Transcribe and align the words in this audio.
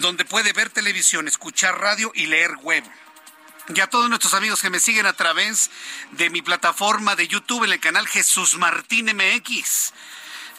donde 0.00 0.24
puede 0.24 0.54
ver 0.54 0.70
televisión, 0.70 1.28
escuchar 1.28 1.78
radio 1.78 2.10
y 2.14 2.24
leer 2.24 2.52
web. 2.62 2.82
Y 3.74 3.80
a 3.80 3.88
todos 3.88 4.08
nuestros 4.08 4.32
amigos 4.32 4.62
que 4.62 4.70
me 4.70 4.80
siguen 4.80 5.04
a 5.04 5.12
través 5.12 5.70
de 6.12 6.30
mi 6.30 6.40
plataforma 6.40 7.16
de 7.16 7.28
YouTube 7.28 7.64
en 7.64 7.72
el 7.72 7.80
canal 7.80 8.08
Jesús 8.08 8.56
Martín 8.56 9.14
MX. 9.14 9.92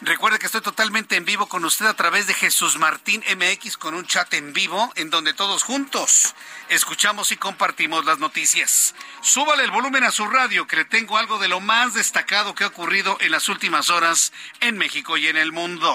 Recuerde 0.00 0.38
que 0.38 0.46
estoy 0.46 0.60
totalmente 0.60 1.16
en 1.16 1.24
vivo 1.24 1.48
con 1.48 1.64
usted 1.64 1.86
a 1.86 1.94
través 1.94 2.28
de 2.28 2.34
Jesús 2.34 2.78
Martín 2.78 3.24
MX 3.36 3.76
con 3.76 3.94
un 3.94 4.06
chat 4.06 4.32
en 4.34 4.52
vivo 4.52 4.92
en 4.94 5.10
donde 5.10 5.34
todos 5.34 5.64
juntos 5.64 6.36
escuchamos 6.68 7.32
y 7.32 7.36
compartimos 7.36 8.04
las 8.04 8.20
noticias. 8.20 8.94
Súbale 9.22 9.64
el 9.64 9.72
volumen 9.72 10.04
a 10.04 10.12
su 10.12 10.24
radio 10.26 10.68
que 10.68 10.76
le 10.76 10.84
tengo 10.84 11.18
algo 11.18 11.40
de 11.40 11.48
lo 11.48 11.58
más 11.58 11.94
destacado 11.94 12.54
que 12.54 12.62
ha 12.62 12.68
ocurrido 12.68 13.18
en 13.20 13.32
las 13.32 13.48
últimas 13.48 13.90
horas 13.90 14.32
en 14.60 14.78
México 14.78 15.16
y 15.16 15.26
en 15.26 15.36
el 15.36 15.50
mundo. 15.50 15.92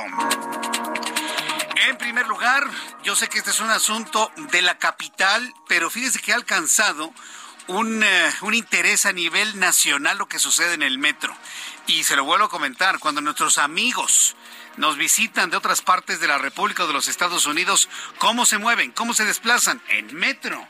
En 1.88 1.98
primer 1.98 2.28
lugar, 2.28 2.70
yo 3.04 3.16
sé 3.16 3.30
que 3.30 3.38
este 3.38 3.52
es 3.52 3.62
un 3.62 3.70
asunto 3.70 4.34
de 4.52 4.62
la 4.62 4.78
capital, 4.78 5.54
pero 5.70 5.90
fíjese 5.90 6.20
que 6.20 6.34
ha 6.34 6.36
alcanzado 6.36 7.14
un, 7.68 8.04
eh, 8.04 8.34
un 8.42 8.54
interés 8.54 9.06
a 9.06 9.14
nivel 9.14 9.60
nacional 9.60 10.18
lo 10.18 10.28
que 10.28 10.40
sucede 10.40 10.74
en 10.74 10.84
el 10.84 10.98
metro. 10.98 11.34
Y 11.86 12.04
se 12.04 12.16
lo 12.16 12.24
vuelvo 12.24 12.46
a 12.46 12.50
comentar, 12.50 13.00
cuando 13.00 13.20
nuestros 13.20 13.58
amigos 13.58 14.36
nos 14.78 14.98
visitan 14.98 15.50
de 15.50 15.58
otras 15.58 15.82
partes 15.82 16.20
de 16.20 16.28
la 16.28 16.38
República 16.38 16.84
o 16.84 16.88
de 16.88 16.94
los 16.94 17.10
Estados 17.10 17.46
Unidos, 17.46 17.90
¿cómo 18.20 18.46
se 18.46 18.58
mueven? 18.58 18.92
¿Cómo 18.92 19.14
se 19.14 19.26
desplazan? 19.26 19.82
En 19.90 20.16
metro. 20.16 20.66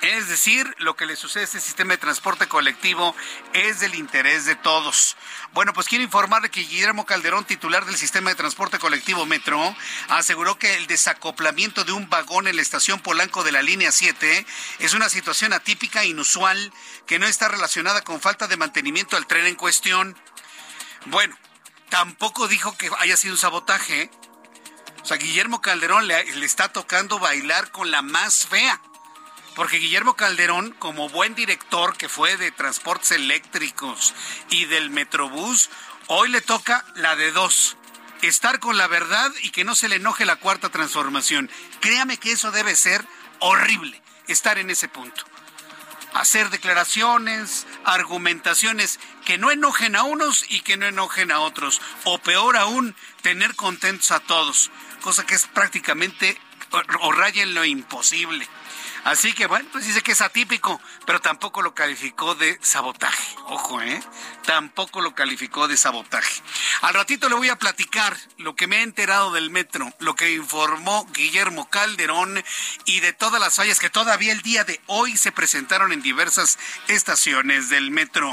Es 0.00 0.28
decir, 0.28 0.76
lo 0.78 0.94
que 0.94 1.06
le 1.06 1.16
sucede 1.16 1.42
a 1.42 1.44
este 1.44 1.60
sistema 1.60 1.94
de 1.94 1.98
transporte 1.98 2.46
colectivo 2.46 3.16
es 3.52 3.80
del 3.80 3.96
interés 3.96 4.44
de 4.44 4.54
todos. 4.54 5.16
Bueno, 5.54 5.72
pues 5.72 5.88
quiero 5.88 6.04
informarle 6.04 6.50
que 6.50 6.60
Guillermo 6.60 7.04
Calderón, 7.04 7.44
titular 7.44 7.84
del 7.84 7.96
sistema 7.96 8.30
de 8.30 8.36
transporte 8.36 8.78
colectivo 8.78 9.26
Metro, 9.26 9.74
aseguró 10.08 10.56
que 10.56 10.74
el 10.74 10.86
desacoplamiento 10.86 11.82
de 11.82 11.92
un 11.92 12.08
vagón 12.08 12.46
en 12.46 12.56
la 12.56 12.62
estación 12.62 13.00
Polanco 13.00 13.42
de 13.42 13.50
la 13.50 13.62
línea 13.62 13.90
7 13.90 14.46
es 14.78 14.94
una 14.94 15.08
situación 15.08 15.52
atípica 15.52 16.04
inusual 16.04 16.72
que 17.06 17.18
no 17.18 17.26
está 17.26 17.48
relacionada 17.48 18.02
con 18.02 18.20
falta 18.20 18.46
de 18.46 18.56
mantenimiento 18.56 19.16
al 19.16 19.26
tren 19.26 19.46
en 19.46 19.56
cuestión. 19.56 20.16
Bueno, 21.10 21.36
tampoco 21.88 22.48
dijo 22.48 22.76
que 22.76 22.90
haya 22.98 23.16
sido 23.16 23.34
un 23.34 23.38
sabotaje. 23.38 24.02
¿eh? 24.02 24.10
O 25.02 25.06
sea, 25.06 25.16
Guillermo 25.16 25.62
Calderón 25.62 26.06
le, 26.06 26.22
le 26.36 26.44
está 26.44 26.68
tocando 26.70 27.18
bailar 27.18 27.70
con 27.70 27.90
la 27.90 28.02
más 28.02 28.46
fea. 28.46 28.80
Porque 29.54 29.78
Guillermo 29.78 30.14
Calderón, 30.14 30.72
como 30.78 31.08
buen 31.08 31.34
director 31.34 31.96
que 31.96 32.08
fue 32.08 32.36
de 32.36 32.52
transportes 32.52 33.12
eléctricos 33.12 34.14
y 34.50 34.66
del 34.66 34.90
Metrobús, 34.90 35.70
hoy 36.08 36.28
le 36.28 36.42
toca 36.42 36.84
la 36.94 37.16
de 37.16 37.32
dos. 37.32 37.76
Estar 38.20 38.60
con 38.60 38.76
la 38.76 38.86
verdad 38.86 39.32
y 39.42 39.50
que 39.50 39.64
no 39.64 39.74
se 39.74 39.88
le 39.88 39.96
enoje 39.96 40.26
la 40.26 40.36
cuarta 40.36 40.68
transformación. 40.68 41.50
Créame 41.80 42.18
que 42.18 42.32
eso 42.32 42.50
debe 42.50 42.76
ser 42.76 43.04
horrible, 43.38 44.00
estar 44.26 44.58
en 44.58 44.70
ese 44.70 44.88
punto. 44.88 45.24
Hacer 46.12 46.50
declaraciones, 46.50 47.66
argumentaciones 47.84 49.00
que 49.28 49.36
no 49.36 49.50
enojen 49.50 49.94
a 49.94 50.04
unos 50.04 50.46
y 50.48 50.62
que 50.62 50.78
no 50.78 50.86
enojen 50.86 51.30
a 51.30 51.40
otros. 51.40 51.82
O 52.04 52.16
peor 52.16 52.56
aún, 52.56 52.96
tener 53.20 53.54
contentos 53.56 54.10
a 54.10 54.20
todos. 54.20 54.70
Cosa 55.02 55.26
que 55.26 55.34
es 55.34 55.46
prácticamente 55.48 56.40
o, 57.02 57.12
raya 57.12 57.42
en 57.42 57.54
lo 57.54 57.62
imposible. 57.66 58.48
Así 59.04 59.34
que 59.34 59.46
bueno, 59.46 59.68
pues 59.70 59.86
dice 59.86 60.00
que 60.00 60.12
es 60.12 60.22
atípico, 60.22 60.80
pero 61.04 61.20
tampoco 61.20 61.60
lo 61.60 61.74
calificó 61.74 62.36
de 62.36 62.58
sabotaje. 62.62 63.36
Ojo, 63.48 63.82
¿eh? 63.82 64.02
Tampoco 64.46 65.02
lo 65.02 65.14
calificó 65.14 65.68
de 65.68 65.76
sabotaje. 65.76 66.42
Al 66.80 66.94
ratito 66.94 67.28
le 67.28 67.34
voy 67.34 67.50
a 67.50 67.56
platicar 67.56 68.16
lo 68.38 68.56
que 68.56 68.66
me 68.66 68.78
he 68.78 68.82
enterado 68.82 69.30
del 69.32 69.50
metro, 69.50 69.92
lo 69.98 70.16
que 70.16 70.32
informó 70.32 71.06
Guillermo 71.12 71.68
Calderón 71.68 72.42
y 72.86 73.00
de 73.00 73.12
todas 73.12 73.42
las 73.42 73.56
fallas 73.56 73.78
que 73.78 73.90
todavía 73.90 74.32
el 74.32 74.40
día 74.40 74.64
de 74.64 74.80
hoy 74.86 75.18
se 75.18 75.32
presentaron 75.32 75.92
en 75.92 76.00
diversas 76.00 76.58
estaciones 76.88 77.68
del 77.68 77.90
metro. 77.90 78.32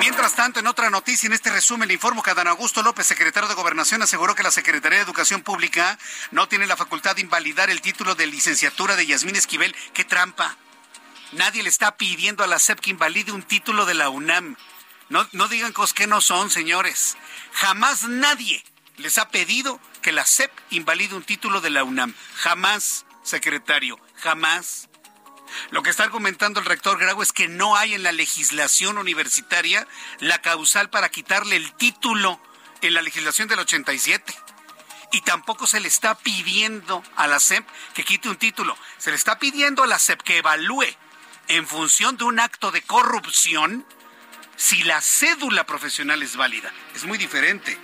Mientras 0.00 0.34
tanto, 0.34 0.60
en 0.60 0.66
otra 0.66 0.90
noticia, 0.90 1.26
en 1.26 1.32
este 1.32 1.50
resumen, 1.50 1.88
le 1.88 1.94
informo 1.94 2.22
que 2.22 2.30
Adán 2.30 2.48
Augusto 2.48 2.82
López, 2.82 3.06
secretario 3.06 3.48
de 3.48 3.54
Gobernación, 3.54 4.02
aseguró 4.02 4.34
que 4.34 4.42
la 4.42 4.50
Secretaría 4.50 4.98
de 4.98 5.04
Educación 5.04 5.42
Pública 5.42 5.98
no 6.30 6.48
tiene 6.48 6.66
la 6.66 6.76
facultad 6.76 7.16
de 7.16 7.22
invalidar 7.22 7.70
el 7.70 7.80
título 7.80 8.14
de 8.14 8.26
licenciatura 8.26 8.96
de 8.96 9.06
Yasmín 9.06 9.36
Esquivel. 9.36 9.74
¡Qué 9.92 10.04
trampa! 10.04 10.56
Nadie 11.32 11.62
le 11.62 11.68
está 11.68 11.96
pidiendo 11.96 12.42
a 12.42 12.46
la 12.46 12.58
SEP 12.58 12.80
que 12.80 12.90
invalide 12.90 13.32
un 13.32 13.42
título 13.42 13.84
de 13.84 13.94
la 13.94 14.08
UNAM. 14.08 14.56
No, 15.08 15.28
no 15.32 15.48
digan 15.48 15.72
cosas 15.72 15.94
que 15.94 16.06
no 16.06 16.20
son, 16.20 16.50
señores. 16.50 17.16
Jamás 17.52 18.04
nadie 18.04 18.64
les 18.96 19.18
ha 19.18 19.28
pedido 19.28 19.80
que 20.02 20.12
la 20.12 20.24
SEP 20.24 20.50
invalide 20.70 21.14
un 21.14 21.22
título 21.22 21.60
de 21.60 21.70
la 21.70 21.84
UNAM. 21.84 22.14
Jamás, 22.34 23.04
secretario, 23.22 24.00
jamás. 24.16 24.87
Lo 25.70 25.82
que 25.82 25.90
está 25.90 26.04
argumentando 26.04 26.60
el 26.60 26.66
rector 26.66 26.98
Grau 26.98 27.22
es 27.22 27.32
que 27.32 27.48
no 27.48 27.76
hay 27.76 27.94
en 27.94 28.02
la 28.02 28.12
legislación 28.12 28.98
universitaria 28.98 29.86
la 30.20 30.40
causal 30.40 30.90
para 30.90 31.08
quitarle 31.08 31.56
el 31.56 31.72
título 31.74 32.40
en 32.82 32.94
la 32.94 33.02
legislación 33.02 33.48
del 33.48 33.60
87. 33.60 34.34
Y 35.12 35.22
tampoco 35.22 35.66
se 35.66 35.80
le 35.80 35.88
está 35.88 36.16
pidiendo 36.16 37.02
a 37.16 37.26
la 37.26 37.40
SEP 37.40 37.66
que 37.94 38.04
quite 38.04 38.28
un 38.28 38.36
título. 38.36 38.76
Se 38.98 39.10
le 39.10 39.16
está 39.16 39.38
pidiendo 39.38 39.82
a 39.82 39.86
la 39.86 39.98
SEP 39.98 40.20
que 40.22 40.38
evalúe 40.38 40.86
en 41.48 41.66
función 41.66 42.16
de 42.16 42.24
un 42.24 42.40
acto 42.40 42.70
de 42.70 42.82
corrupción 42.82 43.86
si 44.56 44.82
la 44.82 45.00
cédula 45.00 45.64
profesional 45.64 46.22
es 46.22 46.36
válida. 46.36 46.72
Es 46.94 47.04
muy 47.04 47.16
diferente. 47.16 47.78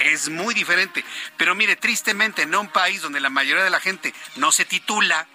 Es 0.00 0.28
muy 0.28 0.54
diferente. 0.54 1.04
Pero 1.36 1.54
mire, 1.54 1.76
tristemente, 1.76 2.42
en 2.42 2.54
un 2.54 2.68
país 2.68 3.00
donde 3.00 3.20
la 3.20 3.30
mayoría 3.30 3.64
de 3.64 3.70
la 3.70 3.80
gente 3.80 4.12
no 4.34 4.52
se 4.52 4.64
titula, 4.64 5.26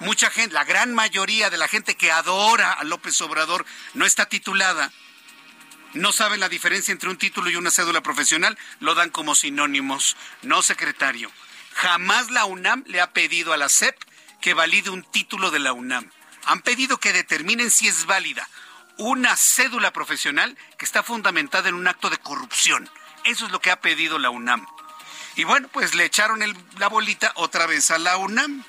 mucha 0.00 0.30
gente, 0.30 0.54
la 0.54 0.64
gran 0.64 0.94
mayoría 0.94 1.50
de 1.50 1.58
la 1.58 1.68
gente 1.68 1.96
que 1.96 2.12
adora 2.12 2.72
a 2.72 2.84
López 2.84 3.20
Obrador 3.20 3.64
no 3.94 4.04
está 4.06 4.26
titulada, 4.26 4.92
no 5.94 6.12
saben 6.12 6.40
la 6.40 6.48
diferencia 6.48 6.92
entre 6.92 7.08
un 7.08 7.16
título 7.16 7.50
y 7.50 7.56
una 7.56 7.70
cédula 7.70 8.02
profesional, 8.02 8.58
lo 8.80 8.94
dan 8.94 9.10
como 9.10 9.34
sinónimos. 9.34 10.16
No, 10.42 10.62
secretario. 10.62 11.32
Jamás 11.74 12.30
la 12.30 12.44
UNAM 12.44 12.84
le 12.86 13.00
ha 13.00 13.12
pedido 13.12 13.52
a 13.52 13.56
la 13.56 13.68
SEP 13.68 13.96
que 14.40 14.54
valide 14.54 14.90
un 14.90 15.02
título 15.02 15.50
de 15.50 15.58
la 15.58 15.72
UNAM. 15.72 16.10
Han 16.44 16.60
pedido 16.60 16.98
que 16.98 17.12
determinen 17.12 17.70
si 17.70 17.88
es 17.88 18.06
válida 18.06 18.48
una 18.98 19.36
cédula 19.36 19.92
profesional 19.92 20.58
que 20.76 20.84
está 20.84 21.02
fundamentada 21.02 21.68
en 21.68 21.74
un 21.74 21.88
acto 21.88 22.10
de 22.10 22.18
corrupción. 22.18 22.90
Eso 23.24 23.46
es 23.46 23.52
lo 23.52 23.60
que 23.60 23.70
ha 23.70 23.80
pedido 23.80 24.18
la 24.18 24.30
UNAM. 24.30 24.66
Y 25.36 25.44
bueno, 25.44 25.68
pues 25.68 25.94
le 25.94 26.04
echaron 26.04 26.40
la 26.78 26.88
bolita 26.88 27.32
otra 27.36 27.66
vez 27.66 27.90
a 27.90 27.98
la 27.98 28.16
UNAM. 28.16 28.64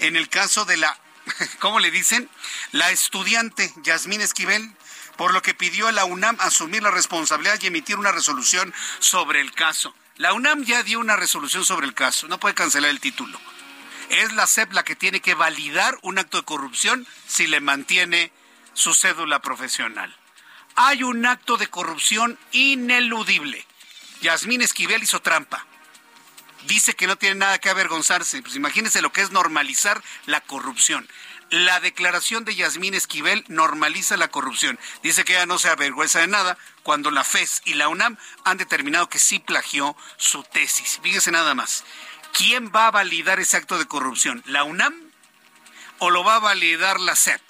En 0.00 0.16
el 0.16 0.28
caso 0.28 0.64
de 0.64 0.76
la, 0.76 0.98
¿cómo 1.58 1.80
le 1.80 1.90
dicen? 1.90 2.28
La 2.72 2.90
estudiante 2.90 3.72
Yasmín 3.82 4.20
Esquivel, 4.20 4.72
por 5.16 5.32
lo 5.32 5.42
que 5.42 5.54
pidió 5.54 5.88
a 5.88 5.92
la 5.92 6.04
UNAM 6.04 6.36
asumir 6.40 6.82
la 6.82 6.90
responsabilidad 6.90 7.58
y 7.60 7.66
emitir 7.66 7.96
una 7.96 8.12
resolución 8.12 8.72
sobre 9.00 9.40
el 9.40 9.52
caso. 9.52 9.94
La 10.16 10.32
UNAM 10.32 10.64
ya 10.64 10.82
dio 10.82 11.00
una 11.00 11.16
resolución 11.16 11.64
sobre 11.64 11.86
el 11.86 11.94
caso, 11.94 12.28
no 12.28 12.38
puede 12.38 12.54
cancelar 12.54 12.90
el 12.90 13.00
título. 13.00 13.40
Es 14.10 14.32
la 14.32 14.46
SEP 14.46 14.72
la 14.72 14.84
que 14.84 14.96
tiene 14.96 15.20
que 15.20 15.34
validar 15.34 15.98
un 16.02 16.18
acto 16.18 16.38
de 16.38 16.44
corrupción 16.44 17.06
si 17.26 17.46
le 17.46 17.60
mantiene 17.60 18.32
su 18.72 18.94
cédula 18.94 19.40
profesional. 19.42 20.14
Hay 20.76 21.02
un 21.02 21.26
acto 21.26 21.56
de 21.56 21.66
corrupción 21.66 22.38
ineludible. 22.52 23.66
Yasmín 24.22 24.62
Esquivel 24.62 25.02
hizo 25.02 25.20
trampa. 25.20 25.66
Dice 26.68 26.94
que 26.94 27.08
no 27.08 27.16
tiene 27.16 27.34
nada 27.34 27.58
que 27.58 27.68
avergonzarse. 27.68 28.40
Pues 28.42 28.54
imagínense 28.54 29.02
lo 29.02 29.10
que 29.10 29.22
es 29.22 29.32
normalizar 29.32 30.00
la 30.26 30.40
corrupción. 30.40 31.08
La 31.50 31.80
declaración 31.80 32.44
de 32.44 32.54
Yasmín 32.54 32.94
Esquivel 32.94 33.44
normaliza 33.48 34.16
la 34.16 34.28
corrupción. 34.28 34.78
Dice 35.02 35.24
que 35.24 35.32
ella 35.32 35.46
no 35.46 35.58
se 35.58 35.70
avergüenza 35.70 36.20
de 36.20 36.28
nada 36.28 36.56
cuando 36.82 37.10
la 37.10 37.24
FES 37.24 37.62
y 37.64 37.74
la 37.74 37.88
UNAM 37.88 38.16
han 38.44 38.58
determinado 38.58 39.08
que 39.08 39.18
sí 39.18 39.40
plagió 39.40 39.96
su 40.18 40.44
tesis. 40.44 41.00
Fíjese 41.02 41.32
nada 41.32 41.54
más. 41.54 41.84
¿Quién 42.32 42.70
va 42.70 42.86
a 42.86 42.92
validar 42.92 43.40
ese 43.40 43.56
acto 43.56 43.78
de 43.78 43.86
corrupción? 43.86 44.42
¿La 44.46 44.62
UNAM 44.62 44.94
o 45.98 46.10
lo 46.10 46.22
va 46.22 46.36
a 46.36 46.40
validar 46.40 47.00
la 47.00 47.16
CEP? 47.16 47.40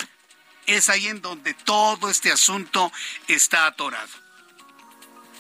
es 0.69 0.91
ahí 0.91 1.09
en 1.09 1.23
donde 1.23 1.55
todo 1.55 2.11
este 2.11 2.31
asunto 2.31 2.93
está 3.27 3.67
atorado. 3.67 4.28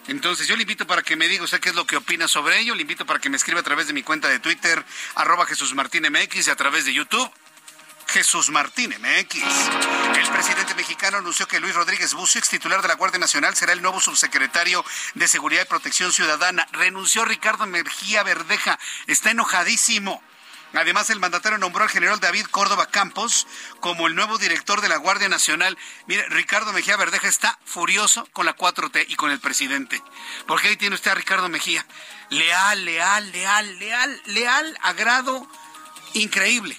Entonces 0.08 0.49
yo 0.49 0.56
le 0.56 0.62
invito 0.62 0.87
para 0.87 1.02
que 1.02 1.16
me 1.16 1.28
diga 1.28 1.44
usted 1.44 1.60
qué 1.60 1.69
es 1.69 1.75
lo 1.75 1.87
que 1.87 1.96
opina 1.96 2.26
sobre 2.26 2.58
ello, 2.58 2.75
le 2.75 2.82
invito 2.82 3.06
para 3.06 3.20
que 3.20 3.31
me 3.31 3.37
escriba 3.37 3.60
a 3.60 3.62
través 3.62 3.87
de 3.87 3.93
mi 3.93 4.02
cuenta 4.02 4.28
de 4.28 4.38
Twitter, 4.38 4.82
arroba 5.14 5.46
Jesús 5.46 5.75
Martín 5.75 6.05
MX 6.10 6.49
y 6.49 6.50
a 6.50 6.56
través 6.56 6.84
de 6.84 6.94
YouTube. 6.94 7.31
Jesús 8.08 8.49
Martín 8.49 8.88
MX. 8.88 9.43
El 10.16 10.28
presidente 10.31 10.75
mexicano 10.75 11.19
anunció 11.19 11.46
que 11.46 11.60
Luis 11.60 11.75
Rodríguez 11.75 12.14
Bucio, 12.14 12.38
ex 12.38 12.49
titular 12.49 12.81
de 12.81 12.88
la 12.88 12.94
Guardia 12.94 13.19
Nacional, 13.19 13.55
será 13.55 13.75
el 13.75 13.82
nuevo 13.82 14.00
subsecretario 14.00 14.82
de 15.14 15.28
Seguridad 15.28 15.64
y 15.66 15.69
Protección 15.69 16.10
Ciudadana. 16.10 16.66
Renunció 16.72 17.26
Ricardo 17.26 17.66
Mejía 17.66 18.22
Verdeja. 18.22 18.78
Está 19.06 19.31
enojadísimo. 19.32 20.22
Además, 20.75 21.11
el 21.11 21.19
mandatario 21.19 21.59
nombró 21.59 21.85
al 21.85 21.91
general 21.91 22.20
David 22.20 22.47
Córdoba 22.47 22.87
Campos 22.87 23.47
como 23.81 24.06
el 24.06 24.15
nuevo 24.15 24.38
director 24.38 24.81
de 24.81 24.88
la 24.88 24.97
Guardia 24.97 25.29
Nacional. 25.29 25.79
Mire, 26.06 26.26
Ricardo 26.29 26.73
Mejía 26.73 26.97
Verdeja 26.97 27.26
está 27.26 27.59
furioso 27.65 28.26
con 28.32 28.47
la 28.47 28.56
4T 28.56 29.06
y 29.09 29.17
con 29.17 29.31
el 29.31 29.41
presidente. 29.41 30.03
Porque 30.47 30.69
ahí 30.69 30.76
tiene 30.76 30.94
usted 30.94 31.11
a 31.11 31.15
Ricardo 31.15 31.49
Mejía. 31.49 31.87
Leal, 32.31 32.85
leal, 32.85 33.32
leal, 33.32 33.79
leal, 33.79 34.23
leal, 34.26 34.79
agrado 34.82 35.49
increíble. 36.15 36.79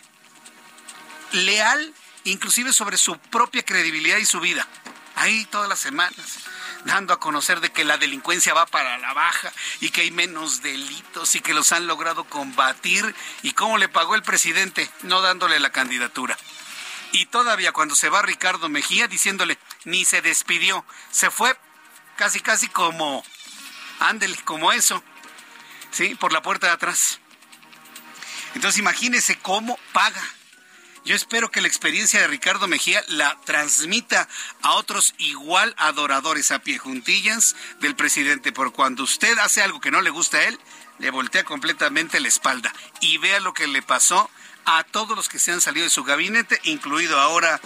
Leal, 1.32 1.94
inclusive 2.26 2.74
sobre 2.74 2.98
su 2.98 3.18
propia 3.18 3.64
credibilidad 3.64 4.18
y 4.18 4.26
su 4.26 4.40
vida. 4.40 4.68
Ahí 5.16 5.46
todas 5.46 5.68
las 5.68 5.80
semanas 5.80 6.40
dando 6.86 7.14
a 7.14 7.20
conocer 7.20 7.60
de 7.60 7.72
que 7.72 7.84
la 7.84 7.98
delincuencia 7.98 8.54
va 8.54 8.66
para 8.66 8.98
la 8.98 9.14
baja 9.14 9.52
y 9.82 9.90
que 9.90 10.02
hay 10.02 10.12
menos 10.12 10.62
delitos 10.62 11.36
y 11.36 11.42
que 11.42 11.54
los 11.54 11.72
han 11.72 11.88
logrado 11.88 12.24
combatir 12.24 13.16
y 13.42 13.52
cómo 13.52 13.78
le 13.78 13.90
pagó 13.90 14.16
el 14.16 14.24
presidente 14.24 14.90
no 15.04 15.22
dándole 15.22 15.60
la 15.60 15.72
candidatura. 15.72 16.38
Y 17.12 17.26
todavía 17.26 17.72
cuando 17.72 17.96
se 17.96 18.10
va 18.10 18.22
Ricardo 18.22 18.70
Mejía 18.70 19.08
diciéndole, 19.08 19.58
ni 19.84 20.06
se 20.06 20.22
despidió, 20.22 20.86
se 21.12 21.32
fue 21.32 21.58
casi 22.16 22.40
casi 22.40 22.68
como, 22.68 23.24
ándele, 24.00 24.38
como 24.44 24.72
eso, 24.72 25.04
¿sí? 25.92 26.16
Por 26.16 26.34
la 26.34 26.42
puerta 26.42 26.68
de 26.68 26.74
atrás. 26.74 27.20
Entonces 28.56 28.80
imagínese 28.80 29.38
cómo 29.40 29.80
paga 29.94 30.22
yo 31.10 31.16
espero 31.16 31.50
que 31.50 31.60
la 31.60 31.68
experiencia 31.68 32.22
de 32.22 32.28
Ricardo 32.28 32.68
Mejía 32.68 33.04
la 33.08 33.36
transmita 33.44 34.30
a 34.62 34.76
otros 34.76 35.16
igual 35.18 35.74
adoradores 35.80 36.52
a 36.52 36.60
pie 36.60 36.78
juntillas 36.78 37.56
del 37.80 37.96
presidente, 37.96 38.52
por 38.52 38.74
cuando 38.74 39.02
usted 39.02 39.36
hace 39.40 39.64
algo 39.64 39.82
que 39.82 39.90
no 39.90 40.02
le 40.02 40.12
gusta 40.12 40.38
a 40.38 40.44
él, 40.44 40.60
le 41.00 41.10
voltea 41.10 41.44
completamente 41.44 42.20
la 42.20 42.28
espalda 42.28 42.72
y 43.02 43.18
vea 43.18 43.40
lo 43.40 43.56
que 43.56 43.66
le 43.66 43.82
pasó 43.82 44.30
a 44.66 44.84
todos 44.84 45.18
los 45.18 45.30
que 45.30 45.40
se 45.40 45.52
han 45.52 45.62
salido 45.62 45.86
de 45.86 45.90
su 45.90 46.04
gabinete, 46.04 46.60
incluido 46.66 47.20
ahora 47.20 47.60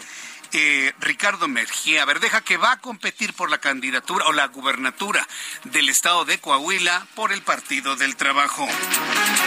eh, 0.53 0.93
Ricardo 0.99 1.47
Mejía 1.47 2.05
Verdeja, 2.05 2.41
que 2.41 2.57
va 2.57 2.73
a 2.73 2.79
competir 2.79 3.33
por 3.33 3.49
la 3.49 3.57
candidatura 3.57 4.25
o 4.27 4.33
la 4.33 4.47
gubernatura 4.47 5.27
del 5.63 5.89
estado 5.89 6.25
de 6.25 6.39
Coahuila 6.39 7.07
por 7.15 7.33
el 7.33 7.41
Partido 7.41 7.95
del 7.95 8.15
Trabajo. 8.15 8.67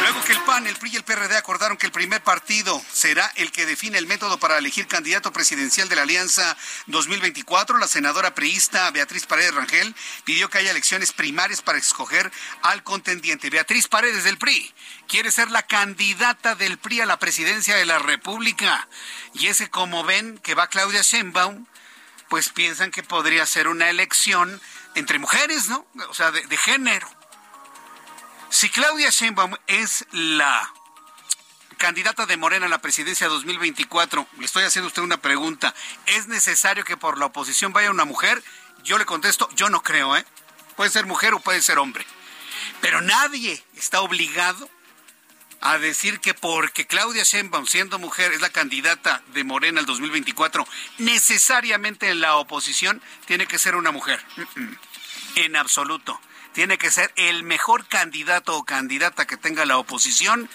Luego 0.01 0.25
que 0.25 0.33
el 0.33 0.41
PAN, 0.41 0.67
el 0.67 0.77
PRI 0.77 0.91
y 0.93 0.97
el 0.97 1.05
PRD 1.05 1.37
acordaron 1.37 1.77
que 1.77 1.87
el 1.87 1.93
primer 1.93 2.23
partido 2.23 2.83
será 2.93 3.31
el 3.37 3.53
que 3.53 3.67
define 3.67 3.99
el 3.99 4.07
método 4.07 4.39
para 4.39 4.59
elegir 4.59 4.87
candidato 4.87 5.33
presidencial 5.33 5.89
de 5.89 5.97
la 5.97 6.03
Alianza 6.03 6.57
2024, 6.87 7.79
la 7.79 7.89
senadora 7.89 8.35
priista 8.35 8.91
Beatriz 8.91 9.27
Paredes 9.27 9.55
Rangel 9.55 9.95
pidió 10.25 10.51
que 10.51 10.59
haya 10.59 10.71
elecciones 10.71 11.13
primarias 11.13 11.63
para 11.63 11.79
escoger 11.79 12.31
al 12.63 12.83
contendiente. 12.83 13.51
Beatriz 13.51 13.89
Paredes 13.89 14.25
del 14.25 14.39
PRI 14.39 14.75
quiere 15.07 15.31
ser 15.31 15.51
la 15.51 15.63
candidata 15.63 16.55
del 16.55 16.79
PRI 16.79 17.03
a 17.03 17.07
la 17.07 17.19
presidencia 17.19 17.77
de 17.77 17.87
la 17.87 17.99
República. 17.99 18.89
Y 19.35 19.47
ese, 19.49 19.71
como 19.71 20.05
ven, 20.05 20.39
que 20.39 20.55
va 20.55 20.69
Claudia 20.69 21.03
Sheinbaum, 21.03 21.67
pues 22.29 22.49
piensan 22.49 22.91
que 22.91 23.03
podría 23.03 23.47
ser 23.47 23.69
una 23.69 23.89
elección 23.89 24.61
entre 24.95 25.19
mujeres, 25.19 25.69
¿no? 25.69 25.87
O 26.09 26.15
sea, 26.15 26.31
de, 26.31 26.57
género. 26.57 27.09
Si 28.51 28.69
Claudia 28.71 29.11
Sheinbaum 29.11 29.55
es 29.67 30.07
la 30.13 30.73
candidata 31.77 32.27
de 32.27 32.37
Morena 32.37 32.67
a 32.67 32.71
la 32.71 32.81
presidencia 32.81 33.29
2024, 33.29 34.27
le 34.39 34.45
estoy 34.45 34.65
haciendo 34.65 34.87
a 34.87 34.89
usted 34.89 35.03
una 35.03 35.21
pregunta, 35.21 35.75
¿es 36.07 36.27
necesario 36.27 36.85
que 36.85 36.97
por 36.97 37.19
la 37.19 37.27
oposición 37.27 37.73
vaya 37.73 37.91
una 37.91 38.07
mujer? 38.07 38.43
Yo 38.83 38.99
le 38.99 39.05
contesto, 39.05 39.49
yo 39.55 39.69
no 39.69 39.83
creo, 39.83 40.17
¿eh? 40.17 40.25
Puede 40.77 40.91
ser 40.91 41.07
mujer 41.07 41.35
o 41.35 41.41
puede 41.41 41.61
ser 41.61 41.79
hombre. 41.79 42.07
Pero 42.81 43.01
nadie 43.01 43.63
está 43.75 44.01
obligado 44.01 44.71
a 45.61 45.79
decir 45.79 46.21
que 46.21 46.35
porque 46.35 46.87
Claudia 46.87 47.25
Sheinbaum, 47.25 47.67
siendo 47.67 47.99
mujer, 47.99 48.33
es 48.33 48.41
la 48.41 48.51
candidata 48.51 49.23
de 49.35 49.45
Morena 49.45 49.81
al 49.81 49.87
2024, 49.87 50.67
necesariamente 50.99 52.09
en 52.09 52.21
la 52.21 52.37
oposición 52.37 53.03
tiene 53.27 53.47
que 53.47 53.59
ser 53.59 53.77
una 53.77 53.91
mujer. 53.91 54.23
En 55.37 55.57
absoluto. 55.57 56.21
Tiene 56.53 56.79
que 56.79 56.91
ser 56.91 57.13
el 57.17 57.43
mejor 57.43 57.87
candidato 57.87 58.57
o 58.57 58.65
candidata 58.65 59.27
que 59.27 59.37
tenga 59.37 59.67
la 59.67 59.77
oposición 59.77 60.49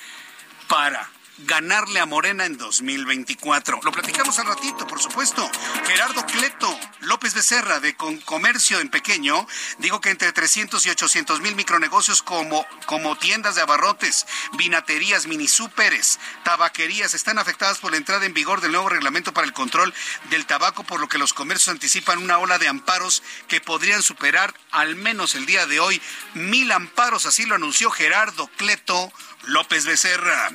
para 0.67 1.10
ganarle 1.45 2.00
a 2.00 2.05
Morena 2.05 2.45
en 2.45 2.57
2024. 2.57 3.79
Lo 3.83 3.91
platicamos 3.91 4.38
al 4.39 4.48
ratito, 4.48 4.88
por 4.88 5.01
supuesto. 5.01 5.50
Gerardo 5.86 6.25
Cleto 6.25 6.79
López 7.01 7.33
Becerra, 7.33 7.79
de 7.79 7.95
Comercio 7.95 8.79
en 8.79 8.89
Pequeño, 8.89 9.48
dijo 9.79 10.01
que 10.01 10.12
entre 10.12 10.31
300 10.31 10.86
y 10.86 10.89
800 10.89 11.41
mil 11.41 11.55
micronegocios 11.55 12.21
como, 12.21 12.65
como 12.86 13.17
tiendas 13.17 13.55
de 13.55 13.62
abarrotes, 13.62 14.25
vinaterías, 14.53 15.27
mini 15.27 15.48
súperes, 15.48 16.19
tabaquerías 16.43 17.13
están 17.13 17.39
afectadas 17.39 17.79
por 17.79 17.91
la 17.91 17.98
entrada 17.98 18.25
en 18.25 18.33
vigor 18.33 18.62
del 18.62 18.71
nuevo 18.71 18.89
reglamento 18.89 19.33
para 19.33 19.48
el 19.48 19.53
control 19.53 19.93
del 20.29 20.45
tabaco, 20.45 20.83
por 20.83 21.00
lo 21.00 21.10
que 21.10 21.17
los 21.17 21.33
comercios 21.33 21.69
anticipan 21.69 22.19
una 22.19 22.38
ola 22.38 22.60
de 22.60 22.67
amparos 22.67 23.24
que 23.48 23.62
podrían 23.62 24.03
superar 24.03 24.53
al 24.71 24.95
menos 24.95 25.36
el 25.36 25.45
día 25.45 25.65
de 25.65 25.79
hoy 25.79 26.01
mil 26.33 26.71
amparos, 26.71 27.25
así 27.25 27.45
lo 27.45 27.55
anunció 27.55 27.89
Gerardo 27.89 28.50
Cleto 28.57 29.12
López 29.43 29.86
Becerra. 29.86 30.50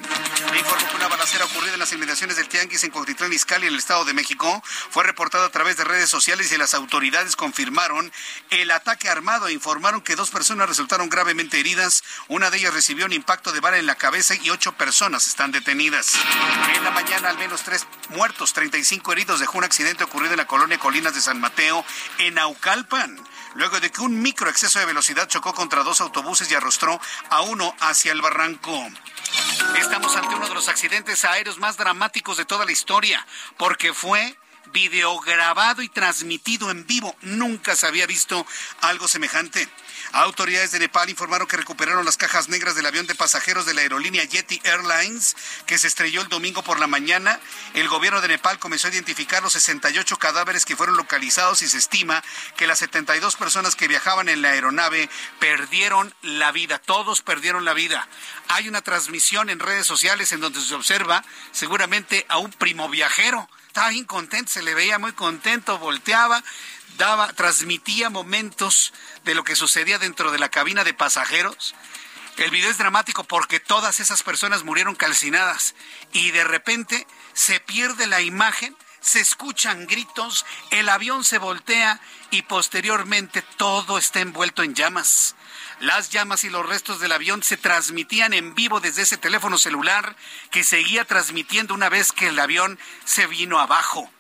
Le 0.53 0.59
informo 0.59 0.89
que 0.89 0.97
una 0.97 1.09
balacera 1.09 1.45
ocurrida 1.45 1.75
en 1.75 1.81
las 1.81 1.93
inmediaciones 1.93 2.37
del 2.37 2.49
Tianguis 2.49 2.85
en 2.85 2.91
Cotitlán 2.91 3.33
Izcalli, 3.33 3.67
en 3.67 3.73
el 3.73 3.79
Estado 3.79 4.05
de 4.05 4.15
México, 4.15 4.63
fue 4.91 5.05
reportada 5.05 5.47
a 5.47 5.51
través 5.51 5.77
de 5.77 5.85
redes 5.85 6.09
sociales 6.09 6.53
y 6.53 6.57
las 6.57 6.75
autoridades 6.75 7.37
confirmaron 7.37 8.13
el 8.51 8.71
ataque 8.71 9.09
armado 9.09 9.49
e 9.49 9.53
informaron 9.53 10.03
que 10.03 10.17
dos 10.17 10.31
personas 10.31 10.69
resultaron 10.69 11.09
gravemente 11.09 11.59
heridas. 11.59 12.05
Una 12.29 12.51
de 12.51 12.59
ellas 12.59 12.75
recibió 12.75 13.07
un 13.07 13.13
impacto 13.13 13.53
de 13.53 13.61
bala 13.61 13.79
en 13.79 13.87
la 13.87 13.97
cabeza 13.97 14.35
y 14.35 14.51
ocho 14.51 14.73
personas 14.73 15.27
están 15.27 15.53
detenidas. 15.53 16.15
En 16.77 16.85
la 16.85 16.91
mañana, 16.91 17.31
al 17.31 17.39
menos 17.39 17.63
tres 17.63 17.87
muertos, 18.11 18.53
35 18.53 19.13
heridos 19.13 19.41
dejó 19.41 19.59
un 19.59 19.65
accidente 19.65 20.05
ocurrido 20.05 20.35
en 20.35 20.39
la 20.39 20.47
colonia 20.47 20.79
Colinas 20.79 21.15
de 21.15 21.21
San 21.21 21.41
Mateo, 21.41 21.85
en 22.19 22.39
Aucalpan 22.39 23.21
luego 23.57 23.81
de 23.81 23.91
que 23.91 24.01
un 24.01 24.21
micro 24.21 24.49
exceso 24.49 24.79
de 24.79 24.87
velocidad 24.87 25.29
chocó 25.29 25.55
contra 25.55 25.83
dos 25.83 26.01
autobuses 26.01 26.51
y 26.51 26.55
arrostró 26.55 27.01
a 27.31 27.43
uno 27.43 27.75
hacia 27.81 28.13
el 28.13 28.21
barranco. 28.21 28.89
Estamos 29.79 30.15
ante 30.17 30.35
uno 30.35 30.49
de 30.49 30.55
los 30.55 30.69
accidentes 30.69 31.25
aéreos 31.25 31.59
más 31.59 31.77
dramáticos 31.77 32.37
de 32.37 32.45
toda 32.45 32.65
la 32.65 32.73
historia, 32.73 33.27
porque 33.57 33.93
fue 33.93 34.37
videograbado 34.73 35.83
y 35.83 35.89
transmitido 35.89 36.71
en 36.71 36.87
vivo. 36.87 37.17
Nunca 37.23 37.77
se 37.77 37.87
había 37.87 38.07
visto 38.07 38.47
algo 38.81 39.09
semejante. 39.09 39.69
Autoridades 40.13 40.71
de 40.71 40.79
Nepal 40.79 41.11
informaron 41.11 41.47
que 41.47 41.57
recuperaron 41.57 42.05
las 42.05 42.17
cajas 42.17 42.49
negras 42.49 42.75
del 42.75 42.87
avión 42.87 43.07
de 43.07 43.15
pasajeros 43.15 43.67
de 43.67 43.75
la 43.75 43.83
aerolínea 43.83 44.25
Yeti 44.25 44.61
Airlines 44.65 45.37
que 45.67 45.79
se 45.79 45.87
estrelló 45.87 46.23
el 46.23 46.29
domingo 46.29 46.63
por 46.63 46.79
la 46.79 46.87
mañana. 46.87 47.41
El 47.75 47.89
gobierno 47.89 48.21
de 48.21 48.29
Nepal 48.29 48.59
comenzó 48.59 48.89
a 48.89 48.91
identificar 48.93 49.43
los 49.43 49.53
68 49.53 50.19
cadáveres 50.19 50.65
que 50.65 50.77
fueron 50.77 50.97
localizados 50.97 51.63
y 51.63 51.69
se 51.69 51.79
estima 51.79 52.23
que 52.57 52.67
las 52.67 52.79
72 52.79 53.37
personas 53.37 53.77
que 53.77 53.89
viajaban 53.89 54.29
en 54.29 54.43
la 54.43 54.51
aeronave 54.51 55.09
perdieron 55.39 56.15
la 56.23 56.53
vida. 56.53 56.79
Todos 56.79 57.23
perdieron 57.23 57.65
la 57.65 57.75
vida. 57.75 58.09
Hay 58.49 58.69
una 58.69 58.83
transmisión 58.83 59.51
en 59.51 59.59
redes 59.59 59.87
sociales 59.87 60.33
en 60.33 60.41
donde 60.41 60.61
se 60.61 60.75
observa 60.75 61.25
seguramente 61.53 62.27
a 62.29 62.39
un 62.39 62.53
primo 62.53 62.89
viajero 62.89 63.49
estaba 63.77 63.91
bien 63.91 64.07
contento, 64.07 64.51
se 64.51 64.63
le 64.63 64.75
veía 64.75 64.99
muy 64.99 65.13
contento, 65.13 65.79
volteaba, 65.79 66.43
daba, 66.97 67.33
transmitía 67.33 68.11
momentos 68.11 68.93
de 69.25 69.35
lo 69.35 69.45
que 69.45 69.57
sucedía 69.57 69.99
dentro 69.99 70.31
de 70.31 70.39
la 70.39 70.49
cabina 70.49 70.85
de 70.85 70.95
pasajeros. 70.95 71.75
El 72.37 72.51
video 72.51 72.71
es 72.71 72.79
dramático 72.79 73.25
porque 73.25 73.61
todas 73.61 73.99
esas 74.01 74.23
personas 74.23 74.63
murieron 74.63 74.95
calcinadas 74.95 75.75
y 76.13 76.33
de 76.33 76.45
repente 76.45 77.07
se 77.33 77.61
pierde 77.61 78.07
la 78.07 78.21
imagen, 78.21 78.77
se 79.01 79.21
escuchan 79.21 79.87
gritos, 79.87 80.45
el 80.71 80.89
avión 80.89 81.25
se 81.25 81.39
voltea 81.39 82.01
y 82.31 82.43
posteriormente 82.43 83.43
todo 83.57 83.97
está 83.97 84.21
envuelto 84.21 84.63
en 84.63 84.75
llamas. 84.75 85.35
Las 85.81 86.11
llamas 86.11 86.45
y 86.45 86.51
los 86.51 86.67
restos 86.67 87.01
del 87.01 87.13
avión 87.13 87.43
se 87.43 87.57
transmitían 87.57 88.35
en 88.35 88.55
vivo 88.55 88.81
desde 88.81 89.03
ese 89.03 89.17
teléfono 89.17 89.59
celular 89.59 90.17
que 90.51 90.65
seguía 90.65 91.05
transmitiendo 91.05 91.75
una 91.75 91.89
vez 91.89 92.13
que 92.13 92.29
el 92.29 92.39
avión 92.39 92.79
se 93.05 93.27
vino 93.27 93.61
abajo. 93.61 94.11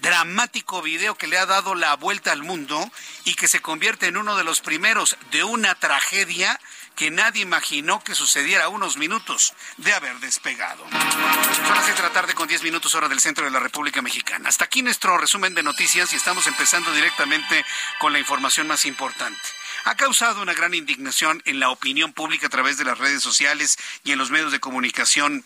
Dramático 0.00 0.82
video 0.82 1.14
que 1.14 1.26
le 1.26 1.38
ha 1.38 1.46
dado 1.46 1.74
la 1.74 1.94
vuelta 1.96 2.32
al 2.32 2.42
mundo 2.42 2.90
y 3.24 3.34
que 3.34 3.48
se 3.48 3.60
convierte 3.60 4.06
en 4.06 4.16
uno 4.16 4.36
de 4.36 4.44
los 4.44 4.60
primeros 4.60 5.16
de 5.30 5.44
una 5.44 5.74
tragedia 5.74 6.58
que 6.96 7.10
nadie 7.10 7.42
imaginó 7.42 8.02
que 8.02 8.14
sucediera 8.14 8.68
unos 8.68 8.96
minutos 8.96 9.54
de 9.78 9.92
haber 9.92 10.18
despegado. 10.20 10.84
Son 10.90 11.74
las 11.74 11.86
de 11.86 12.02
la 12.02 12.12
tarde 12.12 12.34
con 12.34 12.48
10 12.48 12.62
minutos 12.62 12.94
hora 12.94 13.08
del 13.08 13.20
centro 13.20 13.44
de 13.44 13.50
la 13.50 13.60
República 13.60 14.02
Mexicana. 14.02 14.48
Hasta 14.48 14.64
aquí 14.64 14.82
nuestro 14.82 15.16
resumen 15.18 15.54
de 15.54 15.62
noticias 15.62 16.12
y 16.12 16.16
estamos 16.16 16.46
empezando 16.46 16.92
directamente 16.92 17.64
con 17.98 18.12
la 18.12 18.18
información 18.18 18.66
más 18.66 18.84
importante 18.86 19.38
ha 19.84 19.94
causado 19.94 20.42
una 20.42 20.54
gran 20.54 20.74
indignación 20.74 21.42
en 21.46 21.58
la 21.58 21.70
opinión 21.70 22.12
pública 22.12 22.46
a 22.46 22.50
través 22.50 22.76
de 22.76 22.84
las 22.84 22.98
redes 22.98 23.22
sociales 23.22 23.78
y 24.04 24.12
en 24.12 24.18
los 24.18 24.30
medios 24.30 24.52
de 24.52 24.60
comunicación 24.60 25.44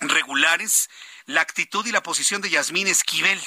regulares 0.00 0.88
la 1.26 1.42
actitud 1.42 1.84
y 1.86 1.92
la 1.92 2.02
posición 2.02 2.40
de 2.40 2.50
Yasmín 2.50 2.86
Esquivel, 2.86 3.38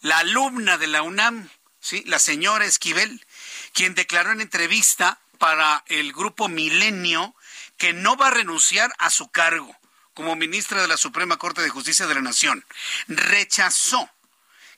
la 0.00 0.18
alumna 0.18 0.78
de 0.78 0.86
la 0.86 1.02
UNAM, 1.02 1.48
¿sí? 1.80 2.02
la 2.06 2.18
señora 2.18 2.64
Esquivel, 2.64 3.24
quien 3.72 3.94
declaró 3.94 4.32
en 4.32 4.40
entrevista 4.40 5.20
para 5.38 5.84
el 5.88 6.12
grupo 6.12 6.48
Milenio 6.48 7.34
que 7.76 7.92
no 7.92 8.16
va 8.16 8.28
a 8.28 8.32
renunciar 8.32 8.92
a 8.98 9.10
su 9.10 9.30
cargo 9.30 9.74
como 10.14 10.36
ministra 10.36 10.82
de 10.82 10.88
la 10.88 10.96
Suprema 10.96 11.38
Corte 11.38 11.62
de 11.62 11.70
Justicia 11.70 12.06
de 12.06 12.14
la 12.14 12.20
Nación. 12.20 12.64
Rechazó 13.08 14.10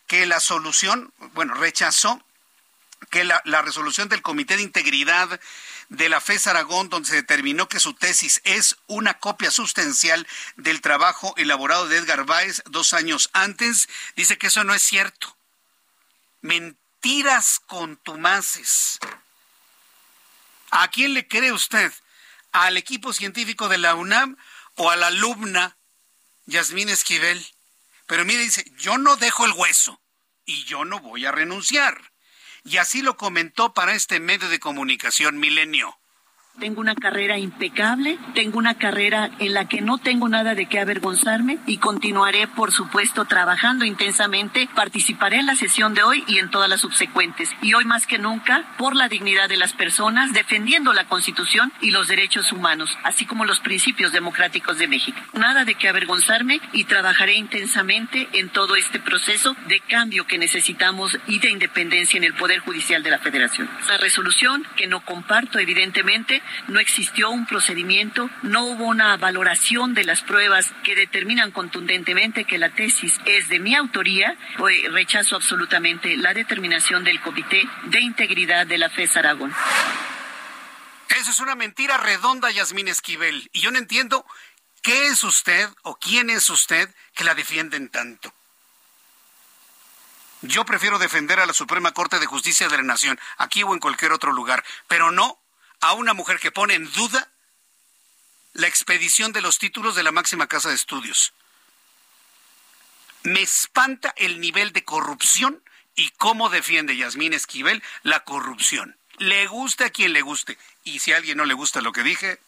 que 0.06 0.26
la 0.26 0.40
solución, 0.40 1.12
bueno, 1.32 1.54
rechazó 1.54 2.24
que 3.10 3.24
la, 3.24 3.40
resolución 3.62 4.08
del 4.08 4.22
Comité 4.22 4.56
de 4.56 4.62
Integridad 4.62 5.40
de 5.88 6.08
la 6.08 6.20
FES 6.20 6.46
Aragón, 6.46 6.88
donde 6.88 7.08
se 7.08 7.16
determinó 7.16 7.68
que 7.68 7.80
su 7.80 7.94
tesis 7.94 8.40
es 8.44 8.76
una 8.86 9.18
copia 9.18 9.50
sustancial 9.50 10.26
del 10.56 10.80
trabajo 10.80 11.34
elaborado 11.36 11.88
de 11.88 11.98
Edgar 11.98 12.24
Báez 12.24 12.62
dos 12.66 12.92
años 12.92 13.30
antes, 13.32 13.88
dice 14.16 14.38
que 14.38 14.48
eso 14.48 14.64
no 14.64 14.74
es 14.74 14.82
cierto. 14.82 15.36
Mentiras 16.40 17.60
contumaces. 17.66 18.98
¿A 20.70 20.88
quién 20.88 21.14
le 21.14 21.26
cree 21.28 21.52
usted? 21.52 21.92
¿Al 22.52 22.76
equipo 22.76 23.12
científico 23.12 23.68
de 23.68 23.78
la 23.78 23.94
UNAM 23.94 24.36
o 24.76 24.90
a 24.90 24.96
la 24.96 25.08
alumna 25.08 25.76
Yasmín 26.46 26.88
Esquivel? 26.88 27.44
Pero 28.06 28.24
mire, 28.24 28.42
dice, 28.42 28.64
yo 28.76 28.98
no 28.98 29.16
dejo 29.16 29.44
el 29.46 29.52
hueso 29.52 30.00
y 30.44 30.64
yo 30.64 30.84
no 30.84 31.00
voy 31.00 31.26
a 31.26 31.32
renunciar. 31.32 32.11
Y 32.64 32.76
así 32.76 33.02
lo 33.02 33.16
comentó 33.16 33.74
para 33.74 33.94
este 33.94 34.20
medio 34.20 34.48
de 34.48 34.60
comunicación 34.60 35.38
Milenio. 35.38 36.01
Tengo 36.60 36.80
una 36.80 36.94
carrera 36.94 37.38
impecable, 37.38 38.18
tengo 38.34 38.58
una 38.58 38.74
carrera 38.74 39.30
en 39.38 39.54
la 39.54 39.66
que 39.68 39.80
no 39.80 39.98
tengo 39.98 40.28
nada 40.28 40.54
de 40.54 40.66
qué 40.66 40.78
avergonzarme 40.78 41.58
y 41.66 41.78
continuaré, 41.78 42.46
por 42.46 42.72
supuesto, 42.72 43.24
trabajando 43.24 43.84
intensamente. 43.84 44.68
Participaré 44.74 45.38
en 45.38 45.46
la 45.46 45.56
sesión 45.56 45.94
de 45.94 46.02
hoy 46.02 46.22
y 46.28 46.38
en 46.38 46.50
todas 46.50 46.68
las 46.68 46.82
subsecuentes. 46.82 47.50
Y 47.62 47.74
hoy 47.74 47.84
más 47.84 48.06
que 48.06 48.18
nunca, 48.18 48.64
por 48.76 48.94
la 48.94 49.08
dignidad 49.08 49.48
de 49.48 49.56
las 49.56 49.72
personas, 49.72 50.32
defendiendo 50.34 50.92
la 50.92 51.06
Constitución 51.06 51.72
y 51.80 51.90
los 51.90 52.06
derechos 52.06 52.52
humanos, 52.52 52.96
así 53.02 53.24
como 53.24 53.46
los 53.46 53.60
principios 53.60 54.12
democráticos 54.12 54.78
de 54.78 54.88
México. 54.88 55.18
Nada 55.32 55.64
de 55.64 55.74
qué 55.74 55.88
avergonzarme 55.88 56.60
y 56.72 56.84
trabajaré 56.84 57.34
intensamente 57.34 58.28
en 58.34 58.50
todo 58.50 58.76
este 58.76 59.00
proceso 59.00 59.56
de 59.68 59.80
cambio 59.80 60.26
que 60.26 60.38
necesitamos 60.38 61.18
y 61.26 61.38
de 61.38 61.50
independencia 61.50 62.18
en 62.18 62.24
el 62.24 62.34
Poder 62.34 62.60
Judicial 62.60 63.02
de 63.02 63.10
la 63.10 63.18
Federación. 63.18 63.70
La 63.88 63.96
resolución 63.96 64.66
que 64.76 64.86
no 64.86 65.04
comparto, 65.04 65.58
evidentemente, 65.58 66.41
no 66.68 66.80
existió 66.80 67.30
un 67.30 67.46
procedimiento, 67.46 68.30
no 68.42 68.64
hubo 68.64 68.86
una 68.86 69.16
valoración 69.16 69.94
de 69.94 70.04
las 70.04 70.22
pruebas 70.22 70.72
que 70.84 70.94
determinan 70.94 71.50
contundentemente 71.50 72.44
que 72.44 72.58
la 72.58 72.70
tesis 72.70 73.20
es 73.26 73.48
de 73.48 73.58
mi 73.58 73.74
autoría, 73.74 74.36
pues 74.58 74.90
rechazo 74.92 75.36
absolutamente 75.36 76.16
la 76.16 76.34
determinación 76.34 77.04
del 77.04 77.20
Comité 77.20 77.62
de 77.84 78.00
Integridad 78.00 78.66
de 78.66 78.78
la 78.78 78.90
FES 78.90 79.16
Aragón. 79.16 79.52
Eso 81.16 81.30
es 81.30 81.40
una 81.40 81.54
mentira 81.54 81.98
redonda, 81.98 82.50
Yasmín 82.50 82.88
Esquivel. 82.88 83.48
Y 83.52 83.60
yo 83.60 83.70
no 83.70 83.78
entiendo 83.78 84.24
qué 84.82 85.08
es 85.08 85.22
usted 85.24 85.68
o 85.82 85.96
quién 85.96 86.30
es 86.30 86.48
usted 86.50 86.88
que 87.14 87.24
la 87.24 87.34
defienden 87.34 87.88
tanto. 87.88 88.32
Yo 90.42 90.64
prefiero 90.64 90.98
defender 90.98 91.38
a 91.38 91.46
la 91.46 91.52
Suprema 91.52 91.92
Corte 91.92 92.18
de 92.18 92.26
Justicia 92.26 92.68
de 92.68 92.76
la 92.76 92.82
Nación, 92.82 93.18
aquí 93.36 93.62
o 93.62 93.72
en 93.74 93.78
cualquier 93.78 94.10
otro 94.10 94.32
lugar, 94.32 94.64
pero 94.88 95.12
no 95.12 95.38
a 95.82 95.92
una 95.94 96.14
mujer 96.14 96.38
que 96.38 96.52
pone 96.52 96.74
en 96.74 96.90
duda 96.92 97.28
la 98.54 98.68
expedición 98.68 99.32
de 99.32 99.42
los 99.42 99.58
títulos 99.58 99.94
de 99.96 100.04
la 100.04 100.12
máxima 100.12 100.46
casa 100.46 100.68
de 100.68 100.76
estudios. 100.76 101.34
Me 103.24 103.42
espanta 103.42 104.14
el 104.16 104.40
nivel 104.40 104.72
de 104.72 104.84
corrupción 104.84 105.62
y 105.96 106.10
cómo 106.10 106.50
defiende 106.50 106.96
Yasmín 106.96 107.32
Esquivel 107.32 107.82
la 108.04 108.20
corrupción. 108.20 108.96
Le 109.18 109.46
guste 109.48 109.84
a 109.84 109.90
quien 109.90 110.12
le 110.12 110.22
guste. 110.22 110.56
Y 110.84 111.00
si 111.00 111.12
a 111.12 111.16
alguien 111.16 111.38
no 111.38 111.44
le 111.44 111.54
gusta 111.54 111.80
lo 111.80 111.92
que 111.92 112.04
dije, 112.04 112.40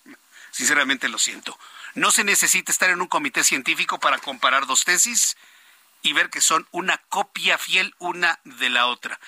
sinceramente 0.53 1.09
lo 1.09 1.19
siento. 1.19 1.59
No 1.95 2.13
se 2.13 2.25
necesita 2.25 2.71
estar 2.71 2.91
en 2.91 3.01
un 3.01 3.09
comité 3.09 3.43
científico 3.43 3.99
para 3.99 4.19
comparar 4.19 4.67
dos 4.67 4.85
tesis 4.85 5.37
y 6.03 6.13
ver 6.13 6.31
que 6.31 6.41
son 6.41 6.69
una 6.71 6.99
copia 7.09 7.59
fiel 7.59 7.95
una 7.99 8.39
de 8.45 8.71
la 8.71 8.87
otra 8.87 9.19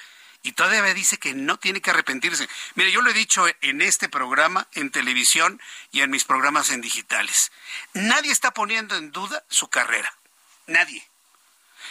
y 0.47 0.53
todavía 0.53 0.95
dice 0.95 1.19
que 1.19 1.35
no 1.35 1.59
tiene 1.59 1.81
que 1.81 1.91
arrepentirse. 1.91 2.49
Mire, 2.77 2.93
yo 2.93 3.01
lo 3.01 3.11
he 3.11 3.15
dicho 3.15 3.47
en 3.63 3.83
este 3.83 4.09
programa, 4.09 4.69
en 4.75 4.91
televisión 4.93 5.61
y 5.91 6.03
en 6.03 6.11
mis 6.11 6.23
programas 6.23 6.71
en 6.71 6.81
digitales. 6.81 7.51
Nadie 7.95 8.31
está 8.31 8.53
poniendo 8.53 8.95
en 8.95 9.11
duda 9.11 9.43
su 9.49 9.67
carrera. 9.67 10.15
Nadie. 10.69 11.05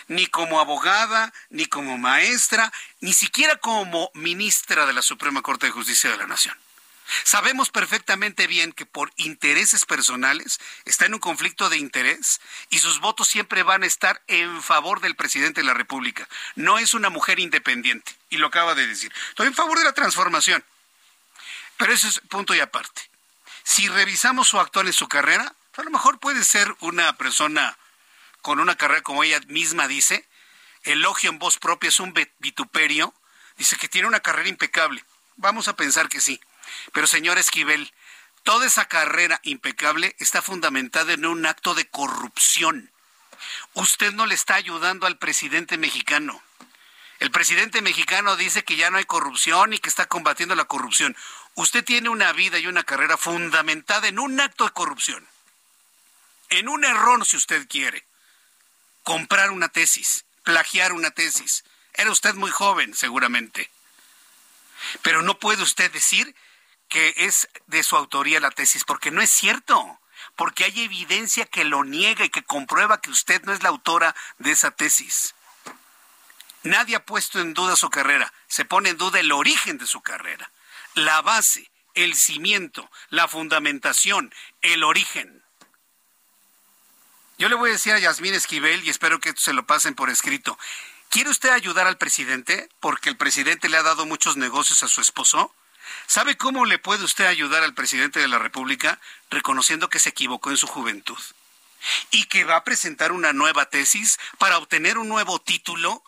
Ni 0.07 0.27
como 0.27 0.61
abogada, 0.61 1.33
ni 1.49 1.65
como 1.65 1.97
maestra, 1.97 2.71
ni 3.01 3.11
siquiera 3.11 3.57
como 3.57 4.09
ministra 4.13 4.85
de 4.85 4.93
la 4.93 5.01
Suprema 5.01 5.41
Corte 5.41 5.65
de 5.65 5.73
Justicia 5.73 6.09
de 6.09 6.17
la 6.17 6.27
Nación. 6.27 6.57
Sabemos 7.23 7.69
perfectamente 7.69 8.47
bien 8.47 8.71
que 8.71 8.85
por 8.85 9.11
intereses 9.17 9.85
personales 9.85 10.59
está 10.85 11.05
en 11.05 11.13
un 11.13 11.19
conflicto 11.19 11.69
de 11.69 11.77
interés 11.77 12.41
y 12.69 12.79
sus 12.79 12.99
votos 12.99 13.27
siempre 13.27 13.63
van 13.63 13.83
a 13.83 13.87
estar 13.87 14.21
en 14.27 14.61
favor 14.61 15.01
del 15.01 15.15
presidente 15.15 15.61
de 15.61 15.67
la 15.67 15.73
República. 15.73 16.27
No 16.55 16.77
es 16.79 16.93
una 16.93 17.09
mujer 17.09 17.39
independiente, 17.39 18.15
y 18.29 18.37
lo 18.37 18.47
acaba 18.47 18.75
de 18.75 18.87
decir. 18.87 19.13
Estoy 19.29 19.47
en 19.47 19.53
favor 19.53 19.77
de 19.77 19.85
la 19.85 19.93
transformación. 19.93 20.63
Pero 21.77 21.93
eso 21.93 22.07
es 22.07 22.19
punto 22.21 22.55
y 22.55 22.59
aparte. 22.59 23.09
Si 23.63 23.87
revisamos 23.87 24.47
su 24.47 24.59
actual 24.59 24.87
en 24.87 24.93
su 24.93 25.07
carrera, 25.07 25.55
a 25.75 25.83
lo 25.83 25.91
mejor 25.91 26.19
puede 26.19 26.43
ser 26.43 26.73
una 26.79 27.17
persona 27.17 27.77
con 28.41 28.59
una 28.59 28.75
carrera 28.75 29.01
como 29.01 29.23
ella 29.23 29.41
misma 29.47 29.87
dice, 29.87 30.27
elogio 30.83 31.31
en 31.31 31.39
voz 31.39 31.57
propia 31.57 31.87
es 31.87 31.99
un 31.99 32.13
vituperio, 32.39 33.13
dice 33.57 33.75
que 33.75 33.89
tiene 33.89 34.07
una 34.07 34.19
carrera 34.19 34.49
impecable. 34.49 35.03
Vamos 35.35 35.67
a 35.67 35.75
pensar 35.75 36.09
que 36.09 36.21
sí. 36.21 36.39
Pero 36.93 37.07
señor 37.07 37.37
Esquivel, 37.37 37.93
toda 38.43 38.65
esa 38.65 38.85
carrera 38.85 39.39
impecable 39.43 40.15
está 40.19 40.41
fundamentada 40.41 41.13
en 41.13 41.25
un 41.25 41.45
acto 41.45 41.73
de 41.73 41.87
corrupción. 41.89 42.91
Usted 43.73 44.13
no 44.13 44.25
le 44.25 44.35
está 44.35 44.55
ayudando 44.55 45.07
al 45.07 45.17
presidente 45.17 45.77
mexicano. 45.77 46.41
El 47.19 47.31
presidente 47.31 47.81
mexicano 47.81 48.35
dice 48.35 48.63
que 48.63 48.75
ya 48.75 48.89
no 48.89 48.97
hay 48.97 49.05
corrupción 49.05 49.73
y 49.73 49.79
que 49.79 49.89
está 49.89 50.05
combatiendo 50.07 50.55
la 50.55 50.65
corrupción. 50.65 51.15
Usted 51.55 51.83
tiene 51.83 52.09
una 52.09 52.33
vida 52.33 52.59
y 52.59 52.67
una 52.67 52.83
carrera 52.83 53.17
fundamentada 53.17 54.07
en 54.07 54.19
un 54.19 54.39
acto 54.39 54.65
de 54.65 54.71
corrupción. 54.71 55.27
en 56.49 56.69
un 56.69 56.85
error 56.85 57.25
si 57.25 57.37
usted 57.37 57.67
quiere, 57.67 58.05
comprar 59.03 59.49
una 59.49 59.69
tesis, 59.69 60.25
plagiar 60.43 60.93
una 60.93 61.11
tesis. 61.11 61.63
Era 61.93 62.11
usted 62.11 62.35
muy 62.35 62.51
joven, 62.51 62.93
seguramente. 62.93 63.71
Pero 65.01 65.21
no 65.21 65.39
puede 65.39 65.63
usted 65.63 65.91
decir 65.91 66.35
que 66.87 67.13
es 67.17 67.49
de 67.67 67.83
su 67.83 67.95
autoría 67.95 68.39
la 68.39 68.51
tesis, 68.51 68.83
porque 68.83 69.11
no 69.11 69.21
es 69.21 69.29
cierto, 69.29 69.99
porque 70.35 70.65
hay 70.65 70.81
evidencia 70.81 71.45
que 71.45 71.63
lo 71.63 71.83
niega 71.83 72.25
y 72.25 72.29
que 72.29 72.43
comprueba 72.43 73.01
que 73.01 73.09
usted 73.09 73.41
no 73.43 73.53
es 73.53 73.63
la 73.63 73.69
autora 73.69 74.15
de 74.37 74.51
esa 74.51 74.71
tesis. 74.71 75.35
Nadie 76.63 76.95
ha 76.95 77.05
puesto 77.05 77.39
en 77.39 77.53
duda 77.53 77.75
su 77.75 77.89
carrera, 77.89 78.33
se 78.47 78.65
pone 78.65 78.89
en 78.89 78.97
duda 78.97 79.19
el 79.19 79.31
origen 79.31 79.77
de 79.77 79.85
su 79.85 80.01
carrera, 80.01 80.51
la 80.95 81.21
base, 81.21 81.69
el 81.93 82.15
cimiento, 82.15 82.89
la 83.09 83.27
fundamentación, 83.27 84.33
el 84.61 84.83
origen. 84.83 85.43
Yo 87.37 87.49
le 87.49 87.55
voy 87.55 87.69
a 87.69 87.73
decir 87.73 87.93
a 87.93 87.99
Yasmín 87.99 88.33
Esquivel, 88.33 88.83
y 88.83 88.89
espero 88.89 89.19
que 89.19 89.33
se 89.35 89.53
lo 89.53 89.65
pasen 89.65 89.93
por 89.93 90.09
escrito, 90.09 90.57
¿quiere 91.09 91.29
usted 91.29 91.49
ayudar 91.49 91.85
al 91.85 91.97
presidente 91.97 92.69
porque 92.79 93.09
el 93.09 93.17
presidente 93.17 93.69
le 93.69 93.77
ha 93.77 93.83
dado 93.83 94.05
muchos 94.05 94.37
negocios 94.37 94.83
a 94.83 94.87
su 94.87 95.01
esposo? 95.01 95.53
¿Sabe 96.07 96.37
cómo 96.37 96.65
le 96.65 96.79
puede 96.79 97.03
usted 97.03 97.25
ayudar 97.25 97.63
al 97.63 97.73
presidente 97.73 98.19
de 98.19 98.27
la 98.27 98.39
República 98.39 98.99
reconociendo 99.29 99.89
que 99.89 99.99
se 99.99 100.09
equivocó 100.09 100.51
en 100.51 100.57
su 100.57 100.67
juventud? 100.67 101.17
Y 102.11 102.25
que 102.25 102.43
va 102.43 102.57
a 102.57 102.63
presentar 102.63 103.11
una 103.11 103.33
nueva 103.33 103.69
tesis 103.69 104.19
para 104.37 104.57
obtener 104.57 104.97
un 104.97 105.07
nuevo 105.07 105.39
título 105.39 106.03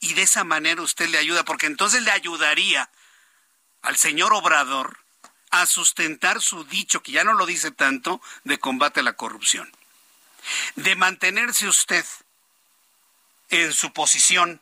y 0.00 0.14
de 0.14 0.22
esa 0.22 0.44
manera 0.44 0.82
usted 0.82 1.08
le 1.08 1.18
ayuda, 1.18 1.44
porque 1.44 1.66
entonces 1.66 2.02
le 2.02 2.10
ayudaría 2.10 2.90
al 3.82 3.96
señor 3.96 4.32
Obrador 4.32 4.98
a 5.50 5.66
sustentar 5.66 6.40
su 6.40 6.64
dicho, 6.64 7.02
que 7.02 7.12
ya 7.12 7.24
no 7.24 7.32
lo 7.32 7.46
dice 7.46 7.70
tanto, 7.70 8.20
de 8.44 8.58
combate 8.58 9.00
a 9.00 9.02
la 9.02 9.14
corrupción. 9.14 9.70
De 10.76 10.94
mantenerse 10.94 11.66
usted 11.66 12.04
en 13.50 13.72
su 13.72 13.92
posición 13.92 14.60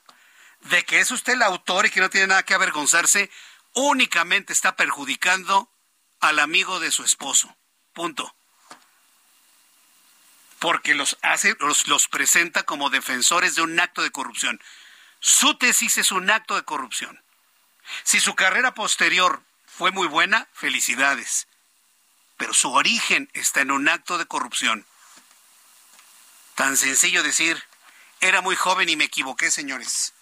de 0.61 0.85
que 0.85 1.01
es 1.01 1.11
usted 1.11 1.35
el 1.35 1.43
autor 1.43 1.87
y 1.87 1.91
que 1.91 2.01
no 2.01 2.11
tiene 2.11 2.29
nada 2.29 2.45
que 2.45 2.55
avergonzarse, 2.55 3.31
únicamente 3.77 4.53
está 4.53 4.75
perjudicando 4.75 5.71
al 6.21 6.39
amigo 6.41 6.81
de 6.81 6.91
su 6.91 7.05
esposo. 7.05 7.55
Punto. 7.93 8.35
Porque 10.59 10.95
los 10.95 11.19
hace, 11.23 11.55
los, 11.61 11.87
los 11.87 12.09
presenta 12.09 12.65
como 12.65 12.91
defensores 12.91 13.55
de 13.55 13.63
un 13.63 13.79
acto 13.79 14.03
de 14.03 14.11
corrupción. 14.11 14.61
Su 15.21 15.57
tesis 15.57 15.99
es 15.99 16.11
un 16.11 16.31
acto 16.31 16.55
de 16.55 16.65
corrupción. 16.65 17.23
Si 18.03 18.19
su 18.19 18.35
carrera 18.35 18.75
posterior 18.75 19.43
fue 19.67 19.93
muy 19.93 20.09
buena, 20.09 20.49
felicidades. 20.55 21.47
Pero 22.39 22.55
su 22.55 22.73
origen 22.73 23.31
está 23.35 23.61
en 23.61 23.71
un 23.71 23.89
acto 23.89 24.17
de 24.17 24.27
corrupción. 24.27 24.87
Tan 26.55 26.79
sencillo 26.79 27.23
decir, 27.23 27.63
era 28.21 28.41
muy 28.41 28.57
joven 28.57 28.89
y 28.89 28.97
me 28.97 29.05
equivoqué, 29.05 29.51
señores. 29.51 30.15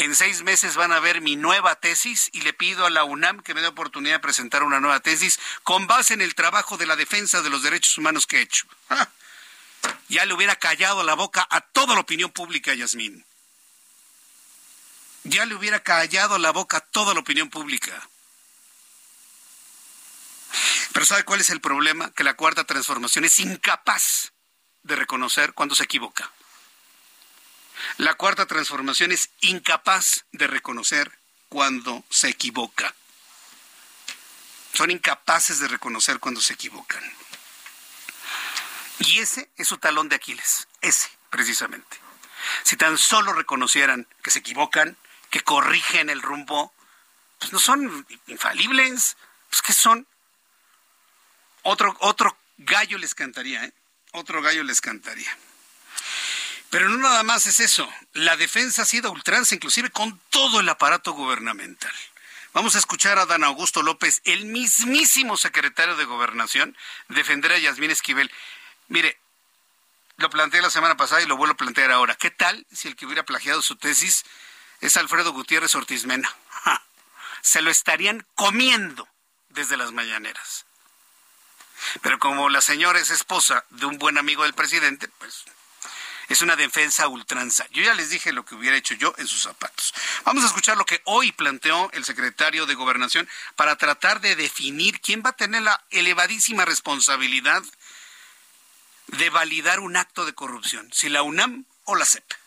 En 0.00 0.16
seis 0.16 0.42
meses 0.42 0.76
van 0.76 0.92
a 0.92 1.00
ver 1.00 1.20
mi 1.20 1.36
nueva 1.36 1.76
tesis 1.76 2.30
y 2.32 2.40
le 2.40 2.54
pido 2.54 2.86
a 2.86 2.90
la 2.90 3.04
UNAM 3.04 3.42
que 3.42 3.52
me 3.52 3.60
dé 3.60 3.66
oportunidad 3.66 4.14
de 4.14 4.20
presentar 4.20 4.62
una 4.62 4.80
nueva 4.80 5.00
tesis 5.00 5.38
con 5.62 5.86
base 5.86 6.14
en 6.14 6.22
el 6.22 6.34
trabajo 6.34 6.78
de 6.78 6.86
la 6.86 6.96
defensa 6.96 7.42
de 7.42 7.50
los 7.50 7.62
derechos 7.62 7.98
humanos 7.98 8.26
que 8.26 8.38
he 8.38 8.42
hecho. 8.42 8.66
Ya 10.08 10.24
le 10.24 10.32
hubiera 10.32 10.56
callado 10.56 11.02
la 11.02 11.14
boca 11.14 11.46
a 11.50 11.60
toda 11.60 11.94
la 11.94 12.00
opinión 12.00 12.30
pública, 12.30 12.72
Yasmín 12.74 13.24
ya 15.24 15.44
le 15.44 15.54
hubiera 15.54 15.80
callado 15.82 16.38
la 16.38 16.50
boca 16.50 16.78
a 16.78 16.80
toda 16.80 17.14
la 17.14 17.20
opinión 17.20 17.50
pública. 17.50 18.08
Pero 20.92 21.06
¿sabe 21.06 21.24
cuál 21.24 21.40
es 21.40 21.50
el 21.50 21.60
problema? 21.60 22.10
Que 22.12 22.24
la 22.24 22.34
cuarta 22.34 22.64
transformación 22.64 23.24
es 23.24 23.38
incapaz 23.38 24.32
de 24.82 24.96
reconocer 24.96 25.52
cuando 25.52 25.74
se 25.74 25.84
equivoca. 25.84 26.32
La 27.98 28.14
cuarta 28.14 28.46
transformación 28.46 29.12
es 29.12 29.30
incapaz 29.40 30.24
de 30.32 30.46
reconocer 30.46 31.18
cuando 31.48 32.04
se 32.10 32.28
equivoca. 32.28 32.94
Son 34.72 34.90
incapaces 34.90 35.58
de 35.58 35.68
reconocer 35.68 36.20
cuando 36.20 36.40
se 36.40 36.54
equivocan. 36.54 37.02
Y 39.00 39.18
ese 39.18 39.50
es 39.56 39.68
su 39.68 39.78
talón 39.78 40.08
de 40.08 40.16
Aquiles, 40.16 40.68
ese 40.80 41.10
precisamente. 41.30 41.98
Si 42.62 42.76
tan 42.76 42.98
solo 42.98 43.32
reconocieran 43.32 44.06
que 44.22 44.30
se 44.30 44.40
equivocan, 44.40 44.96
que 45.30 45.42
corrigen 45.42 46.10
el 46.10 46.22
rumbo, 46.22 46.72
pues 47.38 47.52
no 47.52 47.58
son 47.58 48.06
infalibles, 48.26 49.16
pues 49.48 49.62
¿qué 49.62 49.72
son? 49.72 50.06
Otro, 51.62 51.96
otro 52.00 52.36
gallo 52.58 52.98
les 52.98 53.14
cantaría, 53.14 53.64
¿eh? 53.64 53.72
Otro 54.12 54.42
gallo 54.42 54.62
les 54.64 54.80
cantaría. 54.80 55.36
Pero 56.70 56.88
no 56.88 56.98
nada 56.98 57.22
más 57.22 57.46
es 57.46 57.60
eso. 57.60 57.88
La 58.12 58.36
defensa 58.36 58.82
ha 58.82 58.86
sido 58.86 59.10
ultranza, 59.10 59.54
inclusive 59.54 59.90
con 59.90 60.20
todo 60.30 60.60
el 60.60 60.68
aparato 60.68 61.12
gubernamental. 61.12 61.92
Vamos 62.52 62.74
a 62.74 62.78
escuchar 62.78 63.18
a 63.18 63.26
Dan 63.26 63.44
Augusto 63.44 63.82
López, 63.82 64.22
el 64.24 64.46
mismísimo 64.46 65.36
secretario 65.36 65.96
de 65.96 66.04
Gobernación, 66.04 66.76
defender 67.08 67.52
a 67.52 67.58
Yasmín 67.58 67.90
Esquivel. 67.90 68.30
Mire, 68.88 69.18
lo 70.16 70.30
planteé 70.30 70.62
la 70.62 70.70
semana 70.70 70.96
pasada 70.96 71.22
y 71.22 71.26
lo 71.26 71.36
vuelvo 71.36 71.54
a 71.54 71.56
plantear 71.56 71.92
ahora. 71.92 72.14
¿Qué 72.16 72.30
tal 72.30 72.66
si 72.72 72.88
el 72.88 72.96
que 72.96 73.06
hubiera 73.06 73.24
plagiado 73.24 73.62
su 73.62 73.76
tesis 73.76 74.24
es 74.80 74.96
Alfredo 74.96 75.32
Gutiérrez 75.32 75.74
Ortiz 75.74 76.06
Mena. 76.06 76.34
Se 77.42 77.62
lo 77.62 77.70
estarían 77.70 78.26
comiendo 78.34 79.08
desde 79.50 79.76
las 79.76 79.92
mañaneras. 79.92 80.66
Pero 82.02 82.18
como 82.18 82.48
la 82.48 82.60
señora 82.60 82.98
es 82.98 83.10
esposa 83.10 83.64
de 83.70 83.86
un 83.86 83.98
buen 83.98 84.18
amigo 84.18 84.42
del 84.42 84.54
presidente, 84.54 85.08
pues 85.18 85.44
es 86.30 86.42
una 86.42 86.54
defensa 86.54 87.08
ultranza. 87.08 87.66
Yo 87.72 87.82
ya 87.82 87.92
les 87.92 88.08
dije 88.08 88.32
lo 88.32 88.44
que 88.44 88.54
hubiera 88.54 88.76
hecho 88.76 88.94
yo 88.94 89.12
en 89.18 89.26
sus 89.26 89.42
zapatos. 89.42 89.92
Vamos 90.24 90.44
a 90.44 90.46
escuchar 90.46 90.76
lo 90.76 90.86
que 90.86 91.02
hoy 91.04 91.32
planteó 91.32 91.90
el 91.92 92.04
secretario 92.04 92.66
de 92.66 92.76
Gobernación 92.76 93.28
para 93.56 93.76
tratar 93.76 94.20
de 94.20 94.36
definir 94.36 95.00
quién 95.00 95.22
va 95.26 95.30
a 95.30 95.36
tener 95.36 95.62
la 95.62 95.84
elevadísima 95.90 96.64
responsabilidad 96.64 97.62
de 99.08 99.28
validar 99.28 99.80
un 99.80 99.96
acto 99.96 100.24
de 100.24 100.32
corrupción, 100.32 100.88
si 100.92 101.08
la 101.08 101.22
UNAM 101.22 101.64
o 101.84 101.96
la 101.96 102.06
CEP. 102.06 102.39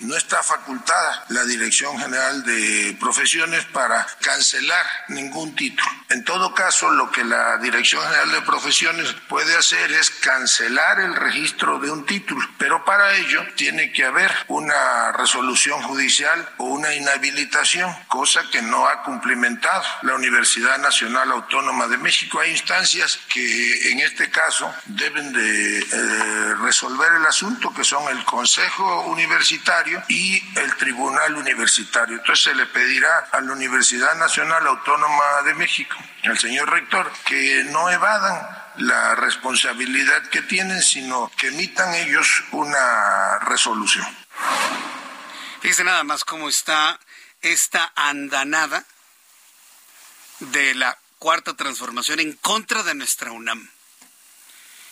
No 0.00 0.16
está 0.16 0.42
facultada 0.42 1.24
la 1.28 1.44
Dirección 1.44 1.98
General 1.98 2.42
de 2.44 2.96
Profesiones 3.00 3.64
para 3.66 4.06
cancelar 4.20 4.84
ningún 5.08 5.54
título. 5.54 5.88
En 6.10 6.24
todo 6.24 6.52
caso, 6.54 6.90
lo 6.90 7.10
que 7.10 7.24
la 7.24 7.56
Dirección 7.58 8.02
General 8.02 8.30
de 8.32 8.42
Profesiones 8.42 9.14
puede 9.28 9.56
hacer 9.56 9.92
es 9.92 10.10
cancelar 10.10 11.00
el 11.00 11.14
registro 11.14 11.78
de 11.78 11.90
un 11.90 12.04
título, 12.04 12.46
pero 12.58 12.84
para 12.84 13.14
ello 13.14 13.44
tiene 13.56 13.92
que 13.92 14.04
haber 14.04 14.30
una 14.48 15.12
resolución 15.12 15.80
judicial 15.82 16.48
o 16.58 16.64
una 16.64 16.92
inhabilitación, 16.94 17.94
cosa 18.08 18.42
que 18.50 18.62
no 18.62 18.86
ha 18.86 19.02
cumplimentado 19.04 19.84
la 20.02 20.14
Universidad 20.14 20.78
Nacional 20.78 21.30
Autónoma 21.32 21.86
de 21.86 21.98
México. 21.98 22.40
Hay 22.40 22.50
instancias 22.50 23.18
que 23.32 23.92
en 23.92 24.00
este 24.00 24.30
caso 24.30 24.72
deben 24.86 25.32
de 25.32 25.78
eh, 25.78 26.54
resolver 26.62 27.12
el 27.14 27.26
asunto, 27.26 27.72
que 27.72 27.84
son 27.84 28.08
el 28.08 28.24
Consejo 28.24 29.06
Universitario, 29.06 29.73
y 30.08 30.58
el 30.58 30.76
Tribunal 30.76 31.34
Universitario. 31.36 32.16
Entonces 32.18 32.44
se 32.44 32.54
le 32.54 32.66
pedirá 32.66 33.28
a 33.32 33.40
la 33.40 33.52
Universidad 33.52 34.14
Nacional 34.16 34.66
Autónoma 34.66 35.42
de 35.44 35.54
México, 35.54 35.96
al 36.24 36.38
señor 36.38 36.70
rector, 36.70 37.10
que 37.24 37.64
no 37.70 37.90
evadan 37.90 38.48
la 38.76 39.14
responsabilidad 39.16 40.22
que 40.28 40.42
tienen, 40.42 40.80
sino 40.82 41.30
que 41.36 41.48
emitan 41.48 41.94
ellos 41.94 42.44
una 42.52 43.38
resolución. 43.40 44.06
Fíjese 45.60 45.84
nada 45.84 46.04
más 46.04 46.24
cómo 46.24 46.48
está 46.48 47.00
esta 47.40 47.92
andanada 47.96 48.84
de 50.40 50.74
la 50.74 50.98
cuarta 51.18 51.54
transformación 51.54 52.20
en 52.20 52.32
contra 52.34 52.82
de 52.82 52.94
nuestra 52.94 53.32
UNAM 53.32 53.70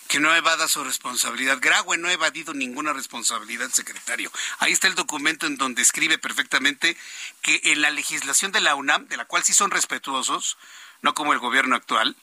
que 0.07 0.19
no 0.19 0.33
evada 0.35 0.67
su 0.67 0.83
responsabilidad. 0.83 1.57
Graue 1.59 1.97
no 1.97 2.07
ha 2.07 2.13
evadido 2.13 2.53
ninguna 2.53 2.93
responsabilidad, 2.93 3.69
secretario. 3.71 4.31
Ahí 4.59 4.71
está 4.71 4.87
el 4.87 4.95
documento 4.95 5.47
en 5.47 5.57
donde 5.57 5.81
escribe 5.81 6.17
perfectamente 6.17 6.97
que 7.41 7.61
en 7.65 7.81
la 7.81 7.89
legislación 7.89 8.51
de 8.51 8.61
la 8.61 8.75
UNAM, 8.75 9.07
de 9.07 9.17
la 9.17 9.25
cual 9.25 9.43
sí 9.43 9.53
son 9.53 9.71
respetuosos, 9.71 10.57
no 11.01 11.13
como 11.13 11.33
el 11.33 11.39
gobierno 11.39 11.75
actual, 11.75 12.15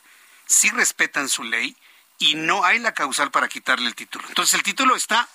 sí 0.46 0.70
respetan 0.70 1.28
su 1.28 1.44
ley 1.44 1.76
y 2.18 2.34
no 2.34 2.64
hay 2.64 2.78
la 2.78 2.92
causal 2.92 3.30
para 3.30 3.48
quitarle 3.48 3.88
el 3.88 3.94
título. 3.94 4.26
Entonces 4.28 4.54
el 4.54 4.62
título 4.62 4.94
está 4.94 5.28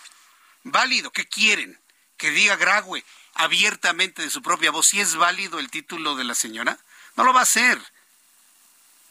válido. 0.64 1.12
¿Qué 1.12 1.28
quieren? 1.28 1.80
Que 2.18 2.32
diga 2.32 2.56
Graue 2.56 3.04
abiertamente 3.34 4.22
de 4.22 4.30
su 4.30 4.42
propia 4.42 4.72
voz 4.72 4.88
si 4.88 5.02
es 5.02 5.16
válido 5.16 5.60
el 5.60 5.70
título 5.70 6.16
de 6.16 6.24
la 6.24 6.36
señora. 6.36 6.78
No 7.16 7.24
lo 7.24 7.34
va 7.34 7.42
a 7.42 7.44
hacer. 7.44 7.82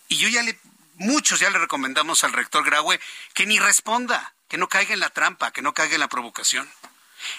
Y 0.08 0.16
yo 0.16 0.28
ya 0.28 0.42
le 0.42 0.58
muchos 0.94 1.40
ya 1.40 1.50
le 1.50 1.58
recomendamos 1.58 2.24
al 2.24 2.32
rector 2.32 2.64
Graue 2.64 3.00
que 3.32 3.46
ni 3.46 3.58
responda, 3.58 4.34
que 4.48 4.58
no 4.58 4.68
caiga 4.68 4.94
en 4.94 5.00
la 5.00 5.10
trampa, 5.10 5.52
que 5.52 5.62
no 5.62 5.74
caiga 5.74 5.94
en 5.94 6.00
la 6.00 6.08
provocación. 6.08 6.70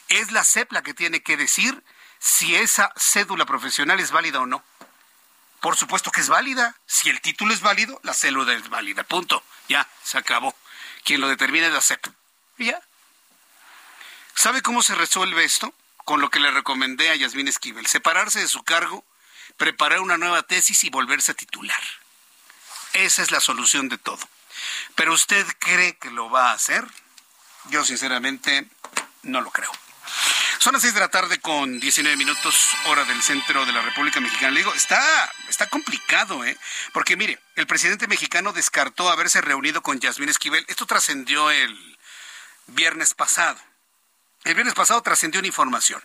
Es 0.10 0.32
la 0.32 0.44
CEP 0.44 0.72
la 0.72 0.84
que 0.84 0.94
tiene 0.94 1.22
que 1.22 1.38
decir 1.38 1.84
si 2.20 2.56
esa 2.56 2.92
cédula 2.98 3.46
profesional 3.46 4.00
es 4.00 4.12
válida 4.12 4.40
o 4.40 4.46
no. 4.46 4.64
Por 5.62 5.76
supuesto 5.76 6.12
que 6.12 6.22
es 6.22 6.30
válida. 6.30 6.76
Si 6.86 7.10
el 7.10 7.22
título 7.22 7.54
es 7.54 7.62
válido, 7.62 8.00
la 8.04 8.14
cédula 8.14 8.54
es 8.54 8.70
válida. 8.70 9.04
Punto. 9.04 9.44
Ya, 9.68 9.88
se 10.04 10.18
acabó. 10.18 10.56
Quien 11.04 11.22
lo 11.22 11.28
determina 11.28 11.68
es 11.68 11.74
la 11.74 11.82
SEP. 11.82 12.06
¿Y 12.58 12.66
ya? 12.66 12.82
¿Sabe 14.36 14.62
cómo 14.62 14.84
se 14.84 14.96
resuelve 14.96 15.44
esto? 15.44 15.74
Con 15.98 16.22
lo 16.22 16.30
que 16.30 16.40
le 16.40 16.52
recomendé 16.52 17.10
a 17.10 17.16
Yasmín 17.16 17.48
Esquivel. 17.48 17.88
Separarse 17.88 18.40
de 18.40 18.48
su 18.48 18.64
cargo, 18.64 19.04
preparar 19.58 20.02
una 20.02 20.18
nueva 20.18 20.44
tesis 20.44 20.84
y 20.84 20.90
volverse 20.90 21.32
a 21.32 21.36
titular. 21.36 21.82
Esa 22.96 23.22
es 23.22 23.32
la 23.32 23.42
solución 23.42 23.90
de 23.90 23.98
todo. 23.98 24.20
Pero 24.96 25.14
usted 25.14 25.46
cree 25.60 25.98
que 25.98 26.10
lo 26.12 26.30
va 26.30 26.52
a 26.52 26.54
hacer? 26.54 26.86
Yo 27.66 27.84
sinceramente 27.84 28.68
no 29.24 29.42
lo 29.42 29.52
creo. 29.52 29.72
Son 30.60 30.74
las 30.74 30.82
seis 30.82 30.94
de 30.94 31.02
la 31.02 31.10
tarde 31.10 31.40
con 31.40 31.80
19 31.80 32.16
minutos, 32.16 32.70
hora 32.86 33.04
del 33.04 33.22
centro 33.22 33.66
de 33.66 33.74
la 33.74 33.82
República 33.82 34.22
Mexicana. 34.22 34.52
Le 34.52 34.62
digo, 34.62 34.74
está, 34.74 35.32
está 35.50 35.68
complicado, 35.70 36.44
¿eh? 36.46 36.58
Porque 36.94 37.18
mire, 37.18 37.38
el 37.56 37.68
presidente 37.68 38.08
mexicano 38.08 38.54
descartó 38.54 39.10
haberse 39.10 39.42
reunido 39.42 39.84
con 39.84 40.00
Yasmín 40.00 40.30
Esquivel. 40.30 40.66
Esto 40.70 40.86
trascendió 40.86 41.52
el 41.52 41.98
viernes 42.68 43.14
pasado. 43.14 43.60
El 44.46 44.56
viernes 44.56 44.74
pasado 44.74 45.02
trascendió 45.02 45.40
una 45.40 45.48
información 45.48 46.02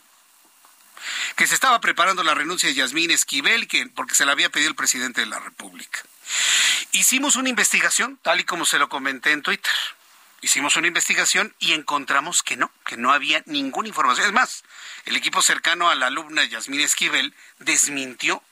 que 1.37 1.47
se 1.47 1.55
estaba 1.55 1.81
preparando 1.81 2.23
la 2.23 2.35
renuncia 2.35 2.69
de 2.69 2.75
Yasmín 2.75 3.11
Esquivel 3.11 3.69
que, 3.69 3.87
porque 3.87 4.15
se 4.15 4.27
la 4.27 4.33
había 4.33 4.51
pedido 4.51 4.71
el 4.71 4.77
presidente 4.77 5.21
de 5.21 5.29
la 5.29 5.39
República. 5.39 6.01
Hicimos 6.93 7.37
una 7.37 7.49
investigación, 7.49 8.19
tal 8.23 8.41
y 8.41 8.45
como 8.45 8.65
se 8.65 8.79
lo 8.79 8.89
comenté 8.89 9.33
en 9.33 9.43
Twitter. 9.43 9.73
Hicimos 10.43 10.77
una 10.77 10.87
investigación 10.87 11.55
y 11.59 11.73
encontramos 11.73 12.43
que 12.43 12.57
no, 12.57 12.71
que 12.87 12.97
no 12.97 13.13
había 13.13 13.43
ninguna 13.47 13.89
información. 13.89 14.27
Es 14.27 14.33
más, 14.33 14.65
el 15.05 15.17
equipo 15.17 15.43
cercano 15.43 15.91
a 15.91 15.95
la 15.95 16.07
alumna 16.07 16.45
Yasmín 16.45 16.81
Esquivel 16.81 17.35
desmintió 17.59 18.43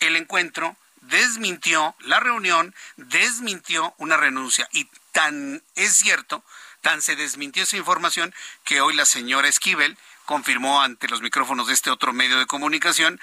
el 0.00 0.16
encuentro, 0.16 0.76
desmintió 1.00 1.94
la 2.00 2.20
reunión, 2.20 2.74
desmintió 2.96 3.94
una 3.96 4.16
renuncia. 4.18 4.68
Y 4.72 4.88
tan 5.12 5.62
es 5.76 5.96
cierto, 5.96 6.44
tan 6.82 7.00
se 7.00 7.16
desmintió 7.16 7.62
esa 7.62 7.76
información 7.78 8.34
que 8.64 8.80
hoy 8.82 8.94
la 8.94 9.06
señora 9.06 9.48
Esquivel 9.48 9.96
confirmó 10.26 10.82
ante 10.82 11.08
los 11.08 11.22
micrófonos 11.22 11.66
de 11.68 11.74
este 11.74 11.90
otro 11.90 12.12
medio 12.12 12.38
de 12.38 12.46
comunicación 12.46 13.20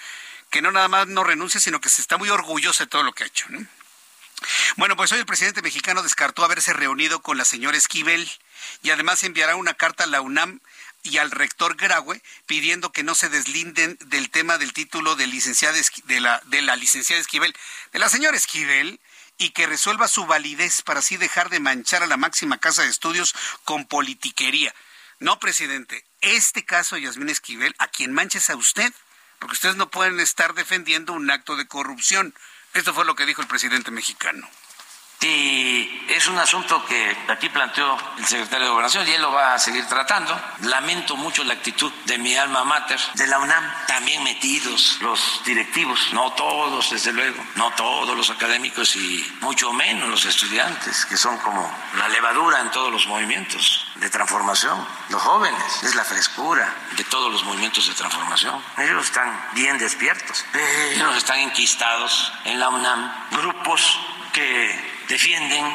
que 0.49 0.61
no 0.61 0.71
nada 0.71 0.87
más 0.87 1.07
no 1.07 1.23
renuncia, 1.23 1.59
sino 1.59 1.81
que 1.81 1.89
se 1.89 2.01
está 2.01 2.17
muy 2.17 2.29
orgullosa 2.29 2.85
de 2.85 2.89
todo 2.89 3.03
lo 3.03 3.13
que 3.13 3.23
ha 3.23 3.27
hecho. 3.27 3.47
Bueno, 4.75 4.95
pues 4.95 5.11
hoy 5.11 5.19
el 5.19 5.25
presidente 5.25 5.61
mexicano 5.61 6.03
descartó 6.03 6.43
haberse 6.43 6.73
reunido 6.73 7.21
con 7.21 7.37
la 7.37 7.45
señora 7.45 7.77
Esquivel 7.77 8.29
y 8.83 8.91
además 8.91 9.23
enviará 9.23 9.55
una 9.55 9.73
carta 9.73 10.03
a 10.03 10.07
la 10.07 10.21
UNAM 10.21 10.59
y 11.03 11.17
al 11.17 11.31
rector 11.31 11.75
Graue 11.75 12.21
pidiendo 12.45 12.91
que 12.91 13.03
no 13.03 13.15
se 13.15 13.29
deslinden 13.29 13.97
del 14.05 14.29
tema 14.29 14.57
del 14.57 14.73
título 14.73 15.15
de 15.15 15.27
licenciada 15.27 15.77
de 16.05 16.19
la, 16.19 16.41
de 16.45 16.61
la 16.61 16.75
licenciada 16.75 17.21
Esquivel, 17.21 17.55
de 17.93 17.99
la 17.99 18.09
señora 18.09 18.37
Esquivel, 18.37 18.99
y 19.37 19.51
que 19.51 19.67
resuelva 19.67 20.07
su 20.07 20.25
validez 20.25 20.81
para 20.81 20.99
así 20.99 21.17
dejar 21.17 21.49
de 21.49 21.59
manchar 21.59 22.03
a 22.03 22.07
la 22.07 22.17
máxima 22.17 22.57
casa 22.57 22.83
de 22.83 22.89
estudios 22.89 23.35
con 23.63 23.85
politiquería. 23.85 24.73
No, 25.19 25.39
presidente, 25.39 26.05
este 26.21 26.65
caso 26.65 26.95
de 26.95 27.03
Yasmín 27.03 27.29
Esquivel, 27.29 27.75
a 27.77 27.87
quien 27.87 28.13
manches 28.13 28.49
a 28.49 28.55
usted, 28.55 28.91
porque 29.39 29.53
ustedes 29.53 29.75
no 29.75 29.89
pueden 29.89 30.19
estar 30.19 30.53
defendiendo 30.55 31.13
un 31.13 31.29
acto 31.29 31.55
de 31.55 31.67
corrupción. 31.67 32.33
Esto 32.73 32.93
fue 32.93 33.05
lo 33.05 33.15
que 33.15 33.25
dijo 33.25 33.41
el 33.41 33.47
presidente 33.47 33.91
mexicano. 33.91 34.47
Y 35.19 36.05
es 36.09 36.27
un 36.27 36.37
asunto 36.37 36.85
que 36.85 37.17
aquí 37.27 37.49
planteó 37.49 37.97
el 38.19 38.25
secretario 38.25 38.65
de 38.65 38.71
Gobernación 38.71 39.07
y 39.07 39.11
él 39.11 39.21
lo 39.21 39.31
va 39.31 39.55
a 39.55 39.59
seguir 39.59 39.85
tratando. 39.87 40.39
Lamento 40.61 41.15
mucho 41.15 41.43
la 41.43 41.53
actitud 41.53 41.91
de 42.05 42.19
mi 42.19 42.35
alma 42.35 42.63
mater, 42.63 42.99
de 43.15 43.25
la 43.25 43.39
UNAM, 43.39 43.63
también 43.87 44.23
metidos 44.23 44.99
los 45.01 45.41
directivos, 45.43 46.13
no 46.13 46.31
todos, 46.33 46.91
desde 46.91 47.13
luego, 47.13 47.43
no 47.55 47.71
todos 47.71 48.15
los 48.15 48.29
académicos 48.29 48.95
y 48.95 49.37
mucho 49.41 49.73
menos 49.73 50.07
los 50.07 50.25
estudiantes, 50.25 51.05
que 51.05 51.17
son 51.17 51.37
como 51.39 51.67
la 51.97 52.07
levadura 52.09 52.61
en 52.61 52.69
todos 52.69 52.91
los 52.91 53.07
movimientos 53.07 53.87
de 53.95 54.09
transformación. 54.11 54.87
Los 55.09 55.21
jóvenes, 55.21 55.83
es 55.83 55.95
la 55.95 56.03
frescura 56.03 56.73
de 56.95 57.03
todos 57.05 57.31
los 57.31 57.43
movimientos 57.43 57.87
de 57.87 57.95
transformación. 57.95 58.61
Ellos 58.77 59.05
están 59.05 59.47
bien 59.53 59.79
despiertos, 59.79 60.45
ellos 60.93 61.17
están 61.17 61.39
enquistados 61.39 62.31
en 62.45 62.59
la 62.59 62.69
UNAM. 62.69 63.11
Grupos 63.31 63.99
que 64.31 64.96
defienden 65.07 65.65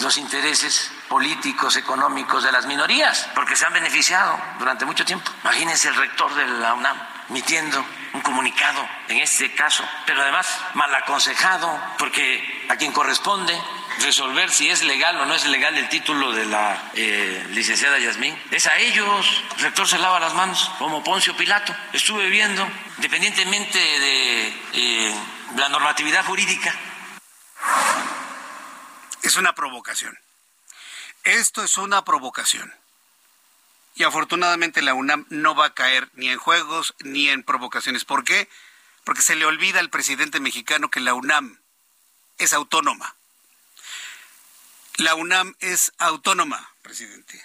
los 0.00 0.16
intereses 0.16 0.90
políticos, 1.08 1.76
económicos 1.76 2.42
de 2.42 2.52
las 2.52 2.66
minorías, 2.66 3.28
porque 3.34 3.56
se 3.56 3.66
han 3.66 3.72
beneficiado 3.72 4.38
durante 4.58 4.84
mucho 4.84 5.04
tiempo. 5.04 5.30
Imagínense 5.42 5.88
el 5.88 5.94
rector 5.94 6.34
de 6.34 6.46
la 6.46 6.74
UNAM 6.74 6.96
emitiendo 7.28 7.84
un 8.12 8.20
comunicado 8.20 8.86
en 9.08 9.18
este 9.18 9.54
caso, 9.54 9.84
pero 10.06 10.22
además 10.22 10.46
mal 10.74 10.94
aconsejado, 10.94 11.80
porque 11.98 12.66
a 12.68 12.76
quien 12.76 12.92
corresponde 12.92 13.58
resolver 14.00 14.50
si 14.50 14.70
es 14.70 14.82
legal 14.82 15.16
o 15.20 15.26
no 15.26 15.34
es 15.34 15.46
legal 15.46 15.76
el 15.76 15.88
título 15.88 16.32
de 16.32 16.46
la 16.46 16.90
eh, 16.94 17.46
licenciada 17.50 17.98
Yasmín. 17.98 18.36
Es 18.50 18.66
a 18.66 18.76
ellos. 18.78 19.42
El 19.56 19.62
rector 19.64 19.86
se 19.88 19.98
lava 19.98 20.20
las 20.20 20.34
manos, 20.34 20.70
como 20.78 21.02
Poncio 21.02 21.36
Pilato. 21.36 21.74
Estuve 21.92 22.28
viendo, 22.28 22.66
independientemente 22.96 23.78
de 23.78 24.48
eh, 24.74 25.14
la 25.56 25.68
normatividad 25.68 26.24
jurídica, 26.24 26.74
es 29.22 29.36
una 29.36 29.54
provocación. 29.54 30.18
Esto 31.24 31.62
es 31.62 31.76
una 31.76 32.04
provocación. 32.04 32.72
Y 33.94 34.04
afortunadamente 34.04 34.82
la 34.82 34.94
UNAM 34.94 35.26
no 35.28 35.54
va 35.54 35.66
a 35.66 35.74
caer 35.74 36.10
ni 36.14 36.28
en 36.28 36.38
juegos 36.38 36.94
ni 37.00 37.28
en 37.28 37.42
provocaciones. 37.42 38.04
¿Por 38.04 38.24
qué? 38.24 38.48
Porque 39.04 39.22
se 39.22 39.36
le 39.36 39.44
olvida 39.44 39.80
al 39.80 39.90
presidente 39.90 40.40
mexicano 40.40 40.90
que 40.90 41.00
la 41.00 41.14
UNAM 41.14 41.60
es 42.38 42.52
autónoma. 42.52 43.14
La 44.96 45.14
UNAM 45.14 45.54
es 45.60 45.92
autónoma, 45.98 46.74
presidente. 46.82 47.44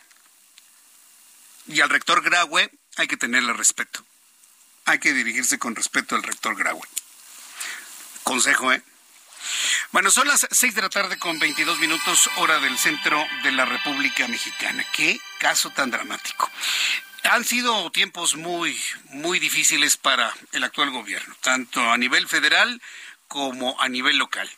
Y 1.68 1.82
al 1.82 1.90
rector 1.90 2.22
Graue 2.22 2.72
hay 2.96 3.08
que 3.08 3.18
tenerle 3.18 3.54
respeto. 3.54 4.06
Hay 4.86 5.00
que 5.00 5.14
dirigirse 5.14 5.60
con 5.60 5.76
respeto 5.76 6.16
al 6.16 6.24
rector 6.24 6.56
Graue. 6.56 6.88
Consejo, 8.24 8.72
¿eh? 8.72 8.82
Bueno, 9.92 10.12
son 10.12 10.28
las 10.28 10.48
seis 10.52 10.76
de 10.76 10.82
la 10.82 10.90
tarde 10.90 11.18
con 11.18 11.40
22 11.40 11.80
minutos, 11.80 12.30
hora 12.38 12.60
del 12.60 12.78
centro 12.78 13.26
de 13.44 13.52
la 13.52 13.66
República 13.66 14.28
Mexicana. 14.28 14.86
Qué 14.92 15.20
caso 15.40 15.70
tan 15.72 15.92
dramático. 15.92 16.50
Han 17.24 17.44
sido 17.46 17.90
tiempos 17.92 18.36
muy, 18.36 18.80
muy 19.10 19.40
difíciles 19.40 19.98
para 19.98 20.34
el 20.52 20.64
actual 20.64 20.92
gobierno, 20.92 21.36
tanto 21.42 21.82
a 21.90 21.98
nivel 21.98 22.28
federal 22.28 22.82
como 23.28 23.80
a 23.82 23.90
nivel 23.90 24.18
local. 24.18 24.50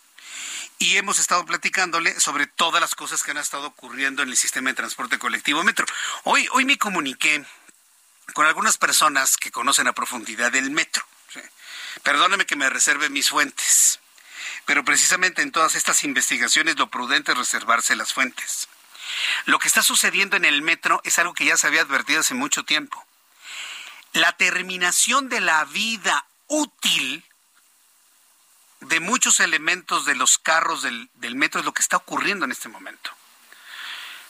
Y 0.77 0.97
hemos 0.97 1.19
estado 1.19 1.45
platicándole 1.45 2.19
sobre 2.19 2.47
todas 2.47 2.79
las 2.79 2.95
cosas 2.95 3.23
que 3.23 3.31
han 3.31 3.37
estado 3.37 3.67
ocurriendo 3.67 4.23
en 4.23 4.29
el 4.29 4.37
sistema 4.37 4.69
de 4.69 4.75
transporte 4.75 5.17
colectivo 5.17 5.63
Metro. 5.63 5.85
Hoy, 6.23 6.47
hoy 6.53 6.65
me 6.65 6.77
comuniqué 6.77 7.43
con 8.33 8.45
algunas 8.45 8.77
personas 8.77 9.37
que 9.37 9.51
conocen 9.51 9.87
a 9.87 9.93
profundidad 9.93 10.55
el 10.55 10.71
metro. 10.71 11.03
Perdóneme 12.03 12.45
que 12.45 12.55
me 12.55 12.69
reserve 12.69 13.09
mis 13.09 13.29
fuentes 13.29 13.99
pero 14.69 14.85
precisamente 14.85 15.41
en 15.41 15.51
todas 15.51 15.73
estas 15.73 16.03
investigaciones 16.03 16.77
lo 16.77 16.91
prudente 16.91 17.31
es 17.31 17.37
reservarse 17.39 17.95
las 17.95 18.13
fuentes. 18.13 18.67
Lo 19.45 19.57
que 19.57 19.67
está 19.67 19.81
sucediendo 19.81 20.37
en 20.37 20.45
el 20.45 20.61
metro 20.61 21.01
es 21.03 21.17
algo 21.17 21.33
que 21.33 21.45
ya 21.45 21.57
se 21.57 21.65
había 21.65 21.81
advertido 21.81 22.19
hace 22.19 22.35
mucho 22.35 22.63
tiempo. 22.65 23.03
La 24.13 24.31
terminación 24.33 25.27
de 25.27 25.41
la 25.41 25.65
vida 25.65 26.23
útil 26.45 27.25
de 28.81 28.99
muchos 28.99 29.39
elementos 29.39 30.05
de 30.05 30.13
los 30.13 30.37
carros 30.37 30.83
del, 30.83 31.09
del, 31.15 31.33
metro 31.33 31.61
es 31.61 31.65
lo 31.65 31.73
que 31.73 31.81
está 31.81 31.97
ocurriendo 31.97 32.45
en 32.45 32.51
este 32.51 32.69
momento. 32.69 33.09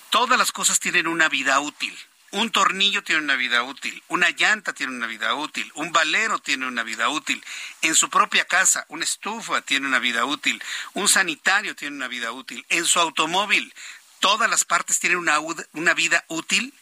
Todas 0.10 0.40
las 0.40 0.54
cosas 0.54 0.80
tienen 0.80 1.08
una 1.08 1.28
vida 1.28 1.60
útil. 1.60 2.00
Un 2.32 2.52
tornillo 2.52 3.04
tiene 3.04 3.24
una 3.24 3.36
vida 3.36 3.64
útil, 3.64 4.04
una 4.08 4.30
llanta 4.30 4.74
tiene 4.74 4.94
una 4.94 5.08
vida 5.08 5.34
útil, 5.34 5.72
un 5.76 5.92
valero 5.92 6.40
tiene 6.40 6.68
una 6.68 6.84
vida 6.84 7.10
útil. 7.10 7.44
En 7.82 7.96
su 7.96 8.10
propia 8.10 8.46
casa, 8.46 8.86
una 8.90 9.04
estufa 9.04 9.62
tiene 9.62 9.88
una 9.88 10.00
vida 10.00 10.26
útil, 10.26 10.62
un 10.94 11.08
sanitario 11.08 11.76
tiene 11.76 11.96
una 11.96 12.08
vida 12.08 12.32
útil. 12.32 12.64
En 12.70 12.86
su 12.86 13.00
automóvil, 13.00 13.74
todas 14.20 14.50
las 14.50 14.64
partes 14.64 15.00
tienen 15.00 15.18
una, 15.18 15.94
vida 15.94 16.24
útil 16.28 16.74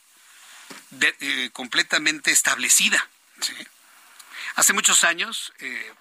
eh, 0.99 1.49
completamente 1.53 2.31
establecida. 2.31 3.07
Hace 4.55 4.73
muchos 4.73 5.03
años, 5.05 5.53
eh, 5.59 5.93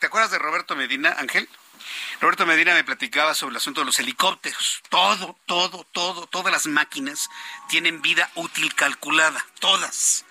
¿te 0.00 0.06
acuerdas 0.06 0.32
de 0.32 0.38
Roberto 0.38 0.74
Medina, 0.74 1.14
Ángel? 1.18 1.48
Roberto 2.20 2.46
Medina 2.46 2.74
me 2.74 2.84
platicaba 2.84 3.34
sobre 3.34 3.52
el 3.52 3.56
asunto 3.58 3.80
de 3.80 3.86
los 3.86 3.98
helicópteros. 3.98 4.82
Todo, 4.88 5.36
todo, 5.46 5.84
todo, 5.92 6.26
todas 6.26 6.52
las 6.52 6.66
máquinas 6.66 7.28
tienen 7.68 8.02
vida 8.02 8.30
útil 8.34 8.74
calculada, 8.74 9.44
todas. 9.60 10.24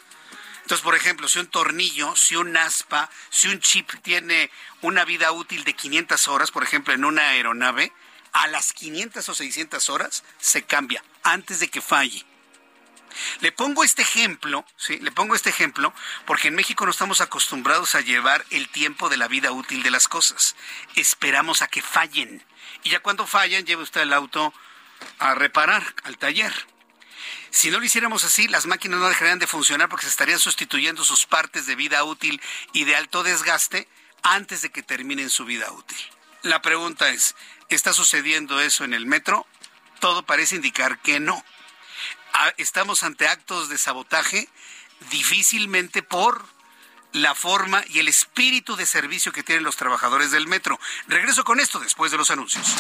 Entonces, 0.63 0.84
por 0.84 0.96
ejemplo, 0.96 1.30
si 1.30 1.39
un 1.39 1.48
tornillo, 1.48 2.15
si 2.15 2.36
un 2.36 2.58
aspa, 2.58 3.10
si 3.30 3.48
un 3.48 3.62
chip 3.62 3.89
tiene 4.02 4.52
una 4.82 5.06
vida 5.06 5.32
útil 5.32 5.63
de 5.63 5.74
500 5.74 6.28
horas, 6.28 6.52
por 6.52 6.63
ejemplo, 6.63 6.93
en 6.93 7.06
una 7.06 7.30
aeronave, 7.30 7.93
a 8.34 8.48
las 8.48 8.74
500 8.74 9.30
o 9.30 9.34
600 9.34 9.89
horas 9.89 10.24
se 10.39 10.63
cambia 10.63 11.04
antes 11.24 11.62
de 11.62 11.70
que 11.70 11.82
falle. 11.82 12.26
Le 13.41 13.52
pongo 13.52 13.84
este 13.84 14.02
ejemplo, 14.02 14.65
¿sí? 14.76 14.98
Le 15.00 15.12
pongo 15.12 15.36
este 15.36 15.50
ejemplo 15.50 15.93
porque 16.26 16.48
en 16.48 16.56
México 16.56 16.86
no 16.86 16.91
estamos 16.91 17.22
acostumbrados 17.22 17.96
a 17.96 18.02
llevar 18.02 18.46
el 18.52 18.70
tiempo 18.70 19.10
de 19.10 19.17
la 19.17 19.28
vida 19.28 19.52
útil 19.52 19.84
de 19.84 19.91
las 19.91 20.08
cosas. 20.08 20.56
Esperamos 20.96 21.62
a 21.62 21.67
que 21.67 21.82
fallen. 21.82 22.43
Y 22.84 22.89
ya 22.89 23.00
cuando 23.00 23.28
fallan, 23.28 23.65
lleva 23.65 23.84
usted 23.84 24.02
el 24.02 24.13
auto 24.13 24.54
a 25.20 25.36
reparar 25.36 25.84
al 26.04 26.17
taller. 26.17 26.54
Si 27.50 27.72
no 27.72 27.80
lo 27.80 27.86
hiciéramos 27.86 28.24
así, 28.24 28.48
las 28.48 28.65
máquinas 28.65 29.00
no 29.00 29.10
dejarían 29.10 29.39
de 29.39 29.48
funcionar 29.48 29.89
porque 29.89 30.06
se 30.06 30.12
estarían 30.12 30.39
sustituyendo 30.39 31.04
sus 31.04 31.26
partes 31.26 31.65
de 31.65 31.76
vida 31.76 32.04
útil 32.04 32.41
y 32.74 32.84
de 32.84 32.96
alto 32.96 33.24
desgaste 33.24 33.88
antes 34.22 34.62
de 34.62 34.70
que 34.70 34.84
terminen 34.84 35.30
su 35.30 35.46
vida 35.46 35.72
útil. 35.72 35.98
La 36.43 36.62
pregunta 36.62 37.10
es, 37.10 37.36
¿está 37.70 37.93
sucediendo 37.93 38.60
eso 38.62 38.84
en 38.84 38.93
el 38.93 39.06
metro? 39.06 39.48
Todo 40.00 40.26
parece 40.26 40.56
indicar 40.56 41.00
que 41.00 41.20
no. 41.20 41.43
Estamos 42.58 43.04
ante 43.04 43.28
actos 43.28 43.70
de 43.70 43.78
sabotaje 43.78 44.48
difícilmente 45.12 46.04
por 46.04 46.46
la 47.13 47.36
forma 47.36 47.84
y 47.90 48.00
el 48.00 48.08
espíritu 48.08 48.76
de 48.76 48.86
servicio 48.86 49.32
que 49.32 49.44
tienen 49.44 49.63
los 49.63 49.76
trabajadores 49.76 50.32
del 50.32 50.48
metro. 50.48 50.80
Regreso 51.08 51.44
con 51.44 51.60
esto 51.60 51.80
después 51.80 52.12
de 52.12 52.18
los 52.18 52.32
anuncios. 52.32 52.76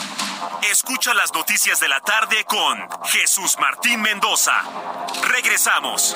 Escucha 0.69 1.13
las 1.13 1.33
noticias 1.33 1.79
de 1.79 1.87
la 1.87 1.99
tarde 2.01 2.45
con 2.45 2.87
Jesús 3.05 3.57
Martín 3.59 4.01
Mendoza. 4.01 4.61
Regresamos. 5.23 6.15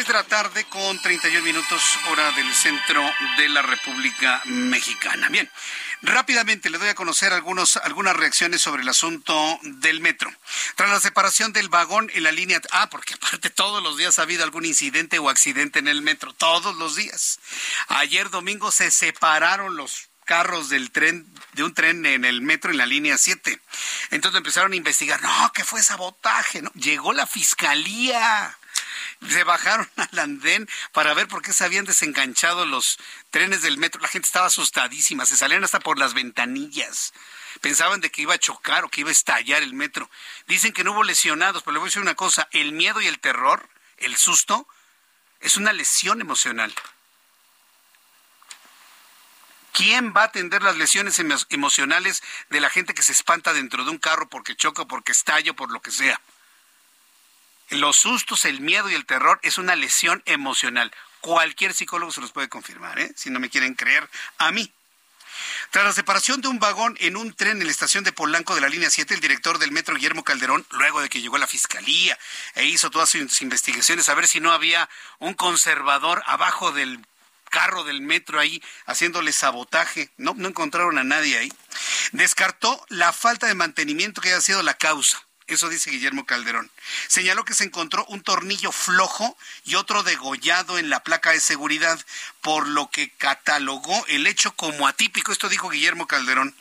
6 0.00 0.08
de 0.08 0.14
la 0.14 0.24
tarde 0.24 0.64
con 0.64 0.98
31 0.98 1.44
minutos 1.44 1.82
hora 2.08 2.32
del 2.32 2.50
centro 2.54 3.04
de 3.36 3.50
la 3.50 3.60
República 3.60 4.40
Mexicana. 4.46 5.28
Bien, 5.28 5.50
rápidamente 6.00 6.70
le 6.70 6.78
doy 6.78 6.88
a 6.88 6.94
conocer 6.94 7.34
algunos, 7.34 7.76
algunas 7.76 8.16
reacciones 8.16 8.62
sobre 8.62 8.80
el 8.80 8.88
asunto 8.88 9.60
del 9.62 10.00
metro. 10.00 10.32
Tras 10.74 10.88
la 10.88 11.00
separación 11.00 11.52
del 11.52 11.68
vagón 11.68 12.10
en 12.14 12.22
la 12.22 12.32
línea... 12.32 12.62
Ah, 12.70 12.88
porque 12.88 13.12
aparte 13.12 13.50
todos 13.50 13.82
los 13.82 13.98
días 13.98 14.18
ha 14.18 14.22
habido 14.22 14.42
algún 14.42 14.64
incidente 14.64 15.18
o 15.18 15.28
accidente 15.28 15.80
en 15.80 15.88
el 15.88 16.00
metro, 16.00 16.32
todos 16.32 16.74
los 16.76 16.96
días. 16.96 17.38
Ayer 17.88 18.30
domingo 18.30 18.72
se 18.72 18.90
separaron 18.90 19.76
los 19.76 20.08
carros 20.24 20.70
del 20.70 20.92
tren, 20.92 21.26
de 21.52 21.62
un 21.62 21.74
tren 21.74 22.06
en 22.06 22.24
el 22.24 22.40
metro 22.40 22.70
en 22.70 22.78
la 22.78 22.86
línea 22.86 23.18
7. 23.18 23.60
Entonces 24.12 24.38
empezaron 24.38 24.72
a 24.72 24.76
investigar, 24.76 25.20
no, 25.20 25.52
que 25.52 25.62
fue 25.62 25.82
sabotaje, 25.82 26.62
¿no? 26.62 26.72
Llegó 26.72 27.12
la 27.12 27.26
fiscalía 27.26 28.56
se 29.28 29.44
bajaron 29.44 29.88
al 29.96 30.18
andén 30.18 30.68
para 30.92 31.14
ver 31.14 31.28
por 31.28 31.42
qué 31.42 31.52
se 31.52 31.64
habían 31.64 31.84
desenganchado 31.84 32.64
los 32.66 32.98
trenes 33.30 33.62
del 33.62 33.78
metro. 33.78 34.00
La 34.00 34.08
gente 34.08 34.26
estaba 34.26 34.46
asustadísima, 34.46 35.26
se 35.26 35.36
salían 35.36 35.64
hasta 35.64 35.80
por 35.80 35.98
las 35.98 36.14
ventanillas. 36.14 37.12
Pensaban 37.60 38.00
de 38.00 38.10
que 38.10 38.22
iba 38.22 38.34
a 38.34 38.38
chocar 38.38 38.84
o 38.84 38.88
que 38.88 39.02
iba 39.02 39.10
a 39.10 39.12
estallar 39.12 39.62
el 39.62 39.74
metro. 39.74 40.08
Dicen 40.46 40.72
que 40.72 40.84
no 40.84 40.92
hubo 40.92 41.02
lesionados, 41.02 41.62
pero 41.62 41.72
le 41.72 41.78
voy 41.78 41.86
a 41.86 41.90
decir 41.90 42.02
una 42.02 42.14
cosa, 42.14 42.48
el 42.52 42.72
miedo 42.72 43.00
y 43.00 43.06
el 43.06 43.18
terror, 43.18 43.68
el 43.98 44.16
susto, 44.16 44.66
es 45.40 45.56
una 45.56 45.72
lesión 45.72 46.20
emocional. 46.20 46.72
¿Quién 49.72 50.12
va 50.14 50.22
a 50.22 50.26
atender 50.26 50.62
las 50.62 50.76
lesiones 50.76 51.20
emocionales 51.48 52.22
de 52.50 52.60
la 52.60 52.70
gente 52.70 52.92
que 52.92 53.02
se 53.02 53.12
espanta 53.12 53.52
dentro 53.52 53.84
de 53.84 53.90
un 53.90 53.98
carro 53.98 54.28
porque 54.28 54.56
choca, 54.56 54.84
porque 54.84 55.12
estalla, 55.12 55.52
por 55.52 55.70
lo 55.70 55.80
que 55.80 55.90
sea? 55.90 56.20
Los 57.70 57.96
sustos, 57.96 58.44
el 58.44 58.60
miedo 58.60 58.90
y 58.90 58.94
el 58.94 59.06
terror 59.06 59.38
es 59.42 59.58
una 59.58 59.76
lesión 59.76 60.22
emocional. 60.26 60.92
Cualquier 61.20 61.74
psicólogo 61.74 62.12
se 62.12 62.20
los 62.20 62.32
puede 62.32 62.48
confirmar, 62.48 62.98
¿eh? 62.98 63.12
si 63.16 63.30
no 63.30 63.40
me 63.40 63.50
quieren 63.50 63.74
creer 63.74 64.08
a 64.38 64.50
mí. 64.50 64.72
Tras 65.70 65.84
la 65.84 65.92
separación 65.92 66.40
de 66.40 66.48
un 66.48 66.58
vagón 66.58 66.96
en 67.00 67.16
un 67.16 67.32
tren 67.32 67.60
en 67.60 67.64
la 67.64 67.70
estación 67.70 68.04
de 68.04 68.12
Polanco 68.12 68.54
de 68.54 68.60
la 68.60 68.68
línea 68.68 68.90
7, 68.90 69.14
el 69.14 69.20
director 69.20 69.58
del 69.58 69.70
metro, 69.70 69.94
Guillermo 69.94 70.24
Calderón, 70.24 70.66
luego 70.72 71.00
de 71.00 71.08
que 71.08 71.20
llegó 71.20 71.36
a 71.36 71.40
la 71.40 71.46
fiscalía 71.46 72.18
e 72.54 72.64
hizo 72.64 72.90
todas 72.90 73.10
sus 73.10 73.40
investigaciones 73.42 74.08
a 74.08 74.14
ver 74.14 74.26
si 74.26 74.40
no 74.40 74.52
había 74.52 74.88
un 75.18 75.34
conservador 75.34 76.22
abajo 76.26 76.72
del 76.72 77.04
carro 77.50 77.84
del 77.84 78.00
metro 78.00 78.40
ahí 78.40 78.62
haciéndole 78.86 79.32
sabotaje. 79.32 80.10
No, 80.16 80.34
no 80.36 80.48
encontraron 80.48 80.98
a 80.98 81.04
nadie 81.04 81.38
ahí. 81.38 81.52
Descartó 82.12 82.84
la 82.88 83.12
falta 83.12 83.46
de 83.46 83.54
mantenimiento 83.54 84.20
que 84.20 84.28
haya 84.28 84.40
sido 84.40 84.62
la 84.62 84.74
causa. 84.74 85.24
Eso 85.50 85.68
dice 85.68 85.90
Guillermo 85.90 86.24
Calderón. 86.26 86.70
Señaló 87.08 87.44
que 87.44 87.54
se 87.54 87.64
encontró 87.64 88.04
un 88.06 88.22
tornillo 88.22 88.70
flojo 88.70 89.36
y 89.64 89.74
otro 89.74 90.04
degollado 90.04 90.78
en 90.78 90.90
la 90.90 91.02
placa 91.02 91.32
de 91.32 91.40
seguridad, 91.40 91.98
por 92.40 92.68
lo 92.68 92.88
que 92.88 93.10
catalogó 93.10 94.06
el 94.06 94.28
hecho 94.28 94.52
como 94.54 94.86
atípico. 94.86 95.32
Esto 95.32 95.48
dijo 95.48 95.68
Guillermo 95.68 96.06
Calderón 96.06 96.54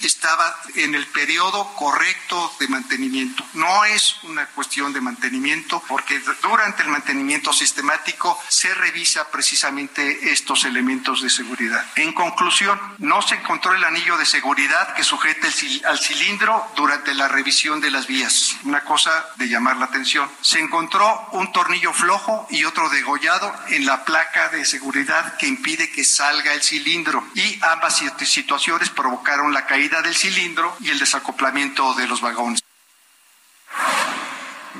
estaba 0.00 0.54
en 0.74 0.94
el 0.94 1.06
periodo 1.06 1.72
correcto 1.74 2.52
de 2.58 2.68
mantenimiento. 2.68 3.44
No 3.54 3.84
es 3.84 4.16
una 4.24 4.46
cuestión 4.46 4.92
de 4.92 5.00
mantenimiento 5.00 5.82
porque 5.88 6.20
durante 6.42 6.82
el 6.82 6.88
mantenimiento 6.88 7.52
sistemático 7.52 8.38
se 8.48 8.74
revisa 8.74 9.30
precisamente 9.30 10.32
estos 10.32 10.64
elementos 10.64 11.22
de 11.22 11.30
seguridad. 11.30 11.84
En 11.96 12.12
conclusión, 12.12 12.80
no 12.98 13.22
se 13.22 13.36
encontró 13.36 13.74
el 13.74 13.84
anillo 13.84 14.16
de 14.16 14.26
seguridad 14.26 14.94
que 14.94 15.04
sujete 15.04 15.48
al 15.84 15.98
cilindro 15.98 16.66
durante 16.76 17.14
la 17.14 17.28
revisión 17.28 17.80
de 17.80 17.90
las 17.90 18.06
vías. 18.06 18.56
Una 18.64 18.82
cosa 18.84 19.26
de 19.36 19.48
llamar 19.48 19.76
la 19.76 19.86
atención. 19.86 20.30
Se 20.40 20.58
encontró 20.58 21.28
un 21.32 21.52
tornillo 21.52 21.92
flojo 21.92 22.46
y 22.50 22.64
otro 22.64 22.88
degollado 22.88 23.54
en 23.68 23.86
la 23.86 24.04
placa 24.04 24.48
de 24.48 24.64
seguridad 24.64 25.36
que 25.36 25.46
impide 25.46 25.90
que 25.90 26.04
salga 26.04 26.52
el 26.52 26.62
cilindro 26.62 27.26
y 27.34 27.58
ambas 27.62 28.02
situaciones 28.24 28.90
provocaron 28.90 29.52
la 29.52 29.66
caída 29.66 29.83
del 29.88 30.14
cilindro 30.14 30.76
y 30.80 30.90
el 30.90 30.98
desacoplamiento 30.98 31.94
de 31.94 32.06
los 32.06 32.20
vagones. 32.20 32.62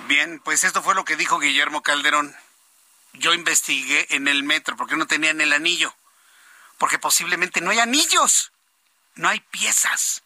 Bien, 0.06 0.40
pues 0.40 0.64
esto 0.64 0.82
fue 0.82 0.94
lo 0.94 1.04
que 1.04 1.16
dijo 1.16 1.38
Guillermo 1.38 1.82
Calderón. 1.82 2.34
Yo 3.12 3.32
investigué 3.32 4.06
en 4.10 4.28
el 4.28 4.42
metro 4.42 4.76
porque 4.76 4.96
no 4.96 5.06
tenían 5.06 5.40
el 5.40 5.52
anillo. 5.52 5.94
Porque 6.78 6.98
posiblemente 6.98 7.60
no 7.60 7.70
hay 7.70 7.78
anillos. 7.78 8.52
No 9.14 9.28
hay 9.28 9.40
piezas. 9.40 10.22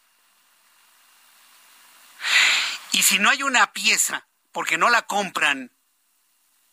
Y 2.93 3.03
si 3.03 3.19
no 3.19 3.31
hay 3.31 3.43
una 3.43 3.73
pieza 3.73 4.27
porque 4.53 4.79
no 4.79 4.89
la 4.91 5.03
compran, 5.03 5.71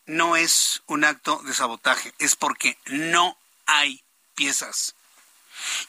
no 0.06 0.36
es 0.36 0.82
un 0.86 1.04
acto 1.04 1.40
de 1.44 1.54
sabotaje, 1.54 2.14
es 2.18 2.36
porque 2.36 2.78
no 2.86 3.38
hay 3.66 4.02
piezas. 4.34 4.94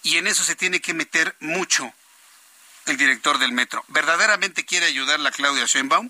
Y 0.03 0.17
en 0.17 0.27
eso 0.27 0.43
se 0.43 0.56
tiene 0.56 0.82
que 0.82 0.93
meter 0.93 1.36
mucho 1.39 1.93
el 2.88 2.97
director 2.97 3.38
del 3.38 3.52
metro, 3.52 3.84
verdaderamente 3.89 4.65
quiere 4.65 4.86
ayudar 4.86 5.26
a 5.26 5.32
Claudia 5.32 5.65
Sheinbaum, 5.65 6.10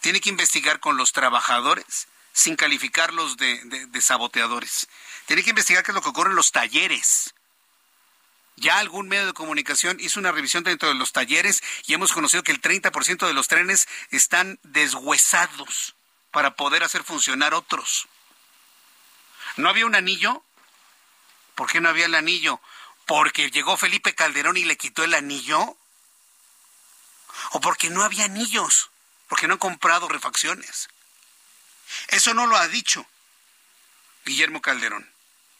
tiene 0.00 0.20
que 0.20 0.30
investigar 0.30 0.80
con 0.80 0.96
los 0.96 1.12
trabajadores 1.12 2.08
sin 2.32 2.56
calificarlos 2.56 3.36
de, 3.36 3.60
de, 3.64 4.00
saboteadores. 4.02 4.88
Tiene 5.26 5.42
que 5.42 5.50
investigar 5.50 5.84
qué 5.84 5.92
es 5.92 5.94
lo 5.94 6.02
que 6.02 6.08
ocurre 6.08 6.30
en 6.30 6.36
los 6.36 6.50
talleres. 6.50 7.32
Ya 8.56 8.78
algún 8.78 9.08
medio 9.08 9.26
de 9.26 9.32
comunicación 9.32 9.98
hizo 10.00 10.18
una 10.18 10.32
revisión 10.32 10.64
dentro 10.64 10.88
de 10.88 10.94
los 10.94 11.12
talleres 11.12 11.62
y 11.86 11.94
hemos 11.94 12.12
conocido 12.12 12.42
que 12.42 12.52
el 12.52 12.60
30% 12.60 13.26
de 13.26 13.34
los 13.34 13.48
trenes 13.48 13.88
están 14.10 14.58
deshuesados 14.62 15.94
para 16.32 16.56
poder 16.56 16.82
hacer 16.82 17.04
funcionar 17.04 17.54
otros. 17.54 18.08
¿No 19.56 19.68
había 19.68 19.86
un 19.86 19.94
anillo? 19.94 20.42
¿Por 21.54 21.70
qué 21.70 21.80
no 21.80 21.88
había 21.88 22.06
el 22.06 22.14
anillo? 22.14 22.60
¿Porque 23.06 23.50
llegó 23.50 23.76
Felipe 23.76 24.14
Calderón 24.14 24.56
y 24.56 24.64
le 24.64 24.76
quitó 24.76 25.04
el 25.04 25.14
anillo? 25.14 25.76
¿O 27.52 27.60
porque 27.60 27.90
no 27.90 28.02
había 28.02 28.24
anillos? 28.24 28.90
porque 29.28 29.48
no 29.48 29.54
han 29.54 29.58
comprado 29.58 30.08
refacciones. 30.08 30.88
Eso 32.08 32.34
no 32.34 32.46
lo 32.46 32.56
ha 32.56 32.68
dicho 32.68 33.06
Guillermo 34.24 34.62
Calderón. 34.62 35.10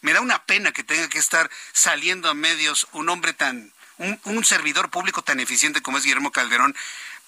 Me 0.01 0.13
da 0.13 0.21
una 0.21 0.45
pena 0.45 0.73
que 0.73 0.85
tenga 0.85 1.09
que 1.09 1.19
estar 1.19 1.51
saliendo 1.73 2.29
a 2.29 2.35
medios 2.35 2.87
un 2.93 3.09
hombre 3.09 3.33
tan, 3.33 3.73
un, 3.99 4.45
servidor 4.45 4.91
público 4.91 5.23
tan 5.23 5.41
eficiente 5.41 5.83
como 5.83 5.99
es 5.99 6.05
Guillermo 6.05 6.31
Calderón, 6.31 6.77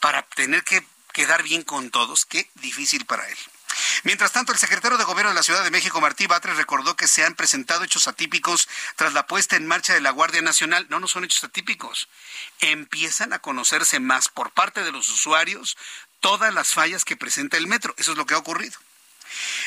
para 0.00 0.22
tener 0.22 0.62
que 0.62 0.86
quedar 1.12 1.42
bien 1.42 1.62
con 1.62 1.90
todos. 1.90 2.26
Qué 2.26 2.50
difícil 2.54 3.06
para 3.06 3.26
él. 3.28 3.38
Mientras 4.04 4.32
tanto, 4.32 4.52
el 4.52 4.58
secretario 4.58 4.98
de 4.98 5.04
Gobierno 5.04 5.30
de 5.30 5.34
la 5.34 5.42
Ciudad 5.42 5.64
de 5.64 5.70
México, 5.70 6.00
Martí 6.00 6.26
Batres, 6.26 6.56
recordó 6.56 6.96
que 6.96 7.08
se 7.08 7.24
han 7.24 7.34
presentado 7.34 7.84
hechos 7.84 8.08
atípicos 8.08 8.68
tras 8.96 9.12
la 9.12 9.26
puesta 9.26 9.56
en 9.56 9.66
marcha 9.66 9.94
de 9.94 10.00
la 10.00 10.10
Guardia 10.10 10.42
Nacional. 10.42 10.86
No, 10.88 11.00
no 11.00 11.08
son 11.08 11.24
hechos 11.24 11.44
atípicos. 11.44 12.08
Empiezan 12.60 13.32
a 13.32 13.38
conocerse 13.38 14.00
más 14.00 14.28
por 14.28 14.52
parte 14.52 14.82
de 14.82 14.92
los 14.92 15.08
usuarios 15.10 15.76
todas 16.20 16.52
las 16.52 16.68
fallas 16.68 17.04
que 17.04 17.16
presenta 17.16 17.56
el 17.56 17.66
metro. 17.66 17.94
Eso 17.98 18.12
es 18.12 18.18
lo 18.18 18.26
que 18.26 18.34
ha 18.34 18.38
ocurrido. 18.38 18.78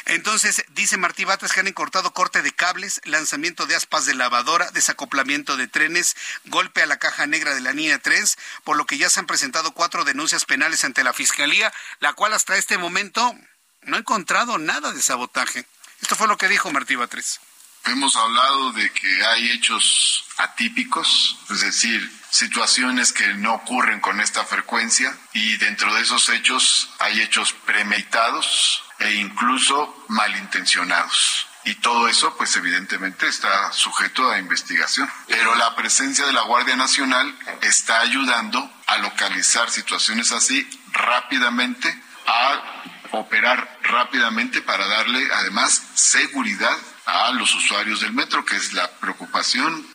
Entonces, 0.06 0.64
dice 0.70 0.98
Martí 0.98 1.26
Batres 1.26 1.52
que 1.52 1.60
han 1.60 1.72
cortado 1.74 2.14
corte 2.14 2.42
de 2.42 2.52
cables, 2.52 3.02
lanzamiento 3.04 3.66
de 3.66 3.76
aspas 3.76 4.06
de 4.06 4.16
lavadora, 4.16 4.72
desacoplamiento 4.72 5.58
de 5.58 5.68
trenes, 5.68 6.16
golpe 6.46 6.82
a 6.82 6.86
la 6.86 6.98
caja 6.98 7.28
negra 7.28 7.54
de 7.54 7.62
la 7.62 7.74
línea 7.74 8.00
3, 8.00 8.38
por 8.64 8.78
lo 8.78 8.86
que 8.86 8.98
ya 8.98 9.10
se 9.10 9.20
han 9.20 9.28
presentado 9.28 9.74
cuatro 9.74 10.06
denuncias 10.06 10.46
penales 10.46 10.84
ante 10.84 11.04
la 11.04 11.14
Fiscalía, 11.14 11.74
la 12.00 12.14
cual 12.14 12.34
hasta 12.34 12.58
este 12.58 12.78
momento 12.78 13.36
no 13.84 13.96
ha 13.96 14.00
encontrado 14.00 14.58
nada 14.58 14.92
de 14.92 15.02
sabotaje. 15.02 15.66
Esto 16.02 16.16
fue 16.16 16.28
lo 16.28 16.38
que 16.38 16.48
dijo 16.48 16.72
Martí 16.72 16.96
Batres. 16.96 17.40
Hemos 17.86 18.16
hablado 18.16 18.72
de 18.74 18.92
que 18.92 19.26
hay 19.26 19.52
hechos 19.52 20.26
atípicos, 20.38 21.38
es 21.50 21.62
decir, 21.62 22.12
situaciones 22.30 23.14
que 23.14 23.26
no 23.36 23.56
ocurren 23.56 24.00
con 24.00 24.20
esta 24.20 24.46
frecuencia 24.46 25.18
y 25.34 25.58
dentro 25.58 25.94
de 25.94 26.02
esos 26.02 26.30
hechos 26.30 26.90
hay 27.00 27.22
hechos 27.22 27.54
premeditados 27.54 28.84
e 29.00 29.16
incluso 29.16 30.06
malintencionados. 30.10 31.48
Y 31.66 31.76
todo 31.76 32.08
eso, 32.08 32.36
pues 32.38 32.56
evidentemente 32.56 33.28
está 33.28 33.72
sujeto 33.74 34.30
a 34.32 34.40
investigación. 34.40 35.10
Pero 35.28 35.56
la 35.56 35.76
presencia 35.76 36.26
de 36.26 36.34
la 36.34 36.42
Guardia 36.44 36.76
Nacional 36.76 37.38
está 37.62 38.00
ayudando 38.02 38.72
a 38.88 38.98
localizar 38.98 39.70
situaciones 39.70 40.32
así 40.32 40.68
rápidamente, 40.94 42.02
a 42.28 42.99
operar 43.12 43.80
rápidamente 43.84 44.62
para 44.62 44.88
darle 44.88 45.28
además 45.34 45.82
seguridad 45.96 46.78
a 47.06 47.32
los 47.32 47.54
usuarios 47.56 48.02
del 48.02 48.14
metro, 48.14 48.46
que 48.46 48.56
es 48.56 48.74
la 48.74 48.90
preocupación. 49.00 49.88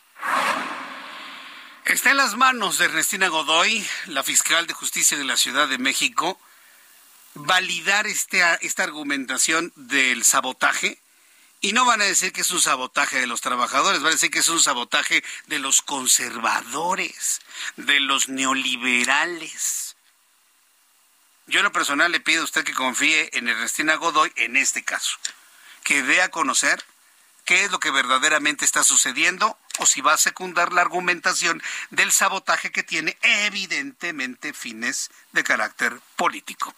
Está 1.85 2.11
en 2.11 2.17
las 2.17 2.35
manos 2.35 2.77
de 2.77 2.85
Ernestina 2.85 3.27
Godoy, 3.27 3.85
la 4.07 4.23
fiscal 4.23 4.65
de 4.65 4.73
justicia 4.73 5.17
de 5.17 5.23
la 5.23 5.37
Ciudad 5.37 5.67
de 5.67 5.77
México, 5.77 6.39
validar 7.35 8.07
este, 8.07 8.43
esta 8.61 8.83
argumentación 8.83 9.71
del 9.75 10.23
sabotaje. 10.23 10.99
Y 11.61 11.73
no 11.73 11.85
van 11.85 12.01
a 12.01 12.05
decir 12.05 12.33
que 12.33 12.41
es 12.41 12.51
un 12.51 12.61
sabotaje 12.61 13.19
de 13.19 13.27
los 13.27 13.41
trabajadores, 13.41 14.01
van 14.01 14.09
a 14.09 14.15
decir 14.15 14.31
que 14.31 14.39
es 14.39 14.49
un 14.49 14.61
sabotaje 14.61 15.23
de 15.47 15.59
los 15.59 15.81
conservadores, 15.81 17.41
de 17.77 17.99
los 17.99 18.29
neoliberales. 18.29 19.84
Yo 21.47 21.59
en 21.59 21.65
lo 21.65 21.71
personal 21.71 22.11
le 22.11 22.19
pido 22.19 22.41
a 22.41 22.45
usted 22.45 22.63
que 22.63 22.73
confíe 22.73 23.29
en 23.33 23.47
Ernestina 23.47 23.95
Godoy 23.95 24.31
en 24.35 24.57
este 24.57 24.83
caso, 24.83 25.17
que 25.83 26.01
dé 26.01 26.21
a 26.23 26.29
conocer 26.29 26.83
qué 27.45 27.63
es 27.63 27.71
lo 27.71 27.79
que 27.79 27.91
verdaderamente 27.91 28.65
está 28.65 28.83
sucediendo 28.83 29.57
o 29.77 29.85
si 29.85 30.01
va 30.01 30.13
a 30.13 30.17
secundar 30.17 30.73
la 30.73 30.81
argumentación 30.81 31.61
del 31.91 32.11
sabotaje 32.11 32.71
que 32.71 32.81
tiene 32.81 33.15
evidentemente 33.21 34.53
fines 34.53 35.11
de 35.33 35.43
carácter 35.43 35.99
político. 36.15 36.73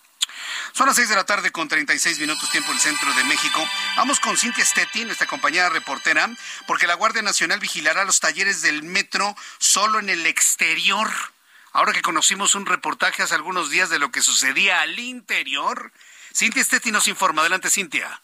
Son 0.74 0.86
las 0.86 0.98
seis 0.98 1.08
de 1.08 1.16
la 1.16 1.26
tarde 1.26 1.52
con 1.52 1.70
36 1.70 2.20
minutos 2.20 2.52
tiempo 2.52 2.72
el 2.74 2.80
centro 2.80 3.12
de 3.14 3.24
México. 3.24 3.66
Vamos 3.96 4.20
con 4.20 4.38
Cintia 4.38 4.66
Stettin, 4.66 5.08
nuestra 5.08 5.28
compañera 5.28 5.70
reportera, 5.70 6.30
porque 6.68 6.88
la 6.88 6.96
Guardia 6.96 7.22
Nacional 7.22 7.60
vigilará 7.60 8.04
los 8.04 8.20
talleres 8.20 8.62
del 8.62 8.84
metro 8.84 9.36
solo 9.60 10.00
en 10.00 10.10
el 10.10 10.26
exterior. 10.26 11.10
Ahora 11.72 11.94
que 11.94 12.02
conocimos 12.02 12.56
un 12.56 12.66
reportaje 12.66 13.24
hace 13.24 13.36
algunos 13.36 13.70
días 13.70 13.90
de 13.90 14.00
lo 14.00 14.12
que 14.12 14.22
sucedía 14.22 14.82
al 14.82 14.98
interior, 15.00 15.92
Cintia 16.34 16.64
Stettin 16.64 16.94
nos 16.94 17.08
informa. 17.08 17.42
Adelante, 17.42 17.70
Cintia. 17.70 18.22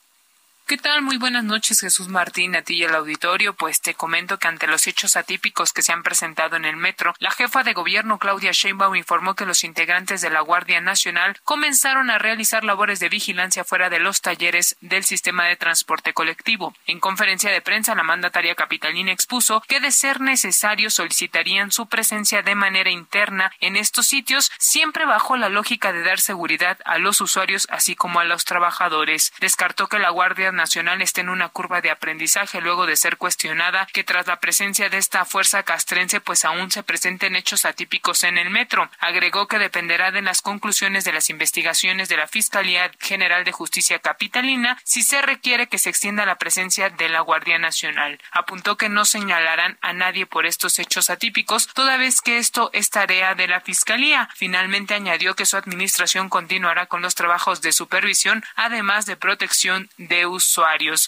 ¿Qué 0.66 0.78
tal? 0.78 1.02
Muy 1.02 1.18
buenas 1.18 1.44
noches, 1.44 1.82
Jesús 1.82 2.08
Martín, 2.08 2.56
a 2.56 2.62
ti 2.62 2.76
y 2.76 2.86
al 2.86 2.96
auditorio. 2.96 3.54
Pues 3.54 3.82
te 3.82 3.96
comento 3.96 4.40
que 4.40 4.48
ante 4.48 4.66
los 4.66 4.88
hechos 4.88 5.18
atípicos 5.18 5.74
que 5.74 5.82
se 5.82 5.92
han 5.92 6.04
presentado 6.04 6.56
en 6.56 6.64
el 6.64 6.78
metro, 6.78 7.14
la 7.20 7.32
jefa 7.32 7.64
de 7.64 7.74
gobierno 7.74 8.18
Claudia 8.18 8.54
Sheinbaum 8.54 8.96
informó 8.96 9.36
que 9.36 9.46
los 9.46 9.66
integrantes 9.66 10.22
de 10.22 10.30
la 10.30 10.40
Guardia 10.40 10.80
Nacional 10.80 11.38
comenzaron 11.44 12.10
a 12.10 12.18
realizar 12.18 12.64
labores 12.64 13.02
de 13.02 13.10
vigilancia 13.10 13.66
fuera 13.66 13.90
de 13.90 14.00
los 14.00 14.22
talleres 14.22 14.78
del 14.80 15.04
sistema 15.04 15.48
de 15.48 15.58
transporte 15.58 16.14
colectivo. 16.14 16.74
En 16.88 17.02
conferencia 17.02 17.52
de 17.52 17.62
prensa, 17.62 17.94
la 17.94 18.04
mandataria 18.04 18.56
capitalina 18.56 19.12
expuso 19.12 19.62
que 19.68 19.82
de 19.82 19.92
ser 19.92 20.22
necesario 20.22 20.90
solicitarían 20.90 21.74
su 21.74 21.88
presencia 21.88 22.42
de 22.42 22.56
manera 22.56 22.90
interna 22.90 23.52
en 23.60 23.76
estos 23.76 24.08
sitios, 24.08 24.50
siempre 24.60 25.06
bajo 25.06 25.36
la 25.36 25.50
lógica 25.50 25.92
de 25.92 26.04
dar 26.04 26.22
seguridad 26.22 26.78
a 26.86 27.00
los 27.00 27.20
usuarios 27.20 27.68
así 27.70 27.96
como 27.98 28.22
a 28.22 28.24
los 28.24 28.46
trabajadores. 28.46 29.34
Descartó 29.42 29.88
que 29.88 30.00
la 30.00 30.10
Guardia 30.10 30.53
Nacional 30.54 31.02
está 31.02 31.22
en 31.22 31.30
una 31.30 31.50
curva 31.50 31.82
de 31.82 31.92
aprendizaje 31.92 32.62
luego 32.62 32.86
de 32.86 32.96
ser 32.96 33.18
cuestionada 33.18 33.88
que 33.92 34.04
tras 34.04 34.28
la 34.28 34.40
presencia 34.40 34.90
de 34.90 34.98
esta 34.98 35.26
fuerza 35.26 35.64
castrense 35.64 36.22
pues 36.22 36.46
aún 36.46 36.72
se 36.72 36.84
presenten 36.84 37.36
hechos 37.36 37.66
atípicos 37.66 38.24
en 38.24 38.38
el 38.38 38.50
metro. 38.50 38.90
Agregó 39.00 39.48
que 39.48 39.60
dependerá 39.60 40.12
de 40.12 40.22
las 40.22 40.42
conclusiones 40.42 41.04
de 41.04 41.14
las 41.14 41.30
investigaciones 41.30 42.10
de 42.10 42.18
la 42.18 42.28
Fiscalía 42.28 42.92
General 43.00 43.44
de 43.44 43.52
Justicia 43.52 44.00
Capitalina 44.00 44.78
si 44.84 45.04
se 45.04 45.22
requiere 45.22 45.68
que 45.68 45.80
se 45.80 45.90
extienda 45.90 46.26
la 46.26 46.38
presencia 46.38 46.90
de 46.90 47.10
la 47.10 47.22
Guardia 47.22 47.58
Nacional. 47.58 48.20
Apuntó 48.32 48.78
que 48.78 48.90
no 48.90 49.06
señalarán 49.06 49.78
a 49.82 49.94
nadie 49.94 50.26
por 50.26 50.46
estos 50.46 50.80
hechos 50.80 51.10
atípicos, 51.10 51.68
toda 51.74 51.98
vez 51.98 52.22
que 52.22 52.38
esto 52.38 52.70
es 52.74 52.90
tarea 52.90 53.36
de 53.36 53.48
la 53.48 53.62
Fiscalía. 53.62 54.30
Finalmente 54.36 54.94
añadió 54.94 55.36
que 55.36 55.46
su 55.46 55.58
administración 55.58 56.30
continuará 56.30 56.86
con 56.86 57.02
los 57.02 57.16
trabajos 57.16 57.62
de 57.62 57.72
supervisión, 57.72 58.44
además 58.56 59.06
de 59.06 59.16
protección 59.16 59.90
de 59.98 60.26
usuarios. 60.26 60.43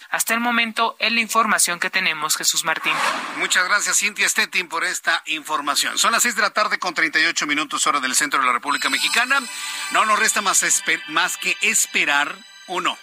Hasta 0.09 0.33
el 0.33 0.39
momento 0.39 0.95
es 0.99 1.11
la 1.11 1.19
información 1.19 1.79
que 1.79 1.89
tenemos, 1.89 2.35
Jesús 2.35 2.63
Martín. 2.63 2.93
Muchas 3.37 3.65
gracias, 3.65 3.99
Cintia 3.99 4.27
Stettin, 4.27 4.67
por 4.67 4.83
esta 4.83 5.21
información. 5.25 5.97
Son 5.97 6.11
las 6.11 6.23
seis 6.23 6.35
de 6.35 6.41
la 6.41 6.51
tarde 6.51 6.79
con 6.79 6.93
38 6.93 7.45
minutos 7.45 7.85
hora 7.87 7.99
del 7.99 8.15
centro 8.15 8.39
de 8.39 8.45
la 8.45 8.53
República 8.53 8.89
Mexicana. 8.89 9.41
No 9.91 10.05
nos 10.05 10.19
resta 10.19 10.41
más, 10.41 10.63
más 11.07 11.37
que 11.37 11.55
esperar, 11.61 12.35
uno, 12.67 12.97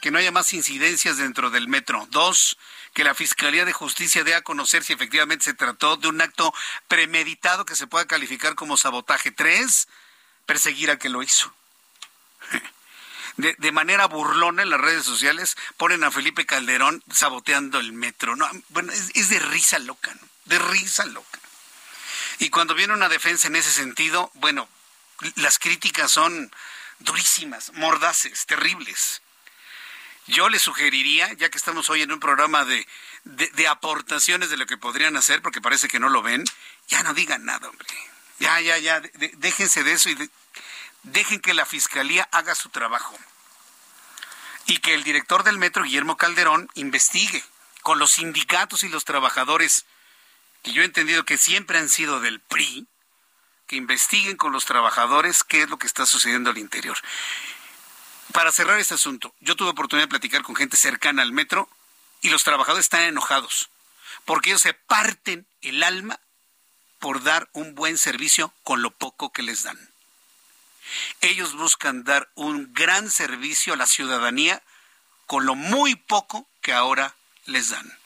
que 0.00 0.10
no 0.10 0.18
haya 0.18 0.32
más 0.32 0.52
incidencias 0.52 1.16
dentro 1.16 1.50
del 1.50 1.68
metro. 1.68 2.06
Dos, 2.10 2.58
que 2.92 3.04
la 3.04 3.14
Fiscalía 3.14 3.64
de 3.64 3.72
Justicia 3.72 4.24
dé 4.24 4.34
a 4.34 4.42
conocer 4.42 4.84
si 4.84 4.92
efectivamente 4.92 5.44
se 5.44 5.54
trató 5.54 5.96
de 5.96 6.08
un 6.08 6.20
acto 6.20 6.52
premeditado 6.88 7.64
que 7.64 7.76
se 7.76 7.86
pueda 7.86 8.06
calificar 8.06 8.54
como 8.54 8.76
sabotaje. 8.76 9.30
Tres, 9.30 9.88
perseguir 10.46 10.90
a 10.90 10.98
que 10.98 11.08
lo 11.08 11.22
hizo 11.22 11.52
de, 13.36 13.72
manera 13.72 14.06
burlona 14.06 14.62
en 14.62 14.70
las 14.70 14.80
redes 14.80 15.04
sociales 15.04 15.56
ponen 15.76 16.04
a 16.04 16.10
Felipe 16.10 16.46
Calderón 16.46 17.02
saboteando 17.12 17.78
el 17.78 17.92
metro. 17.92 18.36
No, 18.36 18.48
bueno, 18.70 18.92
es, 18.92 19.28
de 19.28 19.38
risa 19.38 19.78
loca, 19.78 20.14
¿no? 20.14 20.28
de 20.46 20.58
risa 20.58 21.04
loca. 21.06 21.38
Y 22.38 22.50
cuando 22.50 22.74
viene 22.74 22.94
una 22.94 23.08
defensa 23.08 23.48
en 23.48 23.56
ese 23.56 23.72
sentido, 23.72 24.30
bueno, 24.34 24.68
las 25.36 25.58
críticas 25.58 26.10
son 26.10 26.52
durísimas, 26.98 27.72
mordaces, 27.74 28.46
terribles. 28.46 29.22
Yo 30.26 30.48
le 30.48 30.58
sugeriría, 30.58 31.32
ya 31.34 31.50
que 31.50 31.58
estamos 31.58 31.88
hoy 31.88 32.02
en 32.02 32.12
un 32.12 32.20
programa 32.20 32.64
de, 32.64 32.86
de, 33.24 33.68
aportaciones 33.68 34.50
de 34.50 34.56
lo 34.56 34.66
que 34.66 34.76
podrían 34.76 35.16
hacer, 35.16 35.40
porque 35.40 35.60
parece 35.60 35.88
que 35.88 36.00
no 36.00 36.08
lo 36.08 36.22
ven, 36.22 36.44
ya 36.88 37.02
no 37.02 37.14
digan 37.14 37.44
nada, 37.44 37.68
hombre. 37.68 37.86
Ya, 38.38 38.60
ya, 38.60 38.76
ya, 38.78 39.00
déjense 39.34 39.82
de 39.82 39.92
eso 39.92 40.10
y 40.10 40.30
dejen 41.06 41.40
que 41.40 41.54
la 41.54 41.66
fiscalía 41.66 42.28
haga 42.32 42.54
su 42.54 42.68
trabajo 42.68 43.18
y 44.66 44.78
que 44.78 44.94
el 44.94 45.04
director 45.04 45.42
del 45.44 45.58
metro, 45.58 45.84
Guillermo 45.84 46.16
Calderón, 46.16 46.68
investigue 46.74 47.42
con 47.82 47.98
los 47.98 48.12
sindicatos 48.12 48.82
y 48.82 48.88
los 48.88 49.04
trabajadores, 49.04 49.86
que 50.62 50.72
yo 50.72 50.82
he 50.82 50.84
entendido 50.84 51.24
que 51.24 51.38
siempre 51.38 51.78
han 51.78 51.88
sido 51.88 52.20
del 52.20 52.40
PRI, 52.40 52.86
que 53.66 53.76
investiguen 53.76 54.36
con 54.36 54.52
los 54.52 54.64
trabajadores 54.64 55.44
qué 55.44 55.62
es 55.62 55.70
lo 55.70 55.78
que 55.78 55.86
está 55.86 56.06
sucediendo 56.06 56.50
al 56.50 56.58
interior. 56.58 56.98
Para 58.32 58.52
cerrar 58.52 58.78
este 58.78 58.94
asunto, 58.94 59.34
yo 59.40 59.56
tuve 59.56 59.70
oportunidad 59.70 60.04
de 60.04 60.10
platicar 60.10 60.42
con 60.42 60.56
gente 60.56 60.76
cercana 60.76 61.22
al 61.22 61.32
metro 61.32 61.68
y 62.20 62.30
los 62.30 62.44
trabajadores 62.44 62.86
están 62.86 63.02
enojados 63.02 63.70
porque 64.26 64.50
ellos 64.50 64.62
se 64.62 64.74
parten 64.74 65.46
el 65.62 65.82
alma 65.82 66.20
por 66.98 67.22
dar 67.22 67.48
un 67.52 67.74
buen 67.74 67.96
servicio 67.96 68.52
con 68.62 68.82
lo 68.82 68.90
poco 68.90 69.32
que 69.32 69.42
les 69.42 69.62
dan. 69.62 69.78
Ellos 71.20 71.54
buscan 71.54 72.04
dar 72.04 72.30
un 72.34 72.72
gran 72.72 73.10
servicio 73.10 73.74
a 73.74 73.76
la 73.76 73.86
ciudadanía 73.86 74.62
con 75.26 75.46
lo 75.46 75.54
muy 75.54 75.96
poco 75.96 76.48
que 76.62 76.72
ahora 76.72 77.14
les 77.46 77.70
dan. 77.70 77.98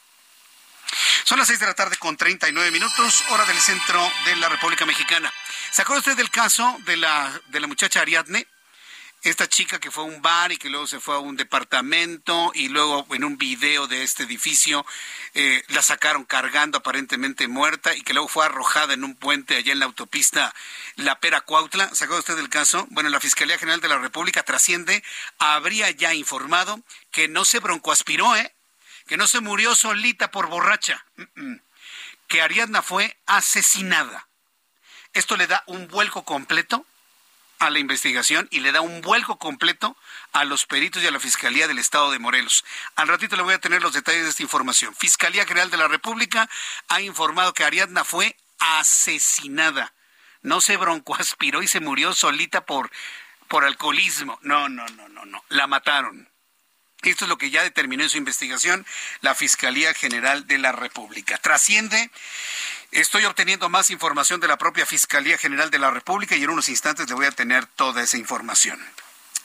Son 1.24 1.39
las 1.39 1.47
seis 1.47 1.61
de 1.61 1.66
la 1.66 1.74
tarde 1.74 1.97
con 1.97 2.16
39 2.16 2.70
minutos, 2.70 3.24
hora 3.28 3.45
del 3.45 3.61
centro 3.61 4.11
de 4.24 4.37
la 4.37 4.49
República 4.49 4.85
Mexicana. 4.87 5.33
¿Se 5.70 5.83
acuerda 5.83 6.01
usted 6.01 6.16
del 6.16 6.31
caso 6.31 6.76
de 6.87 6.97
la, 6.97 7.41
de 7.49 7.61
la 7.61 7.66
muchacha 7.66 8.01
Ariadne? 8.01 8.47
Esta 9.23 9.49
chica 9.49 9.79
que 9.79 9.91
fue 9.91 10.05
a 10.05 10.07
un 10.07 10.23
bar 10.23 10.51
y 10.51 10.57
que 10.57 10.71
luego 10.71 10.87
se 10.87 10.99
fue 10.99 11.14
a 11.14 11.18
un 11.18 11.37
departamento 11.37 12.53
y 12.55 12.68
luego 12.68 13.07
en 13.11 13.25
un 13.25 13.37
video 13.37 13.87
de 13.87 14.03
este 14.03 14.23
edificio 14.23 14.87
eh, 15.35 15.62
la 15.68 15.83
sacaron 15.83 16.25
cargando 16.25 16.79
aparentemente 16.79 17.47
muerta 17.47 17.95
y 17.95 18.03
que 18.03 18.14
luego 18.14 18.29
fue 18.29 18.47
arrojada 18.47 18.95
en 18.95 19.05
un 19.05 19.14
puente 19.14 19.57
allá 19.57 19.73
en 19.73 19.79
la 19.79 19.85
autopista 19.85 20.55
La 20.97 21.21
Pera 21.21 21.43
Cuautla. 21.43 21.95
¿Sacó 21.95 22.16
usted 22.16 22.39
el 22.39 22.49
caso? 22.49 22.87
Bueno, 22.91 23.11
la 23.11 23.21
Fiscalía 23.21 23.59
General 23.59 23.81
de 23.81 23.89
la 23.89 23.99
República 23.99 24.43
trasciende, 24.43 25.05
habría 25.39 25.91
ya 25.91 26.14
informado 26.14 26.81
que 27.11 27.29
no 27.29 27.45
se 27.45 27.59
broncoaspiró, 27.59 28.37
¿eh? 28.37 28.55
que 29.07 29.18
no 29.18 29.27
se 29.27 29.41
murió 29.41 29.75
solita 29.75 30.31
por 30.31 30.47
borracha, 30.47 31.05
que 32.27 32.41
Ariadna 32.41 32.81
fue 32.81 33.18
asesinada. 33.27 34.29
Esto 35.12 35.37
le 35.37 35.47
da 35.47 35.64
un 35.66 35.89
vuelco 35.89 36.25
completo 36.25 36.87
a 37.61 37.71
la 37.71 37.79
investigación 37.79 38.49
y 38.51 38.61
le 38.61 38.73
da 38.73 38.81
un 38.81 39.03
vuelco 39.03 39.39
completo 39.39 39.97
a 40.33 40.45
los 40.45 40.67
peritos 40.67 41.03
y 41.03 41.07
a 41.07 41.11
la 41.11 41.21
Fiscalía 41.21 41.69
del 41.69 41.79
Estado 41.79 42.11
de 42.11 42.19
Morelos. 42.19 42.65
Al 42.97 43.07
ratito 43.07 43.37
le 43.37 43.43
voy 43.43 43.55
a 43.55 43.61
tener 43.61 43.83
los 43.83 43.93
detalles 43.93 44.25
de 44.25 44.31
esta 44.31 44.43
información. 44.43 44.95
Fiscalía 44.97 45.47
General 45.47 45.71
de 45.71 45.77
la 45.77 45.87
República 45.87 46.49
ha 46.89 47.01
informado 47.03 47.53
que 47.53 47.65
Ariadna 47.65 48.03
fue 48.03 48.37
asesinada. 48.59 49.93
No 50.43 50.61
se 50.61 50.79
broncoaspiró 50.79 51.63
y 51.63 51.69
se 51.69 51.81
murió 51.81 52.15
solita 52.15 52.65
por, 52.65 52.91
por 53.47 53.65
alcoholismo. 53.65 54.39
No, 54.43 54.69
no, 54.69 54.87
no, 54.89 55.09
no, 55.11 55.25
no. 55.27 55.45
La 55.51 55.67
mataron. 55.67 56.29
Esto 57.03 57.25
es 57.25 57.29
lo 57.29 57.39
que 57.39 57.51
ya 57.51 57.63
determinó 57.63 58.03
en 58.03 58.11
su 58.11 58.19
investigación 58.19 58.87
la 59.21 59.35
Fiscalía 59.35 59.95
General 59.95 60.47
de 60.47 60.59
la 60.59 60.73
República. 60.73 61.39
Trasciende 61.39 62.11
Estoy 62.93 63.24
obteniendo 63.24 63.68
más 63.68 63.91
información 63.91 64.41
de 64.41 64.49
la 64.49 64.59
propia 64.59 64.84
Fiscalía 64.84 65.38
General 65.38 65.70
de 65.70 65.78
la 65.78 65.93
República 65.93 66.34
y 66.34 66.43
en 66.43 66.51
unos 66.51 66.68
instantes 66.68 67.09
le 67.09 67.14
voy 67.14 67.26
a 67.26 67.30
tener 67.30 67.66
toda 67.66 68.03
esa 68.03 68.16
información. 68.16 68.80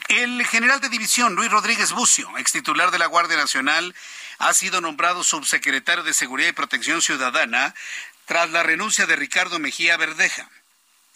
El 0.08 0.44
general 0.48 0.82
de 0.82 0.90
división 0.90 1.36
Luis 1.36 1.52
Rodríguez 1.52 1.92
Bucio, 1.92 2.28
ex 2.40 2.52
titular 2.52 2.90
de 2.90 2.98
la 2.98 3.06
Guardia 3.06 3.38
Nacional, 3.38 3.94
ha 4.40 4.54
sido 4.56 4.82
nombrado 4.82 5.24
subsecretario 5.24 6.04
de 6.04 6.16
Seguridad 6.16 6.50
y 6.50 6.54
Protección 6.54 7.04
Ciudadana 7.04 7.76
tras 8.26 8.50
la 8.50 8.64
renuncia 8.64 9.06
de 9.06 9.16
Ricardo 9.16 9.60
Mejía 9.60 9.96
Verdeja, 9.96 10.50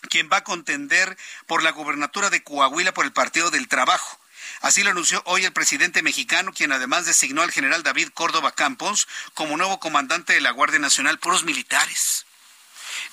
quien 0.09 0.29
va 0.31 0.37
a 0.37 0.43
contender 0.43 1.17
por 1.47 1.63
la 1.63 1.71
gubernatura 1.71 2.29
de 2.29 2.43
Coahuila 2.43 2.93
por 2.93 3.05
el 3.05 3.11
Partido 3.11 3.49
del 3.49 3.67
Trabajo. 3.67 4.18
Así 4.61 4.83
lo 4.83 4.91
anunció 4.91 5.21
hoy 5.25 5.45
el 5.45 5.53
presidente 5.53 6.01
mexicano, 6.01 6.51
quien 6.53 6.71
además 6.71 7.05
designó 7.05 7.41
al 7.41 7.51
general 7.51 7.81
David 7.83 8.09
Córdoba 8.13 8.51
Campos 8.51 9.07
como 9.33 9.55
nuevo 9.55 9.79
comandante 9.79 10.33
de 10.33 10.41
la 10.41 10.51
Guardia 10.51 10.79
Nacional, 10.79 11.17
puros 11.19 11.43
militares. 11.43 12.25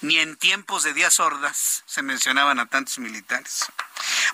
Ni 0.01 0.19
en 0.19 0.37
tiempos 0.37 0.83
de 0.83 0.93
días 0.93 1.15
sordas 1.15 1.85
se 1.87 2.03
mencionaban 2.03 2.59
a 2.59 2.67
tantos 2.67 2.99
militares. 2.99 3.65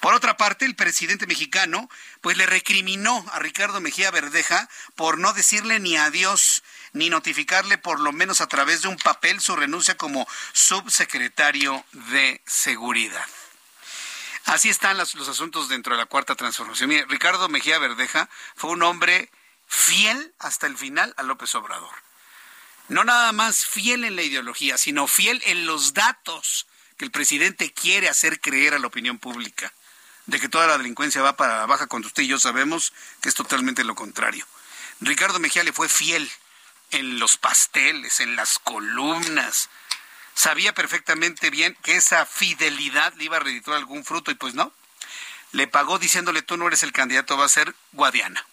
Por 0.00 0.14
otra 0.14 0.36
parte, 0.36 0.64
el 0.64 0.74
presidente 0.74 1.26
mexicano 1.26 1.88
pues 2.20 2.36
le 2.36 2.46
recriminó 2.46 3.24
a 3.32 3.38
Ricardo 3.38 3.80
Mejía 3.80 4.10
Verdeja 4.10 4.68
por 4.96 5.18
no 5.18 5.32
decirle 5.32 5.80
ni 5.80 5.96
adiós 5.96 6.62
ni 6.92 7.10
notificarle 7.10 7.78
por 7.78 8.00
lo 8.00 8.12
menos 8.12 8.40
a 8.40 8.48
través 8.48 8.82
de 8.82 8.88
un 8.88 8.96
papel 8.96 9.40
su 9.40 9.54
renuncia 9.54 9.96
como 9.96 10.26
subsecretario 10.52 11.84
de 11.92 12.40
Seguridad. 12.46 13.26
Así 14.47 14.68
están 14.68 14.97
los, 14.97 15.14
asuntos 15.28 15.68
dentro 15.68 15.95
de 15.95 16.01
la 16.01 16.07
cuarta 16.07 16.34
transformación. 16.34 16.88
Mire, 16.88 17.07
Ricardo 17.07 17.49
Mejía 17.49 17.78
Verdeja 17.78 18.28
fue 18.57 18.70
un 18.70 18.82
hombre 18.82 19.30
fiel 19.68 20.34
hasta 20.38 20.66
el 20.66 20.76
final 20.76 21.14
a 21.16 21.22
López 21.22 21.55
Obrador. 21.55 21.95
No 22.88 23.05
nada 23.05 23.32
más 23.32 23.64
fiel 23.64 24.05
en 24.05 24.16
la 24.16 24.22
ideología, 24.22 24.76
sino 24.76 25.07
fiel 25.07 25.40
en 25.47 25.66
los 25.66 25.95
datos 25.95 26.66
que 26.97 27.05
el 27.05 27.11
presidente 27.11 27.72
quiere 27.72 28.09
hacer 28.09 28.40
creer 28.40 28.74
a 28.74 28.78
la 28.78 28.88
opinión 28.88 29.18
pública. 29.18 29.72
De 30.26 30.38
que 30.38 30.49
toda 30.49 30.66
la 30.66 30.78
delincuencia 30.78 31.22
va 31.22 31.36
para 31.36 31.66
baja 31.66 31.86
cuando 31.86 32.09
usted 32.09 32.24
y 32.24 32.28
yo 32.28 32.38
sabemos 32.38 32.93
que 33.20 33.28
es 33.28 33.34
totalmente 33.34 33.84
lo 33.84 33.95
contrario. 33.95 34.47
Ricardo 35.01 35.38
Mejía 35.38 35.64
le 35.64 35.72
fue 35.72 35.88
fiel 35.88 36.30
en 36.90 37.18
los 37.18 37.36
pasteles, 37.38 38.20
en 38.20 38.36
las 38.36 38.59
columnas, 38.59 39.68
sabía 40.34 40.72
perfectamente 40.72 41.50
bien 41.50 41.76
que 41.82 41.96
esa 41.96 42.26
fidelidad 42.26 43.12
le 43.14 43.24
iba 43.24 43.36
a 43.36 43.40
redituar 43.40 43.78
algún 43.78 44.04
fruto 44.04 44.30
y 44.30 44.34
pues 44.34 44.54
no. 44.54 44.72
Le 45.52 45.66
pagó 45.66 45.98
diciéndole 45.98 46.42
tú 46.42 46.56
no 46.56 46.66
eres 46.66 46.82
el 46.82 46.92
candidato, 46.92 47.36
va 47.36 47.44
a 47.44 47.48
ser 47.48 47.74
Guadiana. 47.92 48.46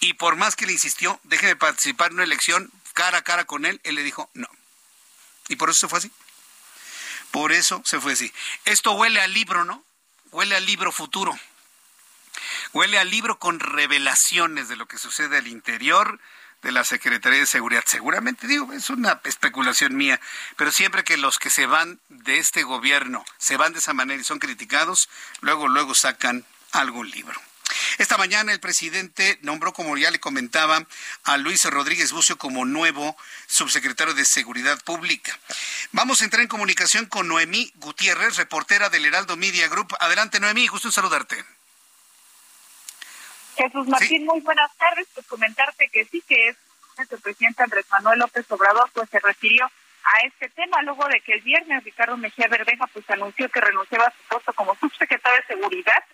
Y 0.00 0.14
por 0.14 0.36
más 0.36 0.54
que 0.54 0.66
le 0.66 0.72
insistió, 0.72 1.18
déjeme 1.24 1.56
participar 1.56 2.08
en 2.08 2.14
una 2.14 2.24
elección 2.24 2.70
cara 2.92 3.18
a 3.18 3.22
cara 3.22 3.44
con 3.44 3.64
él, 3.64 3.80
él 3.84 3.96
le 3.96 4.02
dijo 4.02 4.30
no. 4.34 4.48
Y 5.48 5.56
por 5.56 5.70
eso 5.70 5.80
se 5.80 5.88
fue 5.88 5.98
así. 5.98 6.12
Por 7.30 7.52
eso 7.52 7.82
se 7.84 8.00
fue 8.00 8.12
así. 8.12 8.32
Esto 8.64 8.92
huele 8.92 9.20
al 9.20 9.32
libro, 9.32 9.64
¿no? 9.64 9.84
Huele 10.30 10.56
al 10.56 10.64
libro 10.66 10.92
futuro. 10.92 11.36
Huele 12.72 12.98
al 12.98 13.10
libro 13.10 13.38
con 13.38 13.60
revelaciones 13.60 14.68
de 14.68 14.76
lo 14.76 14.86
que 14.86 14.98
sucede 14.98 15.38
al 15.38 15.48
interior 15.48 16.20
de 16.64 16.72
la 16.72 16.82
Secretaría 16.82 17.40
de 17.40 17.46
Seguridad. 17.46 17.84
Seguramente, 17.86 18.46
digo, 18.46 18.72
es 18.72 18.88
una 18.88 19.20
especulación 19.24 19.94
mía, 19.94 20.18
pero 20.56 20.72
siempre 20.72 21.04
que 21.04 21.18
los 21.18 21.38
que 21.38 21.50
se 21.50 21.66
van 21.66 22.00
de 22.08 22.38
este 22.38 22.62
gobierno 22.62 23.22
se 23.38 23.58
van 23.58 23.74
de 23.74 23.80
esa 23.80 23.92
manera 23.92 24.20
y 24.20 24.24
son 24.24 24.38
criticados, 24.38 25.10
luego, 25.42 25.68
luego 25.68 25.94
sacan 25.94 26.44
algún 26.72 27.10
libro. 27.10 27.38
Esta 27.98 28.16
mañana 28.16 28.52
el 28.52 28.60
presidente 28.60 29.38
nombró, 29.42 29.74
como 29.74 29.96
ya 29.98 30.10
le 30.10 30.20
comentaba, 30.20 30.86
a 31.24 31.36
Luis 31.36 31.64
Rodríguez 31.66 32.12
Bucio 32.12 32.38
como 32.38 32.64
nuevo 32.64 33.14
subsecretario 33.46 34.14
de 34.14 34.24
Seguridad 34.24 34.82
Pública. 34.84 35.38
Vamos 35.92 36.22
a 36.22 36.24
entrar 36.24 36.40
en 36.40 36.48
comunicación 36.48 37.04
con 37.06 37.28
Noemí 37.28 37.72
Gutiérrez, 37.76 38.36
reportera 38.36 38.88
del 38.88 39.04
Heraldo 39.04 39.36
Media 39.36 39.68
Group. 39.68 39.94
Adelante, 40.00 40.40
Noemí, 40.40 40.66
gusto 40.68 40.88
en 40.88 40.92
saludarte. 40.92 41.44
Jesús 43.56 43.86
Martín, 43.88 44.24
muy 44.26 44.40
buenas 44.40 44.74
tardes. 44.76 45.06
Pues 45.14 45.26
comentarte 45.26 45.88
que 45.88 46.04
sí 46.06 46.22
que 46.26 46.48
es 46.48 46.56
el 47.10 47.20
presidente 47.20 47.62
Andrés 47.62 47.86
Manuel 47.90 48.20
López 48.20 48.50
Obrador 48.50 48.88
pues 48.92 49.08
se 49.10 49.18
refirió 49.20 49.66
a 49.66 50.26
este 50.26 50.48
tema 50.50 50.82
luego 50.82 51.06
de 51.08 51.20
que 51.20 51.32
el 51.32 51.40
viernes 51.40 51.82
Ricardo 51.82 52.16
Mejía 52.16 52.48
Verdeja 52.48 52.86
pues 52.92 53.08
anunció 53.10 53.48
que 53.48 53.60
renunciaba 53.60 54.06
a 54.06 54.10
su 54.10 54.28
puesto 54.28 54.52
como 54.52 54.74
subsecretario 54.76 55.40
de 55.40 55.54
Seguridad 55.54 56.04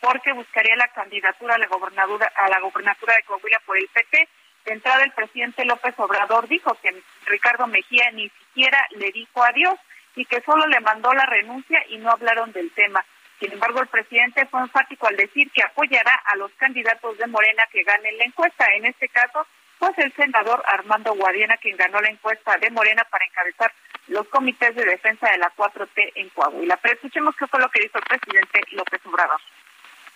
porque 0.00 0.32
buscaría 0.32 0.76
la 0.76 0.88
candidatura 0.88 1.54
a 1.54 1.58
la 1.58 1.66
gobernatura 1.66 2.30
a 2.36 2.48
la 2.48 2.60
gobernatura 2.60 3.14
de 3.16 3.22
Coahuila 3.24 3.60
por 3.66 3.78
el 3.78 3.88
PT. 3.88 4.28
De 4.64 4.72
entrada 4.72 5.02
el 5.02 5.12
presidente 5.12 5.64
López 5.64 5.94
Obrador 5.98 6.46
dijo 6.46 6.76
que 6.82 7.02
Ricardo 7.26 7.66
Mejía 7.66 8.10
ni 8.12 8.28
siquiera 8.28 8.86
le 8.90 9.10
dijo 9.12 9.42
adiós 9.42 9.78
y 10.14 10.24
que 10.24 10.42
solo 10.42 10.66
le 10.66 10.80
mandó 10.80 11.12
la 11.14 11.26
renuncia 11.26 11.82
y 11.88 11.98
no 11.98 12.10
hablaron 12.10 12.52
del 12.52 12.70
tema. 12.72 13.04
Sin 13.40 13.52
embargo, 13.52 13.80
el 13.80 13.86
presidente 13.86 14.46
fue 14.46 14.60
enfático 14.60 15.06
al 15.06 15.16
decir 15.16 15.50
que 15.52 15.62
apoyará 15.62 16.14
a 16.26 16.36
los 16.36 16.50
candidatos 16.52 17.16
de 17.18 17.26
Morena 17.28 17.64
que 17.70 17.84
ganen 17.84 18.18
la 18.18 18.24
encuesta. 18.24 18.66
En 18.74 18.86
este 18.86 19.08
caso, 19.08 19.46
pues 19.78 19.92
el 19.98 20.12
senador 20.14 20.62
Armando 20.66 21.14
Guadiana, 21.14 21.56
quien 21.58 21.76
ganó 21.76 22.00
la 22.00 22.10
encuesta 22.10 22.56
de 22.58 22.70
Morena 22.70 23.04
para 23.10 23.24
encabezar 23.24 23.72
los 24.08 24.26
comités 24.28 24.74
de 24.74 24.84
defensa 24.84 25.30
de 25.30 25.38
la 25.38 25.52
4T 25.54 26.12
en 26.16 26.28
Coahuila. 26.30 26.76
Pero 26.78 26.94
escuchemos 26.94 27.36
qué 27.36 27.46
fue 27.46 27.60
lo 27.60 27.70
que 27.70 27.82
dijo 27.82 27.98
el 27.98 28.04
presidente 28.04 28.60
López 28.72 29.00
Obrador. 29.04 29.40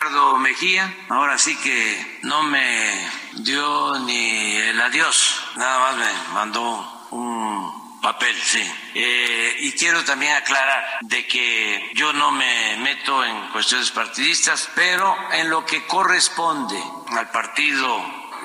Ricardo 0.01 0.37
Mejía, 0.39 0.93
ahora 1.11 1.39
sí 1.39 1.57
que 1.63 2.19
no 2.25 2.43
me 2.43 3.09
dio 3.45 4.01
ni 4.01 4.57
el 4.57 4.81
adiós, 4.81 5.53
nada 5.57 5.79
más 5.79 5.97
me 5.97 6.35
mandó 6.35 7.09
un 7.13 7.82
papel, 8.03 8.37
sí. 8.37 8.63
Eh, 8.95 9.57
y 9.61 9.73
quiero 9.73 10.05
también 10.05 10.35
aclarar 10.35 10.99
de 11.03 11.27
que 11.27 11.91
yo 11.95 12.13
no 12.13 12.33
me 12.33 12.77
meto 12.79 13.25
en 13.25 13.49
cuestiones 13.49 13.91
partidistas, 13.93 14.69
pero 14.75 15.17
en 15.33 15.49
lo 15.49 15.65
que 15.65 15.87
corresponde 15.87 16.83
al 17.17 17.31
partido 17.31 18.05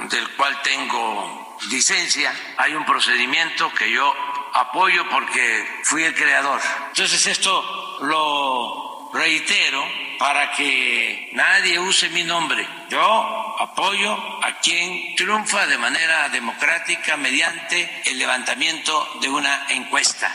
del 0.10 0.30
cual 0.36 0.62
tengo 0.62 1.58
licencia, 1.70 2.34
hay 2.58 2.76
un 2.76 2.86
procedimiento 2.86 3.74
que 3.74 3.92
yo 3.92 4.14
apoyo 4.54 5.10
porque 5.10 5.82
fui 5.84 6.04
el 6.04 6.16
creador. 6.16 6.62
Entonces 6.90 7.26
esto 7.26 7.98
lo 8.02 9.10
reitero 9.14 10.07
para 10.18 10.52
que 10.52 11.30
nadie 11.34 11.80
use 11.80 12.10
mi 12.10 12.24
nombre. 12.24 12.66
Yo 12.90 13.56
apoyo 13.60 14.14
a 14.44 14.60
quien 14.62 15.16
triunfa 15.16 15.66
de 15.68 15.78
manera 15.78 16.30
democrática 16.30 17.18
mediante 17.18 17.90
el 18.06 18.20
levantamiento 18.20 19.08
de 19.22 19.30
una 19.30 19.66
encuesta. 19.70 20.32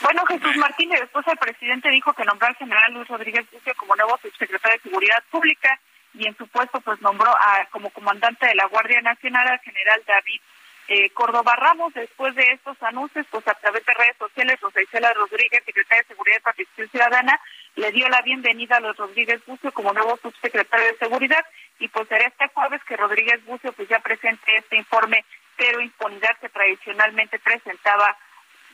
Bueno, 0.00 0.24
Jesús 0.26 0.56
Martínez, 0.56 1.00
después 1.00 1.26
el 1.26 1.38
presidente 1.38 1.88
dijo 1.88 2.12
que 2.12 2.24
nombró 2.24 2.48
al 2.48 2.56
general 2.56 2.92
Luis 2.92 3.08
Rodríguez 3.08 3.44
Bucio 3.50 3.74
como 3.76 3.96
nuevo 3.96 4.18
subsecretario 4.22 4.76
de 4.76 4.82
Seguridad 4.82 5.22
Pública 5.30 5.80
y 6.14 6.26
en 6.26 6.36
su 6.36 6.46
puesto 6.48 6.80
pues 6.80 7.00
nombró 7.00 7.30
a, 7.30 7.66
como 7.70 7.90
comandante 7.90 8.46
de 8.46 8.54
la 8.54 8.66
Guardia 8.66 9.00
Nacional 9.00 9.48
al 9.48 9.60
general 9.60 10.02
David 10.06 10.40
eh, 10.88 11.10
Córdoba 11.10 11.56
Ramos. 11.56 11.94
Después 11.94 12.34
de 12.34 12.42
estos 12.52 12.80
anuncios, 12.82 13.26
pues 13.30 13.46
a 13.48 13.54
través 13.54 13.84
de 13.84 13.94
redes 13.94 14.16
sociales, 14.18 14.60
Rosa 14.60 14.82
Isela 14.82 15.12
Rodríguez, 15.14 15.62
secretaria 15.64 16.02
de 16.02 16.08
Seguridad 16.08 16.36
y 16.38 16.42
Protección 16.42 16.88
Ciudadana, 16.88 17.40
le 17.76 17.92
dio 17.92 18.08
la 18.08 18.22
bienvenida 18.22 18.76
a 18.76 18.80
los 18.80 18.96
Rodríguez 18.96 19.44
Bucio 19.46 19.72
como 19.72 19.92
nuevo 19.92 20.18
subsecretario 20.22 20.86
de 20.86 20.98
Seguridad 20.98 21.44
y 21.78 21.88
pues 21.88 22.08
será 22.08 22.26
este 22.26 22.48
jueves 22.48 22.80
que 22.84 22.96
Rodríguez 22.96 23.44
Bucio 23.44 23.72
pues 23.72 23.88
ya 23.88 23.98
presente 24.00 24.56
este 24.56 24.76
informe 24.76 25.24
pero 25.56 25.80
impunidad 25.80 26.36
que 26.40 26.48
tradicionalmente 26.48 27.38
presentaba 27.38 28.16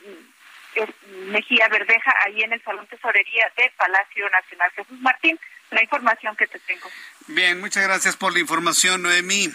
mm, 0.05 0.33
Mejía 1.31 1.67
Verdeja 1.67 2.13
ahí 2.25 2.41
en 2.41 2.53
el 2.53 2.63
Salón 2.63 2.87
Tesorería 2.87 3.45
del 3.55 3.69
Palacio 3.77 4.27
Nacional. 4.29 4.71
Jesús 4.71 4.99
Martín, 5.01 5.39
la 5.69 5.83
información 5.83 6.35
que 6.35 6.47
te 6.47 6.59
tengo. 6.59 6.89
Bien, 7.27 7.59
muchas 7.59 7.83
gracias 7.83 8.17
por 8.17 8.33
la 8.33 8.39
información, 8.39 9.03
Noemí. 9.03 9.49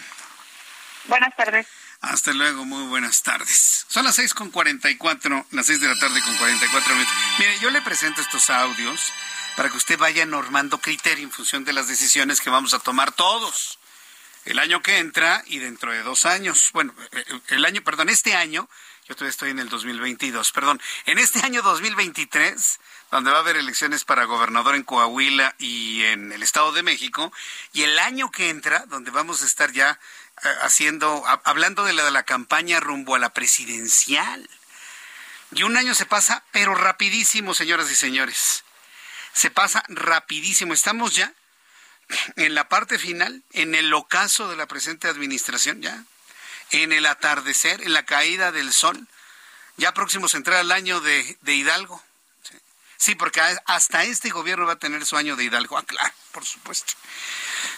Buenas 1.05 1.35
tardes. 1.35 1.67
Hasta 2.01 2.31
luego, 2.31 2.63
muy 2.63 2.85
buenas 2.87 3.23
tardes. 3.23 3.85
Son 3.89 4.05
las 4.05 4.15
seis 4.15 4.33
con 4.33 4.51
cuarenta 4.51 4.89
y 4.89 4.95
cuatro, 4.95 5.45
las 5.51 5.65
seis 5.65 5.81
de 5.81 5.87
la 5.89 5.99
tarde 5.99 6.21
con 6.21 6.35
cuarenta 6.37 6.65
y 6.65 6.69
cuatro 6.69 6.93
minutos. 6.93 7.13
Mire, 7.37 7.59
yo 7.59 7.69
le 7.71 7.81
presento 7.81 8.21
estos 8.21 8.49
audios 8.49 9.11
para 9.57 9.69
que 9.69 9.75
usted 9.75 9.97
vaya 9.97 10.25
normando 10.25 10.77
criterio 10.77 11.25
en 11.25 11.31
función 11.31 11.65
de 11.65 11.73
las 11.73 11.89
decisiones 11.89 12.39
que 12.39 12.49
vamos 12.49 12.73
a 12.73 12.79
tomar 12.79 13.11
todos. 13.11 13.79
El 14.45 14.59
año 14.59 14.81
que 14.81 14.99
entra 14.99 15.43
y 15.47 15.59
dentro 15.59 15.91
de 15.91 16.01
dos 16.01 16.25
años. 16.25 16.69
Bueno, 16.71 16.93
eh, 17.11 17.25
eh, 17.27 17.39
el 17.49 17.65
año, 17.65 17.81
perdón, 17.81 18.07
este 18.07 18.33
año, 18.33 18.69
yo 19.05 19.15
todavía 19.15 19.31
estoy 19.31 19.49
en 19.49 19.59
el 19.59 19.67
2022, 19.67 20.53
perdón, 20.53 20.81
en 21.05 21.19
este 21.19 21.41
año 21.41 21.61
2023 21.61 22.79
donde 23.11 23.31
va 23.31 23.37
a 23.37 23.39
haber 23.41 23.57
elecciones 23.57 24.05
para 24.05 24.25
gobernador 24.25 24.75
en 24.75 24.83
Coahuila 24.83 25.55
y 25.57 26.03
en 26.03 26.31
el 26.31 26.43
Estado 26.43 26.71
de 26.71 26.83
México, 26.83 27.31
y 27.73 27.83
el 27.83 27.97
año 27.99 28.29
que 28.29 28.49
entra, 28.49 28.85
donde 28.87 29.11
vamos 29.11 29.41
a 29.41 29.45
estar 29.45 29.71
ya 29.71 29.99
haciendo, 30.61 31.23
hablando 31.43 31.83
de 31.83 31.93
la, 31.93 32.03
de 32.03 32.11
la 32.11 32.23
campaña 32.23 32.79
rumbo 32.79 33.15
a 33.15 33.19
la 33.19 33.33
presidencial. 33.33 34.49
Y 35.51 35.63
un 35.63 35.77
año 35.77 35.95
se 35.95 36.05
pasa, 36.05 36.43
pero 36.51 36.75
rapidísimo, 36.75 37.53
señoras 37.53 37.89
y 37.91 37.95
señores. 37.95 38.63
Se 39.33 39.49
pasa 39.49 39.83
rapidísimo. 39.87 40.73
Estamos 40.73 41.15
ya 41.15 41.33
en 42.35 42.55
la 42.55 42.69
parte 42.69 42.99
final, 42.99 43.43
en 43.51 43.75
el 43.75 43.93
ocaso 43.93 44.49
de 44.49 44.55
la 44.55 44.67
presente 44.67 45.07
administración, 45.07 45.81
ya, 45.81 46.03
en 46.71 46.91
el 46.91 47.05
atardecer, 47.05 47.81
en 47.81 47.93
la 47.93 48.05
caída 48.05 48.51
del 48.51 48.73
sol, 48.73 49.07
ya 49.77 49.93
próximos 49.93 50.33
a 50.33 50.37
entrar 50.37 50.57
al 50.57 50.71
año 50.71 50.99
de 50.99 51.37
Hidalgo. 51.45 52.03
Sí, 52.99 53.15
porque 53.15 53.41
hasta 53.65 54.03
este 54.03 54.29
gobierno 54.29 54.65
va 54.65 54.73
a 54.73 54.79
tener 54.79 55.05
su 55.05 55.15
año 55.15 55.37
de 55.37 55.45
Hidalgo. 55.45 55.77
Ah, 55.77 55.83
claro, 55.83 56.13
por 56.33 56.45
supuesto. 56.45 56.93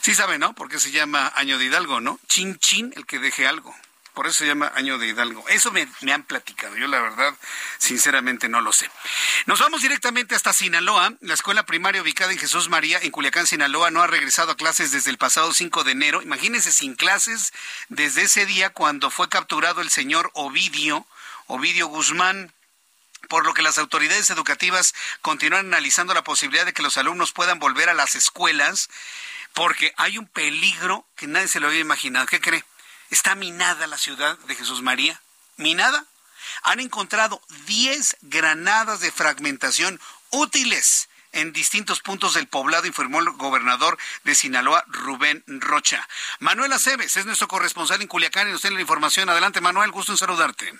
Sí 0.01 0.15
sabe, 0.15 0.39
¿no? 0.39 0.53
Porque 0.53 0.79
se 0.79 0.89
llama 0.89 1.31
año 1.35 1.59
de 1.59 1.65
Hidalgo, 1.65 2.01
¿no? 2.01 2.19
Chin 2.27 2.57
chin, 2.57 2.91
el 2.95 3.05
que 3.05 3.19
deje 3.19 3.47
algo. 3.47 3.73
Por 4.13 4.27
eso 4.27 4.39
se 4.39 4.47
llama 4.47 4.71
Año 4.75 4.97
de 4.97 5.07
Hidalgo. 5.07 5.47
Eso 5.47 5.71
me, 5.71 5.87
me, 6.01 6.11
han 6.11 6.23
platicado. 6.23 6.75
Yo 6.75 6.87
la 6.87 6.99
verdad, 6.99 7.33
sinceramente, 7.77 8.49
no 8.49 8.59
lo 8.59 8.73
sé. 8.73 8.89
Nos 9.45 9.59
vamos 9.59 9.83
directamente 9.83 10.35
hasta 10.35 10.51
Sinaloa. 10.51 11.13
La 11.21 11.33
escuela 11.33 11.65
primaria 11.65 12.01
ubicada 12.01 12.33
en 12.33 12.37
Jesús 12.37 12.67
María, 12.67 12.99
en 13.01 13.11
Culiacán, 13.11 13.47
Sinaloa, 13.47 13.89
no 13.89 14.01
ha 14.01 14.07
regresado 14.07 14.51
a 14.51 14.57
clases 14.57 14.91
desde 14.91 15.11
el 15.11 15.17
pasado 15.17 15.53
5 15.53 15.85
de 15.85 15.91
enero. 15.91 16.21
Imagínense 16.21 16.73
sin 16.73 16.95
clases 16.95 17.53
desde 17.87 18.23
ese 18.23 18.45
día 18.45 18.71
cuando 18.71 19.11
fue 19.11 19.29
capturado 19.29 19.79
el 19.81 19.89
señor 19.89 20.29
Ovidio, 20.33 21.07
Ovidio 21.47 21.87
Guzmán 21.87 22.51
por 23.29 23.45
lo 23.45 23.53
que 23.53 23.61
las 23.61 23.77
autoridades 23.77 24.29
educativas 24.29 24.93
continúan 25.21 25.67
analizando 25.67 26.13
la 26.13 26.23
posibilidad 26.23 26.65
de 26.65 26.73
que 26.73 26.83
los 26.83 26.97
alumnos 26.97 27.31
puedan 27.31 27.59
volver 27.59 27.89
a 27.89 27.93
las 27.93 28.15
escuelas, 28.15 28.89
porque 29.53 29.93
hay 29.97 30.17
un 30.17 30.27
peligro 30.27 31.05
que 31.15 31.27
nadie 31.27 31.47
se 31.47 31.59
lo 31.59 31.67
había 31.67 31.79
imaginado. 31.79 32.25
¿Qué 32.25 32.39
cree? 32.39 32.63
Está 33.09 33.35
minada 33.35 33.87
la 33.87 33.97
ciudad 33.97 34.37
de 34.39 34.55
Jesús 34.55 34.81
María. 34.81 35.21
¿Minada? 35.57 36.05
Han 36.63 36.79
encontrado 36.79 37.41
10 37.65 38.17
granadas 38.21 38.99
de 38.99 39.11
fragmentación 39.11 39.99
útiles 40.31 41.09
en 41.33 41.53
distintos 41.53 42.01
puntos 42.01 42.33
del 42.33 42.47
poblado, 42.47 42.87
informó 42.87 43.19
el 43.19 43.29
gobernador 43.31 43.97
de 44.23 44.35
Sinaloa, 44.35 44.83
Rubén 44.87 45.43
Rocha. 45.47 46.07
Manuel 46.39 46.73
Aceves 46.73 47.15
es 47.15 47.25
nuestro 47.25 47.47
corresponsal 47.47 48.01
en 48.01 48.07
Culiacán 48.07 48.49
y 48.49 48.51
nos 48.51 48.61
tiene 48.61 48.75
la 48.75 48.81
información. 48.81 49.29
Adelante, 49.29 49.61
Manuel, 49.61 49.91
gusto 49.91 50.11
en 50.11 50.17
saludarte. 50.17 50.73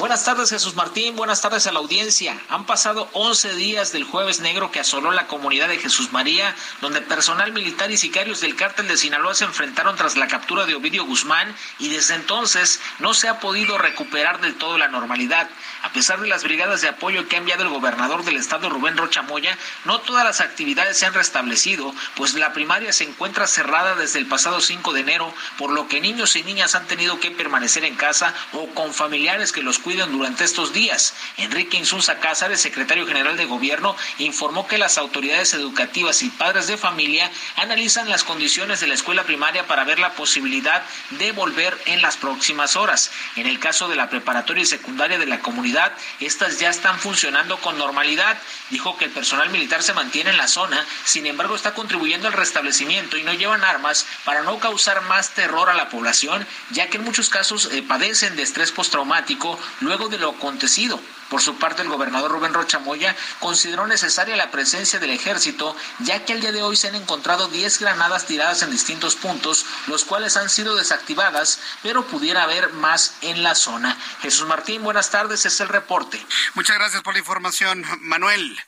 Buenas 0.00 0.24
tardes 0.24 0.48
Jesús 0.48 0.76
Martín, 0.76 1.14
buenas 1.14 1.42
tardes 1.42 1.66
a 1.66 1.72
la 1.72 1.78
audiencia. 1.78 2.34
Han 2.48 2.64
pasado 2.64 3.10
11 3.12 3.54
días 3.56 3.92
del 3.92 4.04
jueves 4.04 4.40
negro 4.40 4.70
que 4.70 4.80
asoló 4.80 5.10
la 5.10 5.26
comunidad 5.26 5.68
de 5.68 5.76
Jesús 5.76 6.10
María, 6.10 6.56
donde 6.80 7.02
personal 7.02 7.52
militar 7.52 7.90
y 7.90 7.98
sicarios 7.98 8.40
del 8.40 8.56
cártel 8.56 8.88
de 8.88 8.96
Sinaloa 8.96 9.34
se 9.34 9.44
enfrentaron 9.44 9.96
tras 9.96 10.16
la 10.16 10.26
captura 10.26 10.64
de 10.64 10.74
Ovidio 10.74 11.04
Guzmán 11.04 11.54
y 11.78 11.90
desde 11.90 12.14
entonces 12.14 12.80
no 12.98 13.12
se 13.12 13.28
ha 13.28 13.40
podido 13.40 13.76
recuperar 13.76 14.40
del 14.40 14.54
todo 14.54 14.78
la 14.78 14.88
normalidad. 14.88 15.50
A 15.82 15.92
pesar 15.92 16.20
de 16.20 16.28
las 16.28 16.44
brigadas 16.44 16.80
de 16.80 16.88
apoyo 16.88 17.28
que 17.28 17.36
ha 17.36 17.38
enviado 17.38 17.62
el 17.62 17.68
gobernador 17.68 18.24
del 18.24 18.36
estado 18.36 18.70
Rubén 18.70 18.96
Rocha 18.96 19.20
Moya, 19.20 19.56
no 19.84 20.00
todas 20.00 20.24
las 20.24 20.40
actividades 20.40 20.98
se 20.98 21.04
han 21.04 21.14
restablecido, 21.14 21.94
pues 22.16 22.32
la 22.34 22.54
primaria 22.54 22.92
se 22.94 23.04
encuentra 23.04 23.46
cerrada 23.46 23.94
desde 23.96 24.18
el 24.18 24.26
pasado 24.26 24.60
5 24.60 24.94
de 24.94 25.00
enero, 25.00 25.34
por 25.58 25.72
lo 25.72 25.88
que 25.88 26.00
niños 26.00 26.36
y 26.36 26.42
niñas 26.42 26.74
han 26.74 26.86
tenido 26.86 27.20
que 27.20 27.30
permanecer 27.30 27.84
en 27.84 27.96
casa 27.96 28.34
o 28.52 28.66
con 28.68 28.94
familiares 28.94 29.52
que 29.52 29.62
los 29.62 29.69
cuiden 29.78 30.12
durante 30.12 30.44
estos 30.44 30.72
días. 30.72 31.14
Enrique 31.36 31.76
Insunza 31.76 32.18
Cázares, 32.18 32.60
secretario 32.60 33.06
general 33.06 33.36
de 33.36 33.44
Gobierno, 33.44 33.96
informó 34.18 34.66
que 34.66 34.78
las 34.78 34.98
autoridades 34.98 35.54
educativas 35.54 36.22
y 36.22 36.30
padres 36.30 36.66
de 36.66 36.76
familia 36.76 37.30
analizan 37.56 38.08
las 38.08 38.24
condiciones 38.24 38.80
de 38.80 38.86
la 38.86 38.94
escuela 38.94 39.24
primaria 39.24 39.66
para 39.66 39.84
ver 39.84 39.98
la 39.98 40.14
posibilidad 40.14 40.82
de 41.10 41.32
volver 41.32 41.76
en 41.86 42.02
las 42.02 42.16
próximas 42.16 42.76
horas. 42.76 43.10
En 43.36 43.46
el 43.46 43.58
caso 43.58 43.88
de 43.88 43.96
la 43.96 44.10
preparatoria 44.10 44.62
y 44.62 44.66
secundaria 44.66 45.18
de 45.18 45.26
la 45.26 45.40
comunidad, 45.40 45.92
estas 46.18 46.58
ya 46.58 46.70
están 46.70 46.98
funcionando 46.98 47.58
con 47.58 47.78
normalidad. 47.78 48.38
Dijo 48.70 48.96
que 48.96 49.06
el 49.06 49.10
personal 49.10 49.50
militar 49.50 49.82
se 49.82 49.94
mantiene 49.94 50.30
en 50.30 50.36
la 50.36 50.48
zona, 50.48 50.84
sin 51.04 51.26
embargo 51.26 51.54
está 51.54 51.74
contribuyendo 51.74 52.28
al 52.28 52.34
restablecimiento 52.34 53.16
y 53.16 53.22
no 53.22 53.34
llevan 53.34 53.64
armas 53.64 54.06
para 54.24 54.42
no 54.42 54.58
causar 54.58 55.02
más 55.02 55.30
terror 55.30 55.68
a 55.68 55.74
la 55.74 55.88
población, 55.88 56.46
ya 56.70 56.88
que 56.88 56.96
en 56.96 57.04
muchos 57.04 57.28
casos 57.28 57.68
eh, 57.72 57.82
padecen 57.82 58.36
de 58.36 58.42
estrés 58.42 58.72
postraumático 58.72 59.58
luego 59.80 60.08
de 60.08 60.18
lo 60.18 60.30
acontecido. 60.30 61.00
Por 61.30 61.40
su 61.40 61.58
parte, 61.58 61.82
el 61.82 61.88
gobernador 61.88 62.32
Rubén 62.32 62.52
Rocha 62.52 62.80
Moya 62.80 63.16
consideró 63.38 63.86
necesaria 63.86 64.34
la 64.34 64.50
presencia 64.50 64.98
del 64.98 65.10
ejército, 65.10 65.76
ya 66.00 66.24
que 66.24 66.32
el 66.32 66.40
día 66.40 66.50
de 66.50 66.62
hoy 66.62 66.74
se 66.74 66.88
han 66.88 66.96
encontrado 66.96 67.46
10 67.46 67.78
granadas 67.78 68.26
tiradas 68.26 68.62
en 68.62 68.72
distintos 68.72 69.14
puntos, 69.14 69.64
los 69.86 70.04
cuales 70.04 70.36
han 70.36 70.50
sido 70.50 70.74
desactivadas, 70.74 71.60
pero 71.84 72.04
pudiera 72.04 72.42
haber 72.42 72.72
más 72.72 73.14
en 73.22 73.44
la 73.44 73.54
zona. 73.54 73.96
Jesús 74.22 74.48
Martín, 74.48 74.82
buenas 74.82 75.10
tardes, 75.10 75.46
es 75.46 75.60
el 75.60 75.68
reporte. 75.68 76.20
Muchas 76.54 76.76
gracias 76.76 77.02
por 77.02 77.14
la 77.14 77.20
información, 77.20 77.84
Manuel. 78.00 78.60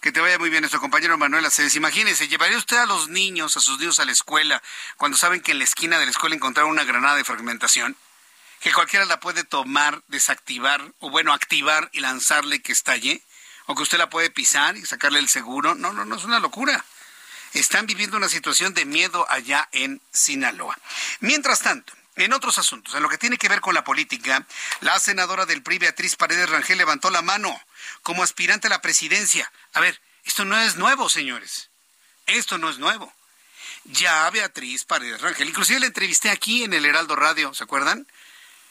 Que 0.00 0.10
te 0.12 0.20
vaya 0.20 0.38
muy 0.38 0.50
bien 0.50 0.62
nuestro 0.62 0.80
compañero 0.80 1.18
Manuel 1.18 1.44
Aceves. 1.44 1.74
Imagínese, 1.76 2.28
¿llevaría 2.28 2.56
usted 2.56 2.76
a 2.78 2.86
los 2.86 3.08
niños, 3.08 3.56
a 3.56 3.60
sus 3.60 3.78
niños 3.78 3.98
a 3.98 4.04
la 4.04 4.12
escuela, 4.12 4.62
cuando 4.96 5.16
saben 5.16 5.40
que 5.40 5.52
en 5.52 5.58
la 5.58 5.64
esquina 5.64 5.98
de 5.98 6.04
la 6.04 6.10
escuela 6.10 6.36
encontraron 6.36 6.70
una 6.70 6.84
granada 6.84 7.16
de 7.16 7.24
fragmentación? 7.24 7.96
Que 8.60 8.72
cualquiera 8.72 9.04
la 9.04 9.20
puede 9.20 9.44
tomar, 9.44 10.02
desactivar 10.08 10.92
o 10.98 11.10
bueno, 11.10 11.32
activar 11.32 11.88
y 11.92 12.00
lanzarle 12.00 12.60
que 12.60 12.72
estalle, 12.72 13.22
o 13.66 13.74
que 13.74 13.82
usted 13.82 13.98
la 13.98 14.10
puede 14.10 14.30
pisar 14.30 14.76
y 14.76 14.86
sacarle 14.86 15.18
el 15.18 15.28
seguro. 15.28 15.74
No, 15.74 15.92
no, 15.92 16.04
no 16.04 16.16
es 16.16 16.24
una 16.24 16.40
locura. 16.40 16.84
Están 17.52 17.86
viviendo 17.86 18.16
una 18.16 18.28
situación 18.28 18.74
de 18.74 18.84
miedo 18.84 19.26
allá 19.30 19.68
en 19.72 20.00
Sinaloa. 20.10 20.78
Mientras 21.20 21.60
tanto, 21.60 21.92
en 22.16 22.32
otros 22.32 22.58
asuntos, 22.58 22.94
en 22.94 23.02
lo 23.02 23.08
que 23.08 23.18
tiene 23.18 23.38
que 23.38 23.48
ver 23.48 23.60
con 23.60 23.74
la 23.74 23.84
política, 23.84 24.46
la 24.80 24.98
senadora 24.98 25.46
del 25.46 25.62
PRI, 25.62 25.78
Beatriz 25.78 26.16
Paredes 26.16 26.48
Rangel, 26.50 26.78
levantó 26.78 27.10
la 27.10 27.22
mano 27.22 27.60
como 28.02 28.22
aspirante 28.22 28.66
a 28.66 28.70
la 28.70 28.82
presidencia. 28.82 29.50
A 29.72 29.80
ver, 29.80 30.00
esto 30.24 30.44
no 30.44 30.58
es 30.58 30.76
nuevo, 30.76 31.08
señores. 31.08 31.70
Esto 32.26 32.58
no 32.58 32.70
es 32.70 32.78
nuevo. 32.78 33.12
Ya 33.84 34.28
Beatriz 34.30 34.84
Paredes 34.84 35.20
Rangel, 35.20 35.48
inclusive 35.48 35.80
la 35.80 35.86
entrevisté 35.86 36.30
aquí 36.30 36.64
en 36.64 36.72
el 36.72 36.84
Heraldo 36.84 37.16
Radio, 37.16 37.54
¿se 37.54 37.64
acuerdan? 37.64 38.06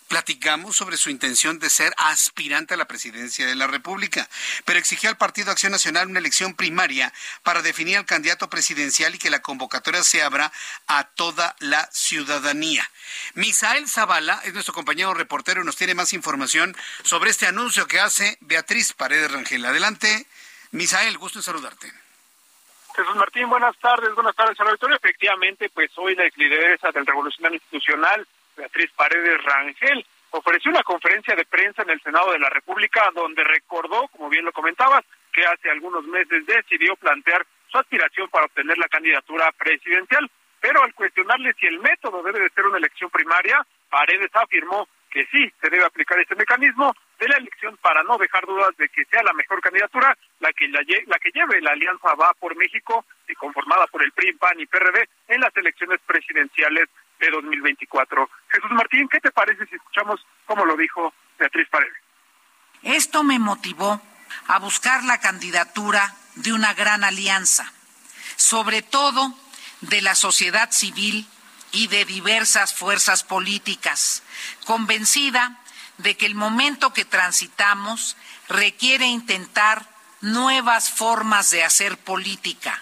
Platicamos 0.08 0.76
sobre 0.76 0.98
su 0.98 1.10
intención 1.10 1.60
de 1.60 1.70
ser 1.70 1.94
aspirante 1.98 2.74
a 2.74 2.78
la 2.78 2.88
presidencia 2.88 3.46
de 3.46 3.56
la 3.56 3.68
República, 3.68 4.28
pero 4.66 4.80
exigió 4.80 5.10
al 5.10 5.18
Partido 5.18 5.52
Acción 5.52 5.72
Nacional 5.72 6.08
una 6.08 6.20
elección 6.20 6.56
primaria 6.56 7.14
para 7.44 7.62
definir 7.62 7.98
al 7.98 8.06
candidato 8.06 8.50
presidencial 8.50 9.16
y 9.16 9.20
que 9.20 9.30
la 9.30 9.42
convocatoria 9.42 10.04
se 10.04 10.24
abra 10.24 10.52
a 10.88 11.04
toda 11.04 11.56
la 11.60 11.90
ciudadanía. 11.92 12.90
Misael 13.34 13.88
Zavala 13.88 14.42
es 14.44 14.54
nuestro 14.54 14.74
compañero 14.74 15.14
reportero 15.14 15.62
y 15.62 15.66
nos 15.66 15.78
tiene 15.78 15.96
más 15.96 16.14
información 16.14 16.76
sobre 17.04 17.30
este 17.30 17.48
anuncio 17.48 17.88
que 17.88 18.00
hace 18.00 18.38
Beatriz 18.42 18.94
Paredes 18.94 19.32
Rangel. 19.32 19.66
Adelante, 19.66 20.26
Misael, 20.72 21.18
gusto 21.18 21.40
en 21.40 21.44
saludarte. 21.44 21.92
Jesús 22.96 23.16
Martín, 23.16 23.48
buenas 23.48 23.78
tardes, 23.78 24.14
buenas 24.16 24.36
tardes 24.36 24.60
al 24.60 24.70
auditorio. 24.70 24.96
Efectivamente, 24.96 25.70
pues 25.70 25.92
hoy 25.98 26.16
la 26.16 26.24
lideresa 26.36 26.92
del 26.92 27.06
Revolucionario 27.06 27.58
Institucional 27.58 28.28
Beatriz 28.58 28.92
Paredes 28.96 29.44
Rangel 29.44 30.06
ofreció 30.32 30.72
una 30.72 30.84
conferencia 30.84 31.36
de 31.36 31.46
prensa 31.46 31.84
en 31.84 31.92
el 31.92 32.02
Senado 32.02 32.32
de 32.32 32.40
la 32.40 32.50
República 32.50 33.10
donde 33.14 33.44
recordó, 33.44 34.08
como 34.10 34.30
bien 34.30 34.44
lo 34.44 34.52
comentabas, 34.52 35.06
que 35.32 35.46
hace 35.46 35.70
algunos 35.70 36.04
meses 36.06 36.46
decidió 36.46 36.96
plantear 36.96 37.46
su 37.72 37.78
aspiración 37.78 38.28
para 38.30 38.46
obtener 38.46 38.78
la 38.78 38.88
candidatura 38.88 39.52
presidencial, 39.52 40.30
pero 40.60 40.84
al 40.84 40.94
cuestionarle 40.96 41.54
si 41.60 41.68
el 41.68 41.80
método 41.80 42.24
debe 42.24 42.40
de 42.40 42.50
ser 42.50 42.66
una 42.66 42.80
elección 42.80 43.10
primaria, 43.10 43.66
Paredes 43.90 44.32
afirmó 44.34 44.88
que 45.10 45.26
sí 45.28 45.52
se 45.62 45.70
debe 45.70 45.86
aplicar 45.86 46.20
este 46.20 46.36
mecanismo 46.36 46.94
de 47.20 47.28
la 47.28 47.38
elección 47.38 47.78
para 47.78 48.04
no 48.04 48.18
dejar 48.18 48.46
dudas 48.46 48.76
de 48.78 48.90
que 48.90 49.06
sea 49.06 49.24
la 49.24 49.34
mejor 49.34 49.62
candidatura 49.62 50.18
la 50.40 50.52
que 50.54 50.68
la, 50.68 50.84
que 50.84 51.32
lleve 51.32 51.62
la 51.62 51.72
alianza 51.72 52.14
va 52.16 52.34
por 52.40 52.56
México 52.56 53.06
y 53.28 53.34
conformada 53.36 53.88
por 53.88 54.04
el 54.04 54.12
PRI, 54.12 54.34
PAN 54.34 54.60
y 54.60 54.66
PRD 54.66 55.08
en 55.30 55.42
las 55.42 55.56
elecciones 55.56 56.00
presidenciales 56.06 56.90
de 57.20 57.30
2024. 57.30 58.30
Jesús 58.50 58.72
Martín, 58.72 59.08
¿qué 59.10 59.20
te 59.20 59.32
parece 59.32 59.66
si 59.66 59.76
escuchamos 59.76 60.26
cómo 60.46 60.66
lo 60.66 60.76
dijo 60.76 61.14
Beatriz 61.38 61.68
Paredes? 61.70 61.98
Esto 62.84 63.24
me 63.24 63.40
motivó 63.40 64.02
a 64.48 64.60
buscar 64.60 65.04
la 65.04 65.20
candidatura 65.20 66.14
de 66.36 66.54
una 66.54 66.74
gran 66.74 67.04
alianza, 67.04 67.72
sobre 68.36 68.82
todo 68.82 69.34
de 69.82 70.02
la 70.02 70.16
sociedad 70.16 70.72
civil 70.72 71.28
y 71.72 71.88
de 71.88 72.06
diversas 72.06 72.74
fuerzas 72.74 73.24
políticas, 73.24 74.24
convencida 74.66 75.60
de 75.98 76.16
que 76.16 76.26
el 76.26 76.36
momento 76.36 76.94
que 76.94 77.06
transitamos 77.06 78.16
requiere 78.48 79.06
intentar 79.06 79.86
nuevas 80.22 80.90
formas 80.92 81.50
de 81.50 81.64
hacer 81.64 81.98
política 81.98 82.82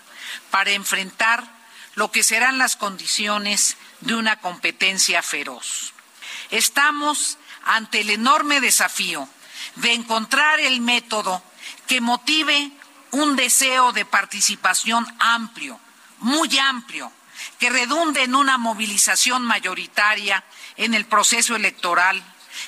para 0.51 0.71
enfrentar 0.71 1.43
lo 1.95 2.11
que 2.11 2.23
serán 2.23 2.57
las 2.57 2.75
condiciones 2.75 3.77
de 4.01 4.15
una 4.15 4.39
competencia 4.39 5.21
feroz. 5.21 5.93
Estamos 6.51 7.37
ante 7.65 8.01
el 8.01 8.09
enorme 8.11 8.61
desafío 8.61 9.27
de 9.75 9.93
encontrar 9.93 10.59
el 10.59 10.81
método 10.81 11.43
que 11.87 12.01
motive 12.01 12.71
un 13.11 13.35
deseo 13.35 13.91
de 13.91 14.05
participación 14.05 15.05
amplio, 15.19 15.79
muy 16.19 16.57
amplio, 16.57 17.11
que 17.59 17.69
redunde 17.69 18.23
en 18.23 18.35
una 18.35 18.57
movilización 18.57 19.43
mayoritaria 19.43 20.43
en 20.77 20.93
el 20.93 21.05
proceso 21.05 21.55
electoral, 21.55 22.21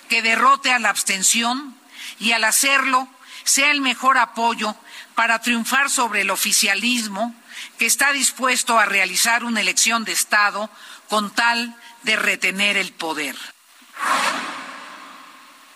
que 0.10 0.22
derrote 0.22 0.72
a 0.72 0.80
la 0.80 0.90
abstención 0.90 1.78
y 2.20 2.32
al 2.32 2.44
hacerlo 2.44 3.08
sea 3.44 3.72
el 3.72 3.82
mejor 3.82 4.18
apoyo 4.18 4.76
para 5.16 5.40
triunfar 5.42 5.90
sobre 5.90 6.22
el 6.22 6.30
oficialismo 6.30 7.34
que 7.78 7.86
está 7.86 8.12
dispuesto 8.12 8.78
a 8.78 8.86
realizar 8.86 9.44
una 9.44 9.62
elección 9.62 10.04
de 10.04 10.12
Estado 10.12 10.70
con 11.10 11.34
tal 11.34 11.76
de 12.04 12.16
retener 12.16 12.78
el 12.78 12.94
poder. 12.94 13.36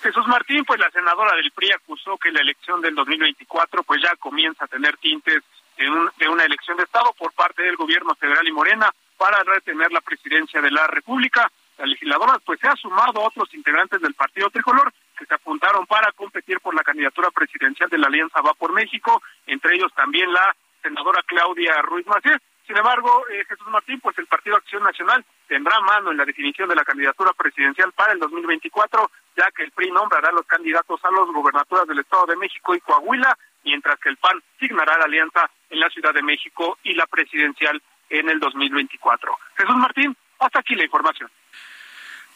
Jesús 0.01 0.27
Martín, 0.27 0.65
pues 0.65 0.79
la 0.79 0.89
senadora 0.89 1.35
del 1.35 1.51
PRI 1.51 1.71
acusó 1.73 2.17
que 2.17 2.31
la 2.31 2.41
elección 2.41 2.81
del 2.81 2.95
2024 2.95 3.83
pues 3.83 4.01
ya 4.01 4.15
comienza 4.15 4.65
a 4.65 4.67
tener 4.67 4.97
tintes 4.97 5.43
de, 5.77 6.29
una 6.29 6.43
elección 6.43 6.77
de 6.77 6.83
Estado 6.83 7.13
por 7.17 7.33
parte 7.33 7.63
del 7.63 7.75
gobierno 7.75 8.15
federal 8.15 8.47
y 8.47 8.51
Morena 8.51 8.91
para 9.17 9.43
retener 9.43 9.91
la 9.91 10.01
presidencia 10.01 10.61
de 10.61 10.71
la 10.71 10.87
República. 10.87 11.51
La 11.77 11.85
legisladora 11.85 12.39
pues 12.43 12.59
se 12.59 12.67
ha 12.67 12.75
sumado 12.75 13.21
a 13.21 13.27
otros 13.27 13.53
integrantes 13.53 14.01
del 14.01 14.13
Partido 14.15 14.49
Tricolor 14.49 14.91
que 15.17 15.25
se 15.25 15.33
apuntaron 15.33 15.85
para 15.85 16.11
competir 16.13 16.59
por 16.59 16.73
la 16.73 16.83
candidatura 16.83 17.29
presidencial 17.29 17.89
de 17.89 17.97
la 17.99 18.07
Alianza 18.07 18.41
Va 18.41 18.53
por 18.55 18.73
México, 18.73 19.21
entre 19.45 19.75
ellos 19.75 19.93
también 19.93 20.31
la 20.33 20.55
senadora 20.81 21.21
Claudia 21.27 21.79
Ruiz 21.83 22.07
Macías. 22.07 22.41
Sin 22.71 22.77
embargo, 22.77 23.27
eh, 23.27 23.43
Jesús 23.49 23.67
Martín, 23.67 23.99
pues 23.99 24.17
el 24.17 24.27
Partido 24.27 24.55
Acción 24.55 24.81
Nacional 24.81 25.25
tendrá 25.45 25.77
mano 25.81 26.09
en 26.09 26.15
la 26.15 26.23
definición 26.23 26.69
de 26.69 26.75
la 26.75 26.85
candidatura 26.85 27.33
presidencial 27.33 27.91
para 27.91 28.13
el 28.13 28.19
2024, 28.19 29.11
ya 29.35 29.51
que 29.51 29.63
el 29.63 29.71
PRI 29.71 29.91
nombrará 29.91 30.31
los 30.31 30.45
candidatos 30.45 31.03
a 31.03 31.11
los 31.11 31.33
gobernaturas 31.33 31.85
del 31.85 31.99
Estado 31.99 32.27
de 32.27 32.37
México 32.37 32.73
y 32.73 32.79
Coahuila, 32.79 33.37
mientras 33.65 33.99
que 33.99 34.07
el 34.07 34.15
PAN 34.15 34.41
signará 34.57 34.97
la 34.97 35.03
alianza 35.03 35.51
en 35.69 35.81
la 35.81 35.89
Ciudad 35.89 36.13
de 36.13 36.23
México 36.23 36.77
y 36.83 36.93
la 36.93 37.05
presidencial 37.07 37.83
en 38.09 38.29
el 38.29 38.39
2024. 38.39 39.37
Jesús 39.57 39.75
Martín, 39.75 40.15
hasta 40.39 40.59
aquí 40.59 40.73
la 40.75 40.85
información. 40.85 41.29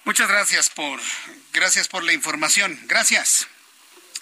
Muchas 0.03 0.27
gracias 0.27 0.69
por, 0.69 0.99
gracias 1.53 1.87
por 1.87 2.03
la 2.03 2.11
información. 2.11 2.77
Gracias. 2.87 3.49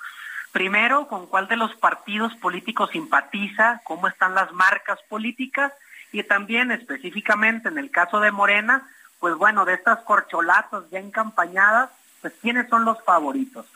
Primero, 0.53 1.09
¿con 1.09 1.27
cuál 1.27 1.49
de 1.49 1.57
los 1.57 1.75
partidos 1.75 2.33
políticos 2.37 2.91
simpatiza? 2.93 3.81
¿Cómo 3.83 4.07
están 4.07 4.37
las 4.37 4.53
marcas 4.53 5.01
políticas? 5.09 5.73
Y 6.13 6.23
también 6.23 6.71
específicamente 6.71 7.67
en 7.67 7.79
el 7.79 7.91
caso 7.91 8.21
de 8.21 8.31
Morena, 8.31 8.89
pues 9.19 9.35
bueno, 9.35 9.65
de 9.65 9.75
estas 9.75 9.99
corcholatas 10.03 10.89
ya 10.89 11.01
encampañadas, 11.01 11.91
pues 12.21 12.33
quiénes 12.41 12.69
son 12.69 12.85
los 12.85 13.03
favoritos. 13.03 13.67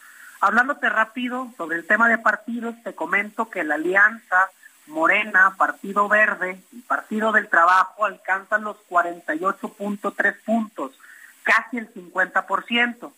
Hablándote 0.40 0.88
rápido 0.88 1.48
sobre 1.56 1.78
el 1.78 1.88
tema 1.88 2.08
de 2.08 2.18
partidos, 2.18 2.76
te 2.84 2.94
comento 2.94 3.50
que 3.50 3.64
la 3.64 3.74
alianza 3.74 4.48
Morena, 4.88 5.54
Partido 5.56 6.08
Verde 6.08 6.60
y 6.72 6.80
Partido 6.80 7.32
del 7.32 7.48
Trabajo 7.48 8.04
alcanzan 8.04 8.64
los 8.64 8.76
48.3 8.88 10.36
puntos, 10.44 10.98
casi 11.42 11.78
el 11.78 11.92
50%. 11.92 13.12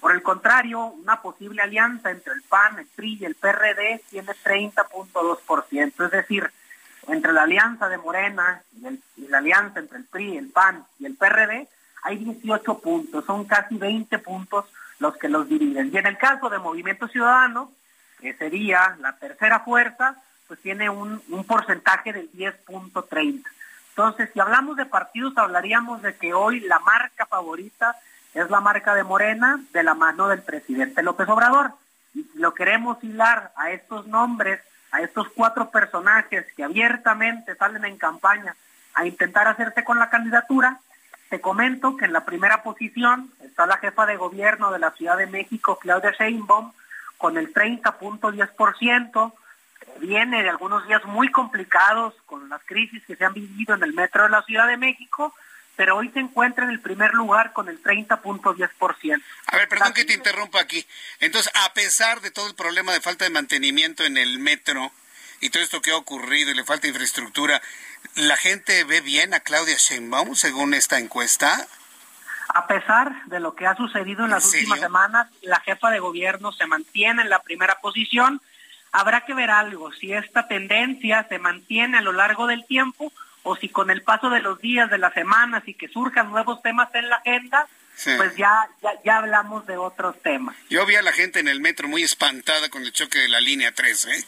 Por 0.00 0.12
el 0.12 0.22
contrario, 0.22 0.86
una 0.86 1.22
posible 1.22 1.62
alianza 1.62 2.10
entre 2.10 2.32
el 2.32 2.42
PAN, 2.42 2.78
el 2.78 2.86
PRI 2.86 3.18
y 3.20 3.24
el 3.24 3.36
PRD 3.36 4.02
tiene 4.10 4.32
30.2%, 4.32 6.04
es 6.04 6.10
decir, 6.10 6.50
entre 7.06 7.32
la 7.32 7.42
alianza 7.42 7.88
de 7.88 7.98
Morena 7.98 8.62
y, 9.16 9.28
la 9.28 9.38
alianza 9.38 9.80
entre 9.80 9.98
el 9.98 10.04
PRI, 10.04 10.38
el 10.38 10.48
PAN 10.48 10.84
y 10.98 11.06
el 11.06 11.16
PRD, 11.16 11.68
hay 12.02 12.16
18 12.16 12.78
puntos, 12.80 13.24
son 13.24 13.44
casi 13.44 13.76
20 13.76 14.18
puntos 14.18 14.64
los 14.98 15.16
que 15.16 15.28
los 15.28 15.48
dividen. 15.48 15.90
Y 15.92 15.98
en 15.98 16.06
el 16.06 16.18
caso 16.18 16.48
de 16.48 16.58
Movimiento 16.58 17.06
Ciudadano, 17.06 17.70
que 18.20 18.34
sería 18.34 18.96
la 19.00 19.16
tercera 19.16 19.60
fuerza, 19.60 20.16
pues 20.52 20.60
tiene 20.60 20.90
un, 20.90 21.22
un 21.30 21.44
porcentaje 21.44 22.12
del 22.12 22.30
10.30. 22.30 23.42
Entonces, 23.88 24.28
si 24.34 24.38
hablamos 24.38 24.76
de 24.76 24.84
partidos, 24.84 25.32
hablaríamos 25.38 26.02
de 26.02 26.14
que 26.14 26.34
hoy 26.34 26.60
la 26.60 26.78
marca 26.80 27.24
favorita 27.24 27.96
es 28.34 28.50
la 28.50 28.60
marca 28.60 28.94
de 28.94 29.02
Morena 29.02 29.58
de 29.72 29.82
la 29.82 29.94
mano 29.94 30.28
del 30.28 30.42
presidente 30.42 31.02
López 31.02 31.26
Obrador. 31.30 31.70
Y 32.12 32.24
si 32.24 32.38
lo 32.38 32.52
queremos 32.52 33.02
hilar 33.02 33.52
a 33.56 33.70
estos 33.70 34.06
nombres 34.08 34.60
a 34.90 35.00
estos 35.00 35.26
cuatro 35.34 35.70
personajes 35.70 36.44
que 36.54 36.64
abiertamente 36.64 37.54
salen 37.54 37.86
en 37.86 37.96
campaña 37.96 38.54
a 38.92 39.06
intentar 39.06 39.48
hacerse 39.48 39.84
con 39.84 39.98
la 39.98 40.10
candidatura, 40.10 40.80
te 41.30 41.40
comento 41.40 41.96
que 41.96 42.04
en 42.04 42.12
la 42.12 42.26
primera 42.26 42.62
posición 42.62 43.32
está 43.42 43.64
la 43.64 43.78
jefa 43.78 44.04
de 44.04 44.18
gobierno 44.18 44.70
de 44.70 44.80
la 44.80 44.90
Ciudad 44.90 45.16
de 45.16 45.28
México, 45.28 45.78
Claudia 45.80 46.10
Sheinbaum, 46.10 46.72
con 47.16 47.38
el 47.38 47.54
30.10%, 47.54 49.32
viene 49.98 50.42
de 50.42 50.48
algunos 50.48 50.86
días 50.86 51.04
muy 51.04 51.30
complicados 51.30 52.14
con 52.26 52.48
las 52.48 52.62
crisis 52.64 53.02
que 53.06 53.16
se 53.16 53.24
han 53.24 53.34
vivido 53.34 53.74
en 53.74 53.82
el 53.82 53.92
metro 53.92 54.24
de 54.24 54.30
la 54.30 54.42
Ciudad 54.42 54.66
de 54.66 54.76
México, 54.76 55.34
pero 55.76 55.96
hoy 55.96 56.10
se 56.10 56.20
encuentra 56.20 56.64
en 56.64 56.70
el 56.70 56.80
primer 56.80 57.14
lugar 57.14 57.52
con 57.52 57.68
el 57.68 57.82
30.10%. 57.82 59.22
A 59.46 59.56
ver, 59.56 59.68
perdón 59.68 59.92
que 59.94 60.04
te 60.04 60.12
interrumpa 60.12 60.60
aquí. 60.60 60.86
Entonces, 61.20 61.50
a 61.64 61.72
pesar 61.72 62.20
de 62.20 62.30
todo 62.30 62.46
el 62.46 62.54
problema 62.54 62.92
de 62.92 63.00
falta 63.00 63.24
de 63.24 63.30
mantenimiento 63.30 64.04
en 64.04 64.16
el 64.16 64.38
metro 64.38 64.92
y 65.40 65.50
todo 65.50 65.62
esto 65.62 65.80
que 65.80 65.90
ha 65.90 65.96
ocurrido 65.96 66.50
y 66.50 66.54
le 66.54 66.64
falta 66.64 66.88
infraestructura, 66.88 67.60
¿la 68.14 68.36
gente 68.36 68.84
ve 68.84 69.00
bien 69.00 69.34
a 69.34 69.40
Claudia 69.40 69.76
Sheinbaum 69.76 70.34
según 70.34 70.74
esta 70.74 70.98
encuesta? 70.98 71.66
A 72.48 72.66
pesar 72.66 73.24
de 73.26 73.40
lo 73.40 73.54
que 73.54 73.66
ha 73.66 73.74
sucedido 73.74 74.24
en 74.24 74.30
las 74.30 74.44
últimas 74.44 74.78
semanas, 74.78 75.28
la 75.40 75.60
jefa 75.60 75.90
de 75.90 76.00
gobierno 76.00 76.52
se 76.52 76.66
mantiene 76.66 77.22
en 77.22 77.30
la 77.30 77.40
primera 77.40 77.76
posición. 77.80 78.42
Habrá 78.92 79.24
que 79.24 79.34
ver 79.34 79.50
algo, 79.50 79.92
si 79.92 80.12
esta 80.12 80.46
tendencia 80.46 81.26
se 81.28 81.38
mantiene 81.38 81.98
a 81.98 82.02
lo 82.02 82.12
largo 82.12 82.46
del 82.46 82.66
tiempo 82.66 83.12
o 83.42 83.56
si 83.56 83.68
con 83.68 83.90
el 83.90 84.02
paso 84.02 84.30
de 84.30 84.40
los 84.40 84.60
días, 84.60 84.90
de 84.90 84.98
las 84.98 85.14
semanas 85.14 85.62
y 85.66 85.74
que 85.74 85.88
surjan 85.88 86.30
nuevos 86.30 86.62
temas 86.62 86.94
en 86.94 87.08
la 87.08 87.16
agenda, 87.16 87.66
pues 88.16 88.36
ya, 88.36 88.68
ya, 89.04 89.18
hablamos 89.18 89.66
de 89.66 89.76
otros 89.76 90.20
temas. 90.22 90.56
Yo 90.70 90.84
vi 90.86 90.96
a 90.96 91.02
la 91.02 91.12
gente 91.12 91.40
en 91.40 91.48
el 91.48 91.60
metro 91.60 91.88
muy 91.88 92.02
espantada 92.02 92.68
con 92.68 92.82
el 92.82 92.92
choque 92.92 93.18
de 93.18 93.28
la 93.28 93.40
línea 93.40 93.72
3. 93.72 94.04
¿eh? 94.06 94.24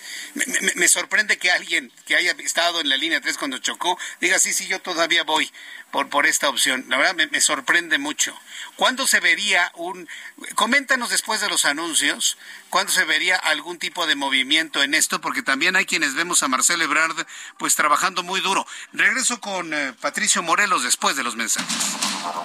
Me, 0.76 0.86
sorprende 0.86 1.38
que 1.38 1.50
alguien 1.50 1.90
que 2.06 2.14
haya 2.14 2.32
estado 2.38 2.80
en 2.80 2.88
la 2.88 2.96
línea 2.96 3.20
3 3.20 3.36
cuando 3.38 3.58
chocó 3.58 3.98
diga, 4.20 4.38
sí, 4.38 4.52
sí, 4.52 4.66
yo 4.68 4.80
todavía 4.80 5.24
voy 5.24 5.50
por, 5.94 6.08
por 6.08 6.26
esta 6.26 6.48
opción. 6.48 6.84
La 6.88 6.96
verdad 6.96 7.28
me, 7.30 7.40
sorprende 7.40 7.98
mucho. 7.98 8.36
¿Cuándo 8.74 9.06
se 9.06 9.20
vería 9.20 9.70
un... 9.76 10.08
Coméntanos 10.56 11.10
después 11.10 11.40
de 11.40 11.48
los 11.48 11.64
anuncios, 11.64 12.36
¿cuándo 12.68 12.92
se 12.92 13.04
vería 13.04 13.36
algún 13.36 13.78
tipo 13.78 14.04
de 14.08 14.16
movimiento 14.16 14.82
en 14.82 14.92
esto? 14.92 15.20
Porque 15.20 15.42
también 15.42 15.76
hay 15.76 15.86
quienes 15.86 16.16
vemos 16.16 16.42
a 16.42 16.48
Marcelo 16.48 16.82
Ebrard 16.82 17.24
pues 17.58 17.76
trabajando 17.76 18.24
muy 18.24 18.40
duro. 18.40 18.66
Regreso 18.92 19.40
con 19.40 19.72
eh, 19.72 19.92
Patricio 20.00 20.42
Morelos 20.42 20.82
después 20.82 21.14
de 21.14 21.22
los 21.22 21.36
mensajes. 21.36 21.96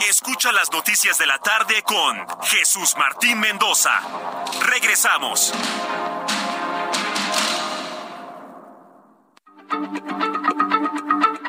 Escucha 0.08 0.52
las 0.52 0.72
noticias 0.72 1.18
de 1.18 1.26
la 1.26 1.40
tarde 1.40 1.82
con 1.82 2.24
Jesús 2.44 2.94
Martín 3.00 3.40
Mendoza. 3.40 4.00
Regresamos. 4.62 5.54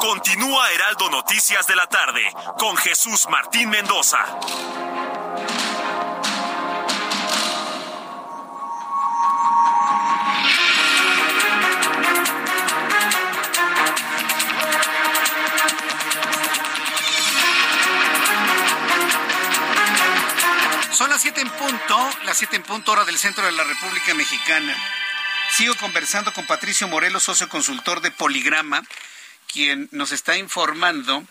Continúa 0.00 0.70
Heraldo 0.72 1.10
Noticias 1.10 1.66
de 1.66 1.76
la 1.76 1.86
tarde 1.86 2.22
con 2.58 2.76
Jesús 2.76 3.26
Martín 3.30 3.70
Mendoza. 3.70 4.18
Son 20.92 21.10
las 21.10 21.20
siete 21.20 21.40
en 21.40 21.50
punto, 21.50 22.10
las 22.24 22.38
siete 22.38 22.56
en 22.56 22.62
punto 22.62 22.92
hora 22.92 23.04
del 23.04 23.18
centro 23.18 23.44
de 23.44 23.52
la 23.52 23.64
República 23.64 24.14
Mexicana. 24.14 24.74
Sigo 25.56 25.74
conversando 25.76 26.32
con 26.32 26.46
Patricio 26.46 26.88
Morelos, 26.88 27.22
socio 27.22 27.48
consultor 27.48 28.00
de 28.00 28.10
Poligrama, 28.10 28.82
quien 29.56 29.88
nos 29.90 30.12
está 30.12 30.36
informando 30.36 31.24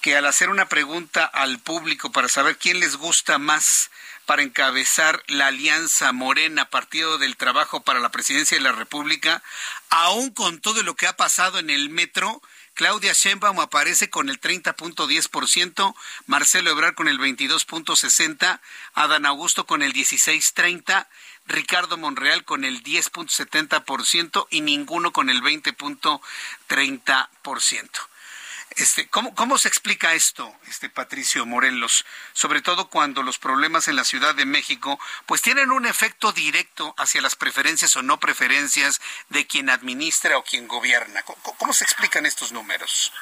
que 0.00 0.16
al 0.16 0.24
hacer 0.24 0.48
una 0.48 0.70
pregunta 0.70 1.26
al 1.26 1.58
público 1.58 2.10
para 2.10 2.30
saber 2.30 2.56
quién 2.56 2.80
les 2.80 2.96
gusta 2.96 3.36
más 3.36 3.90
para 4.24 4.42
encabezar 4.42 5.22
la 5.26 5.48
Alianza 5.48 6.10
Morena, 6.12 6.70
Partido 6.70 7.18
del 7.18 7.36
Trabajo 7.36 7.82
para 7.82 8.00
la 8.00 8.10
Presidencia 8.10 8.56
de 8.56 8.64
la 8.64 8.72
República, 8.72 9.42
aún 9.90 10.30
con 10.30 10.62
todo 10.62 10.82
lo 10.82 10.96
que 10.96 11.06
ha 11.06 11.18
pasado 11.18 11.58
en 11.58 11.68
el 11.68 11.90
metro, 11.90 12.40
Claudia 12.72 13.12
Sheinbaum 13.12 13.60
aparece 13.60 14.08
con 14.08 14.30
el 14.30 14.40
30.10%, 14.40 15.94
Marcelo 16.24 16.70
Ebrard 16.70 16.94
con 16.94 17.08
el 17.08 17.18
22.60%, 17.18 18.58
Adán 18.94 19.26
Augusto 19.26 19.66
con 19.66 19.82
el 19.82 19.92
16.30%, 19.92 21.06
Ricardo 21.50 21.98
Monreal 21.98 22.44
con 22.44 22.64
el 22.64 22.82
10.70% 22.82 24.46
y 24.50 24.62
ninguno 24.62 25.12
con 25.12 25.30
el 25.30 25.42
20.30%. 25.42 27.90
Este, 28.76 29.08
¿cómo, 29.08 29.34
¿Cómo 29.34 29.58
se 29.58 29.66
explica 29.66 30.14
esto, 30.14 30.54
este 30.68 30.88
Patricio 30.88 31.44
Morelos? 31.44 32.06
Sobre 32.32 32.62
todo 32.62 32.88
cuando 32.88 33.24
los 33.24 33.38
problemas 33.38 33.88
en 33.88 33.96
la 33.96 34.04
Ciudad 34.04 34.32
de 34.34 34.44
México 34.44 35.00
pues 35.26 35.42
tienen 35.42 35.72
un 35.72 35.86
efecto 35.86 36.30
directo 36.32 36.94
hacia 36.96 37.20
las 37.20 37.34
preferencias 37.34 37.96
o 37.96 38.02
no 38.02 38.20
preferencias 38.20 39.00
de 39.28 39.44
quien 39.46 39.70
administra 39.70 40.38
o 40.38 40.44
quien 40.44 40.68
gobierna. 40.68 41.22
¿Cómo, 41.22 41.72
se 41.72 41.82
explican 41.84 42.26
estos 42.26 42.52
números? 42.52 43.12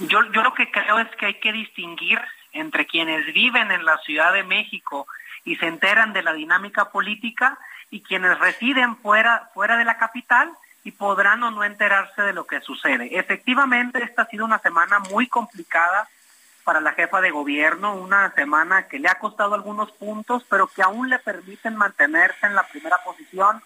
Yo, 0.00 0.22
yo 0.32 0.42
lo 0.42 0.52
que 0.52 0.70
creo 0.70 0.98
es 0.98 1.08
que 1.16 1.24
hay 1.26 1.40
que 1.40 1.52
distinguir 1.52 2.20
entre 2.52 2.86
quienes 2.86 3.32
viven 3.32 3.70
en 3.70 3.84
la 3.84 3.98
Ciudad 3.98 4.32
de 4.34 4.44
México 4.44 5.06
y 5.44 5.56
se 5.56 5.66
enteran 5.66 6.12
de 6.12 6.22
la 6.22 6.34
dinámica 6.34 6.90
política 6.90 7.58
y 7.90 8.02
quienes 8.02 8.38
residen 8.38 8.96
fuera, 8.96 9.50
fuera 9.54 9.76
de 9.76 9.84
la 9.84 9.98
capital 9.98 10.50
y 10.84 10.92
podrán 10.92 11.42
o 11.42 11.50
no 11.50 11.64
enterarse 11.64 12.22
de 12.22 12.32
lo 12.32 12.46
que 12.46 12.60
sucede. 12.60 13.18
Efectivamente, 13.18 14.02
esta 14.02 14.22
ha 14.22 14.26
sido 14.26 14.44
una 14.44 14.58
semana 14.58 14.98
muy 14.98 15.26
complicada 15.26 16.08
para 16.64 16.80
la 16.80 16.92
jefa 16.92 17.20
de 17.20 17.30
gobierno, 17.30 17.94
una 17.94 18.30
semana 18.32 18.88
que 18.88 18.98
le 18.98 19.08
ha 19.08 19.18
costado 19.18 19.54
algunos 19.54 19.90
puntos, 19.92 20.44
pero 20.48 20.66
que 20.66 20.82
aún 20.82 21.08
le 21.08 21.18
permiten 21.18 21.76
mantenerse 21.76 22.46
en 22.46 22.54
la 22.54 22.62
primera 22.64 22.98
posición, 23.04 23.62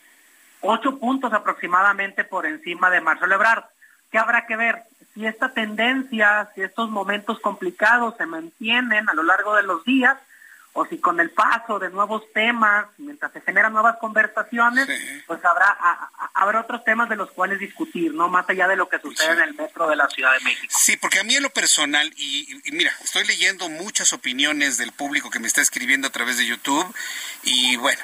ocho 0.61 0.99
puntos 0.99 1.33
aproximadamente 1.33 2.23
por 2.25 2.47
encima 2.47 2.91
de 2.91 3.01
Marcelo 3.01 3.35
Ebrard. 3.35 3.65
¿Qué 4.11 4.19
habrá 4.19 4.47
que 4.47 4.57
ver? 4.57 4.85
Si 5.15 5.27
esta 5.27 5.49
tendencia, 5.49 6.49
si 6.55 6.63
estos 6.63 6.91
momentos 6.91 7.41
complicados 7.41 8.17
se 8.17 8.27
mantienen 8.27 9.09
a 9.09 9.15
lo 9.15 9.25
largo 9.25 9.55
de 9.57 9.65
los 9.65 9.85
días, 9.85 10.17
o 10.75 10.87
si 10.87 10.99
con 10.99 11.21
el 11.21 11.31
paso 11.31 11.79
de 11.79 11.91
nuevos 11.91 12.23
temas, 12.33 12.87
mientras 12.99 13.33
se 13.33 13.41
generan 13.43 13.73
nuevas 13.73 13.99
conversaciones, 13.99 14.89
pues 15.27 15.45
habrá 15.45 15.77
habrá 16.35 16.61
otros 16.61 16.83
temas 16.85 17.09
de 17.09 17.17
los 17.17 17.31
cuales 17.33 17.59
discutir, 17.59 18.15
¿no? 18.15 18.29
Más 18.29 18.49
allá 18.49 18.67
de 18.69 18.77
lo 18.77 18.89
que 18.89 18.99
sucede 18.99 19.33
en 19.33 19.41
el 19.41 19.55
metro 19.55 19.89
de 19.89 19.97
la 19.97 20.09
Ciudad 20.09 20.33
de 20.33 20.41
México. 20.45 20.75
Sí, 20.77 20.97
porque 20.97 21.21
a 21.21 21.25
mí 21.25 21.35
en 21.35 21.43
lo 21.43 21.51
personal, 21.51 22.13
y, 22.17 22.61
mira, 22.73 22.93
estoy 23.03 23.27
leyendo 23.27 23.69
muchas 23.69 24.13
opiniones 24.13 24.79
del 24.79 24.93
público 24.93 25.31
que 25.31 25.39
me 25.39 25.47
está 25.47 25.61
escribiendo 25.61 26.09
a 26.09 26.11
través 26.11 26.39
de 26.39 26.47
YouTube, 26.47 26.95
y 27.43 27.77
bueno, 27.77 28.03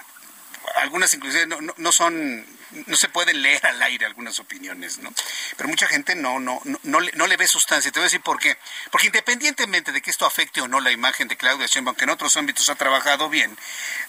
algunas 0.77 1.13
inclusive 1.15 1.47
no, 1.47 1.59
no 1.77 1.93
son 1.93 2.45
no 2.87 2.97
se 2.97 3.09
pueden 3.09 3.41
leer 3.41 3.67
al 3.67 3.83
aire 3.83 4.05
algunas 4.05 4.39
opiniones, 4.41 4.99
¿no? 4.99 5.13
Pero 5.57 5.69
mucha 5.69 5.87
gente 5.87 6.15
no, 6.15 6.39
no, 6.39 6.61
no, 6.65 6.79
no, 6.83 7.01
le, 7.01 7.13
no 7.13 7.27
le 7.27 7.37
ve 7.37 7.49
sustancia. 7.49 7.91
Te 7.91 7.99
voy 7.99 8.05
a 8.05 8.11
decir 8.11 8.21
por 8.21 8.39
qué. 8.39 8.59
Porque 8.91 9.07
independientemente 9.07 9.93
de 9.93 10.03
que 10.03 10.11
esto 10.11 10.27
afecte 10.27 10.61
o 10.61 10.69
no 10.69 10.81
la 10.81 10.91
imagen 10.91 11.29
de 11.29 11.37
Claudia 11.37 11.67
Sheinbaum, 11.67 11.97
que 11.97 12.05
en 12.05 12.11
otros 12.11 12.37
ámbitos 12.37 12.69
ha 12.69 12.75
trabajado 12.75 13.29
bien, 13.29 13.57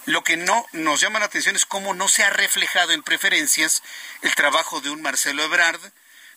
lo 0.05 0.24
que 0.24 0.38
no 0.38 0.66
nos 0.74 0.99
llama 0.99 1.20
la 1.20 1.26
atención 1.26 1.55
es 1.55 1.66
cómo 1.66 1.93
no 1.93 2.07
se 2.07 2.24
ha 2.24 2.30
reflejado 2.30 2.91
en 2.91 3.03
preferencias 3.03 3.82
el 4.22 4.36
trabajo 4.36 4.82
de 4.82 4.89
un 4.89 5.01
Marcelo 5.01 5.43
Ebrard 5.43 5.80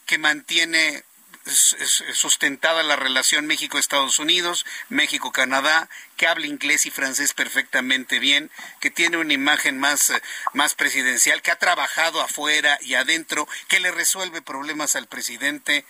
que 0.07 0.19
mantiene 0.19 1.05
sustentada 1.45 2.83
la 2.83 2.97
relación 2.97 3.47
México-Estados 3.47 4.19
Unidos, 4.19 4.65
México-Canadá, 4.89 5.89
que 6.17 6.27
habla 6.27 6.47
inglés 6.47 6.87
y 6.87 6.91
francés 6.91 7.35
perfectamente 7.35 8.19
bien, 8.19 8.51
que 8.81 8.91
tiene 8.91 9.17
una 9.17 9.33
imagen 9.33 9.79
más, 9.79 10.11
eh, 10.11 10.23
más 10.53 10.75
presidencial, 10.75 11.43
que 11.43 11.51
ha 11.51 11.59
trabajado 11.59 12.21
afuera 12.21 12.79
y 12.83 12.95
adentro, 12.95 13.49
que 13.69 13.81
le 13.81 13.91
resuelve 13.91 14.43
problemas 14.43 14.95
al 14.97 15.07
presidente. 15.07 15.85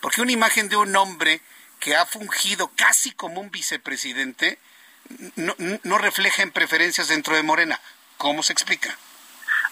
Porque 0.00 0.22
una 0.22 0.32
imagen 0.32 0.68
de 0.68 0.76
un 0.76 0.94
hombre 0.96 1.40
que 1.80 1.96
ha 1.96 2.06
fungido 2.06 2.70
casi 2.76 3.12
como 3.12 3.40
un 3.40 3.50
vicepresidente 3.50 4.58
no, 5.36 5.54
no 5.82 5.98
refleja 5.98 6.42
en 6.42 6.52
preferencias 6.52 7.08
dentro 7.08 7.34
de 7.34 7.42
Morena. 7.42 7.80
¿Cómo 8.18 8.42
se 8.42 8.52
explica? 8.52 8.96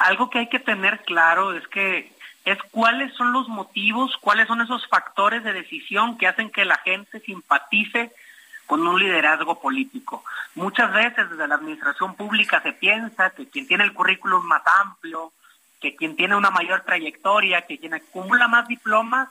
Algo 0.01 0.29
que 0.29 0.41
hay 0.41 0.49
que 0.49 0.59
tener 0.59 1.03
claro 1.03 1.57
es 1.57 1.67
que 1.69 2.13
es 2.45 2.59
cuáles 2.71 3.13
son 3.15 3.33
los 3.33 3.49
motivos, 3.49 4.17
cuáles 4.21 4.47
son 4.47 4.61
esos 4.61 4.87
factores 4.89 5.45
de 5.45 5.53
decisión 5.53 6.17
que 6.17 6.27
hacen 6.27 6.51
que 6.51 6.65
la 6.65 6.79
gente 6.79 7.21
simpatice 7.21 8.13
con 8.67 8.87
un 8.87 8.99
liderazgo 9.01 9.61
político. 9.61 10.25
Muchas 10.55 10.93
veces 10.93 11.29
desde 11.29 11.49
la 11.49 11.57
administración 11.57 12.15
pública 12.15 12.63
se 12.63 12.73
piensa 12.73 13.31
que 13.31 13.49
quien 13.49 13.67
tiene 13.67 13.85
el 13.85 13.93
currículum 13.93 14.45
más 14.47 14.63
amplio, 14.81 15.33
que 15.81 15.97
quien 15.97 16.17
tiene 16.17 16.37
una 16.37 16.51
mayor 16.51 16.83
trayectoria, 16.83 17.63
que 17.63 17.79
quien 17.79 17.95
acumula 17.95 18.49
más 18.49 18.69
diplomas, 18.69 19.29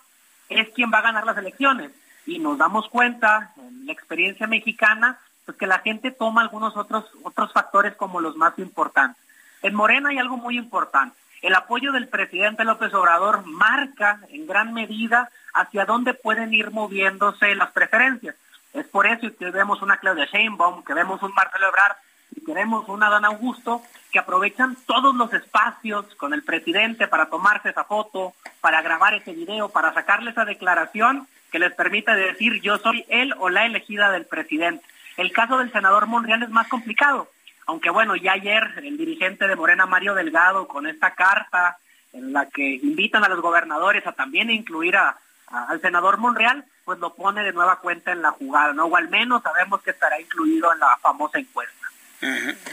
es 0.49 0.69
quien 0.69 0.91
va 0.91 0.97
a 0.99 1.03
ganar 1.03 1.25
las 1.25 1.37
elecciones. 1.37 1.91
Y 2.25 2.39
nos 2.39 2.57
damos 2.57 2.89
cuenta 2.89 3.53
en 3.57 3.85
la 3.85 3.93
experiencia 3.93 4.45
mexicana, 4.45 5.17
pues 5.45 5.57
que 5.57 5.67
la 5.67 5.79
gente 5.79 6.11
toma 6.11 6.41
algunos 6.41 6.75
otros, 6.75 7.05
otros 7.23 7.53
factores 7.53 7.95
como 7.95 8.19
los 8.19 8.35
más 8.35 8.57
importantes. 8.59 9.23
En 9.61 9.73
Morena 9.73 10.09
hay 10.09 10.17
algo 10.17 10.37
muy 10.37 10.57
importante. 10.57 11.15
El 11.41 11.55
apoyo 11.55 11.91
del 11.91 12.07
presidente 12.07 12.65
López 12.65 12.93
Obrador 12.93 13.45
marca 13.45 14.19
en 14.29 14.45
gran 14.45 14.73
medida 14.73 15.29
hacia 15.53 15.85
dónde 15.85 16.13
pueden 16.13 16.53
ir 16.53 16.71
moviéndose 16.71 17.55
las 17.55 17.71
preferencias. 17.71 18.35
Es 18.73 18.85
por 18.87 19.07
eso 19.07 19.35
que 19.37 19.49
vemos 19.49 19.81
una 19.81 19.97
Claudia 19.97 20.25
Sheinbaum, 20.25 20.83
que 20.83 20.93
vemos 20.93 21.23
un 21.23 21.33
Marcelo 21.33 21.69
Ebrard 21.69 21.95
y 22.35 22.43
que 22.43 22.53
vemos 22.53 22.87
una 22.89 23.09
Dan 23.09 23.25
Augusto 23.25 23.81
que 24.11 24.19
aprovechan 24.19 24.75
todos 24.85 25.15
los 25.15 25.33
espacios 25.33 26.05
con 26.15 26.33
el 26.33 26.43
presidente 26.43 27.07
para 27.07 27.27
tomarse 27.27 27.69
esa 27.69 27.83
foto, 27.83 28.33
para 28.59 28.81
grabar 28.81 29.13
ese 29.13 29.33
video, 29.33 29.69
para 29.69 29.93
sacarle 29.93 30.31
esa 30.31 30.45
declaración 30.45 31.27
que 31.51 31.59
les 31.59 31.73
permite 31.73 32.13
decir 32.13 32.61
yo 32.61 32.77
soy 32.77 33.05
él 33.09 33.33
o 33.39 33.49
la 33.49 33.65
elegida 33.65 34.11
del 34.11 34.25
presidente. 34.25 34.85
El 35.17 35.31
caso 35.31 35.57
del 35.57 35.71
senador 35.71 36.07
Monreal 36.07 36.43
es 36.43 36.49
más 36.49 36.67
complicado, 36.67 37.29
aunque 37.69 37.91
bueno, 37.91 38.15
ya 38.15 38.31
ayer 38.31 38.63
el 38.77 38.97
dirigente 38.97 39.47
de 39.47 39.55
Morena, 39.55 39.85
Mario 39.85 40.15
Delgado, 40.15 40.67
con 40.67 40.87
esta 40.87 41.13
carta 41.13 41.77
en 42.13 42.33
la 42.33 42.47
que 42.47 42.63
invitan 42.81 43.23
a 43.23 43.29
los 43.29 43.41
gobernadores 43.41 44.07
a 44.07 44.13
también 44.13 44.49
incluir 44.49 44.97
a, 44.97 45.19
al 45.45 45.79
senador 45.79 46.17
Monreal, 46.17 46.65
pues 46.83 46.97
lo 46.97 47.13
pone 47.13 47.43
de 47.43 47.53
nueva 47.53 47.79
cuenta 47.79 48.11
en 48.11 48.23
la 48.23 48.31
jugada, 48.31 48.73
¿no? 48.73 48.85
O 48.85 48.95
al 48.95 49.07
menos 49.09 49.43
sabemos 49.43 49.83
que 49.83 49.91
estará 49.91 50.19
incluido 50.19 50.73
en 50.73 50.79
la 50.79 50.97
famosa 50.97 51.37
encuesta. 51.37 51.75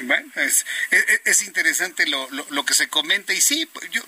Bueno, 0.05 0.33
es, 0.37 0.65
es, 1.27 1.47
interesante 1.47 2.07
lo, 2.07 2.27
lo, 2.49 2.65
que 2.65 2.73
se 2.73 2.89
comenta 2.89 3.35
y 3.35 3.41
sí, 3.43 3.67
pues, 3.67 3.91
yo 3.91 4.01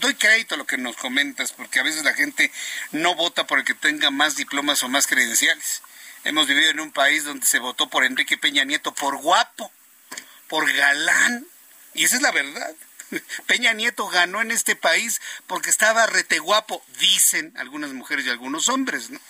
doy 0.00 0.14
crédito 0.14 0.54
a 0.54 0.58
lo 0.58 0.64
que 0.64 0.78
nos 0.78 0.96
comentas 0.96 1.52
porque 1.52 1.80
a 1.80 1.82
veces 1.82 2.04
la 2.04 2.14
gente 2.14 2.52
no 2.92 3.16
vota 3.16 3.48
por 3.48 3.58
el 3.58 3.64
que 3.64 3.74
tenga 3.74 4.12
más 4.12 4.36
diplomas 4.36 4.84
o 4.84 4.88
más 4.88 5.08
credenciales. 5.08 5.82
Hemos 6.22 6.46
vivido 6.46 6.70
en 6.70 6.78
un 6.78 6.92
país 6.92 7.24
donde 7.24 7.46
se 7.46 7.58
votó 7.58 7.90
por 7.90 8.04
Enrique 8.04 8.38
Peña 8.38 8.62
Nieto 8.62 8.94
por 8.94 9.16
guapo, 9.16 9.72
por 10.48 10.72
galán, 10.72 11.46
y 11.94 12.04
esa 12.04 12.16
es 12.16 12.22
la 12.22 12.32
verdad. 12.32 12.74
Peña 13.46 13.72
Nieto 13.72 14.06
ganó 14.08 14.40
en 14.40 14.50
este 14.50 14.76
país 14.76 15.20
porque 15.46 15.70
estaba 15.70 16.06
rete 16.06 16.38
guapo, 16.38 16.84
dicen 16.98 17.52
algunas 17.56 17.92
mujeres 17.92 18.26
y 18.26 18.30
algunos 18.30 18.68
hombres, 18.68 19.10
¿no? 19.10 19.20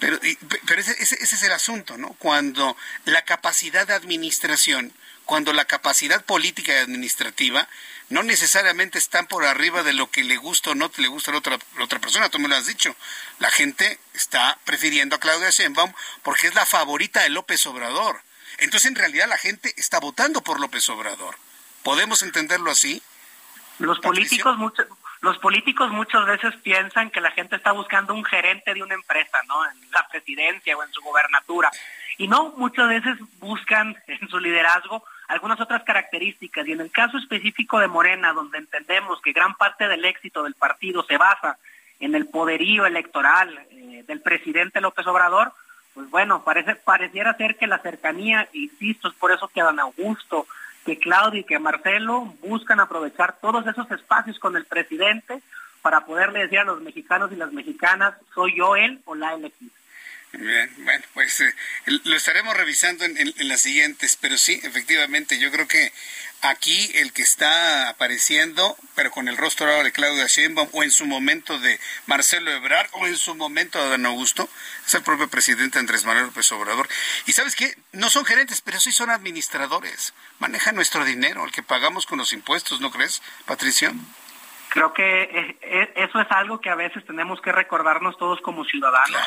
Pero, 0.00 0.18
pero 0.66 0.80
ese, 0.80 0.96
ese, 1.02 1.22
es 1.22 1.42
el 1.42 1.52
asunto, 1.52 1.96
¿no? 1.96 2.14
Cuando 2.18 2.76
la 3.04 3.22
capacidad 3.22 3.86
de 3.86 3.94
administración, 3.94 4.92
cuando 5.24 5.52
la 5.52 5.64
capacidad 5.64 6.24
política 6.24 6.72
y 6.72 6.76
administrativa 6.76 7.68
no 8.10 8.22
necesariamente 8.22 8.98
están 8.98 9.26
por 9.26 9.44
arriba 9.44 9.82
de 9.82 9.94
lo 9.94 10.10
que 10.10 10.24
le 10.24 10.36
gusta 10.36 10.70
o 10.70 10.74
no 10.74 10.90
le 10.96 11.08
gusta 11.08 11.30
a 11.30 11.32
la 11.32 11.38
otra, 11.38 11.58
la 11.78 11.84
otra 11.84 12.00
persona, 12.00 12.28
tú 12.28 12.38
me 12.38 12.48
lo 12.48 12.56
has 12.56 12.66
dicho. 12.66 12.94
La 13.38 13.50
gente 13.50 13.98
está 14.12 14.58
prefiriendo 14.64 15.16
a 15.16 15.20
Claudia 15.20 15.50
Sheinbaum 15.50 15.92
porque 16.22 16.48
es 16.48 16.54
la 16.54 16.66
favorita 16.66 17.22
de 17.22 17.30
López 17.30 17.64
Obrador. 17.66 18.22
Entonces, 18.58 18.90
en 18.90 18.96
realidad, 18.96 19.28
la 19.28 19.38
gente 19.38 19.72
está 19.76 20.00
votando 20.00 20.42
por 20.42 20.60
López 20.60 20.88
Obrador. 20.88 21.36
¿Podemos 21.82 22.22
entenderlo 22.22 22.70
así? 22.70 23.02
Los 23.78 23.98
políticos, 24.00 24.56
muchos 24.56 24.86
los 25.24 25.38
políticos 25.38 25.90
muchas 25.90 26.26
veces 26.26 26.54
piensan 26.62 27.10
que 27.10 27.22
la 27.22 27.30
gente 27.30 27.56
está 27.56 27.72
buscando 27.72 28.12
un 28.12 28.26
gerente 28.26 28.74
de 28.74 28.82
una 28.82 28.92
empresa, 28.92 29.38
¿no? 29.48 29.64
En 29.70 29.90
la 29.90 30.06
presidencia 30.08 30.76
o 30.76 30.84
en 30.84 30.92
su 30.92 31.00
gobernatura. 31.00 31.70
Y 32.18 32.28
no, 32.28 32.52
muchas 32.58 32.88
veces 32.88 33.16
buscan 33.40 33.96
en 34.06 34.28
su 34.28 34.38
liderazgo 34.38 35.02
algunas 35.28 35.58
otras 35.60 35.82
características. 35.82 36.68
Y 36.68 36.72
en 36.72 36.82
el 36.82 36.90
caso 36.90 37.16
específico 37.16 37.78
de 37.78 37.88
Morena, 37.88 38.34
donde 38.34 38.58
entendemos 38.58 39.18
que 39.22 39.32
gran 39.32 39.54
parte 39.54 39.88
del 39.88 40.04
éxito 40.04 40.42
del 40.42 40.54
partido 40.54 41.02
se 41.04 41.16
basa 41.16 41.56
en 42.00 42.14
el 42.14 42.26
poderío 42.26 42.84
electoral 42.84 43.66
eh, 43.70 44.04
del 44.06 44.20
presidente 44.20 44.82
López 44.82 45.06
Obrador, 45.06 45.54
pues 45.94 46.10
bueno, 46.10 46.44
pareciera 46.84 47.36
ser 47.36 47.56
que 47.56 47.66
la 47.66 47.78
cercanía, 47.78 48.48
insisto, 48.52 49.08
es 49.08 49.14
por 49.14 49.30
eso 49.30 49.48
que 49.48 49.62
Don 49.62 49.78
Augusto, 49.78 50.46
que 50.84 50.98
Claudio 50.98 51.40
y 51.40 51.44
que 51.44 51.58
Marcelo 51.58 52.34
buscan 52.42 52.80
aprovechar 52.80 53.38
todos 53.40 53.66
esos 53.66 53.90
espacios 53.90 54.38
con 54.38 54.56
el 54.56 54.64
presidente 54.64 55.40
para 55.82 56.04
poderle 56.04 56.40
decir 56.40 56.58
a 56.58 56.64
los 56.64 56.80
mexicanos 56.80 57.30
y 57.30 57.36
las 57.36 57.52
mexicanas, 57.52 58.14
soy 58.34 58.56
yo 58.56 58.74
él 58.74 59.00
o 59.04 59.14
la 59.14 59.34
elegida. 59.34 59.70
Bien, 60.38 60.68
bueno, 60.78 61.04
pues 61.14 61.40
eh, 61.40 61.54
lo 61.86 62.16
estaremos 62.16 62.56
revisando 62.56 63.04
en, 63.04 63.32
las 63.48 63.60
siguientes, 63.60 64.16
pero 64.20 64.36
sí, 64.36 64.60
efectivamente, 64.64 65.38
yo 65.38 65.52
creo 65.52 65.68
que 65.68 65.92
aquí 66.40 66.90
el 66.96 67.12
que 67.12 67.22
está 67.22 67.88
apareciendo, 67.88 68.76
pero 68.96 69.12
con 69.12 69.28
el 69.28 69.36
rostro 69.36 69.70
ahora 69.70 69.84
de 69.84 69.92
Claudia 69.92 70.26
Sheinbaum, 70.26 70.68
o 70.72 70.82
en 70.82 70.90
su 70.90 71.06
momento 71.06 71.60
de 71.60 71.78
Marcelo 72.06 72.50
Ebrard, 72.50 72.88
o 72.94 73.06
en 73.06 73.16
su 73.16 73.36
momento 73.36 73.80
de 73.80 73.90
Don 73.90 74.06
Augusto, 74.06 74.48
es 74.84 74.94
el 74.94 75.02
propio 75.02 75.28
presidente 75.28 75.78
Andrés 75.78 76.04
Manuel 76.04 76.26
López 76.26 76.50
Obrador. 76.50 76.88
Y 77.26 77.32
sabes 77.32 77.54
qué, 77.54 77.76
no 77.92 78.10
son 78.10 78.24
gerentes, 78.24 78.60
pero 78.60 78.80
sí 78.80 78.90
son 78.90 79.10
administradores, 79.10 80.14
manejan 80.40 80.74
nuestro 80.74 81.04
dinero, 81.04 81.44
el 81.44 81.52
que 81.52 81.62
pagamos 81.62 82.06
con 82.06 82.18
los 82.18 82.32
impuestos, 82.32 82.80
¿no 82.80 82.90
crees, 82.90 83.22
Patricio? 83.46 83.94
Creo 84.74 84.92
que 84.92 85.56
eso 85.94 86.20
es 86.20 86.26
algo 86.30 86.60
que 86.60 86.68
a 86.68 86.74
veces 86.74 87.06
tenemos 87.06 87.40
que 87.40 87.52
recordarnos 87.52 88.18
todos 88.18 88.40
como 88.40 88.64
ciudadanos. 88.64 89.22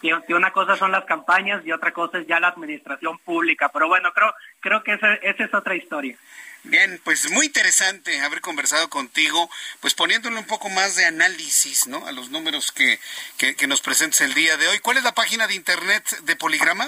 Que 0.00 0.34
una 0.34 0.52
cosa 0.52 0.76
son 0.76 0.92
las 0.92 1.04
campañas 1.04 1.66
y 1.66 1.72
otra 1.72 1.90
cosa 1.90 2.18
es 2.18 2.28
ya 2.28 2.38
la 2.38 2.46
administración 2.46 3.18
pública. 3.18 3.70
Pero 3.72 3.88
bueno, 3.88 4.12
creo, 4.12 4.32
creo 4.60 4.84
que 4.84 4.92
esa, 4.92 5.14
esa 5.14 5.44
es 5.46 5.52
otra 5.52 5.74
historia. 5.74 6.16
Bien, 6.62 7.00
pues 7.02 7.28
muy 7.32 7.46
interesante 7.46 8.20
haber 8.20 8.40
conversado 8.40 8.88
contigo, 8.88 9.50
pues 9.80 9.94
poniéndole 9.94 10.38
un 10.38 10.46
poco 10.46 10.68
más 10.68 10.94
de 10.94 11.06
análisis, 11.06 11.88
¿no? 11.88 12.06
A 12.06 12.12
los 12.12 12.30
números 12.30 12.70
que, 12.70 13.00
que, 13.36 13.56
que 13.56 13.66
nos 13.66 13.80
presentes 13.80 14.20
el 14.20 14.32
día 14.32 14.56
de 14.56 14.68
hoy. 14.68 14.78
¿Cuál 14.78 14.98
es 14.98 15.02
la 15.02 15.12
página 15.12 15.48
de 15.48 15.56
internet 15.56 16.08
de 16.20 16.36
Poligrama? 16.36 16.86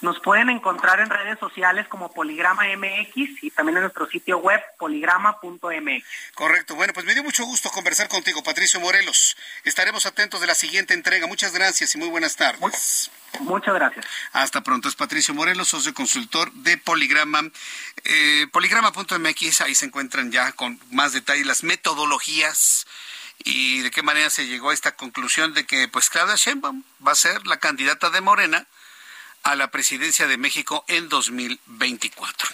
Nos 0.00 0.18
pueden 0.20 0.48
encontrar 0.48 1.00
en 1.00 1.10
redes 1.10 1.38
sociales 1.38 1.86
como 1.88 2.12
Poligrama 2.12 2.62
MX 2.76 3.42
y 3.42 3.50
también 3.50 3.76
en 3.76 3.82
nuestro 3.82 4.08
sitio 4.08 4.38
web 4.38 4.60
poligrama.mx. 4.78 6.04
Correcto. 6.34 6.74
Bueno, 6.74 6.94
pues 6.94 7.04
me 7.04 7.12
dio 7.12 7.22
mucho 7.22 7.44
gusto 7.44 7.70
conversar 7.70 8.08
contigo, 8.08 8.42
Patricio 8.42 8.80
Morelos. 8.80 9.36
Estaremos 9.64 10.06
atentos 10.06 10.40
de 10.40 10.46
la 10.46 10.54
siguiente 10.54 10.94
entrega. 10.94 11.26
Muchas 11.26 11.52
gracias 11.52 11.94
y 11.94 11.98
muy 11.98 12.08
buenas 12.08 12.36
tardes. 12.36 13.10
Muchas 13.40 13.74
gracias. 13.74 14.06
Hasta 14.32 14.62
pronto. 14.62 14.88
Es 14.88 14.96
Patricio 14.96 15.34
Morelos, 15.34 15.68
socio 15.68 15.92
consultor 15.92 16.50
de 16.52 16.78
Poligrama. 16.78 17.42
Eh, 18.04 18.46
poligrama.mx, 18.52 19.60
ahí 19.60 19.74
se 19.74 19.86
encuentran 19.86 20.32
ya 20.32 20.52
con 20.52 20.80
más 20.90 21.12
detalle 21.12 21.44
las 21.44 21.62
metodologías 21.62 22.86
y 23.44 23.80
de 23.80 23.90
qué 23.90 24.02
manera 24.02 24.30
se 24.30 24.46
llegó 24.46 24.70
a 24.70 24.74
esta 24.74 24.96
conclusión 24.96 25.54
de 25.54 25.64
que 25.64 25.88
pues 25.88 26.10
Claudia 26.10 26.36
Sheinbaum 26.36 26.82
va 27.06 27.12
a 27.12 27.16
ser 27.16 27.46
la 27.46 27.58
candidata 27.58 28.10
de 28.10 28.20
Morena 28.20 28.66
a 29.42 29.54
la 29.56 29.70
presidencia 29.70 30.26
de 30.26 30.36
México 30.36 30.84
en 30.88 31.08
2024. 31.08 32.48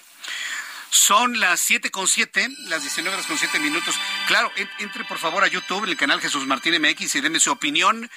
Son 0.91 1.39
las 1.41 1.61
siete 1.61 1.91
con 1.91 2.09
siete, 2.09 2.49
las 2.69 2.83
19 2.83 3.15
horas 3.15 3.27
con 3.27 3.39
siete 3.39 3.59
minutos. 3.59 3.95
Claro, 4.29 4.51
entre 4.79 5.05
por 5.05 5.19
favor 5.19 5.45
a 5.45 5.49
YouTube, 5.49 5.85
en 5.85 5.91
el 5.91 5.97
canal 5.97 6.21
Jesús 6.21 6.47
Martín 6.47 6.81
MX 6.81 7.17
y 7.17 7.21
déme 7.21 7.41
su 7.41 7.51
opinión. 7.51 8.11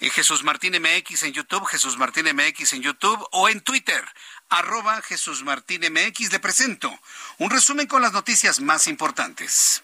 Eh, 0.00 0.10
Jesús 0.10 0.42
Martín 0.42 0.74
MX 0.80 1.24
en 1.24 1.32
YouTube, 1.32 1.66
Jesús 1.66 1.96
Martín 1.98 2.26
MX 2.34 2.72
en 2.72 2.82
YouTube 2.82 3.24
o 3.32 3.48
en 3.48 3.60
Twitter, 3.60 4.04
arroba 4.48 5.00
Jesús 5.02 5.44
Martín 5.44 5.82
MX. 5.92 6.32
Le 6.32 6.40
presento 6.40 6.92
un 7.38 7.50
resumen 7.50 7.86
con 7.86 8.02
las 8.02 8.12
noticias 8.12 8.60
más 8.60 8.86
importantes. 8.88 9.82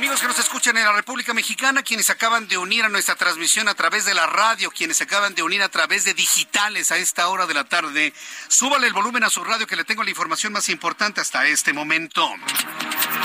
Amigos 0.00 0.22
que 0.22 0.28
nos 0.28 0.38
escuchan 0.38 0.78
en 0.78 0.84
la 0.84 0.94
República 0.94 1.34
Mexicana, 1.34 1.82
quienes 1.82 2.08
acaban 2.08 2.48
de 2.48 2.56
unir 2.56 2.86
a 2.86 2.88
nuestra 2.88 3.16
transmisión 3.16 3.68
a 3.68 3.74
través 3.74 4.06
de 4.06 4.14
la 4.14 4.26
radio, 4.26 4.70
quienes 4.70 4.98
acaban 5.02 5.34
de 5.34 5.42
unir 5.42 5.62
a 5.62 5.68
través 5.68 6.04
de 6.04 6.14
digitales 6.14 6.90
a 6.90 6.96
esta 6.96 7.28
hora 7.28 7.44
de 7.44 7.52
la 7.52 7.64
tarde, 7.64 8.14
súbale 8.48 8.86
el 8.86 8.94
volumen 8.94 9.24
a 9.24 9.28
su 9.28 9.44
radio 9.44 9.66
que 9.66 9.76
le 9.76 9.84
tengo 9.84 10.02
la 10.02 10.08
información 10.08 10.54
más 10.54 10.70
importante 10.70 11.20
hasta 11.20 11.46
este 11.46 11.74
momento. 11.74 12.26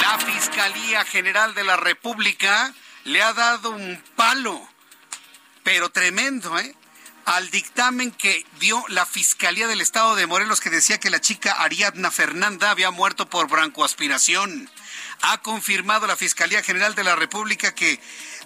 La 0.02 0.18
Fiscalía 0.18 1.06
General 1.06 1.54
de 1.54 1.64
la 1.64 1.78
República 1.78 2.74
le 3.06 3.24
ha 3.24 3.32
dado 3.32 3.70
un 3.70 4.04
palo, 4.18 4.62
pero 5.64 5.92
tremendo, 5.92 6.60
¿eh? 6.60 6.76
al 7.24 7.52
dictamen 7.52 8.12
que 8.12 8.46
dio 8.60 8.84
la 8.90 9.06
Fiscalía 9.06 9.68
del 9.68 9.80
Estado 9.80 10.16
de 10.16 10.28
Morelos 10.28 10.60
que 10.60 10.70
decía 10.70 11.00
que 11.00 11.10
la 11.10 11.22
chica 11.22 11.54
Ariadna 11.54 12.12
Fernanda 12.12 12.70
había 12.70 12.92
muerto 12.92 13.30
por 13.30 13.48
brancoaspiración 13.48 14.70
ha 15.32 15.40
confirmado 15.40 16.06
la 16.06 16.16
Fiscalía 16.16 16.62
General 16.62 16.94
de 16.94 17.04
la 17.04 17.16
República 17.16 17.74
que 17.74 18.00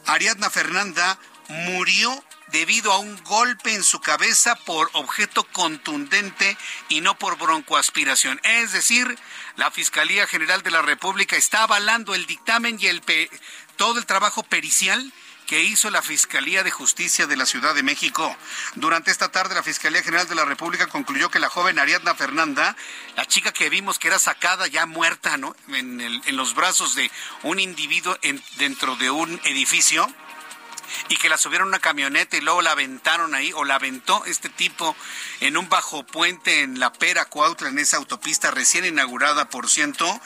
Ariadna 0.06 0.50
Fernanda 0.50 1.20
murió 1.50 2.24
debido 2.52 2.94
a 2.94 3.00
un 3.00 3.22
golpe 3.24 3.74
en 3.74 3.84
su 3.84 4.00
cabeza 4.00 4.56
por 4.56 4.90
objeto 4.94 5.44
contundente 5.52 6.58
y 6.88 7.02
no 7.02 7.18
por 7.18 7.38
broncoaspiración. 7.38 8.40
Es 8.44 8.72
decir, 8.72 9.18
la 9.58 9.72
Fiscalía 9.72 10.26
General 10.26 10.64
de 10.64 10.72
la 10.72 10.82
República 10.82 11.36
está 11.36 11.64
avalando 11.64 12.16
el 12.16 12.26
dictamen 12.26 12.78
y 12.80 12.88
el 12.88 13.02
todo 13.76 14.00
el 14.00 14.06
trabajo 14.06 14.44
pericial 14.44 15.14
que 15.50 15.64
hizo 15.64 15.90
la 15.90 16.04
Fiscalía 16.04 16.64
de 16.64 16.70
Justicia 16.70 17.26
de 17.26 17.36
la 17.36 17.48
Ciudad 17.48 17.74
de 17.74 17.82
México. 17.82 18.38
Durante 18.76 19.10
esta 19.10 19.32
tarde, 19.32 19.56
la 19.56 19.64
Fiscalía 19.64 20.04
General 20.04 20.28
de 20.28 20.36
la 20.36 20.46
República 20.46 20.86
concluyó 20.86 21.32
que 21.32 21.40
la 21.40 21.50
joven 21.50 21.80
Ariadna 21.80 22.14
Fernanda, 22.14 22.76
la 23.16 23.26
chica 23.26 23.52
que 23.52 23.68
vimos 23.72 23.98
que 23.98 24.10
era 24.10 24.20
sacada 24.20 24.68
ya 24.68 24.86
muerta, 24.86 25.38
¿no? 25.38 25.56
En, 25.70 26.38
los 26.38 26.54
brazos 26.54 26.94
de 26.94 27.10
un 27.42 27.60
individuo 27.60 28.16
en, 28.22 28.40
dentro 28.60 28.96
de 28.98 29.10
un 29.10 29.42
edificio, 29.44 30.08
y 31.08 31.18
que 31.18 31.30
la 31.30 31.38
subieron 31.38 31.68
a 31.68 31.70
una 31.70 31.80
camioneta 31.80 32.38
y 32.38 32.42
luego 32.42 32.62
la 32.62 32.72
aventaron 32.72 33.34
ahí, 33.34 33.52
o 33.54 33.64
la 33.64 33.76
aventó 33.76 34.26
este 34.26 34.50
tipo 34.50 34.96
en 35.40 35.58
un 35.58 35.70
bajo 35.70 36.06
puente 36.06 36.62
en 36.62 36.80
La 36.80 36.92
Pera, 36.92 37.26
Cuautla, 37.26 37.70
en 37.70 37.80
esa 37.80 37.98
autopista 37.98 38.52
recién 38.52 38.86
inaugurada, 38.86 39.50
por 39.50 39.70
ciento. 39.70 40.20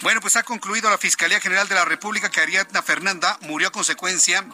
Bueno, 0.00 0.20
pues 0.20 0.36
ha 0.36 0.42
concluido 0.42 0.90
la 0.90 0.98
Fiscalía 0.98 1.40
General 1.40 1.68
de 1.68 1.74
la 1.74 1.84
República 1.84 2.30
que 2.30 2.40
Ariadna 2.40 2.82
Fernanda 2.82 3.38
murió 3.42 3.68
a 3.68 3.72
consecuencia 3.72 4.44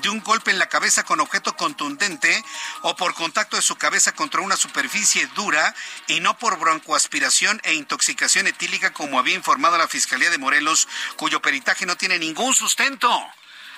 de 0.00 0.08
un 0.08 0.20
golpe 0.20 0.50
en 0.50 0.58
la 0.58 0.68
cabeza 0.68 1.04
con 1.04 1.20
objeto 1.20 1.54
contundente 1.56 2.42
o 2.82 2.96
por 2.96 3.14
contacto 3.14 3.56
de 3.56 3.62
su 3.62 3.76
cabeza 3.76 4.14
contra 4.14 4.40
una 4.40 4.56
superficie 4.56 5.26
dura 5.34 5.74
y 6.06 6.20
no 6.20 6.38
por 6.38 6.58
broncoaspiración 6.58 7.60
e 7.64 7.74
intoxicación 7.74 8.46
etílica 8.46 8.92
como 8.92 9.18
había 9.18 9.34
informado 9.34 9.78
la 9.78 9.88
Fiscalía 9.88 10.30
de 10.30 10.38
Morelos, 10.38 10.88
cuyo 11.16 11.42
peritaje 11.42 11.86
no 11.86 11.96
tiene 11.96 12.18
ningún 12.18 12.54
sustento. 12.54 13.10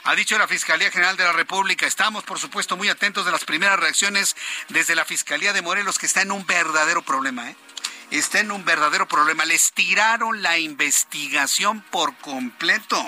Ha 0.06 0.14
dicho 0.14 0.36
la 0.36 0.46
Fiscalía 0.46 0.90
General 0.90 1.16
de 1.16 1.24
la 1.24 1.32
República. 1.32 1.86
Estamos, 1.86 2.24
por 2.24 2.38
supuesto, 2.38 2.76
muy 2.76 2.90
atentos 2.90 3.24
de 3.24 3.32
las 3.32 3.46
primeras 3.46 3.80
reacciones 3.80 4.36
desde 4.68 4.94
la 4.94 5.06
Fiscalía 5.06 5.54
de 5.54 5.62
Morelos, 5.62 5.98
que 5.98 6.04
está 6.04 6.20
en 6.20 6.30
un 6.30 6.44
verdadero 6.44 7.00
problema. 7.00 7.48
¿eh? 7.48 7.56
Está 8.10 8.40
en 8.40 8.52
un 8.52 8.66
verdadero 8.66 9.08
problema. 9.08 9.46
Les 9.46 9.72
tiraron 9.72 10.42
la 10.42 10.58
investigación 10.58 11.80
por 11.90 12.14
completo. 12.18 13.02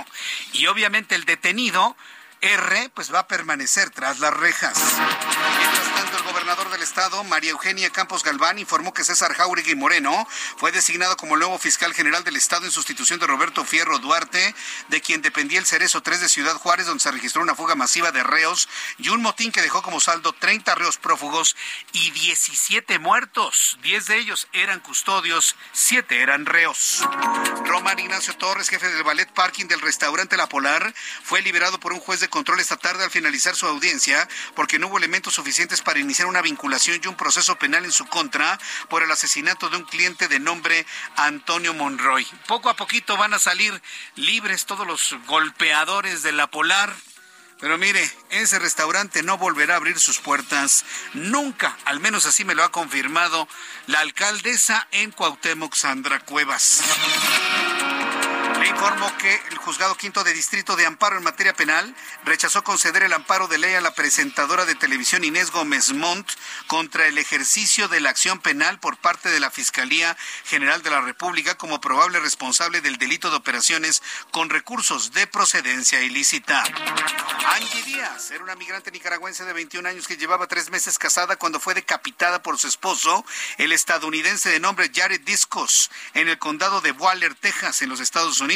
Y 0.54 0.68
obviamente 0.68 1.14
el 1.14 1.26
detenido 1.26 1.98
R 2.40 2.90
pues 2.94 3.12
va 3.12 3.20
a 3.20 3.28
permanecer 3.28 3.90
tras 3.90 4.20
las 4.20 4.32
rejas. 4.32 4.78
El 6.16 6.22
gobernador 6.32 6.70
del 6.70 6.75
estado, 6.86 7.24
María 7.24 7.50
Eugenia 7.50 7.90
Campos 7.90 8.22
Galván, 8.22 8.60
informó 8.60 8.94
que 8.94 9.02
César 9.02 9.34
Jauregui 9.34 9.74
Moreno 9.74 10.26
fue 10.56 10.70
designado 10.70 11.16
como 11.16 11.36
nuevo 11.36 11.58
fiscal 11.58 11.92
general 11.92 12.22
del 12.22 12.36
estado 12.36 12.64
en 12.64 12.70
sustitución 12.70 13.18
de 13.18 13.26
Roberto 13.26 13.64
Fierro 13.64 13.98
Duarte, 13.98 14.54
de 14.88 15.00
quien 15.00 15.20
dependía 15.20 15.58
el 15.58 15.66
Cerezo 15.66 16.00
3 16.00 16.20
de 16.20 16.28
Ciudad 16.28 16.54
Juárez, 16.54 16.86
donde 16.86 17.02
se 17.02 17.10
registró 17.10 17.42
una 17.42 17.56
fuga 17.56 17.74
masiva 17.74 18.12
de 18.12 18.22
reos 18.22 18.68
y 18.98 19.08
un 19.08 19.20
motín 19.20 19.50
que 19.50 19.62
dejó 19.62 19.82
como 19.82 19.98
saldo 19.98 20.32
30 20.32 20.76
reos 20.76 20.96
prófugos 20.96 21.56
y 21.92 22.12
17 22.12 23.00
muertos. 23.00 23.78
10 23.82 24.06
de 24.06 24.18
ellos 24.18 24.46
eran 24.52 24.78
custodios, 24.78 25.56
7 25.72 26.22
eran 26.22 26.46
reos. 26.46 27.02
Román 27.64 27.98
Ignacio 27.98 28.36
Torres, 28.36 28.68
jefe 28.68 28.88
del 28.90 29.02
ballet 29.02 29.28
parking 29.32 29.66
del 29.66 29.80
restaurante 29.80 30.36
La 30.36 30.48
Polar, 30.48 30.94
fue 31.24 31.42
liberado 31.42 31.80
por 31.80 31.92
un 31.92 31.98
juez 31.98 32.20
de 32.20 32.28
control 32.28 32.60
esta 32.60 32.76
tarde 32.76 33.02
al 33.02 33.10
finalizar 33.10 33.56
su 33.56 33.66
audiencia 33.66 34.28
porque 34.54 34.78
no 34.78 34.86
hubo 34.86 34.98
elementos 34.98 35.34
suficientes 35.34 35.82
para 35.82 35.98
iniciar 35.98 36.28
una 36.28 36.42
vinculación 36.42 36.75
y 36.84 37.08
un 37.08 37.16
proceso 37.16 37.56
penal 37.56 37.86
en 37.86 37.92
su 37.92 38.04
contra 38.06 38.58
por 38.90 39.02
el 39.02 39.10
asesinato 39.10 39.70
de 39.70 39.78
un 39.78 39.84
cliente 39.84 40.28
de 40.28 40.38
nombre 40.38 40.86
Antonio 41.16 41.72
Monroy. 41.72 42.26
Poco 42.46 42.68
a 42.68 42.76
poquito 42.76 43.16
van 43.16 43.32
a 43.32 43.38
salir 43.38 43.80
libres 44.14 44.66
todos 44.66 44.86
los 44.86 45.16
golpeadores 45.26 46.22
de 46.22 46.32
la 46.32 46.48
Polar. 46.48 46.94
Pero 47.58 47.78
mire, 47.78 48.08
ese 48.28 48.58
restaurante 48.58 49.22
no 49.22 49.38
volverá 49.38 49.74
a 49.74 49.76
abrir 49.78 49.98
sus 49.98 50.18
puertas 50.18 50.84
nunca, 51.14 51.74
al 51.86 52.00
menos 52.00 52.26
así 52.26 52.44
me 52.44 52.54
lo 52.54 52.62
ha 52.62 52.70
confirmado 52.70 53.48
la 53.86 54.00
alcaldesa 54.00 54.86
en 54.90 55.10
Cuauhtémoc, 55.12 55.74
Sandra 55.74 56.20
Cuevas. 56.20 56.82
Informo 58.68 59.16
que 59.18 59.40
el 59.50 59.58
juzgado 59.58 59.94
quinto 59.96 60.24
de 60.24 60.32
distrito 60.32 60.74
de 60.74 60.86
amparo 60.86 61.16
en 61.16 61.22
materia 61.22 61.54
penal 61.54 61.94
rechazó 62.24 62.64
conceder 62.64 63.04
el 63.04 63.12
amparo 63.12 63.46
de 63.46 63.58
ley 63.58 63.74
a 63.74 63.80
la 63.80 63.94
presentadora 63.94 64.64
de 64.64 64.74
televisión 64.74 65.22
Inés 65.22 65.52
Gómez 65.52 65.92
Montt 65.92 66.28
contra 66.66 67.06
el 67.06 67.16
ejercicio 67.18 67.86
de 67.86 68.00
la 68.00 68.10
acción 68.10 68.40
penal 68.40 68.80
por 68.80 68.96
parte 68.96 69.28
de 69.30 69.38
la 69.38 69.52
Fiscalía 69.52 70.16
General 70.44 70.82
de 70.82 70.90
la 70.90 71.00
República 71.00 71.56
como 71.56 71.80
probable 71.80 72.18
responsable 72.18 72.80
del 72.80 72.96
delito 72.96 73.30
de 73.30 73.36
operaciones 73.36 74.02
con 74.32 74.50
recursos 74.50 75.12
de 75.12 75.26
procedencia 75.28 76.02
ilícita. 76.02 76.64
Angie 77.54 77.82
Díaz 77.84 78.32
era 78.32 78.42
una 78.42 78.56
migrante 78.56 78.90
nicaragüense 78.90 79.44
de 79.44 79.52
21 79.52 79.88
años 79.88 80.08
que 80.08 80.16
llevaba 80.16 80.48
tres 80.48 80.70
meses 80.70 80.98
casada 80.98 81.36
cuando 81.36 81.60
fue 81.60 81.74
decapitada 81.74 82.42
por 82.42 82.58
su 82.58 82.66
esposo, 82.66 83.24
el 83.58 83.70
estadounidense 83.72 84.50
de 84.50 84.58
nombre 84.58 84.90
Jared 84.92 85.20
Discos, 85.20 85.90
en 86.14 86.28
el 86.28 86.38
condado 86.38 86.80
de 86.80 86.90
Waller, 86.90 87.34
Texas, 87.36 87.82
en 87.82 87.90
los 87.90 88.00
Estados 88.00 88.40
Unidos. 88.40 88.55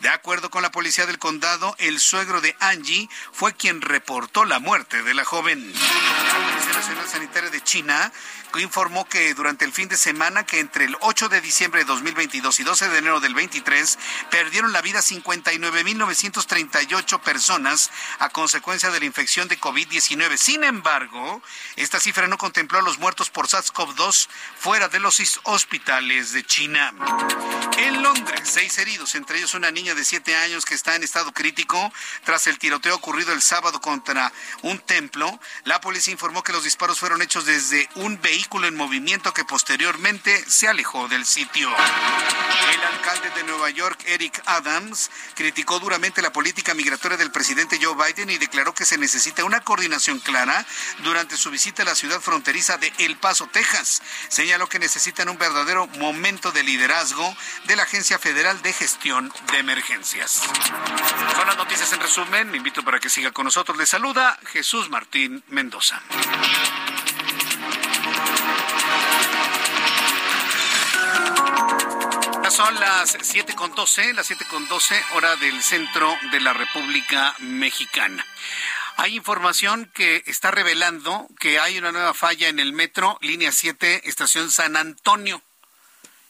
De 0.00 0.08
acuerdo 0.08 0.50
con 0.50 0.62
la 0.62 0.70
policía 0.70 1.06
del 1.06 1.18
condado, 1.18 1.74
el 1.78 2.00
suegro 2.00 2.40
de 2.40 2.56
Angie 2.60 3.08
fue 3.32 3.54
quien 3.54 3.82
reportó 3.82 4.44
la 4.44 4.58
muerte 4.58 5.02
de 5.02 5.14
la 5.14 5.24
joven. 5.24 5.72
La 5.72 6.52
Policía 6.52 6.72
Nacional 6.72 7.08
Sanitaria 7.08 7.50
de 7.50 7.62
China 7.62 8.12
informó 8.56 9.06
que 9.08 9.34
durante 9.34 9.64
el 9.64 9.72
fin 9.72 9.88
de 9.88 9.96
semana 9.96 10.44
que 10.46 10.60
entre 10.60 10.84
el 10.86 10.96
8 11.00 11.28
de 11.28 11.42
diciembre 11.42 11.80
de 11.80 11.86
2022 11.86 12.60
y 12.60 12.64
12 12.64 12.88
de 12.88 12.98
enero 12.98 13.18
del 13.20 13.34
23 13.34 13.98
perdieron 14.30 14.72
la 14.72 14.80
vida 14.80 15.00
59.938 15.00 17.20
personas 17.20 17.90
a 18.18 18.30
consecuencia 18.30 18.90
de 18.90 19.00
la 19.00 19.06
infección 19.06 19.48
de 19.48 19.60
COVID-19. 19.60 20.38
Sin 20.38 20.64
embargo, 20.64 21.42
esta 21.76 22.00
cifra 22.00 22.26
no 22.26 22.38
contempló 22.38 22.78
a 22.78 22.82
los 22.82 22.98
muertos 22.98 23.28
por 23.28 23.48
SARS-CoV-2 23.48 24.28
fuera 24.58 24.88
de 24.88 25.00
los 25.00 25.18
hospitales 25.44 26.32
de 26.32 26.44
China. 26.44 26.94
En 27.76 28.02
Londres, 28.02 28.40
seis 28.44 28.78
heridos, 28.78 29.14
entre 29.14 29.36
ellos 29.38 29.54
una 29.54 29.70
niña 29.70 29.94
de 29.94 30.04
7 30.04 30.36
años 30.36 30.64
que 30.64 30.74
está 30.74 30.96
en 30.96 31.02
estado 31.02 31.32
crítico 31.32 31.92
tras 32.24 32.46
el 32.46 32.58
tiroteo 32.58 32.94
ocurrido 32.94 33.32
el 33.32 33.42
sábado 33.42 33.80
contra 33.80 34.32
un 34.62 34.78
templo. 34.78 35.38
La 35.64 35.80
policía 35.80 36.12
informó 36.12 36.42
que 36.42 36.52
los 36.52 36.64
disparos 36.64 36.98
fueron 36.98 37.22
hechos 37.22 37.44
desde 37.44 37.88
un 37.94 38.20
vehículo 38.20 38.37
en 38.38 38.76
movimiento 38.76 39.34
que 39.34 39.44
posteriormente 39.44 40.44
se 40.48 40.68
alejó 40.68 41.08
del 41.08 41.26
sitio. 41.26 41.68
El 42.72 42.84
alcalde 42.84 43.30
de 43.30 43.42
Nueva 43.42 43.68
York, 43.70 44.00
Eric 44.06 44.40
Adams, 44.46 45.10
criticó 45.34 45.80
duramente 45.80 46.22
la 46.22 46.32
política 46.32 46.72
migratoria 46.72 47.18
del 47.18 47.32
presidente 47.32 47.78
Joe 47.82 47.94
Biden 47.94 48.30
y 48.30 48.38
declaró 48.38 48.72
que 48.74 48.84
se 48.84 48.96
necesita 48.96 49.44
una 49.44 49.60
coordinación 49.60 50.20
clara 50.20 50.64
durante 51.02 51.36
su 51.36 51.50
visita 51.50 51.82
a 51.82 51.86
la 51.86 51.94
ciudad 51.94 52.20
fronteriza 52.20 52.78
de 52.78 52.92
El 52.98 53.16
Paso, 53.16 53.48
Texas. 53.48 54.02
Señaló 54.28 54.68
que 54.68 54.78
necesitan 54.78 55.28
un 55.28 55.36
verdadero 55.36 55.86
momento 55.98 56.52
de 56.52 56.62
liderazgo 56.62 57.36
de 57.66 57.76
la 57.76 57.82
Agencia 57.82 58.18
Federal 58.18 58.62
de 58.62 58.72
Gestión 58.72 59.32
de 59.52 59.58
Emergencias. 59.58 60.42
Son 61.36 61.46
las 61.46 61.56
noticias 61.56 61.92
en 61.92 62.00
resumen. 62.00 62.50
Me 62.50 62.56
invito 62.56 62.84
para 62.84 63.00
que 63.00 63.10
siga 63.10 63.32
con 63.32 63.44
nosotros. 63.44 63.76
Le 63.76 63.86
saluda 63.86 64.38
Jesús 64.52 64.88
Martín 64.90 65.42
Mendoza. 65.48 66.00
Son 72.58 72.74
las 72.80 73.16
7 73.22 73.54
con 73.54 73.72
12, 73.72 74.14
las 74.14 74.26
7 74.26 74.44
con 74.46 74.66
12, 74.66 75.00
hora 75.12 75.36
del 75.36 75.62
centro 75.62 76.18
de 76.32 76.40
la 76.40 76.52
República 76.52 77.36
Mexicana. 77.38 78.26
Hay 78.96 79.14
información 79.14 79.88
que 79.94 80.24
está 80.26 80.50
revelando 80.50 81.28
que 81.38 81.60
hay 81.60 81.78
una 81.78 81.92
nueva 81.92 82.14
falla 82.14 82.48
en 82.48 82.58
el 82.58 82.72
metro, 82.72 83.16
línea 83.20 83.52
7, 83.52 84.08
estación 84.08 84.50
San 84.50 84.76
Antonio, 84.76 85.40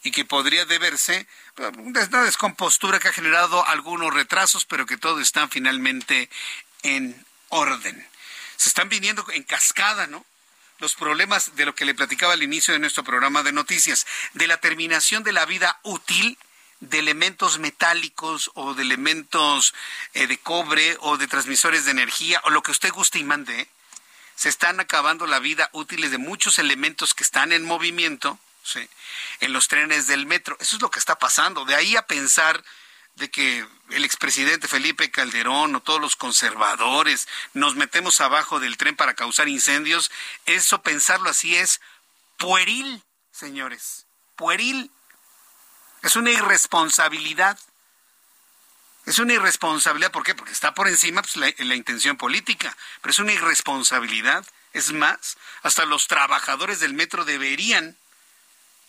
y 0.03 0.11
que 0.11 0.23
podría 0.23 0.65
deberse 0.65 1.25
a 1.57 1.69
una 1.79 2.23
descompostura 2.23 2.99
que 2.99 3.07
ha 3.07 3.13
generado 3.13 3.65
algunos 3.65 4.13
retrasos, 4.13 4.65
pero 4.65 4.85
que 4.85 4.97
todo 4.97 5.21
está 5.21 5.47
finalmente 5.47 6.29
en 6.83 7.25
orden. 7.47 8.07
Se 8.55 8.69
están 8.69 8.87
viniendo 8.87 9.25
en 9.31 9.41
cascada, 9.41 10.05
¿no? 10.05 10.23
Los 10.79 10.95
problemas 10.95 11.55
de 11.55 11.65
lo 11.65 11.75
que 11.75 11.85
le 11.85 11.93
platicaba 11.93 12.33
al 12.33 12.43
inicio 12.43 12.73
de 12.73 12.79
nuestro 12.79 13.03
programa 13.03 13.43
de 13.43 13.51
noticias, 13.51 14.07
de 14.33 14.47
la 14.47 14.57
terminación 14.57 15.23
de 15.23 15.33
la 15.33 15.45
vida 15.45 15.79
útil 15.83 16.37
de 16.79 16.99
elementos 16.99 17.59
metálicos 17.59 18.51
o 18.53 18.73
de 18.73 18.83
elementos 18.83 19.73
eh, 20.13 20.27
de 20.27 20.37
cobre 20.37 20.97
o 21.01 21.17
de 21.17 21.27
transmisores 21.27 21.85
de 21.85 21.91
energía 21.91 22.41
o 22.45 22.49
lo 22.49 22.63
que 22.63 22.71
usted 22.71 22.91
guste 22.91 23.19
y 23.19 23.23
mande, 23.23 23.67
se 24.35 24.47
están 24.47 24.79
acabando 24.79 25.27
la 25.27 25.39
vida 25.39 25.69
útil 25.73 26.09
de 26.09 26.17
muchos 26.17 26.59
elementos 26.59 27.13
que 27.13 27.23
están 27.23 27.51
en 27.51 27.65
movimiento 27.65 28.39
en 29.39 29.53
los 29.53 29.67
trenes 29.67 30.07
del 30.07 30.25
metro. 30.25 30.57
Eso 30.59 30.75
es 30.75 30.81
lo 30.81 30.91
que 30.91 30.99
está 30.99 31.17
pasando. 31.17 31.65
De 31.65 31.75
ahí 31.75 31.95
a 31.95 32.05
pensar 32.05 32.63
de 33.15 33.29
que 33.29 33.67
el 33.89 34.05
expresidente 34.05 34.67
Felipe 34.67 35.11
Calderón 35.11 35.75
o 35.75 35.81
todos 35.81 35.99
los 35.99 36.15
conservadores 36.15 37.27
nos 37.53 37.75
metemos 37.75 38.21
abajo 38.21 38.59
del 38.59 38.77
tren 38.77 38.95
para 38.95 39.13
causar 39.13 39.49
incendios, 39.49 40.11
eso 40.45 40.81
pensarlo 40.81 41.29
así 41.29 41.55
es 41.55 41.81
pueril, 42.37 43.03
señores, 43.31 44.05
pueril. 44.35 44.91
Es 46.01 46.15
una 46.15 46.31
irresponsabilidad. 46.31 47.59
Es 49.05 49.19
una 49.19 49.33
irresponsabilidad, 49.33 50.11
¿por 50.11 50.23
qué? 50.23 50.35
Porque 50.35 50.53
está 50.53 50.73
por 50.73 50.87
encima 50.87 51.21
pues, 51.21 51.35
la, 51.35 51.51
la 51.57 51.75
intención 51.75 52.15
política, 52.15 52.75
pero 53.01 53.11
es 53.11 53.19
una 53.19 53.33
irresponsabilidad. 53.33 54.45
Es 54.71 54.91
más, 54.91 55.37
hasta 55.63 55.85
los 55.85 56.07
trabajadores 56.07 56.79
del 56.79 56.93
metro 56.93 57.25
deberían 57.25 57.97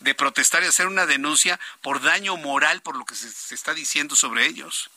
de 0.01 0.15
protestar 0.15 0.63
y 0.63 0.67
hacer 0.67 0.87
una 0.87 1.07
denuncia 1.07 1.61
por 1.83 2.03
daño 2.03 2.37
moral 2.37 2.83
por 2.83 2.97
lo 2.97 3.05
que 3.05 3.15
se, 3.15 3.55
está 3.55 3.75
diciendo 3.75 4.17
sobre 4.17 4.47
ellos. 4.47 4.91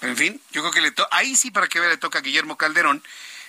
en 0.00 0.16
fin, 0.16 0.42
yo 0.52 0.62
creo 0.62 0.72
que 0.72 0.80
le 0.80 0.94
ahí 1.10 1.36
sí 1.36 1.50
para 1.50 1.68
que 1.68 1.80
vea 1.80 1.90
le 1.90 1.96
toca 1.96 2.20
a 2.20 2.22
Guillermo 2.22 2.56
Calderón 2.56 3.02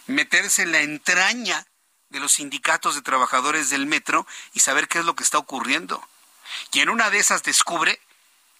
meterse 0.08 0.64
en 0.64 0.72
la 0.72 0.82
entraña 0.82 1.66
de 2.10 2.20
los 2.20 2.34
sindicatos 2.34 2.96
de 2.96 3.02
trabajadores 3.02 3.70
del 3.70 3.86
metro 3.86 4.28
y 4.54 4.60
saber 4.60 4.88
qué 4.88 5.00
es 5.00 5.06
lo 5.06 5.16
que 5.16 5.24
está 5.24 5.38
ocurriendo. 5.38 6.06
Y 6.74 6.82
en 6.82 6.90
una 6.90 7.10
de 7.10 7.20
esas 7.20 7.44
descubre 7.44 8.00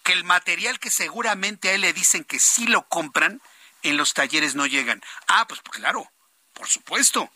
que 0.02 0.12
el 0.12 0.24
material 0.24 0.78
que 0.78 0.90
seguramente 0.90 1.68
a 1.68 1.72
él 1.72 1.82
le 1.82 1.92
dicen 1.92 2.24
que 2.24 2.40
sí 2.40 2.66
lo 2.66 2.88
compran, 2.88 3.42
en 3.82 3.96
los 3.96 4.14
talleres 4.14 4.54
no 4.54 4.66
llegan. 4.66 5.02
Ah, 5.26 5.46
pues 5.46 5.60
claro, 5.60 6.10
por 6.54 6.68
supuesto. 6.68 7.30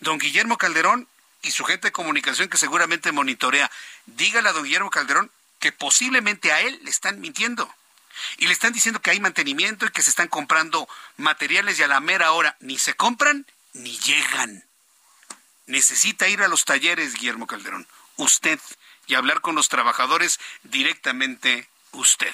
Don 0.00 0.18
Guillermo 0.18 0.56
Calderón 0.56 1.08
y 1.44 1.50
su 1.50 1.64
gente 1.64 1.88
de 1.88 1.92
comunicación 1.92 2.48
que 2.48 2.56
seguramente 2.56 3.12
monitorea, 3.12 3.70
dígale 4.06 4.48
a 4.48 4.52
don 4.52 4.64
Guillermo 4.64 4.90
Calderón 4.90 5.30
que 5.60 5.72
posiblemente 5.72 6.52
a 6.52 6.60
él 6.60 6.80
le 6.82 6.90
están 6.90 7.20
mintiendo. 7.20 7.72
Y 8.38 8.46
le 8.46 8.52
están 8.52 8.72
diciendo 8.72 9.00
que 9.00 9.10
hay 9.10 9.20
mantenimiento 9.20 9.86
y 9.86 9.90
que 9.90 10.02
se 10.02 10.10
están 10.10 10.28
comprando 10.28 10.88
materiales 11.16 11.78
y 11.78 11.82
a 11.82 11.88
la 11.88 12.00
mera 12.00 12.32
hora 12.32 12.56
ni 12.60 12.78
se 12.78 12.94
compran 12.94 13.46
ni 13.72 13.98
llegan. 13.98 14.64
Necesita 15.66 16.28
ir 16.28 16.42
a 16.42 16.48
los 16.48 16.64
talleres, 16.64 17.14
Guillermo 17.14 17.46
Calderón, 17.46 17.86
usted, 18.16 18.60
y 19.06 19.14
hablar 19.14 19.40
con 19.40 19.54
los 19.54 19.68
trabajadores 19.68 20.38
directamente 20.62 21.68
usted. 21.92 22.32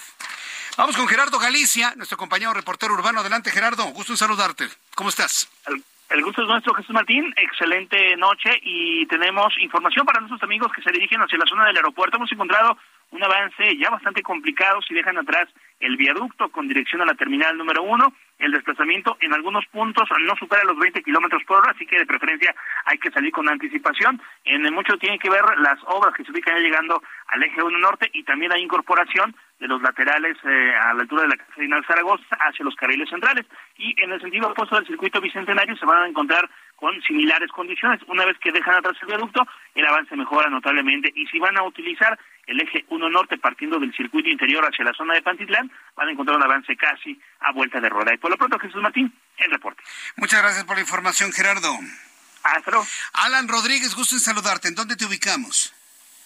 Vamos 0.76 0.96
con 0.96 1.08
Gerardo 1.08 1.38
Galicia, 1.38 1.94
nuestro 1.96 2.16
compañero 2.16 2.52
reportero 2.52 2.94
urbano. 2.94 3.20
Adelante, 3.20 3.50
Gerardo. 3.50 3.84
Gusto 3.86 4.12
en 4.12 4.18
saludarte. 4.18 4.68
¿Cómo 4.94 5.10
estás? 5.10 5.48
El 6.10 6.24
gusto 6.24 6.42
es 6.42 6.48
nuestro, 6.48 6.74
Jesús 6.74 6.92
Martín. 6.92 7.32
Excelente 7.36 8.16
noche 8.16 8.50
y 8.62 9.06
tenemos 9.06 9.56
información 9.60 10.04
para 10.04 10.18
nuestros 10.18 10.42
amigos 10.42 10.72
que 10.72 10.82
se 10.82 10.90
dirigen 10.90 11.20
hacia 11.20 11.38
la 11.38 11.46
zona 11.46 11.66
del 11.66 11.76
aeropuerto. 11.76 12.16
Hemos 12.16 12.32
encontrado 12.32 12.76
un 13.12 13.22
avance 13.22 13.76
ya 13.78 13.90
bastante 13.90 14.20
complicado 14.20 14.82
si 14.82 14.92
dejan 14.92 15.18
atrás 15.18 15.48
el 15.78 15.96
viaducto 15.96 16.48
con 16.48 16.66
dirección 16.66 17.00
a 17.00 17.04
la 17.04 17.14
terminal 17.14 17.56
número 17.56 17.84
uno. 17.84 18.12
El 18.40 18.50
desplazamiento 18.50 19.18
en 19.20 19.34
algunos 19.34 19.64
puntos 19.66 20.08
no 20.22 20.34
supera 20.34 20.64
los 20.64 20.76
20 20.78 21.00
kilómetros 21.04 21.44
por 21.44 21.58
hora, 21.58 21.70
así 21.70 21.86
que 21.86 22.00
de 22.00 22.06
preferencia 22.06 22.56
hay 22.86 22.98
que 22.98 23.12
salir 23.12 23.30
con 23.30 23.48
anticipación. 23.48 24.20
En 24.44 24.62
mucho 24.74 24.98
tiene 24.98 25.20
que 25.20 25.30
ver 25.30 25.44
las 25.58 25.78
obras 25.86 26.12
que 26.16 26.24
se 26.24 26.32
ubican 26.32 26.56
ya 26.56 26.60
llegando 26.60 27.00
al 27.28 27.42
eje 27.44 27.62
1 27.62 27.78
norte 27.78 28.10
y 28.12 28.24
también 28.24 28.50
la 28.50 28.58
incorporación 28.58 29.36
de 29.60 29.68
los 29.68 29.80
laterales 29.82 30.36
eh, 30.42 30.72
a 30.74 30.94
la 30.94 31.02
altura 31.02 31.22
de 31.22 31.28
la 31.28 31.36
Casa 31.36 31.86
Zaragoza 31.86 32.24
hacia 32.40 32.64
los 32.64 32.74
carriles 32.74 33.08
centrales. 33.08 33.46
Y 33.76 33.94
en 34.02 34.10
el 34.10 34.20
sentido 34.20 34.48
opuesto 34.48 34.76
del 34.76 34.86
circuito 34.86 35.20
bicentenario 35.20 35.76
se 35.76 35.84
van 35.86 36.02
a 36.02 36.08
encontrar 36.08 36.48
con 36.76 37.00
similares 37.02 37.50
condiciones. 37.52 38.00
Una 38.08 38.24
vez 38.24 38.38
que 38.38 38.50
dejan 38.50 38.76
atrás 38.76 38.96
el 39.02 39.08
viaducto, 39.08 39.46
el 39.74 39.86
avance 39.86 40.16
mejora 40.16 40.48
notablemente. 40.48 41.12
Y 41.14 41.26
si 41.26 41.38
van 41.38 41.58
a 41.58 41.62
utilizar 41.62 42.18
el 42.46 42.58
eje 42.60 42.86
1 42.88 43.10
norte 43.10 43.36
partiendo 43.36 43.78
del 43.78 43.94
circuito 43.94 44.30
interior 44.30 44.64
hacia 44.64 44.86
la 44.86 44.94
zona 44.94 45.14
de 45.14 45.22
Pantitlán, 45.22 45.70
van 45.94 46.08
a 46.08 46.10
encontrar 46.10 46.38
un 46.38 46.42
avance 46.42 46.74
casi 46.76 47.20
a 47.40 47.52
vuelta 47.52 47.80
de 47.80 47.90
rueda. 47.90 48.14
Y 48.14 48.18
por 48.18 48.30
lo 48.30 48.38
pronto, 48.38 48.58
Jesús 48.58 48.80
Martín, 48.80 49.12
el 49.36 49.50
reporte. 49.50 49.82
Muchas 50.16 50.40
gracias 50.40 50.64
por 50.64 50.76
la 50.76 50.82
información, 50.82 51.32
Gerardo. 51.32 51.78
Hasta 52.42 52.70
luego. 52.70 52.86
Alan 53.12 53.46
Rodríguez, 53.46 53.94
gusto 53.94 54.14
en 54.14 54.20
saludarte. 54.20 54.68
¿En 54.68 54.74
dónde 54.74 54.96
te 54.96 55.04
ubicamos? 55.04 55.74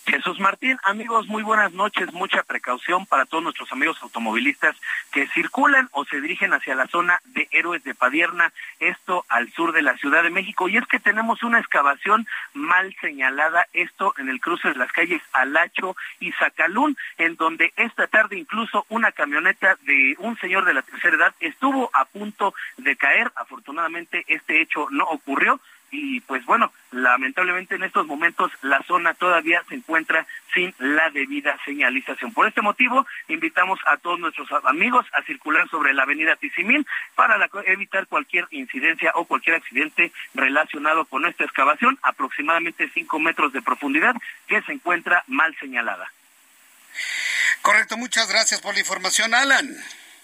Jesús 0.07 0.39
Martín, 0.39 0.79
amigos, 0.83 1.27
muy 1.29 1.43
buenas 1.43 1.73
noches. 1.73 2.13
Mucha 2.13 2.43
precaución 2.43 3.07
para 3.07 3.25
todos 3.25 3.43
nuestros 3.43 3.73
amigos 3.73 3.97
automovilistas 4.03 4.77
que 5.11 5.27
circulan 5.29 5.89
o 5.93 6.05
se 6.05 6.21
dirigen 6.21 6.53
hacia 6.53 6.75
la 6.75 6.87
zona 6.89 7.21
de 7.25 7.49
Héroes 7.51 7.83
de 7.85 7.95
Padierna, 7.95 8.53
esto 8.81 9.25
al 9.29 9.51
sur 9.53 9.73
de 9.73 9.81
la 9.81 9.97
Ciudad 9.97 10.23
de 10.23 10.31
México. 10.31 10.69
Y 10.69 10.77
es 10.77 10.87
que 10.87 11.01
tenemos 11.01 11.43
una 11.43 11.59
excavación 11.59 12.27
mal 12.53 12.95
señalada, 13.01 13.67
esto 13.73 14.15
en 14.19 14.29
el 14.29 14.41
cruce 14.41 14.69
de 14.69 14.77
las 14.77 14.93
calles 14.93 15.23
Alacho 15.33 15.97
y 16.21 16.33
Zacalún, 16.33 16.97
en 17.17 17.37
donde 17.37 17.73
esta 17.77 18.07
tarde 18.07 18.39
incluso 18.39 18.85
una 18.91 19.11
camioneta 19.13 19.79
de 19.83 20.17
un 20.19 20.37
señor 20.39 20.67
de 20.67 20.75
la 20.75 20.83
tercera 20.83 21.17
edad 21.17 21.35
estuvo 21.41 21.91
a 21.95 22.05
punto 22.05 22.55
de 22.77 22.97
caer. 22.97 23.33
Afortunadamente 23.37 24.25
este 24.29 24.61
hecho 24.61 24.87
no 24.91 25.05
ocurrió 25.05 25.61
y 25.95 26.21
pues 26.21 26.45
bueno, 26.45 26.73
lamentablemente 26.91 27.77
en 27.77 27.85
estos 27.85 28.07
momentos 28.07 28.51
la 28.63 28.83
zona 28.83 29.15
todavía 29.15 29.63
se 29.69 29.77
encuentra 29.77 30.27
sin 30.53 30.75
la 30.79 31.09
debida 31.11 31.57
señalización. 31.65 32.33
Por 32.33 32.49
este 32.49 32.63
motivo, 32.63 33.07
invitamos 33.29 33.79
a 33.87 33.97
todos 33.99 34.19
nuestros 34.19 34.49
amigos 34.65 35.07
a 35.13 35.23
circular 35.23 35.69
sobre 35.69 35.95
la 35.95 36.03
avenida 36.03 36.37
Tizimín 36.37 36.85
para 37.15 37.49
evitar 37.67 38.09
cualquier 38.09 38.47
incidencia 38.51 39.13
o 39.15 39.25
cualquier 39.25 39.57
accidente 39.57 40.13
relacionado 40.35 41.05
con 41.05 41.27
esta 41.27 41.45
excavación, 41.45 41.99
aproximadamente 42.03 42.91
cinco 42.93 43.21
metros 43.21 43.53
de 43.53 43.63
profundidad, 43.63 44.17
que 44.49 44.61
se 44.63 44.73
encuentra 44.73 45.23
mal 45.29 45.55
señalada. 45.61 46.11
Correcto, 47.63 47.97
muchas 47.97 48.29
gracias 48.29 48.61
por 48.61 48.75
la 48.75 48.81
información, 48.81 49.33
Alan. 49.33 49.69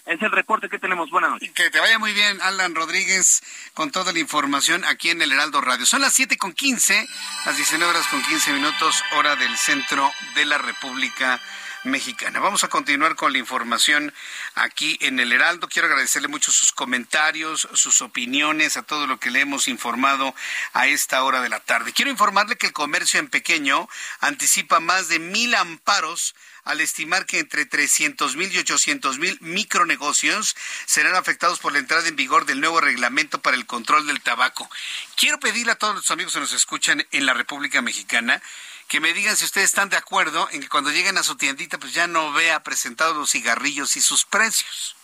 Es 0.07 0.21
el 0.23 0.31
reporte 0.31 0.69
que 0.69 0.79
tenemos. 0.79 1.11
Buenas 1.11 1.31
noches. 1.31 1.51
Que 1.53 1.71
te 1.71 1.81
vaya 1.81 1.99
muy 1.99 2.13
bien, 2.13 2.41
Alan 2.43 2.75
Rodríguez, 2.75 3.43
con 3.75 3.91
toda 3.91 4.13
la 4.13 4.19
información 4.19 4.85
aquí 4.85 5.11
en 5.11 5.23
el 5.23 5.33
Heraldo 5.33 5.61
Radio. 5.61 5.87
Son 5.87 6.01
las 6.01 6.15
siete 6.15 6.37
con 6.37 6.53
quince, 6.53 7.07
las 7.47 7.57
19 7.57 7.91
horas 7.91 8.07
con 8.09 8.23
15 8.23 8.53
minutos, 8.53 9.03
hora 9.17 9.37
del 9.37 9.57
centro 9.57 10.11
de 10.35 10.45
la 10.45 10.59
República 10.59 11.41
Mexicana. 11.85 12.41
Vamos 12.41 12.63
a 12.63 12.69
continuar 12.69 13.17
con 13.17 13.33
la 13.33 13.39
información 13.39 14.13
aquí 14.55 14.99
en 15.01 15.19
el 15.19 15.33
Heraldo. 15.33 15.69
Quiero 15.69 15.89
agradecerle 15.89 16.29
mucho 16.29 16.53
sus 16.53 16.73
comentarios, 16.73 17.69
sus 17.73 18.03
opiniones, 18.03 18.77
a 18.77 18.83
todo 18.83 19.07
lo 19.07 19.19
que 19.19 19.31
le 19.31 19.41
hemos 19.41 19.67
informado 19.67 20.35
a 20.75 20.87
esta 20.87 21.23
hora 21.25 21.41
de 21.41 21.49
la 21.49 21.61
tarde. 21.61 21.93
Quiero 21.93 22.11
informarle 22.11 22.57
que 22.57 22.67
el 22.67 22.73
comercio 22.73 23.19
en 23.19 23.29
pequeño 23.29 23.89
anticipa 24.21 24.81
más 24.81 25.09
de 25.09 25.19
mil 25.19 25.55
amparos 25.55 26.35
al 26.65 26.81
estimar 26.81 27.25
que 27.25 27.39
entre 27.39 27.65
300 27.65 28.37
mil 28.37 28.53
y 28.53 28.59
800 28.59 29.19
mil 29.19 29.39
micronegocios 29.41 30.57
serán 30.85 31.15
afectados 31.15 31.59
por 31.59 31.73
la 31.73 31.79
entrada 31.79 32.07
en 32.07 32.17
vigor 32.17 32.45
del 32.45 32.61
nuevo 32.61 32.81
reglamento 32.81 33.41
para 33.41 33.57
el 33.57 33.67
control 33.67 34.07
del 34.07 34.21
tabaco. 34.21 34.69
Quiero 35.17 35.41
pedirle 35.41 35.73
a 35.73 35.79
todos 35.79 35.95
los 35.95 36.11
amigos 36.11 36.35
que 36.35 36.41
nos 36.41 36.53
escuchan 36.53 37.07
en 37.11 37.25
la 37.25 37.33
República 37.35 37.81
Mexicana 37.81 38.43
que 38.91 38.99
me 38.99 39.13
digan 39.13 39.37
si 39.37 39.45
ustedes 39.45 39.71
están 39.71 39.89
de 39.89 39.97
acuerdo 39.97 40.49
en 40.51 40.61
que 40.61 40.69
cuando 40.69 40.91
lleguen 40.91 41.17
a 41.17 41.23
su 41.23 41.37
tiendita 41.37 41.79
pues 41.79 41.95
ya 41.95 42.09
no 42.09 42.33
vea 42.33 42.65
presentados 42.65 43.17
los 43.17 43.31
cigarrillos 43.31 43.95
y 43.95 44.01
sus 44.01 44.25
precios. 44.25 44.97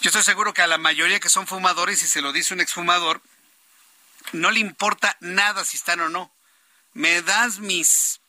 Yo 0.00 0.08
estoy 0.08 0.22
seguro 0.22 0.54
que 0.54 0.62
a 0.62 0.66
la 0.66 0.78
mayoría 0.78 1.20
que 1.20 1.28
son 1.28 1.46
fumadores, 1.46 2.02
y 2.02 2.08
se 2.08 2.22
lo 2.22 2.32
dice 2.32 2.54
un 2.54 2.62
exfumador, 2.62 3.20
no 4.32 4.50
le 4.50 4.60
importa 4.60 5.18
nada 5.20 5.66
si 5.66 5.76
están 5.76 6.00
o 6.00 6.08
no. 6.08 6.32
Me 6.94 7.20
das 7.20 7.58
mis 7.58 8.22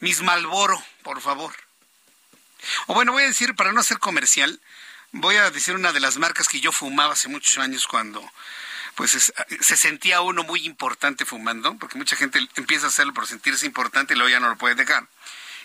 mis 0.00 0.20
Malboro, 0.20 0.84
por 1.02 1.22
favor. 1.22 1.54
O 2.86 2.92
bueno, 2.92 3.12
voy 3.12 3.22
a 3.22 3.28
decir, 3.28 3.54
para 3.54 3.72
no 3.72 3.80
hacer 3.80 3.98
comercial, 3.98 4.60
voy 5.12 5.36
a 5.36 5.50
decir 5.50 5.74
una 5.74 5.92
de 5.92 6.00
las 6.00 6.18
marcas 6.18 6.48
que 6.48 6.60
yo 6.60 6.70
fumaba 6.70 7.14
hace 7.14 7.28
muchos 7.28 7.56
años 7.56 7.86
cuando 7.86 8.22
pues 8.94 9.32
se 9.60 9.76
sentía 9.76 10.20
uno 10.20 10.42
muy 10.42 10.66
importante 10.66 11.24
fumando, 11.24 11.76
porque 11.78 11.98
mucha 11.98 12.16
gente 12.16 12.40
empieza 12.56 12.86
a 12.86 12.88
hacerlo 12.88 13.14
por 13.14 13.26
sentirse 13.26 13.66
importante 13.66 14.14
y 14.14 14.16
luego 14.16 14.30
ya 14.30 14.40
no 14.40 14.48
lo 14.48 14.58
puede 14.58 14.74
dejar. 14.74 15.08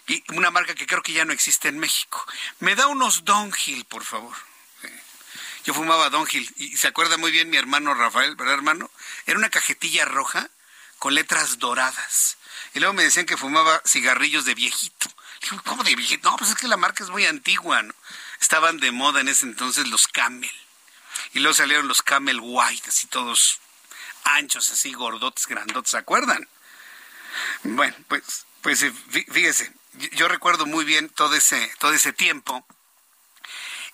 Y 0.08 0.24
una 0.34 0.52
marca 0.52 0.76
que 0.76 0.86
creo 0.86 1.02
que 1.02 1.14
ya 1.14 1.26
no 1.26 1.34
existe 1.34 1.68
en 1.68 1.80
México. 1.80 2.24
Me 2.60 2.76
da 2.76 2.88
unos 2.88 3.26
Donhill, 3.26 3.86
por 3.86 4.04
favor. 4.04 4.36
Yo 5.66 5.74
fumaba 5.74 6.12
Donhill 6.12 6.54
y 6.58 6.78
se 6.78 6.88
acuerda 6.88 7.18
muy 7.18 7.32
bien 7.32 7.50
mi 7.50 7.58
hermano 7.58 7.96
Rafael, 7.96 8.36
¿verdad, 8.36 8.54
hermano? 8.54 8.92
Era 9.26 9.40
una 9.40 9.50
cajetilla 9.50 10.06
roja 10.06 10.50
con 11.00 11.16
letras 11.16 11.58
doradas. 11.58 12.38
Y 12.76 12.80
luego 12.80 12.94
me 12.94 13.04
decían 13.04 13.26
que 13.26 13.38
fumaba 13.38 13.82
cigarrillos 13.86 14.46
de 14.46 14.54
viejito. 14.54 15.10
¿cómo 15.64 15.84
de 15.84 15.96
viejito? 15.96 16.30
No, 16.30 16.38
pues 16.38 16.52
es 16.52 16.58
que 16.58 16.68
la 16.68 16.78
marca 16.78 17.04
es 17.04 17.10
muy 17.10 17.26
antigua, 17.26 17.82
¿no? 17.82 17.94
Estaban 18.40 18.78
de 18.80 18.92
moda 18.92 19.22
en 19.22 19.28
ese 19.28 19.46
entonces 19.46 19.88
los 19.88 20.08
Camel. 20.08 20.52
Y 21.34 21.40
luego 21.40 21.54
salieron 21.54 21.88
los 21.88 22.02
Camel 22.02 22.40
White, 22.42 22.90
así 22.90 23.08
todos 23.08 23.60
anchos, 24.24 24.72
así 24.72 24.94
gordotes, 24.94 25.48
grandotes, 25.48 25.92
¿se 25.92 25.98
acuerdan? 25.98 26.48
Bueno, 27.64 27.96
pues, 28.08 28.46
pues 28.62 28.82
eh, 28.84 28.94
fíjese, 29.12 29.72
yo 30.14 30.28
recuerdo 30.28 30.66
muy 30.66 30.86
bien 30.86 31.10
todo 31.10 31.36
ese, 31.36 31.72
todo 31.80 31.94
ese 31.94 32.14
tiempo, 32.14 32.66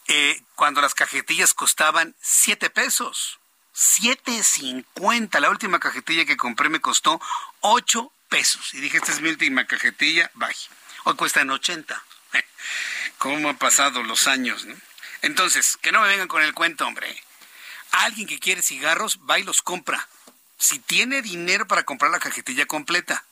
eh, 0.07 0.41
cuando 0.55 0.81
las 0.81 0.93
cajetillas 0.93 1.53
costaban 1.53 2.15
siete 2.21 2.69
pesos. 2.69 3.39
7.50. 3.73 5.39
La 5.39 5.49
última 5.49 5.79
cajetilla 5.79 6.25
que 6.25 6.37
compré 6.37 6.69
me 6.69 6.81
costó 6.81 7.21
8 7.61 8.11
pesos. 8.29 8.73
Y 8.73 8.81
dije, 8.81 8.97
esta 8.97 9.11
es 9.11 9.21
mi 9.21 9.29
última 9.29 9.65
cajetilla, 9.65 10.29
bye. 10.35 10.55
Hoy 11.05 11.15
cuestan 11.15 11.49
80. 11.49 12.03
¿Cómo 13.17 13.49
han 13.49 13.57
pasado 13.57 14.03
los 14.03 14.27
años? 14.27 14.67
Entonces, 15.21 15.77
que 15.81 15.91
no 15.91 16.01
me 16.01 16.07
vengan 16.07 16.27
con 16.27 16.41
el 16.41 16.53
cuento, 16.53 16.85
hombre. 16.85 17.21
Alguien 17.91 18.27
que 18.27 18.39
quiere 18.39 18.61
cigarros, 18.61 19.19
va 19.29 19.39
y 19.39 19.43
los 19.43 19.61
compra. 19.61 20.07
Si 20.57 20.79
tiene 20.79 21.21
dinero 21.21 21.67
para 21.67 21.83
comprar 21.83 22.11
la 22.11 22.19
cajetilla 22.19 22.65
completa. 22.65 23.23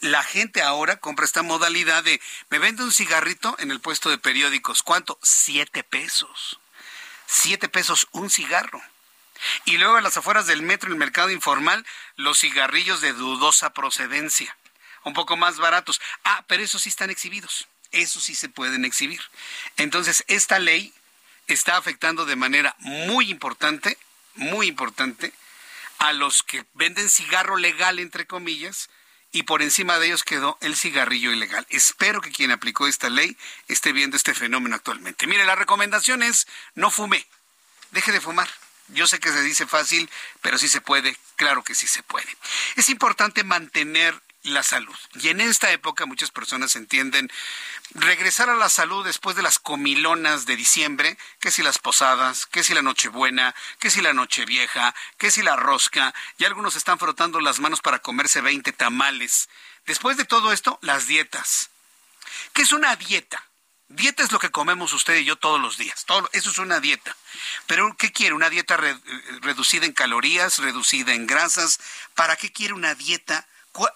La 0.00 0.22
gente 0.22 0.62
ahora 0.62 0.96
compra 0.96 1.24
esta 1.24 1.42
modalidad 1.42 2.04
de, 2.04 2.20
me 2.48 2.58
vende 2.58 2.84
un 2.84 2.92
cigarrito 2.92 3.56
en 3.58 3.70
el 3.70 3.80
puesto 3.80 4.10
de 4.10 4.18
periódicos. 4.18 4.82
¿Cuánto? 4.82 5.18
Siete 5.22 5.82
pesos. 5.82 6.58
Siete 7.26 7.68
pesos 7.68 8.06
un 8.12 8.30
cigarro. 8.30 8.80
Y 9.64 9.78
luego 9.78 9.98
en 9.98 10.04
las 10.04 10.16
afueras 10.16 10.46
del 10.46 10.62
metro, 10.62 10.90
el 10.90 10.96
mercado 10.96 11.30
informal, 11.30 11.84
los 12.16 12.38
cigarrillos 12.40 13.00
de 13.00 13.12
dudosa 13.12 13.72
procedencia, 13.72 14.56
un 15.04 15.14
poco 15.14 15.36
más 15.36 15.58
baratos. 15.58 16.00
Ah, 16.24 16.44
pero 16.46 16.62
esos 16.62 16.82
sí 16.82 16.88
están 16.88 17.10
exhibidos, 17.10 17.68
esos 17.90 18.24
sí 18.24 18.34
se 18.34 18.48
pueden 18.48 18.84
exhibir. 18.84 19.20
Entonces, 19.76 20.24
esta 20.28 20.58
ley 20.58 20.94
está 21.46 21.76
afectando 21.76 22.24
de 22.24 22.36
manera 22.36 22.74
muy 22.78 23.30
importante, 23.30 23.98
muy 24.34 24.66
importante, 24.66 25.32
a 25.98 26.12
los 26.12 26.42
que 26.42 26.64
venden 26.74 27.08
cigarro 27.08 27.56
legal, 27.56 27.98
entre 27.98 28.26
comillas, 28.26 28.90
y 29.32 29.42
por 29.42 29.62
encima 29.62 29.98
de 29.98 30.06
ellos 30.06 30.24
quedó 30.24 30.56
el 30.60 30.76
cigarrillo 30.76 31.32
ilegal. 31.32 31.66
Espero 31.68 32.20
que 32.20 32.30
quien 32.30 32.50
aplicó 32.50 32.86
esta 32.86 33.10
ley 33.10 33.36
esté 33.68 33.92
viendo 33.92 34.16
este 34.16 34.34
fenómeno 34.34 34.76
actualmente. 34.76 35.26
Mire, 35.26 35.44
la 35.44 35.54
recomendación 35.56 36.22
es 36.22 36.46
no 36.74 36.90
fume, 36.90 37.26
deje 37.90 38.12
de 38.12 38.20
fumar. 38.20 38.48
Yo 38.88 39.06
sé 39.06 39.18
que 39.18 39.32
se 39.32 39.42
dice 39.42 39.66
fácil, 39.66 40.08
pero 40.42 40.58
sí 40.58 40.68
se 40.68 40.80
puede, 40.80 41.16
claro 41.34 41.64
que 41.64 41.74
sí 41.74 41.86
se 41.86 42.02
puede. 42.02 42.36
Es 42.76 42.88
importante 42.88 43.42
mantener 43.42 44.20
la 44.46 44.62
salud. 44.62 44.96
Y 45.14 45.28
en 45.28 45.40
esta 45.40 45.70
época 45.70 46.06
muchas 46.06 46.30
personas 46.30 46.76
entienden 46.76 47.30
regresar 47.94 48.48
a 48.50 48.54
la 48.54 48.68
salud 48.68 49.04
después 49.04 49.36
de 49.36 49.42
las 49.42 49.58
comilonas 49.58 50.46
de 50.46 50.56
diciembre, 50.56 51.18
que 51.40 51.50
si 51.50 51.62
las 51.62 51.78
posadas, 51.78 52.46
que 52.46 52.64
si 52.64 52.74
la 52.74 52.82
Nochebuena, 52.82 53.54
que 53.78 53.90
si 53.90 54.00
la 54.00 54.12
Nochevieja, 54.12 54.94
que 55.18 55.30
si 55.30 55.42
la 55.42 55.56
rosca, 55.56 56.14
y 56.38 56.44
algunos 56.44 56.76
están 56.76 56.98
frotando 56.98 57.40
las 57.40 57.60
manos 57.60 57.80
para 57.80 58.00
comerse 58.00 58.40
20 58.40 58.72
tamales. 58.72 59.48
Después 59.86 60.16
de 60.16 60.24
todo 60.24 60.52
esto, 60.52 60.78
las 60.82 61.06
dietas. 61.06 61.70
¿Qué 62.52 62.62
es 62.62 62.72
una 62.72 62.96
dieta? 62.96 63.44
Dieta 63.88 64.24
es 64.24 64.32
lo 64.32 64.40
que 64.40 64.50
comemos 64.50 64.92
usted 64.92 65.16
y 65.16 65.24
yo 65.24 65.36
todos 65.36 65.60
los 65.60 65.76
días. 65.76 66.04
Todo, 66.06 66.28
eso 66.32 66.50
es 66.50 66.58
una 66.58 66.80
dieta. 66.80 67.16
Pero 67.66 67.94
¿qué 67.96 68.10
quiere? 68.10 68.34
¿Una 68.34 68.50
dieta 68.50 68.76
reducida 68.76 69.86
en 69.86 69.92
calorías, 69.92 70.58
reducida 70.58 71.14
en 71.14 71.26
grasas? 71.26 71.78
¿Para 72.14 72.34
qué 72.36 72.50
quiere 72.50 72.74
una 72.74 72.96
dieta? 72.96 73.46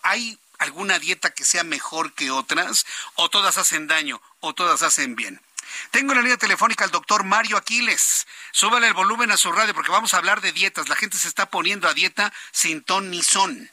¿Hay 0.03 0.39
alguna 0.59 0.99
dieta 0.99 1.31
que 1.31 1.45
sea 1.45 1.65
mejor 1.65 2.15
que 2.15 2.31
otras? 2.31 2.87
¿O 3.15 3.31
todas 3.31 3.59
hacen 3.59 3.87
daño? 3.87 4.21
¿O 4.41 4.55
todas 4.55 4.83
hacen 4.83 5.17
bien? 5.17 5.41
Tengo 5.91 6.13
en 6.13 6.19
la 6.19 6.23
línea 6.23 6.37
telefónica 6.37 6.85
al 6.85 6.91
doctor 6.91 7.25
Mario 7.25 7.57
Aquiles. 7.57 8.27
Súbale 8.53 8.89
el 8.89 8.95
volumen 8.95 9.31
a 9.31 9.37
su 9.37 9.53
radio 9.53 9.75
porque 9.75 9.91
vamos 9.91 10.15
a 10.15 10.19
hablar 10.19 10.41
de 10.41 10.53
dietas. 10.53 10.89
La 10.89 10.97
gente 10.97 11.19
se 11.19 11.29
está 11.29 11.47
poniendo 11.47 11.89
a 11.89 11.95
dieta 11.95 12.33
sin 12.53 12.83
ton 12.83 13.11
ni 13.11 13.23
son. 13.23 13.71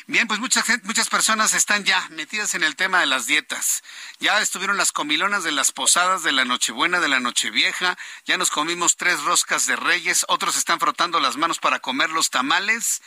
Bien, 0.07 0.29
pues 0.29 0.39
muchas 0.39 0.65
muchas 0.85 1.09
personas 1.09 1.53
están 1.55 1.85
ya 1.85 2.07
metidas 2.11 2.55
en 2.55 2.63
el 2.63 2.77
tema 2.77 3.01
de 3.01 3.07
las 3.07 3.27
dietas. 3.27 3.83
Ya 4.21 4.41
estuvieron 4.41 4.77
las 4.77 4.93
comilonas 4.93 5.43
de 5.43 5.51
las 5.51 5.73
posadas 5.73 6.23
de 6.23 6.33
la 6.33 6.45
Nochebuena, 6.45 7.01
de 7.01 7.09
la 7.09 7.21
Nochevieja, 7.21 7.99
ya 8.25 8.37
nos 8.39 8.51
comimos 8.51 8.97
tres 8.97 9.23
roscas 9.23 9.67
de 9.67 9.77
Reyes, 9.77 10.25
otros 10.29 10.57
están 10.57 10.79
frotando 10.79 11.19
las 11.19 11.37
manos 11.37 11.59
para 11.59 11.81
comer 11.81 12.11
los 12.11 12.31
tamales 12.31 13.03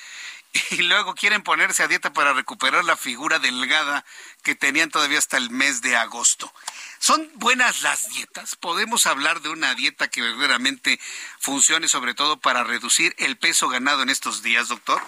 y 0.72 0.84
luego 0.84 1.16
quieren 1.16 1.44
ponerse 1.44 1.84
a 1.84 1.88
dieta 1.88 2.12
para 2.14 2.34
recuperar 2.34 2.84
la 2.84 2.98
figura 2.98 3.40
delgada 3.40 4.06
que 4.44 4.56
tenían 4.56 4.90
todavía 4.90 5.20
hasta 5.20 5.38
el 5.38 5.50
mes 5.50 5.82
de 5.82 5.96
agosto. 5.96 6.52
¿Son 7.00 7.30
buenas 7.36 7.84
las 7.84 8.10
dietas? 8.10 8.56
¿Podemos 8.56 9.06
hablar 9.06 9.42
de 9.42 9.50
una 9.50 9.76
dieta 9.76 10.10
que 10.10 10.22
verdaderamente 10.22 11.00
funcione 11.40 11.88
sobre 11.88 12.14
todo 12.14 12.38
para 12.38 12.64
reducir 12.64 13.14
el 13.20 13.38
peso 13.38 13.70
ganado 13.70 14.02
en 14.02 14.10
estos 14.10 14.42
días, 14.42 14.68
doctor? 14.70 15.02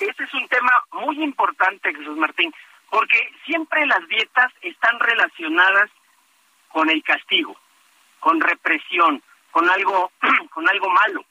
Ese 0.00 0.24
es 0.24 0.34
un 0.34 0.48
tema 0.48 0.72
muy 0.92 1.22
importante, 1.22 1.94
Jesús 1.94 2.16
Martín, 2.16 2.54
porque 2.90 3.30
siempre 3.44 3.84
las 3.86 4.06
dietas 4.08 4.52
están 4.62 4.98
relacionadas 5.00 5.90
con 6.68 6.88
el 6.88 7.02
castigo, 7.02 7.56
con 8.20 8.40
represión, 8.40 9.22
con 9.50 9.68
algo, 9.68 10.10
con 10.54 10.68
algo 10.68 10.88
malo. 10.88 11.24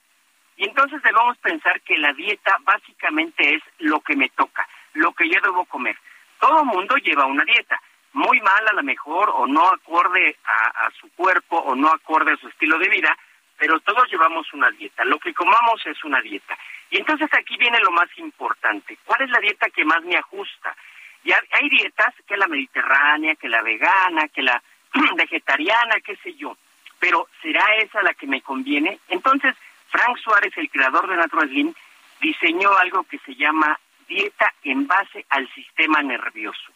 Y 0.58 0.66
entonces 0.66 1.02
debemos 1.02 1.38
pensar 1.38 1.82
que 1.82 1.98
la 1.98 2.14
dieta 2.14 2.58
básicamente 2.62 3.56
es 3.56 3.64
lo 3.80 4.02
que 4.02 4.16
me 4.16 4.30
toca, 4.30 4.68
lo 4.94 5.14
que 5.14 5.30
yo 5.30 5.40
debo 5.42 5.66
comer. 5.66 5.98
Todo 6.40 6.64
mundo 6.66 6.96
lleva 6.98 7.26
una 7.26 7.44
dieta 7.44 7.82
muy 8.18 8.42
mal 8.42 8.68
a 8.68 8.74
lo 8.74 8.82
mejor 8.82 9.30
o 9.30 9.46
no 9.46 9.68
acorde 9.70 10.36
a, 10.44 10.90
su 11.00 11.08
cuerpo 11.12 11.58
o 11.58 11.76
no 11.76 11.90
acorde 11.90 12.34
a 12.34 12.38
su 12.38 12.48
estilo 12.48 12.80
de 12.80 12.90
vida, 12.90 13.16
pero 13.58 13.80
todos 13.82 14.10
llevamos 14.10 14.52
una 14.54 14.72
dieta. 14.72 15.06
Lo 15.06 15.20
que 15.20 15.36
comamos 15.36 15.86
es 15.86 16.04
una 16.04 16.20
dieta. 16.22 16.58
Y 16.90 16.98
entonces 16.98 17.30
aquí 17.34 17.56
viene 17.58 17.80
lo 17.80 17.92
más 17.92 18.10
importante. 18.18 18.98
¿Cuál 19.06 19.22
es 19.22 19.30
la 19.30 19.40
dieta 19.40 19.70
que 19.70 19.86
más 19.86 20.02
me 20.04 20.18
ajusta? 20.18 20.76
Y 21.24 21.32
hay 21.32 21.70
dietas 21.70 22.14
que 22.28 22.38
la 22.38 22.48
mediterránea, 22.48 23.36
que 23.36 23.50
la 23.50 23.62
vegana, 23.62 24.28
que 24.30 24.42
la 24.42 24.62
vegetariana, 25.16 26.00
qué 26.04 26.16
sé 26.18 26.34
yo. 26.34 26.58
Pero 27.00 27.28
¿será 27.44 27.76
esa 27.76 28.02
la 28.02 28.16
que 28.16 28.26
me 28.26 28.42
conviene? 28.42 29.00
Entonces, 29.10 29.56
Frank 29.90 30.18
Suárez, 30.18 30.58
el 30.58 30.72
creador 30.72 31.08
de 31.08 31.18
Natural 31.18 31.48
Slim, 31.50 31.72
diseñó 32.20 32.76
algo 32.78 33.04
que 33.04 33.20
se 33.20 33.36
llama 33.36 33.80
dieta 34.08 34.52
en 34.64 34.88
base 34.88 35.24
al 35.30 35.48
sistema 35.54 36.02
nervioso. 36.02 36.74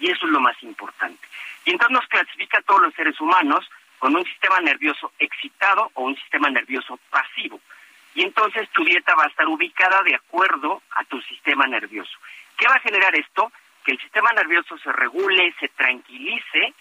Y 0.00 0.10
eso 0.10 0.26
es 0.26 0.32
lo 0.32 0.40
más 0.40 0.60
importante. 0.62 1.26
Y 1.64 1.70
entonces 1.70 1.94
nos 1.94 2.06
clasifica 2.08 2.58
a 2.58 2.62
todos 2.62 2.82
los 2.82 2.94
seres 2.94 3.20
humanos 3.20 3.68
con 3.98 4.14
un 4.14 4.24
sistema 4.24 4.60
nervioso 4.60 5.12
excitado 5.18 5.90
o 5.94 6.04
un 6.04 6.16
sistema 6.16 6.50
nervioso 6.50 6.98
pasivo. 7.10 7.60
Y 8.14 8.22
entonces 8.22 8.68
tu 8.70 8.84
dieta 8.84 9.14
va 9.14 9.24
a 9.24 9.28
estar 9.28 9.46
ubicada 9.48 10.02
de 10.02 10.14
acuerdo 10.14 10.82
a 10.94 11.04
tu 11.04 11.20
sistema 11.22 11.66
nervioso. 11.66 12.16
¿Qué 12.56 12.66
va 12.68 12.74
a 12.74 12.80
generar 12.80 13.14
esto? 13.16 13.50
Que 13.84 13.92
el 13.92 14.00
sistema 14.00 14.30
nervioso 14.32 14.78
se 14.78 14.92
regule, 14.92 15.54
se 15.58 15.68
tranquilice 15.68 16.74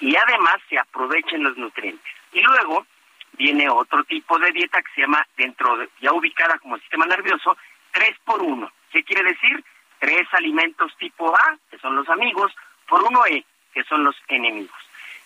y 0.00 0.14
además 0.16 0.56
se 0.68 0.78
aprovechen 0.78 1.42
los 1.42 1.56
nutrientes. 1.56 2.12
Y 2.32 2.40
luego 2.40 2.86
viene 3.32 3.68
otro 3.68 4.04
tipo 4.04 4.38
de 4.38 4.52
dieta 4.52 4.82
que 4.82 4.92
se 4.94 5.00
llama, 5.02 5.26
dentro 5.36 5.76
de, 5.76 5.88
ya 6.00 6.12
ubicada 6.12 6.58
como 6.58 6.78
sistema 6.78 7.06
nervioso, 7.06 7.56
3 7.92 8.18
por 8.24 8.42
1. 8.42 8.70
¿Qué 8.90 9.02
quiere 9.02 9.24
decir? 9.24 9.64
Tres 10.06 10.28
alimentos 10.34 10.96
tipo 10.98 11.34
A, 11.34 11.58
que 11.68 11.78
son 11.78 11.96
los 11.96 12.08
amigos, 12.08 12.54
por 12.88 13.02
uno 13.02 13.26
E, 13.26 13.44
que 13.74 13.82
son 13.82 14.04
los 14.04 14.14
enemigos. 14.28 14.76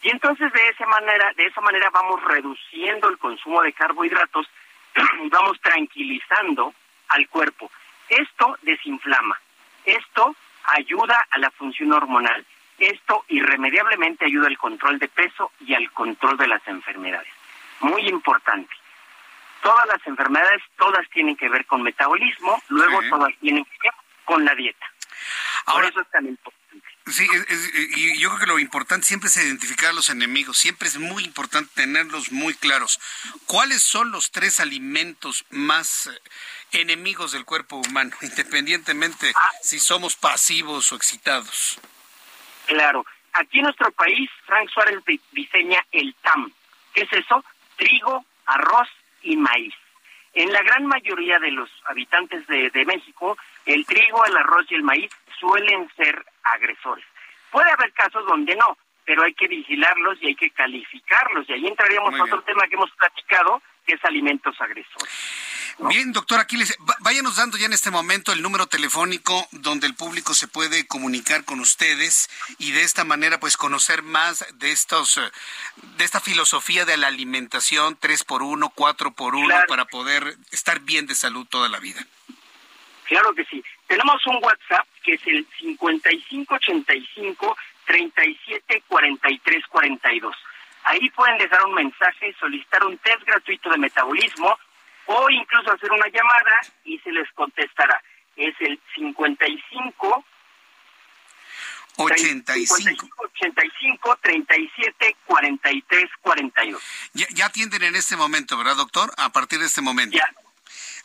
Y 0.01 0.09
entonces 0.09 0.51
de 0.55 0.69
esa 0.69 0.87
manera, 0.87 1.31
de 1.37 1.45
esa 1.45 1.61
manera 1.61 1.91
vamos 1.91 2.25
reduciendo 2.25 3.11
el 3.11 3.19
consumo 3.19 3.61
de 3.61 3.75
carbohidratos 3.75 4.49
y 5.23 5.29
vamos 5.29 5.61
tranquilizando 5.61 6.73
al 7.09 7.29
cuerpo. 7.29 7.71
Esto 8.09 8.57
desinflama, 8.63 9.39
esto 9.85 10.35
ayuda 10.65 11.27
a 11.31 11.39
la 11.39 11.51
función 11.51 11.93
hormonal, 11.93 12.47
esto 12.79 13.27
irremediablemente 13.29 14.25
ayuda 14.25 14.47
al 14.47 14.57
control 14.57 14.99
de 14.99 15.09
peso 15.09 15.53
y 15.61 15.75
al 15.75 15.91
control 15.93 16.39
de 16.39 16.49
las 16.49 16.67
enfermedades. 16.67 17.29
Muy 17.81 18.09
importante. 18.09 18.75
Todas 19.63 19.87
las 19.89 20.07
enfermedades, 20.07 20.63
todas 20.79 21.07
tienen 21.11 21.37
que 21.37 21.51
ver 21.51 21.67
con 21.67 21.83
metabolismo, 21.83 22.63
luego 22.71 23.01
todas 23.11 23.37
tienen 23.41 23.67
que 23.67 23.77
ver 23.83 24.00
con 24.31 24.45
la 24.45 24.55
dieta. 24.55 24.87
Ahora, 25.67 25.89
eso 25.89 26.01
es 26.01 26.11
tan 26.13 26.25
importante. 26.25 26.87
Sí, 27.09 27.27
y 27.97 28.17
yo 28.21 28.29
creo 28.29 28.39
que 28.39 28.47
lo 28.47 28.59
importante 28.61 29.05
siempre 29.05 29.29
es 29.29 29.37
identificar 29.39 29.91
a 29.91 29.93
los 29.93 30.09
enemigos, 30.09 30.57
siempre 30.57 30.87
es 30.87 30.99
muy 30.99 31.25
importante 31.25 31.69
tenerlos 31.75 32.31
muy 32.31 32.55
claros. 32.55 33.01
¿Cuáles 33.47 33.83
son 33.83 34.13
los 34.13 34.31
tres 34.31 34.61
alimentos 34.61 35.45
más 35.51 36.07
eh, 36.07 36.81
enemigos 36.81 37.33
del 37.33 37.45
cuerpo 37.45 37.83
humano, 37.85 38.13
independientemente 38.23 39.33
ah. 39.35 39.51
si 39.63 39.81
somos 39.81 40.15
pasivos 40.15 40.93
o 40.93 40.95
excitados? 40.95 41.81
Claro, 42.67 43.05
aquí 43.33 43.59
en 43.59 43.65
nuestro 43.65 43.91
país, 43.91 44.31
Frank 44.47 44.71
Suárez 44.71 45.03
diseña 45.33 45.85
el 45.91 46.15
TAM. 46.23 46.53
¿Qué 46.95 47.03
es 47.03 47.13
eso? 47.13 47.45
Trigo, 47.77 48.25
arroz 48.47 48.89
y 49.23 49.37
maíz. 49.37 49.75
En 50.33 50.53
la 50.53 50.63
gran 50.63 50.87
mayoría 50.87 51.39
de 51.41 51.51
los 51.51 51.69
habitantes 51.87 52.47
de, 52.47 52.85
México, 52.85 53.37
el 53.67 53.85
trigo, 53.87 54.25
el 54.25 54.37
arroz 54.37 54.67
y 54.71 54.75
el 54.75 54.83
maíz 54.83 55.11
suelen 55.39 55.91
ser 55.97 56.25
agresores. 56.43 57.05
Puede 57.51 57.71
haber 57.71 57.93
casos 57.93 58.25
donde 58.27 58.55
no, 58.57 58.77
pero 59.05 59.23
hay 59.25 59.35
que 59.35 59.49
vigilarlos 59.49 60.19
y 60.23 60.29
hay 60.29 60.37
que 60.37 60.51
calificarlos. 60.51 61.49
Y 61.49 61.53
ahí 61.53 61.67
entraríamos 61.67 62.15
a 62.19 62.25
otro 62.25 62.43
tema 62.43 62.67
que 62.69 62.77
hemos 62.77 62.91
platicado, 62.93 63.63
que 63.87 63.95
es 63.95 64.05
alimentos 64.05 64.55
agresores. 64.61 65.11
Bien, 65.89 66.13
doctor 66.13 66.41
Aquiles, 66.41 66.77
váyanos 67.01 67.37
dando 67.37 67.57
ya 67.57 67.65
en 67.65 67.73
este 67.73 67.91
momento 67.91 68.33
el 68.33 68.43
número 68.43 68.67
telefónico 68.67 69.49
donde 69.51 69.87
el 69.87 69.95
público 69.95 70.35
se 70.35 70.47
puede 70.47 70.87
comunicar 70.87 71.45
con 71.45 71.59
ustedes 71.59 72.29
y 72.59 72.73
de 72.73 72.83
esta 72.83 73.05
manera 73.05 73.41
pues 73.41 73.57
conocer 73.57 74.03
más 74.03 74.45
de 74.55 74.73
estos 74.73 75.17
eh, 75.17 75.23
de 75.97 76.05
esta 76.05 76.21
filosofía 76.21 76.85
de 76.85 76.99
la 76.99 77.07
alimentación 77.07 77.97
3 77.99 78.25
por 78.25 78.43
1, 78.43 78.71
4 78.75 79.13
por 79.13 79.35
1 79.35 79.55
para 79.69 79.87
poder 79.87 80.37
estar 80.51 80.81
bien 80.81 81.07
de 81.07 81.15
salud 81.15 81.47
toda 81.47 81.71
la 81.71 81.79
vida. 81.79 82.07
Claro 83.11 83.35
que 83.35 83.45
sí. 83.47 83.63
Tenemos 83.89 84.25
un 84.29 84.37
WhatsApp 84.37 84.87
que 85.03 85.15
es 85.15 85.27
el 85.27 85.45
5585 85.59 87.57
374342. 87.87 90.37
Ahí 90.85 91.11
pueden 91.11 91.37
dejar 91.39 91.65
un 91.65 91.75
mensaje, 91.75 92.33
solicitar 92.39 92.85
un 92.85 92.97
test 92.99 93.25
gratuito 93.27 93.69
de 93.71 93.79
metabolismo 93.79 94.57
o 95.07 95.29
incluso 95.29 95.73
hacer 95.73 95.91
una 95.91 96.07
llamada 96.07 96.61
y 96.85 97.01
se 97.01 97.11
les 97.11 97.29
contestará. 97.33 98.01
Es 98.37 98.55
el 98.61 98.79
55 98.95 100.25
85 101.97 103.15
85 103.17 104.19
37 104.23 105.17
43 105.27 106.11
42. 106.23 106.81
Ya, 107.15 107.27
ya 107.31 107.47
atienden 107.47 107.83
en 107.83 107.97
este 107.97 108.17
momento, 108.17 108.57
¿verdad, 108.57 108.77
doctor? 108.77 109.13
A 109.17 109.33
partir 109.33 109.59
de 109.59 109.67
este 109.67 109.81
momento. 109.81 110.17
Ya. 110.17 110.33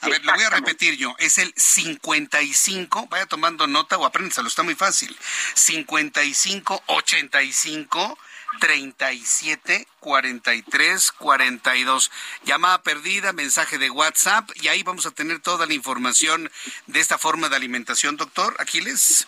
A 0.01 0.09
ver, 0.09 0.23
lo 0.25 0.33
voy 0.33 0.43
a 0.43 0.49
repetir 0.49 0.97
yo. 0.97 1.15
Es 1.19 1.37
el 1.37 1.53
55, 1.55 3.07
vaya 3.07 3.25
tomando 3.25 3.67
nota 3.67 3.97
o 3.97 4.05
apréndenselo, 4.05 4.47
está 4.47 4.63
muy 4.63 4.75
fácil. 4.75 5.15
55 5.55 6.83
85 6.87 8.17
37 8.59 9.87
43 9.99 11.11
42. 11.11 12.11
Llamada 12.43 12.81
perdida, 12.81 13.33
mensaje 13.33 13.77
de 13.77 13.89
WhatsApp 13.89 14.49
y 14.55 14.67
ahí 14.67 14.83
vamos 14.83 15.05
a 15.05 15.11
tener 15.11 15.39
toda 15.39 15.65
la 15.65 15.73
información 15.73 16.51
de 16.87 16.99
esta 16.99 17.17
forma 17.17 17.49
de 17.49 17.55
alimentación, 17.55 18.17
doctor 18.17 18.55
Aquiles. 18.59 19.27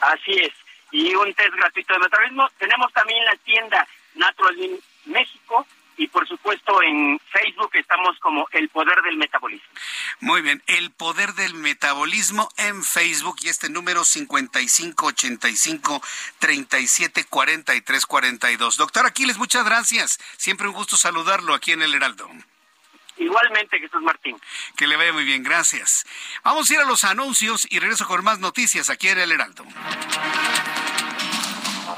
Así 0.00 0.32
es. 0.32 0.52
Y 0.90 1.14
un 1.14 1.32
test 1.34 1.54
gratuito 1.54 1.94
de 1.94 2.00
metabolismo. 2.00 2.48
Tenemos 2.58 2.92
también 2.92 3.24
la 3.24 3.36
tienda 3.36 3.88
Natural 4.14 4.56
México 5.06 5.66
y 6.02 6.08
por 6.08 6.26
supuesto 6.26 6.82
en 6.82 7.20
Facebook 7.30 7.70
estamos 7.74 8.18
como 8.18 8.48
El 8.50 8.68
Poder 8.70 9.00
del 9.02 9.16
Metabolismo. 9.16 9.68
Muy 10.18 10.42
bien, 10.42 10.60
El 10.66 10.90
Poder 10.90 11.34
del 11.34 11.54
Metabolismo 11.54 12.48
en 12.56 12.82
Facebook 12.82 13.36
y 13.42 13.48
este 13.48 13.70
número 13.70 14.04
5585 14.04 16.02
374342. 16.40 18.76
Doctor 18.76 19.06
Aquiles, 19.06 19.38
muchas 19.38 19.64
gracias. 19.64 20.18
Siempre 20.36 20.66
un 20.66 20.74
gusto 20.74 20.96
saludarlo 20.96 21.54
aquí 21.54 21.70
en 21.70 21.82
El 21.82 21.94
Heraldo. 21.94 22.28
Igualmente, 23.16 23.78
Jesús 23.78 24.02
Martín. 24.02 24.36
Que 24.76 24.88
le 24.88 24.96
vaya 24.96 25.12
muy 25.12 25.24
bien, 25.24 25.44
gracias. 25.44 26.04
Vamos 26.42 26.68
a 26.68 26.74
ir 26.74 26.80
a 26.80 26.84
los 26.84 27.04
anuncios 27.04 27.68
y 27.70 27.78
regreso 27.78 28.08
con 28.08 28.24
más 28.24 28.40
noticias 28.40 28.90
aquí 28.90 29.06
en 29.08 29.18
El 29.18 29.30
Heraldo. 29.30 29.64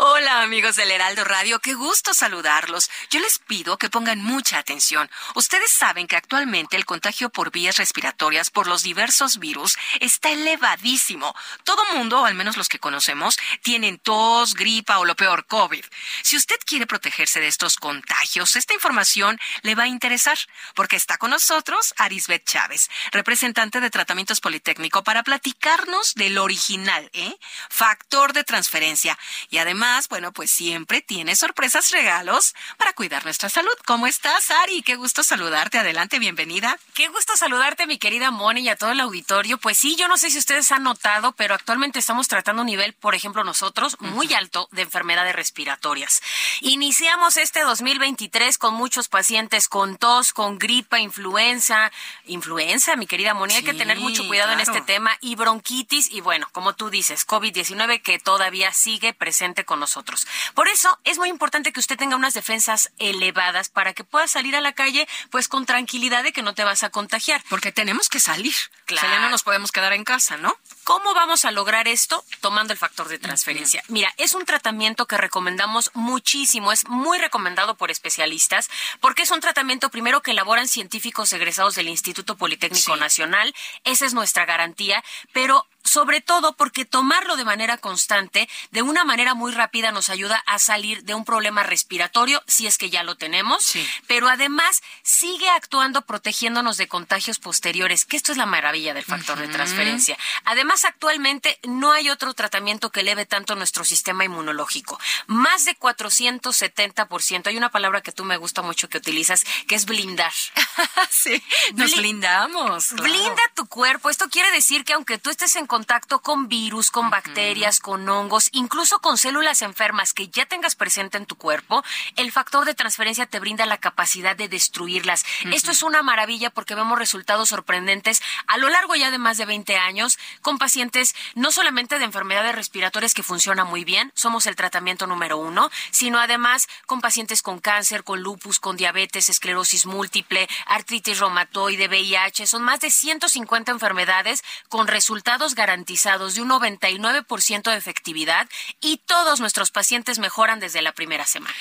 Hola 0.00 0.42
amigos 0.42 0.76
del 0.76 0.92
Heraldo 0.92 1.24
Radio, 1.24 1.58
qué 1.58 1.74
gusto 1.74 2.14
saludarlos. 2.14 2.88
Yo 3.10 3.18
les 3.18 3.40
pido 3.40 3.78
que 3.78 3.90
pongan 3.90 4.22
mucha 4.22 4.58
atención. 4.58 5.10
Ustedes 5.34 5.72
saben 5.72 6.06
que 6.06 6.14
actualmente 6.14 6.76
el 6.76 6.84
contagio 6.84 7.30
por 7.30 7.50
vías 7.50 7.78
respiratorias 7.78 8.50
por 8.50 8.68
los 8.68 8.84
diversos 8.84 9.40
virus 9.40 9.76
está 9.98 10.30
elevadísimo. 10.30 11.34
Todo 11.64 11.82
mundo, 11.94 12.20
o 12.20 12.26
al 12.26 12.36
menos 12.36 12.56
los 12.56 12.68
que 12.68 12.78
conocemos, 12.78 13.40
tienen 13.62 13.98
tos, 13.98 14.54
gripa 14.54 15.00
o 15.00 15.04
lo 15.04 15.16
peor, 15.16 15.46
COVID. 15.46 15.84
Si 16.22 16.36
usted 16.36 16.60
quiere 16.64 16.86
protegerse 16.86 17.40
de 17.40 17.48
estos 17.48 17.74
contagios, 17.74 18.54
esta 18.54 18.74
información 18.74 19.36
le 19.62 19.74
va 19.74 19.82
a 19.82 19.88
interesar, 19.88 20.38
porque 20.76 20.94
está 20.94 21.18
con 21.18 21.32
nosotros 21.32 21.92
Arisbet 21.96 22.44
Chávez, 22.44 22.88
representante 23.10 23.80
de 23.80 23.90
Tratamientos 23.90 24.40
Politécnico, 24.40 25.02
para 25.02 25.24
platicarnos 25.24 26.14
del 26.14 26.38
original, 26.38 27.10
¿eh? 27.14 27.36
Factor 27.68 28.32
de 28.32 28.44
transferencia. 28.44 29.18
Y 29.50 29.58
además, 29.58 29.87
bueno, 30.08 30.32
pues 30.32 30.50
siempre 30.50 31.00
tiene 31.00 31.34
sorpresas, 31.34 31.90
regalos 31.90 32.54
para 32.76 32.92
cuidar 32.92 33.24
nuestra 33.24 33.48
salud. 33.48 33.72
¿Cómo 33.86 34.06
estás, 34.06 34.50
Ari? 34.50 34.82
Qué 34.82 34.96
gusto 34.96 35.22
saludarte. 35.22 35.78
Adelante, 35.78 36.18
bienvenida. 36.18 36.78
Qué 36.94 37.08
gusto 37.08 37.36
saludarte, 37.36 37.86
mi 37.86 37.98
querida 37.98 38.30
Moni, 38.30 38.60
y 38.60 38.68
a 38.68 38.76
todo 38.76 38.90
el 38.90 39.00
auditorio. 39.00 39.56
Pues 39.58 39.78
sí, 39.78 39.96
yo 39.96 40.06
no 40.06 40.18
sé 40.18 40.30
si 40.30 40.38
ustedes 40.38 40.70
han 40.72 40.82
notado, 40.82 41.32
pero 41.32 41.54
actualmente 41.54 41.98
estamos 41.98 42.28
tratando 42.28 42.62
un 42.62 42.66
nivel, 42.66 42.92
por 42.92 43.14
ejemplo, 43.14 43.44
nosotros, 43.44 43.96
muy 44.00 44.32
alto 44.34 44.68
de 44.72 44.82
enfermedades 44.82 45.34
respiratorias. 45.34 46.20
Iniciamos 46.60 47.36
este 47.36 47.62
2023 47.62 48.58
con 48.58 48.74
muchos 48.74 49.08
pacientes 49.08 49.68
con 49.68 49.96
tos, 49.96 50.32
con 50.32 50.58
gripa, 50.58 51.00
influenza, 51.00 51.90
influenza, 52.26 52.96
mi 52.96 53.06
querida 53.06 53.32
Moni. 53.32 53.54
Hay 53.54 53.64
que 53.64 53.74
tener 53.74 53.98
mucho 53.98 54.26
cuidado 54.26 54.52
en 54.52 54.60
este 54.60 54.82
tema 54.82 55.16
y 55.20 55.34
bronquitis 55.34 56.10
y 56.10 56.20
bueno, 56.20 56.46
como 56.52 56.74
tú 56.74 56.90
dices, 56.90 57.26
COVID-19 57.26 58.02
que 58.02 58.18
todavía 58.18 58.72
sigue 58.72 59.14
presente 59.14 59.64
con 59.64 59.77
nosotros. 59.78 60.26
Por 60.54 60.68
eso 60.68 60.98
es 61.04 61.18
muy 61.18 61.28
importante 61.28 61.72
que 61.72 61.80
usted 61.80 61.96
tenga 61.96 62.16
unas 62.16 62.34
defensas 62.34 62.90
elevadas 62.98 63.68
para 63.68 63.94
que 63.94 64.04
pueda 64.04 64.28
salir 64.28 64.56
a 64.56 64.60
la 64.60 64.72
calle 64.72 65.08
pues 65.30 65.48
con 65.48 65.66
tranquilidad 65.66 66.22
de 66.22 66.32
que 66.32 66.42
no 66.42 66.54
te 66.54 66.64
vas 66.64 66.82
a 66.82 66.90
contagiar. 66.90 67.42
Porque 67.48 67.72
tenemos 67.72 68.08
que 68.08 68.20
salir. 68.20 68.54
Claro. 68.84 69.06
O 69.06 69.10
sea, 69.10 69.18
ya 69.18 69.24
no 69.24 69.30
nos 69.30 69.42
podemos 69.42 69.72
quedar 69.72 69.92
en 69.92 70.04
casa, 70.04 70.36
¿no? 70.36 70.56
¿Cómo 70.84 71.12
vamos 71.12 71.44
a 71.44 71.50
lograr 71.50 71.88
esto? 71.88 72.24
Tomando 72.40 72.72
el 72.72 72.78
factor 72.78 73.08
de 73.08 73.18
transferencia. 73.18 73.82
Mira, 73.88 74.12
es 74.16 74.34
un 74.34 74.46
tratamiento 74.46 75.06
que 75.06 75.18
recomendamos 75.18 75.90
muchísimo, 75.94 76.72
es 76.72 76.88
muy 76.88 77.18
recomendado 77.18 77.76
por 77.76 77.90
especialistas, 77.90 78.70
porque 79.00 79.22
es 79.22 79.30
un 79.30 79.40
tratamiento 79.40 79.90
primero 79.90 80.22
que 80.22 80.30
elaboran 80.30 80.66
científicos 80.66 81.32
egresados 81.32 81.74
del 81.74 81.88
Instituto 81.88 82.36
Politécnico 82.36 82.96
Nacional, 82.96 83.54
esa 83.84 84.06
es 84.06 84.14
nuestra 84.14 84.46
garantía, 84.46 85.04
pero 85.32 85.66
sobre 85.84 86.20
todo 86.20 86.52
porque 86.52 86.84
tomarlo 86.84 87.36
de 87.36 87.44
manera 87.44 87.78
constante, 87.78 88.48
de 88.70 88.82
una 88.82 89.04
manera 89.04 89.34
muy 89.34 89.52
rápida, 89.52 89.67
nos 89.92 90.10
ayuda 90.10 90.42
a 90.46 90.58
salir 90.58 91.04
de 91.04 91.14
un 91.14 91.24
problema 91.24 91.62
respiratorio, 91.62 92.42
si 92.46 92.66
es 92.66 92.78
que 92.78 92.90
ya 92.90 93.02
lo 93.02 93.16
tenemos, 93.16 93.74
pero 94.06 94.28
además 94.28 94.82
sigue 95.02 95.48
actuando 95.50 96.02
protegiéndonos 96.02 96.76
de 96.76 96.88
contagios 96.88 97.38
posteriores, 97.38 98.04
que 98.04 98.16
esto 98.16 98.32
es 98.32 98.38
la 98.38 98.46
maravilla 98.46 98.94
del 98.94 99.04
factor 99.04 99.38
de 99.38 99.48
transferencia. 99.48 100.18
Además, 100.44 100.84
actualmente 100.84 101.58
no 101.64 101.92
hay 101.92 102.10
otro 102.10 102.34
tratamiento 102.34 102.90
que 102.90 103.00
eleve 103.00 103.26
tanto 103.26 103.54
nuestro 103.54 103.84
sistema 103.84 104.24
inmunológico. 104.24 104.98
Más 105.26 105.64
de 105.64 105.78
470%. 105.78 107.46
Hay 107.46 107.56
una 107.56 107.70
palabra 107.70 108.00
que 108.00 108.12
tú 108.12 108.24
me 108.24 108.36
gusta 108.36 108.62
mucho 108.62 108.88
que 108.88 108.98
utilizas, 108.98 109.44
que 109.66 109.74
es 109.74 109.86
blindar. 109.86 110.32
sí, 111.10 111.42
nos 111.74 111.94
blindamos. 111.96 112.92
Blinda 112.92 113.42
tu 113.54 113.66
cuerpo. 113.66 114.10
Esto 114.10 114.28
quiere 114.28 114.50
decir 114.50 114.84
que 114.84 114.94
aunque 114.94 115.18
tú 115.18 115.30
estés 115.30 115.56
en 115.56 115.66
contacto 115.66 116.20
con 116.20 116.48
virus, 116.48 116.90
con 116.90 117.10
bacterias, 117.10 117.80
con 117.80 118.08
hongos, 118.08 118.48
incluso 118.52 118.98
con 119.00 119.18
células 119.18 119.47
enfermas, 119.48 119.78
enfermas 119.78 120.12
que 120.12 120.26
ya 120.26 120.44
tengas 120.44 120.74
presente 120.74 121.18
en 121.18 121.24
tu 121.24 121.36
cuerpo, 121.36 121.84
el 122.16 122.32
factor 122.32 122.64
de 122.64 122.74
transferencia 122.74 123.26
te 123.26 123.38
brinda 123.38 123.64
la 123.64 123.78
capacidad 123.78 124.34
de 124.34 124.48
destruirlas. 124.48 125.24
Esto 125.52 125.70
es 125.70 125.84
una 125.84 126.02
maravilla 126.02 126.50
porque 126.50 126.74
vemos 126.74 126.98
resultados 126.98 127.50
sorprendentes 127.50 128.20
a 128.48 128.58
lo 128.58 128.68
largo 128.68 128.96
ya 128.96 129.12
de 129.12 129.18
más 129.18 129.38
de 129.38 129.46
20 129.46 129.76
años 129.76 130.18
con 130.42 130.58
pacientes 130.58 131.14
no 131.36 131.52
solamente 131.52 132.00
de 132.00 132.04
enfermedades 132.04 132.56
respiratorias 132.56 133.14
que 133.14 133.22
funcionan 133.22 133.68
muy 133.68 133.84
bien, 133.84 134.10
somos 134.16 134.46
el 134.46 134.56
tratamiento 134.56 135.06
número 135.06 135.38
uno, 135.38 135.70
sino 135.92 136.18
además 136.18 136.66
con 136.86 137.00
pacientes 137.00 137.40
con 137.40 137.60
cáncer, 137.60 138.02
con 138.02 138.20
lupus, 138.20 138.58
con 138.58 138.76
diabetes, 138.76 139.28
esclerosis 139.28 139.86
múltiple, 139.86 140.48
artritis 140.66 141.20
reumatoide, 141.20 141.86
VIH. 141.86 142.48
Son 142.48 142.62
más 142.62 142.80
de 142.80 142.90
150 142.90 143.70
enfermedades 143.70 144.42
con 144.68 144.88
resultados 144.88 145.54
garantizados 145.54 146.34
de 146.34 146.42
un 146.42 146.50
99% 146.50 147.70
de 147.70 147.76
efectividad 147.76 148.48
y 148.80 148.96
todos 149.06 149.37
nuestros 149.40 149.70
pacientes 149.70 150.18
mejoran 150.18 150.60
desde 150.60 150.82
la 150.82 150.92
primera 150.92 151.26
semana. 151.26 151.54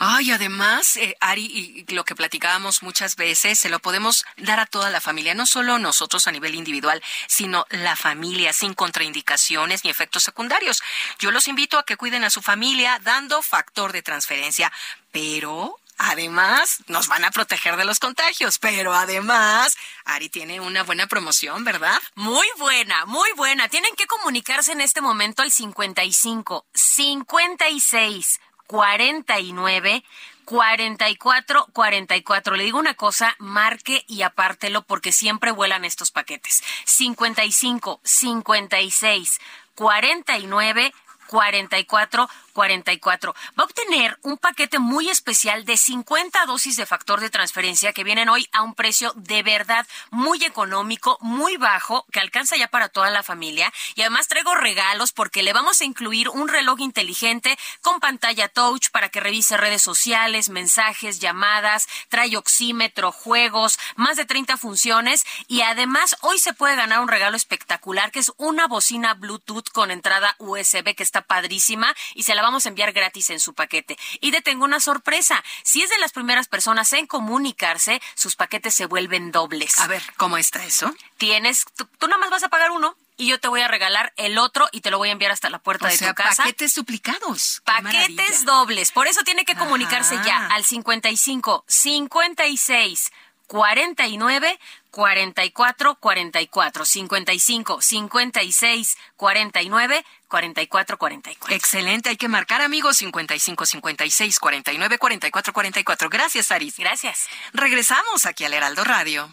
Ay, 0.00 0.30
además, 0.30 0.96
eh, 0.96 1.16
Ari, 1.18 1.84
y 1.88 1.92
lo 1.92 2.04
que 2.04 2.14
platicábamos 2.14 2.84
muchas 2.84 3.16
veces, 3.16 3.58
se 3.58 3.68
lo 3.68 3.80
podemos 3.80 4.24
dar 4.36 4.60
a 4.60 4.66
toda 4.66 4.90
la 4.90 5.00
familia, 5.00 5.34
no 5.34 5.44
solo 5.44 5.80
nosotros 5.80 6.28
a 6.28 6.32
nivel 6.32 6.54
individual, 6.54 7.02
sino 7.26 7.66
la 7.70 7.96
familia, 7.96 8.52
sin 8.52 8.74
contraindicaciones 8.74 9.82
ni 9.82 9.90
efectos 9.90 10.22
secundarios. 10.22 10.82
Yo 11.18 11.32
los 11.32 11.48
invito 11.48 11.78
a 11.78 11.84
que 11.84 11.96
cuiden 11.96 12.22
a 12.22 12.30
su 12.30 12.42
familia 12.42 13.00
dando 13.02 13.42
factor 13.42 13.92
de 13.92 14.02
transferencia, 14.02 14.72
pero 15.10 15.80
Además, 15.98 16.84
nos 16.86 17.08
van 17.08 17.24
a 17.24 17.32
proteger 17.32 17.76
de 17.76 17.84
los 17.84 17.98
contagios, 17.98 18.58
pero 18.60 18.94
además, 18.94 19.76
Ari 20.04 20.28
tiene 20.28 20.60
una 20.60 20.84
buena 20.84 21.08
promoción, 21.08 21.64
¿verdad? 21.64 22.00
Muy 22.14 22.46
buena, 22.56 23.04
muy 23.04 23.30
buena. 23.32 23.68
Tienen 23.68 23.94
que 23.96 24.06
comunicarse 24.06 24.72
en 24.72 24.80
este 24.80 25.00
momento 25.00 25.42
al 25.42 25.50
55 25.50 26.66
56 26.72 28.40
49 28.68 30.04
44 30.44 31.66
44. 31.72 32.56
Le 32.56 32.64
digo 32.64 32.78
una 32.78 32.94
cosa, 32.94 33.34
marque 33.38 34.04
y 34.06 34.22
apártelo 34.22 34.82
porque 34.82 35.10
siempre 35.10 35.50
vuelan 35.50 35.84
estos 35.84 36.12
paquetes. 36.12 36.62
55 36.84 38.00
56 38.04 39.40
49 39.74 40.94
44 41.28 42.28
44. 42.58 43.36
Va 43.56 43.62
a 43.62 43.66
obtener 43.66 44.18
un 44.22 44.36
paquete 44.36 44.80
muy 44.80 45.08
especial 45.08 45.64
de 45.64 45.76
50 45.76 46.44
dosis 46.46 46.74
de 46.74 46.86
factor 46.86 47.20
de 47.20 47.30
transferencia 47.30 47.92
que 47.92 48.02
vienen 48.02 48.28
hoy 48.28 48.48
a 48.50 48.62
un 48.62 48.74
precio 48.74 49.12
de 49.14 49.44
verdad 49.44 49.86
muy 50.10 50.44
económico, 50.44 51.18
muy 51.20 51.56
bajo, 51.56 52.04
que 52.10 52.18
alcanza 52.18 52.56
ya 52.56 52.66
para 52.66 52.88
toda 52.88 53.10
la 53.10 53.22
familia. 53.22 53.72
Y 53.94 54.00
además 54.00 54.26
traigo 54.26 54.56
regalos 54.56 55.12
porque 55.12 55.44
le 55.44 55.52
vamos 55.52 55.80
a 55.80 55.84
incluir 55.84 56.30
un 56.30 56.48
reloj 56.48 56.80
inteligente 56.80 57.56
con 57.80 58.00
pantalla 58.00 58.48
touch 58.48 58.90
para 58.90 59.08
que 59.08 59.20
revise 59.20 59.56
redes 59.56 59.82
sociales, 59.82 60.48
mensajes, 60.48 61.20
llamadas, 61.20 61.86
trae 62.08 62.36
oxímetro, 62.36 63.12
juegos, 63.12 63.78
más 63.94 64.16
de 64.16 64.24
30 64.24 64.56
funciones. 64.56 65.24
Y 65.46 65.60
además 65.60 66.16
hoy 66.22 66.40
se 66.40 66.54
puede 66.54 66.74
ganar 66.74 66.98
un 66.98 67.08
regalo 67.08 67.36
espectacular 67.36 68.10
que 68.10 68.18
es 68.18 68.32
una 68.36 68.66
bocina 68.66 69.14
Bluetooth 69.14 69.68
con 69.72 69.92
entrada 69.92 70.34
USB 70.38 70.96
que 70.96 71.04
está 71.04 71.22
padrísima 71.22 71.94
y 72.16 72.24
se 72.24 72.34
la 72.34 72.47
vamos 72.48 72.64
a 72.64 72.70
enviar 72.70 72.92
gratis 72.92 73.28
en 73.28 73.40
su 73.40 73.52
paquete. 73.52 73.98
Y 74.20 74.32
te 74.32 74.40
tengo 74.40 74.64
una 74.64 74.80
sorpresa. 74.80 75.44
Si 75.62 75.82
es 75.82 75.90
de 75.90 75.98
las 75.98 76.12
primeras 76.12 76.48
personas 76.48 76.90
en 76.94 77.06
comunicarse, 77.06 78.00
sus 78.14 78.36
paquetes 78.36 78.74
se 78.74 78.86
vuelven 78.86 79.32
dobles. 79.32 79.78
A 79.78 79.86
ver, 79.86 80.02
¿cómo 80.16 80.38
está 80.38 80.64
eso? 80.64 80.94
Tienes, 81.18 81.66
tú, 81.76 81.86
nada 82.06 82.18
más 82.18 82.30
vas 82.30 82.44
a 82.44 82.48
pagar 82.48 82.70
uno 82.70 82.96
y 83.18 83.26
yo 83.26 83.38
te 83.38 83.48
voy 83.48 83.60
a 83.60 83.68
regalar 83.68 84.14
el 84.16 84.38
otro 84.38 84.66
y 84.72 84.80
te 84.80 84.90
lo 84.90 84.96
voy 84.96 85.10
a 85.10 85.12
enviar 85.12 85.30
hasta 85.30 85.50
la 85.50 85.58
puerta 85.58 85.88
de 85.88 85.98
tu 85.98 86.14
casa. 86.14 86.44
Paquetes 86.44 86.74
duplicados. 86.74 87.60
Paquetes 87.64 88.46
dobles. 88.46 88.92
Por 88.92 89.08
eso 89.08 89.22
tiene 89.24 89.44
que 89.44 89.54
comunicarse 89.54 90.18
ya 90.24 90.46
al 90.46 90.64
55 90.64 91.64
56 91.66 93.12
49 93.48 94.58
44 94.98 95.94
44 96.00 96.84
55 96.84 97.80
56 97.80 98.98
49 99.16 100.04
44 100.26 100.98
44. 100.98 101.54
Excelente, 101.54 102.08
hay 102.08 102.16
que 102.16 102.26
marcar 102.26 102.62
amigos 102.62 102.96
55 102.96 103.64
56 103.64 104.40
49 104.40 104.98
44 104.98 105.52
44. 105.52 106.10
Gracias, 106.10 106.50
Aris. 106.50 106.78
Gracias. 106.78 107.28
Regresamos 107.52 108.26
aquí 108.26 108.44
al 108.44 108.54
Heraldo 108.54 108.82
Radio. 108.82 109.32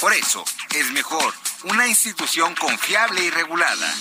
Por 0.00 0.12
eso, 0.12 0.44
es 0.74 0.90
mejor 0.92 1.34
una 1.64 1.86
institución 1.86 2.54
confiable 2.54 3.24
y 3.24 3.30
regulada. 3.30 3.94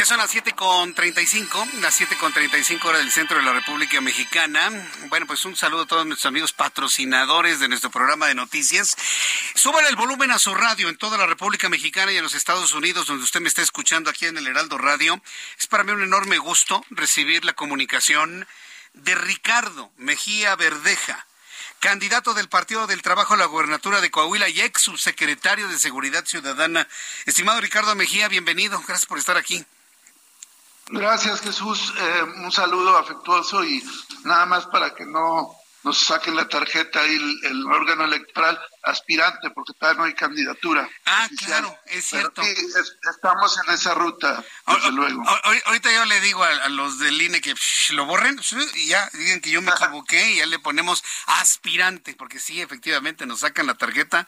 Ya 0.00 0.06
son 0.06 0.16
las 0.16 0.34
7.35, 0.34 1.72
las 1.82 2.00
7.35 2.00 2.84
horas 2.86 3.02
del 3.02 3.12
centro 3.12 3.36
de 3.36 3.42
la 3.42 3.52
República 3.52 4.00
Mexicana. 4.00 4.70
Bueno, 5.10 5.26
pues 5.26 5.44
un 5.44 5.56
saludo 5.56 5.82
a 5.82 5.86
todos 5.86 6.06
nuestros 6.06 6.26
amigos 6.26 6.54
patrocinadores 6.54 7.60
de 7.60 7.68
nuestro 7.68 7.90
programa 7.90 8.26
de 8.26 8.34
noticias. 8.34 8.96
Súbale 9.54 9.90
el 9.90 9.96
volumen 9.96 10.30
a 10.30 10.38
su 10.38 10.54
radio 10.54 10.88
en 10.88 10.96
toda 10.96 11.18
la 11.18 11.26
República 11.26 11.68
Mexicana 11.68 12.12
y 12.12 12.16
en 12.16 12.22
los 12.22 12.34
Estados 12.34 12.72
Unidos, 12.72 13.08
donde 13.08 13.24
usted 13.24 13.42
me 13.42 13.48
está 13.48 13.60
escuchando 13.60 14.08
aquí 14.08 14.24
en 14.24 14.38
el 14.38 14.46
Heraldo 14.46 14.78
Radio. 14.78 15.20
Es 15.58 15.66
para 15.66 15.84
mí 15.84 15.92
un 15.92 16.02
enorme 16.02 16.38
gusto 16.38 16.82
recibir 16.88 17.44
la 17.44 17.52
comunicación 17.52 18.48
de 18.94 19.14
Ricardo 19.14 19.92
Mejía 19.98 20.56
Verdeja, 20.56 21.26
candidato 21.78 22.32
del 22.32 22.48
Partido 22.48 22.86
del 22.86 23.02
Trabajo 23.02 23.34
a 23.34 23.36
la 23.36 23.44
Gubernatura 23.44 24.00
de 24.00 24.10
Coahuila 24.10 24.48
y 24.48 24.62
ex 24.62 24.80
subsecretario 24.80 25.68
de 25.68 25.78
Seguridad 25.78 26.24
Ciudadana. 26.24 26.88
Estimado 27.26 27.60
Ricardo 27.60 27.94
Mejía, 27.94 28.28
bienvenido. 28.28 28.82
Gracias 28.86 29.04
por 29.04 29.18
estar 29.18 29.36
aquí. 29.36 29.62
Gracias, 30.92 31.40
Jesús. 31.40 31.94
Eh, 31.96 32.22
un 32.44 32.50
saludo 32.50 32.96
afectuoso 32.98 33.64
y 33.64 33.80
nada 34.24 34.44
más 34.46 34.66
para 34.66 34.92
que 34.92 35.06
no 35.06 35.59
nos 35.82 35.98
saquen 35.98 36.36
la 36.36 36.48
tarjeta 36.48 37.06
y 37.06 37.14
el, 37.14 37.66
órgano 37.66 38.04
electoral 38.04 38.58
aspirante, 38.82 39.50
porque 39.50 39.72
todavía 39.74 39.98
no 39.98 40.04
hay 40.06 40.14
candidatura. 40.14 40.88
Ah, 41.04 41.28
claro, 41.44 41.78
es 41.86 42.06
cierto. 42.06 42.42
estamos 42.42 43.58
en 43.64 43.74
esa 43.74 43.94
ruta, 43.94 44.44
desde 44.66 44.92
luego. 44.92 45.22
Ahorita 45.66 45.92
yo 45.92 46.04
le 46.06 46.20
digo 46.20 46.42
a, 46.42 46.68
los 46.70 46.98
del 46.98 47.20
INE 47.20 47.40
que 47.40 47.54
lo 47.90 48.06
borren 48.06 48.40
y 48.74 48.86
ya 48.86 49.08
digan 49.12 49.40
que 49.40 49.50
yo 49.50 49.62
me 49.62 49.70
equivoqué 49.70 50.32
y 50.32 50.36
ya 50.36 50.46
le 50.46 50.58
ponemos 50.58 51.02
aspirante, 51.26 52.14
porque 52.14 52.38
sí, 52.38 52.60
efectivamente 52.60 53.26
nos 53.26 53.40
sacan 53.40 53.66
la 53.66 53.74
tarjeta 53.74 54.26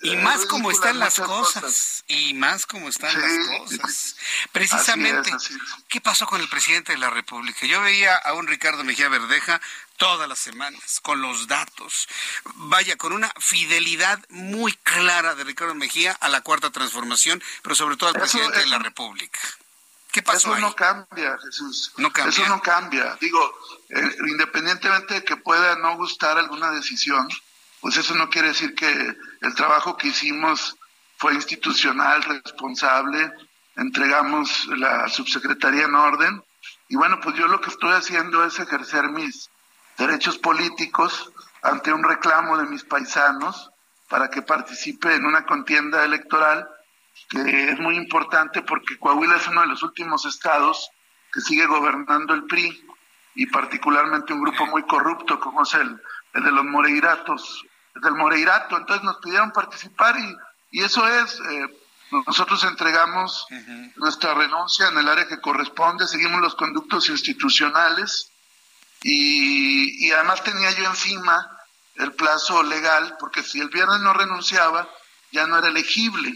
Y 0.00 0.16
más 0.16 0.46
como 0.46 0.70
están 0.70 0.98
las 0.98 1.18
cosas, 1.20 2.04
y 2.06 2.34
más 2.34 2.66
como 2.66 2.88
están 2.88 3.14
las 3.20 3.58
cosas. 3.58 4.16
Precisamente, 4.52 5.30
¿qué 5.88 6.00
pasó 6.00 6.26
con 6.26 6.40
el 6.40 6.48
presidente 6.48 6.92
de 6.92 6.98
la 6.98 7.10
República? 7.10 7.66
Yo 7.66 7.80
veía 7.80 8.16
a 8.16 8.34
un 8.34 8.46
Ricardo 8.46 8.84
Mejía 8.84 9.08
Verdeja 9.08 9.60
todas 9.98 10.28
las 10.28 10.38
semanas, 10.38 11.00
con 11.02 11.20
los 11.20 11.46
datos. 11.46 12.08
Vaya, 12.54 12.96
con 12.96 13.12
una 13.12 13.30
fidelidad 13.38 14.24
muy 14.30 14.72
clara 14.72 15.34
de 15.34 15.44
Ricardo 15.44 15.74
Mejía 15.74 16.12
a 16.12 16.28
la 16.28 16.40
cuarta 16.40 16.70
transformación, 16.70 17.42
pero 17.62 17.74
sobre 17.74 17.96
todo 17.96 18.08
al 18.08 18.18
presidente 18.18 18.60
de 18.60 18.66
la 18.66 18.78
República. 18.78 19.38
¿Qué 20.10 20.22
pasó? 20.22 20.54
Eso 20.54 20.60
no 20.60 20.74
cambia, 20.74 21.36
Jesús. 21.44 21.92
No 21.98 22.10
cambia. 22.10 22.30
Eso 22.30 22.48
no 22.48 22.62
cambia. 22.62 23.18
Digo, 23.20 23.58
eh, 23.90 24.16
independientemente 24.28 25.14
de 25.14 25.24
que 25.24 25.36
pueda 25.36 25.76
no 25.76 25.96
gustar 25.96 26.38
alguna 26.38 26.70
decisión, 26.70 27.28
pues 27.80 27.96
eso 27.98 28.14
no 28.14 28.30
quiere 28.30 28.48
decir 28.48 28.74
que 28.74 29.16
el 29.42 29.54
trabajo 29.54 29.96
que 29.96 30.08
hicimos 30.08 30.76
fue 31.18 31.34
institucional, 31.34 32.22
responsable, 32.22 33.32
entregamos 33.76 34.66
la 34.66 35.08
subsecretaría 35.08 35.84
en 35.84 35.94
orden. 35.94 36.44
Y 36.88 36.96
bueno, 36.96 37.20
pues 37.20 37.36
yo 37.36 37.48
lo 37.48 37.60
que 37.60 37.70
estoy 37.70 37.92
haciendo 37.92 38.44
es 38.44 38.58
ejercer 38.58 39.08
mis 39.10 39.50
derechos 39.98 40.38
políticos 40.38 41.32
ante 41.62 41.92
un 41.92 42.04
reclamo 42.04 42.56
de 42.56 42.66
mis 42.66 42.84
paisanos 42.84 43.70
para 44.08 44.30
que 44.30 44.42
participe 44.42 45.14
en 45.14 45.26
una 45.26 45.44
contienda 45.44 46.04
electoral 46.04 46.68
que 47.28 47.70
es 47.70 47.78
muy 47.80 47.96
importante 47.96 48.62
porque 48.62 48.98
Coahuila 48.98 49.36
es 49.36 49.48
uno 49.48 49.62
de 49.62 49.66
los 49.66 49.82
últimos 49.82 50.24
estados 50.24 50.90
que 51.32 51.40
sigue 51.40 51.66
gobernando 51.66 52.32
el 52.32 52.44
PRI 52.44 52.86
y 53.34 53.46
particularmente 53.46 54.32
un 54.32 54.40
grupo 54.40 54.66
muy 54.66 54.84
corrupto 54.84 55.38
como 55.40 55.62
es 55.62 55.74
el, 55.74 56.00
el 56.34 56.44
de 56.44 56.52
los 56.52 56.64
Moreiratos, 56.64 57.64
el 57.94 58.00
del 58.00 58.14
Moreirato. 58.14 58.76
Entonces 58.76 59.04
nos 59.04 59.18
pidieron 59.18 59.50
participar 59.50 60.16
y, 60.18 60.36
y 60.70 60.84
eso 60.84 61.06
es, 61.06 61.40
eh, 61.40 61.78
nosotros 62.26 62.64
entregamos 62.64 63.46
nuestra 63.96 64.32
renuncia 64.34 64.88
en 64.88 64.98
el 64.98 65.08
área 65.08 65.28
que 65.28 65.40
corresponde, 65.40 66.06
seguimos 66.06 66.40
los 66.40 66.54
conductos 66.54 67.10
institucionales 67.10 68.32
y, 69.02 70.06
y 70.06 70.12
además 70.12 70.42
tenía 70.42 70.70
yo 70.72 70.86
encima 70.86 71.58
el 71.96 72.12
plazo 72.12 72.62
legal, 72.62 73.16
porque 73.18 73.42
si 73.42 73.60
el 73.60 73.68
viernes 73.68 74.00
no 74.00 74.12
renunciaba, 74.12 74.88
ya 75.32 75.46
no 75.46 75.58
era 75.58 75.68
elegible. 75.68 76.34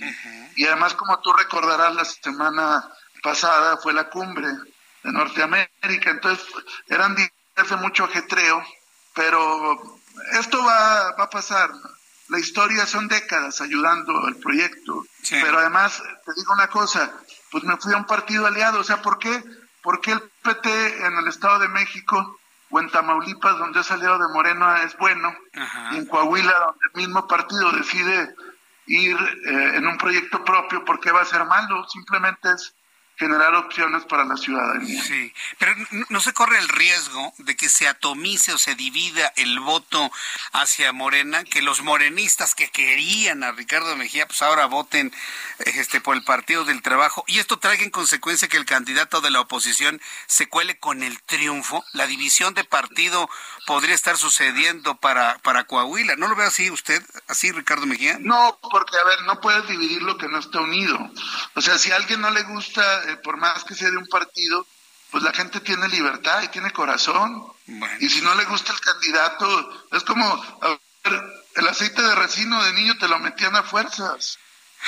Y 0.56 0.66
además, 0.66 0.94
como 0.94 1.20
tú 1.20 1.32
recordarás, 1.32 1.94
la 1.94 2.04
semana 2.04 2.88
pasada 3.22 3.76
fue 3.78 3.92
la 3.92 4.10
cumbre 4.10 4.48
de 4.48 5.12
Norteamérica, 5.12 6.10
entonces 6.10 6.44
eran 6.88 7.14
días 7.14 7.30
de 7.68 7.76
mucho 7.76 8.04
ajetreo, 8.04 8.62
pero 9.14 10.00
esto 10.32 10.62
va, 10.64 11.12
va 11.12 11.24
a 11.24 11.30
pasar. 11.30 11.70
La 12.28 12.38
historia 12.38 12.86
son 12.86 13.08
décadas 13.08 13.60
ayudando 13.60 14.26
al 14.26 14.36
proyecto, 14.36 15.04
pero 15.28 15.58
además, 15.58 16.02
te 16.24 16.32
digo 16.36 16.52
una 16.52 16.68
cosa, 16.68 17.12
pues 17.50 17.64
me 17.64 17.76
fui 17.76 17.92
a 17.92 17.98
un 17.98 18.06
partido 18.06 18.46
aliado, 18.46 18.80
o 18.80 18.84
sea, 18.84 19.02
¿por 19.02 19.18
qué? 19.18 19.42
Porque 19.82 20.12
el 20.12 20.22
PT 20.42 21.06
en 21.06 21.18
el 21.18 21.28
Estado 21.28 21.58
de 21.60 21.68
México 21.68 22.38
o 22.72 22.80
en 22.80 22.90
Tamaulipas, 22.90 23.58
donde 23.58 23.80
es 23.80 23.90
aliado 23.90 24.18
de 24.18 24.32
Moreno, 24.32 24.74
es 24.76 24.96
bueno, 24.96 25.32
y 25.92 25.96
en 25.96 26.06
Coahuila, 26.06 26.58
donde 26.58 26.86
el 26.94 27.00
mismo 27.00 27.28
partido 27.28 27.70
decide 27.72 28.34
ir 28.86 29.16
eh, 29.16 29.76
en 29.76 29.86
un 29.86 29.98
proyecto 29.98 30.42
propio, 30.42 30.84
¿por 30.84 30.98
qué 30.98 31.12
va 31.12 31.20
a 31.20 31.26
ser 31.26 31.44
malo? 31.44 31.86
Simplemente 31.88 32.50
es 32.50 32.74
generar 33.22 33.54
opciones 33.54 34.04
para 34.04 34.24
la 34.24 34.36
ciudadanía. 34.36 35.00
Sí, 35.04 35.32
pero 35.58 35.74
no, 36.08 36.20
se 36.20 36.32
corre 36.32 36.58
el 36.58 36.68
riesgo 36.68 37.32
de 37.38 37.54
que 37.56 37.68
se 37.68 37.86
atomice 37.86 38.52
o 38.52 38.58
se 38.58 38.74
divida 38.74 39.32
el 39.36 39.60
voto 39.60 40.10
hacia 40.52 40.92
Morena, 40.92 41.44
que 41.44 41.62
los 41.62 41.82
morenistas 41.82 42.56
que 42.56 42.68
querían 42.68 43.44
a 43.44 43.52
Ricardo 43.52 43.94
Mejía, 43.96 44.26
pues 44.26 44.42
ahora 44.42 44.66
voten 44.66 45.12
este 45.60 46.00
por 46.00 46.16
el 46.16 46.24
Partido 46.24 46.64
del 46.64 46.82
Trabajo 46.82 47.22
y 47.28 47.38
esto 47.38 47.60
traiga 47.60 47.84
en 47.84 47.90
consecuencia 47.90 48.48
que 48.48 48.56
el 48.56 48.64
candidato 48.64 49.20
de 49.20 49.30
la 49.30 49.40
oposición 49.40 50.00
se 50.26 50.48
cuele 50.48 50.76
con 50.78 51.04
el 51.04 51.22
triunfo. 51.22 51.84
La 51.92 52.08
división 52.08 52.54
de 52.54 52.64
partido 52.64 53.30
podría 53.66 53.94
estar 53.94 54.16
sucediendo 54.16 54.96
para 54.96 55.38
para 55.38 55.64
Coahuila. 55.64 56.16
¿No 56.16 56.26
lo 56.26 56.34
ve 56.34 56.44
así 56.44 56.70
usted, 56.70 57.00
así 57.28 57.52
Ricardo 57.52 57.86
Mejía? 57.86 58.16
No, 58.18 58.58
porque 58.68 58.96
a 58.96 59.04
ver, 59.04 59.22
no 59.22 59.40
puedes 59.40 59.68
dividir 59.68 60.02
lo 60.02 60.18
que 60.18 60.26
no 60.26 60.40
está 60.40 60.60
unido. 60.60 60.98
O 61.54 61.60
sea, 61.60 61.78
si 61.78 61.92
a 61.92 61.96
alguien 61.96 62.20
no 62.20 62.30
le 62.30 62.42
gusta 62.42 63.11
eh, 63.12 63.16
por 63.16 63.36
más 63.36 63.64
que 63.64 63.74
sea 63.74 63.90
de 63.90 63.96
un 63.96 64.06
partido, 64.06 64.66
pues 65.10 65.22
la 65.22 65.32
gente 65.32 65.60
tiene 65.60 65.88
libertad 65.88 66.42
y 66.42 66.48
tiene 66.48 66.70
corazón. 66.72 67.52
Y 68.00 68.08
si 68.08 68.22
no 68.22 68.34
le 68.34 68.44
gusta 68.46 68.72
el 68.72 68.80
candidato, 68.80 69.86
es 69.92 70.02
como 70.04 70.42
el 71.54 71.68
aceite 71.68 72.02
de 72.02 72.14
resino 72.14 72.62
de 72.64 72.72
niño 72.72 72.96
te 72.98 73.08
lo 73.08 73.18
metían 73.18 73.54
a 73.56 73.62
fuerzas. 73.62 74.38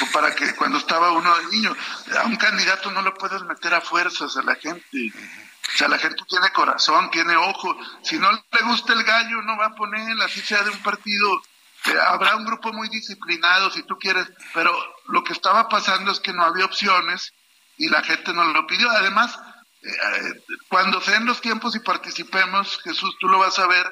O 0.01 0.07
para 0.07 0.35
que 0.35 0.55
cuando 0.57 0.79
estaba 0.79 1.13
uno 1.13 1.37
de 1.39 1.47
niño, 1.47 1.77
a 2.19 2.25
un 2.25 2.37
candidato 2.37 2.91
no 2.91 3.03
lo 3.03 3.15
puedes 3.15 3.43
meter 3.43 3.75
a 3.75 3.81
fuerzas 3.81 4.37
a 4.37 4.43
la 4.43 4.57
gente. 4.57 4.85
O 4.93 5.77
sea, 5.77 5.89
la 5.89 5.99
gente 5.99 6.23
tiene 6.29 6.51
corazón, 6.53 7.11
tiene 7.11 7.37
ojo. 7.37 7.77
Si 8.03 8.19
no 8.19 8.31
le 8.33 8.63
gusta 8.63 8.93
el 8.93 9.05
gallo, 9.05 9.43
no 9.43 9.57
va 9.57 9.67
a 9.67 9.75
poner, 9.75 10.21
así 10.23 10.41
sea 10.41 10.63
de 10.63 10.71
un 10.71 10.83
partido. 10.83 11.43
Eh, 11.87 11.99
habrá 12.09 12.35
un 12.37 12.45
grupo 12.45 12.73
muy 12.73 12.89
disciplinado, 12.89 13.71
si 13.71 13.83
tú 13.83 13.97
quieres, 13.99 14.27
pero 14.53 14.75
lo 15.09 15.23
que 15.23 15.33
estaba 15.33 15.69
pasando 15.69 16.13
es 16.13 16.21
que 16.21 16.33
no 16.33 16.45
había 16.45 16.65
opciones 16.65 17.33
y 17.77 17.89
la 17.89 18.03
gente 18.03 18.33
nos 18.33 18.53
lo 18.53 18.67
pidió. 18.67 18.91
Además, 18.91 19.39
eh, 19.83 20.43
cuando 20.69 21.01
sean 21.01 21.27
los 21.27 21.41
tiempos 21.41 21.75
y 21.77 21.81
participemos, 21.81 22.81
Jesús, 22.83 23.17
tú 23.21 23.29
lo 23.29 23.39
vas 23.39 23.59
a 23.59 23.67
ver, 23.67 23.85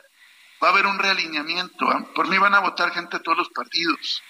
va 0.62 0.68
a 0.68 0.70
haber 0.70 0.86
un 0.86 0.98
realineamiento. 0.98 1.88
¿ah? 1.90 2.04
Por 2.14 2.28
mí 2.28 2.38
van 2.38 2.54
a 2.54 2.60
votar 2.60 2.92
gente 2.92 3.18
de 3.18 3.22
todos 3.22 3.38
los 3.38 3.48
partidos. 3.50 4.22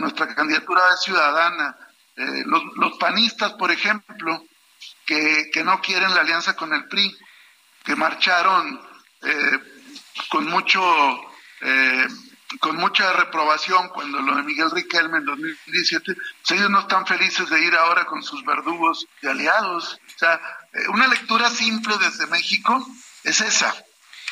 nuestra 0.00 0.34
candidatura 0.34 0.82
es 0.94 1.02
ciudadana. 1.02 1.76
Eh, 2.16 2.42
los, 2.46 2.62
los, 2.76 2.98
panistas, 2.98 3.52
por 3.52 3.70
ejemplo, 3.70 4.44
que, 5.06 5.50
que, 5.52 5.62
no 5.62 5.80
quieren 5.80 6.12
la 6.14 6.22
alianza 6.22 6.56
con 6.56 6.72
el 6.72 6.86
PRI, 6.88 7.16
que 7.84 7.94
marcharon 7.94 8.80
eh, 9.22 9.58
con 10.28 10.46
mucho 10.46 11.22
con 12.60 12.76
mucha 12.76 13.12
reprobación 13.12 13.88
cuando 13.88 14.20
lo 14.20 14.36
de 14.36 14.42
Miguel 14.42 14.70
Riquelme 14.70 15.18
en 15.18 15.24
2017, 15.26 16.14
pues 16.14 16.58
ellos 16.58 16.70
no 16.70 16.80
están 16.80 17.06
felices 17.06 17.48
de 17.50 17.64
ir 17.64 17.74
ahora 17.74 18.06
con 18.06 18.22
sus 18.22 18.44
verdugos 18.44 19.06
de 19.20 19.30
aliados. 19.30 20.00
O 20.16 20.18
sea, 20.18 20.40
eh, 20.72 20.88
una 20.88 21.06
lectura 21.08 21.50
simple 21.50 21.96
desde 21.98 22.26
México 22.26 22.86
es 23.24 23.40
esa 23.40 23.74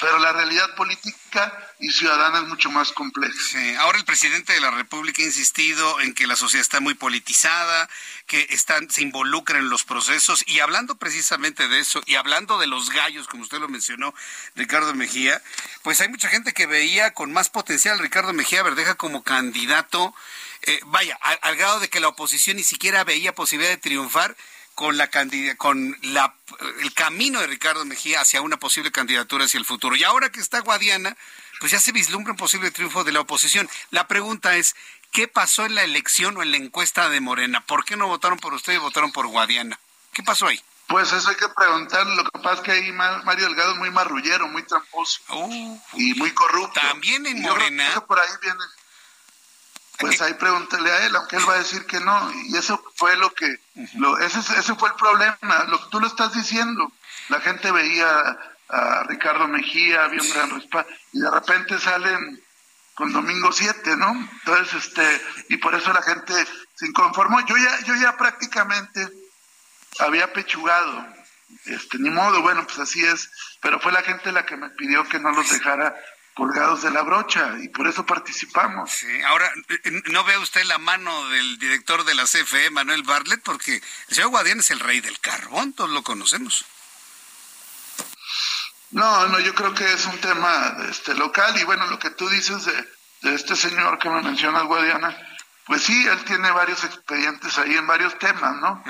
pero 0.01 0.18
la 0.18 0.32
realidad 0.32 0.74
política 0.74 1.52
y 1.78 1.90
ciudadana 1.90 2.40
es 2.40 2.48
mucho 2.48 2.70
más 2.70 2.93
compleja. 2.93 3.35
Sí, 3.51 3.74
ahora 3.77 3.98
el 3.98 4.05
presidente 4.05 4.52
de 4.52 4.60
la 4.60 4.70
República 4.70 5.23
ha 5.23 5.27
insistido 5.27 6.01
en 6.01 6.14
que 6.14 6.27
la 6.27 6.36
sociedad 6.36 6.62
está 6.62 6.81
muy 6.81 6.94
politizada, 6.94 7.89
que 8.27 8.47
están, 8.51 8.90
se 8.90 9.02
involucran 9.02 9.62
en 9.62 9.70
los 9.70 9.85
procesos, 9.85 10.44
y 10.47 10.60
hablando 10.60 10.97
precisamente 10.97 11.68
de 11.68 11.81
eso, 11.81 12.02
y 12.06 12.16
hablando 12.16 12.59
de 12.59 12.66
los 12.66 12.90
gallos, 12.90 13.27
como 13.28 13.43
usted 13.43 13.59
lo 13.59 13.68
mencionó, 13.68 14.14
Ricardo 14.55 14.94
Mejía, 14.94 15.43
pues 15.82 16.01
hay 16.01 16.09
mucha 16.09 16.28
gente 16.28 16.52
que 16.52 16.66
veía 16.66 17.12
con 17.12 17.32
más 17.32 17.48
potencial 17.48 17.98
Ricardo 17.98 18.32
Mejía 18.32 18.62
Verdeja 18.62 18.94
como 18.94 19.23
candidato, 19.23 20.14
eh, 20.62 20.81
vaya, 20.86 21.16
al 21.43 21.56
grado 21.56 21.81
de 21.81 21.89
que 21.89 22.01
la 22.01 22.09
oposición 22.09 22.56
ni 22.56 22.64
siquiera 22.64 23.05
veía 23.05 23.35
posibilidad 23.35 23.70
de 23.70 23.81
triunfar, 23.81 24.36
con 24.76 24.98
la 24.98 25.08
con 25.56 25.96
la, 26.02 26.34
el 26.82 26.92
camino 26.92 27.40
de 27.40 27.46
Ricardo 27.46 27.84
Mejía 27.86 28.20
hacia 28.20 28.42
una 28.42 28.58
posible 28.58 28.92
candidatura 28.92 29.46
hacia 29.46 29.58
el 29.58 29.64
futuro. 29.64 29.96
Y 29.96 30.04
ahora 30.04 30.30
que 30.30 30.38
está 30.38 30.60
Guadiana, 30.60 31.16
pues 31.60 31.72
ya 31.72 31.80
se 31.80 31.92
vislumbra 31.92 32.32
un 32.32 32.36
posible 32.36 32.70
triunfo 32.70 33.02
de 33.02 33.10
la 33.10 33.20
oposición. 33.20 33.70
La 33.90 34.06
pregunta 34.06 34.54
es, 34.56 34.76
¿qué 35.12 35.28
pasó 35.28 35.64
en 35.64 35.74
la 35.74 35.82
elección 35.82 36.36
o 36.36 36.42
en 36.42 36.50
la 36.50 36.58
encuesta 36.58 37.08
de 37.08 37.22
Morena? 37.22 37.64
¿Por 37.64 37.86
qué 37.86 37.96
no 37.96 38.06
votaron 38.06 38.38
por 38.38 38.52
usted 38.52 38.74
y 38.74 38.76
votaron 38.76 39.12
por 39.12 39.26
Guadiana? 39.28 39.80
¿Qué 40.12 40.22
pasó 40.22 40.46
ahí? 40.46 40.62
Pues 40.88 41.10
eso 41.10 41.30
hay 41.30 41.36
que 41.36 41.48
preguntar. 41.48 42.06
Lo 42.06 42.24
que 42.24 42.38
pasa 42.38 42.56
es 42.56 42.60
que 42.60 42.72
ahí 42.72 42.92
Mario 42.92 43.46
Delgado 43.46 43.72
es 43.72 43.78
muy 43.78 43.90
marrullero, 43.90 44.46
muy 44.48 44.62
tramposo 44.64 45.20
uh, 45.30 45.80
y 45.94 46.12
muy 46.16 46.32
corrupto. 46.32 46.78
También 46.78 47.24
en 47.26 47.40
Morena. 47.40 47.98
por 48.06 48.20
ahí 48.20 48.28
viene 48.42 48.60
pues 49.98 50.20
ahí 50.20 50.35
pregúntale 50.35 50.90
a 50.90 51.06
él, 51.06 51.16
aunque 51.16 51.36
él 51.36 51.48
va 51.48 51.55
a 51.55 51.59
decir 51.59 51.86
que 51.86 52.01
no. 52.01 52.32
Y 52.48 52.56
eso 52.56 52.82
fue 52.97 53.16
lo 53.16 53.32
que, 53.32 53.59
lo, 53.94 54.18
ese, 54.18 54.40
ese 54.40 54.74
fue 54.74 54.90
el 54.90 54.94
problema, 54.94 55.64
lo 55.68 55.78
que 55.78 55.90
tú 55.90 56.01
lo 56.01 56.06
estás 56.06 56.32
diciendo. 56.35 56.93
La 57.28 57.40
gente 57.40 57.70
veía 57.73 58.39
a 58.68 59.02
Ricardo 59.05 59.48
Mejía, 59.48 60.05
había 60.05 60.23
un 60.23 60.31
gran 60.31 60.51
respaldo, 60.51 60.90
y 61.12 61.20
de 61.20 61.31
repente 61.31 61.78
salen 61.78 62.43
con 62.94 63.12
Domingo 63.12 63.52
7, 63.52 63.97
¿no? 63.97 64.10
Entonces, 64.10 64.86
este, 64.86 65.23
y 65.51 65.59
por 65.59 65.74
eso 65.74 65.93
la 65.93 66.02
gente 66.02 66.35
se 66.74 66.86
inconformó. 66.86 67.44
Yo 67.47 67.56
ya, 67.56 67.81
yo 67.85 67.94
ya 67.94 68.16
prácticamente 68.16 69.06
había 69.98 70.32
pechugado, 70.32 71.06
este, 71.66 71.98
ni 71.98 72.10
modo, 72.10 72.43
bueno, 72.43 72.66
pues 72.66 72.78
así 72.78 73.05
es, 73.05 73.31
pero 73.60 73.81
fue 73.81 73.93
la 73.93 74.02
gente 74.02 74.32
la 74.32 74.47
que 74.47 74.56
me 74.56 74.70
pidió 74.70 75.05
que 75.05 75.20
no 75.20 75.31
los 75.32 75.51
dejara 75.51 75.94
colgados 76.36 76.82
de 76.82 76.90
la 76.90 77.00
brocha 77.00 77.54
y 77.62 77.68
por 77.68 77.86
eso 77.86 78.04
participamos. 78.04 78.90
Sí, 78.90 79.22
ahora, 79.22 79.50
¿no 80.10 80.22
ve 80.24 80.36
usted 80.36 80.64
la 80.64 80.76
mano 80.76 81.30
del 81.30 81.58
director 81.58 82.04
de 82.04 82.14
la 82.14 82.24
CFE, 82.24 82.68
Manuel 82.70 83.04
Bartlett? 83.04 83.42
Porque 83.42 83.76
el 84.08 84.14
señor 84.14 84.28
Guadiana 84.28 84.60
es 84.60 84.70
el 84.70 84.80
rey 84.80 85.00
del 85.00 85.18
carbón, 85.18 85.72
todos 85.72 85.88
lo 85.88 86.02
conocemos. 86.02 86.66
No, 88.90 89.26
no, 89.28 89.40
yo 89.40 89.54
creo 89.54 89.72
que 89.72 89.90
es 89.90 90.04
un 90.04 90.20
tema 90.20 90.76
este, 90.90 91.14
local 91.14 91.58
y 91.58 91.64
bueno, 91.64 91.86
lo 91.86 91.98
que 91.98 92.10
tú 92.10 92.28
dices 92.28 92.66
de, 92.66 92.88
de 93.22 93.34
este 93.34 93.56
señor 93.56 93.98
que 93.98 94.10
me 94.10 94.20
mencionas, 94.20 94.64
Guadiana, 94.64 95.16
pues 95.64 95.84
sí, 95.84 96.06
él 96.06 96.22
tiene 96.24 96.50
varios 96.50 96.84
expedientes 96.84 97.56
ahí 97.56 97.74
en 97.76 97.86
varios 97.86 98.18
temas, 98.18 98.56
¿no? 98.56 98.84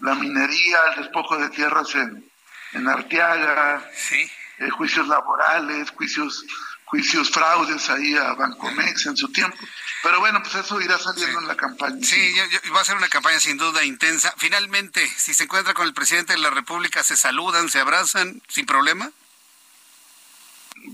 La 0.00 0.16
minería, 0.16 0.78
el 0.92 1.02
despojo 1.04 1.38
de 1.38 1.48
tierras 1.50 1.94
en, 1.94 2.28
en 2.72 2.88
Arteaga, 2.88 3.88
sí. 3.94 4.28
Eh, 4.58 4.70
juicios 4.70 5.06
laborales, 5.06 5.90
juicios 5.90 6.44
juicios 6.90 7.30
fraudes 7.30 7.88
ahí 7.90 8.14
a 8.16 8.34
Bancomex 8.34 9.06
en 9.06 9.16
su 9.16 9.30
tiempo. 9.30 9.56
Pero 10.02 10.20
bueno, 10.20 10.42
pues 10.42 10.54
eso 10.54 10.80
irá 10.80 10.98
saliendo 10.98 11.40
en 11.40 11.48
la 11.48 11.56
campaña. 11.56 11.98
Sí, 12.02 12.34
va 12.74 12.80
a 12.80 12.84
ser 12.84 12.96
una 12.96 13.08
campaña 13.08 13.40
sin 13.40 13.58
duda 13.58 13.84
intensa. 13.84 14.32
Finalmente, 14.36 15.06
si 15.16 15.34
se 15.34 15.44
encuentra 15.44 15.74
con 15.74 15.86
el 15.86 15.94
presidente 15.94 16.32
de 16.32 16.38
la 16.38 16.50
República, 16.50 17.02
¿se 17.02 17.16
saludan, 17.16 17.68
se 17.68 17.80
abrazan 17.80 18.40
sin 18.48 18.64
problema? 18.64 19.10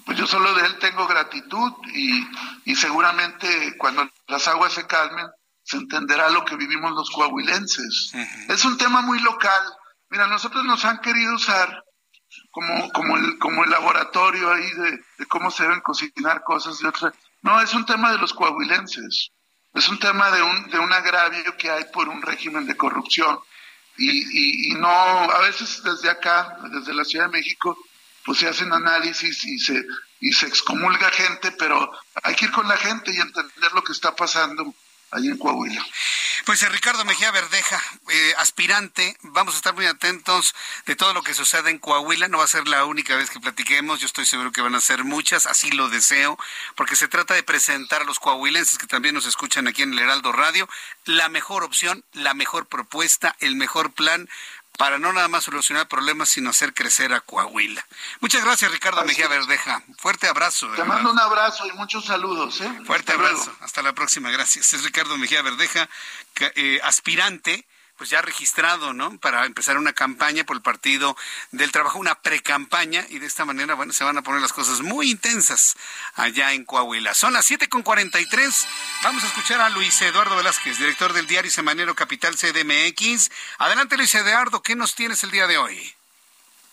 Pues 0.07 0.19
yo 0.19 0.27
solo 0.27 0.55
de 0.55 0.67
él 0.67 0.79
tengo 0.79 1.07
gratitud 1.07 1.73
y, 1.95 2.27
y 2.65 2.75
seguramente 2.75 3.77
cuando 3.77 4.11
las 4.27 4.49
aguas 4.49 4.73
se 4.73 4.87
calmen 4.87 5.27
se 5.63 5.77
entenderá 5.77 6.29
lo 6.31 6.45
que 6.45 6.57
vivimos 6.57 6.93
los 6.93 7.11
coahuilenses. 7.11 8.13
Es 8.49 8.65
un 8.65 8.77
tema 8.77 9.01
muy 9.01 9.19
local. 9.21 9.63
Mira, 10.11 10.27
nosotros 10.27 10.65
nos 10.65 10.85
han 10.85 11.01
querido 11.01 11.35
usar 11.35 11.84
como, 12.55 12.93
como, 12.93 13.17
el, 13.17 13.37
como 13.39 13.65
el 13.65 13.71
laboratorio 13.71 14.53
ahí 14.53 14.71
de, 14.71 15.27
cómo 15.27 15.51
se 15.51 15.65
deben 15.65 15.81
cocinar 15.81 16.45
cosas 16.45 16.79
de 16.79 16.87
otra. 16.87 17.13
No, 17.43 17.61
es 17.61 17.75
un 17.75 17.85
tema 17.85 18.13
de 18.13 18.19
los 18.19 18.33
coahuilenses. 18.33 19.33
Es 19.75 19.89
un 19.89 19.99
tema 19.99 20.31
de 20.31 20.41
un, 20.41 20.71
de 20.71 20.79
un 20.79 20.93
agravio 20.93 21.57
que 21.57 21.69
hay 21.69 21.85
por 21.93 22.09
un 22.09 22.23
régimen 22.23 22.65
de 22.65 22.77
corrupción. 22.77 23.41
Y, 23.97 24.71
y, 24.71 24.75
no, 24.75 24.89
a 24.89 25.41
veces 25.41 25.83
desde 25.83 26.09
acá, 26.09 26.57
desde 26.71 26.95
la 26.95 27.05
Ciudad 27.05 27.27
de 27.27 27.33
México, 27.33 27.77
pues 28.25 28.39
se 28.39 28.49
hacen 28.49 28.73
análisis 28.73 29.45
y 29.45 29.59
se, 29.59 29.85
y 30.21 30.33
se 30.33 30.47
excomulga 30.47 31.11
gente, 31.11 31.51
pero 31.59 31.91
hay 32.23 32.37
que 32.37 32.45
ir 32.45 32.53
con 32.53 32.69
la 32.69 32.77
gente 32.77 33.11
y 33.13 33.17
entender 33.21 33.73
lo 33.73 33.83
que 33.83 33.93
está 33.93 34.15
pasando 34.15 34.73
allí 35.15 35.29
en 35.29 35.39
Coahuila. 35.39 35.85
Pues 36.45 36.63
eh, 36.63 36.69
Ricardo 36.69 37.05
Mejía 37.05 37.31
Verdeja, 37.31 37.81
eh, 38.11 38.35
aspirante, 38.37 39.17
vamos 39.23 39.55
a 39.55 39.57
estar 39.57 39.75
muy 39.75 39.87
atentos 39.87 40.55
de 40.85 40.97
todo 40.97 41.15
lo 41.15 41.23
que 41.23 41.33
sucede 41.33 41.71
en 41.71 41.79
Coahuila. 41.79 42.29
No 42.29 42.39
va 42.39 42.45
a 42.45 42.49
ser 42.49 42.69
la 42.69 42.85
única 42.85 43.17
vez 43.17 43.31
que 43.31 43.41
platiquemos, 43.41 44.01
yo 44.01 44.07
estoy 44.07 44.27
seguro 44.27 44.53
que 44.53 44.61
van 44.61 44.75
a 44.75 44.81
ser 44.81 45.05
muchas, 45.05 45.47
así 45.47 45.71
lo 45.71 45.89
deseo, 45.89 46.39
porque 46.75 46.97
se 46.97 47.09
trata 47.09 47.35
de 47.35 47.43
presentar 47.43 48.03
a 48.03 48.05
los 48.05 48.19
coahuilenses 48.19 48.79
que 48.79 48.87
también 48.87 49.15
nos 49.15 49.27
escuchan 49.27 49.69
aquí 49.69 49.83
en 49.83 49.93
el 49.93 50.01
Heraldo 50.01 50.33
Radio 50.33 50.69
la 51.05 51.29
mejor 51.29 51.65
opción, 51.65 52.05
la 52.13 52.35
mejor 52.35 52.67
propuesta, 52.67 53.37
el 53.41 53.57
mejor 53.57 53.93
plan 53.93 54.29
para 54.77 54.99
no 54.99 55.13
nada 55.13 55.29
más 55.29 55.45
solucionar 55.45 55.89
problemas, 55.89 56.29
sino 56.31 56.51
hacer 56.51 56.75
crecer 56.75 57.13
a 57.13 57.21
Coahuila. 57.21 57.87
Muchas 58.21 58.45
gracias, 58.45 58.71
Ricardo 58.71 59.05
Mejía 59.05 59.29
Verdeja. 59.29 59.83
Fuerte 59.99 60.27
abrazo. 60.27 60.69
Te 60.75 60.85
mando 60.85 61.13
un 61.13 61.19
abrazo 61.19 61.67
y 61.67 61.73
muchos 61.73 62.07
saludos. 62.07 62.61
¿eh? 62.61 62.73
Fuerte 62.87 63.13
abrazo. 63.13 63.55
Hasta 63.61 63.83
la 63.83 63.93
próxima. 63.93 64.31
Gracias. 64.31 64.73
Es 64.73 64.85
Ricardo 64.85 65.17
Mejía 65.17 65.43
Verdeja, 65.43 65.89
eh, 66.57 66.81
aspirante 66.83 67.65
pues 67.97 68.11
ya 68.11 68.23
registrado, 68.23 68.93
¿no? 68.93 69.19
Para 69.19 69.47
empezar 69.47 69.79
una 69.79 69.93
campaña 69.93 70.45
por 70.45 70.57
el 70.57 70.63
Partido 70.63 71.17
del 71.53 71.73
Trabajo, 71.73 71.99
una 71.99 72.17
pre-campaña, 72.17 73.07
y 73.09 73.19
de 73.19 73.27
esta 73.27 73.45
manera, 73.45 73.75
bueno, 73.75 73.93
se 73.93 74.05
van 74.05 74.19
a 74.19 74.23
poner 74.23 74.41
las 74.41 74.53
cosas 74.53 74.81
muy 74.81 75.11
intensas 75.11 75.77
allá 76.15 76.53
en 76.53 76.65
Coahuila. 76.65 77.15
Son 77.15 77.33
las 77.33 77.47
siete 77.47 77.69
con 77.69 77.83
cuarenta 77.83 78.21
y 78.21 78.27
tres. 78.27 78.67
Vamos 79.03 79.23
a 79.25 79.27
escuchar 79.27 79.61
a 79.61 79.71
Luis 79.71 80.01
Eduardo 80.03 80.37
Velázquez, 80.37 80.79
director 80.79 81.13
del 81.13 81.27
diario 81.27 81.51
Semanero 81.51 81.95
Capital 81.95 82.37
CDMX. 82.37 83.31
Adelante, 83.59 83.97
Luis 83.97 84.15
Eduardo, 84.15 84.63
¿qué 84.63 84.75
nos 84.75 84.95
tienes 84.95 85.23
el 85.25 85.31
día 85.31 85.47
de 85.47 85.59
hoy? 85.59 85.95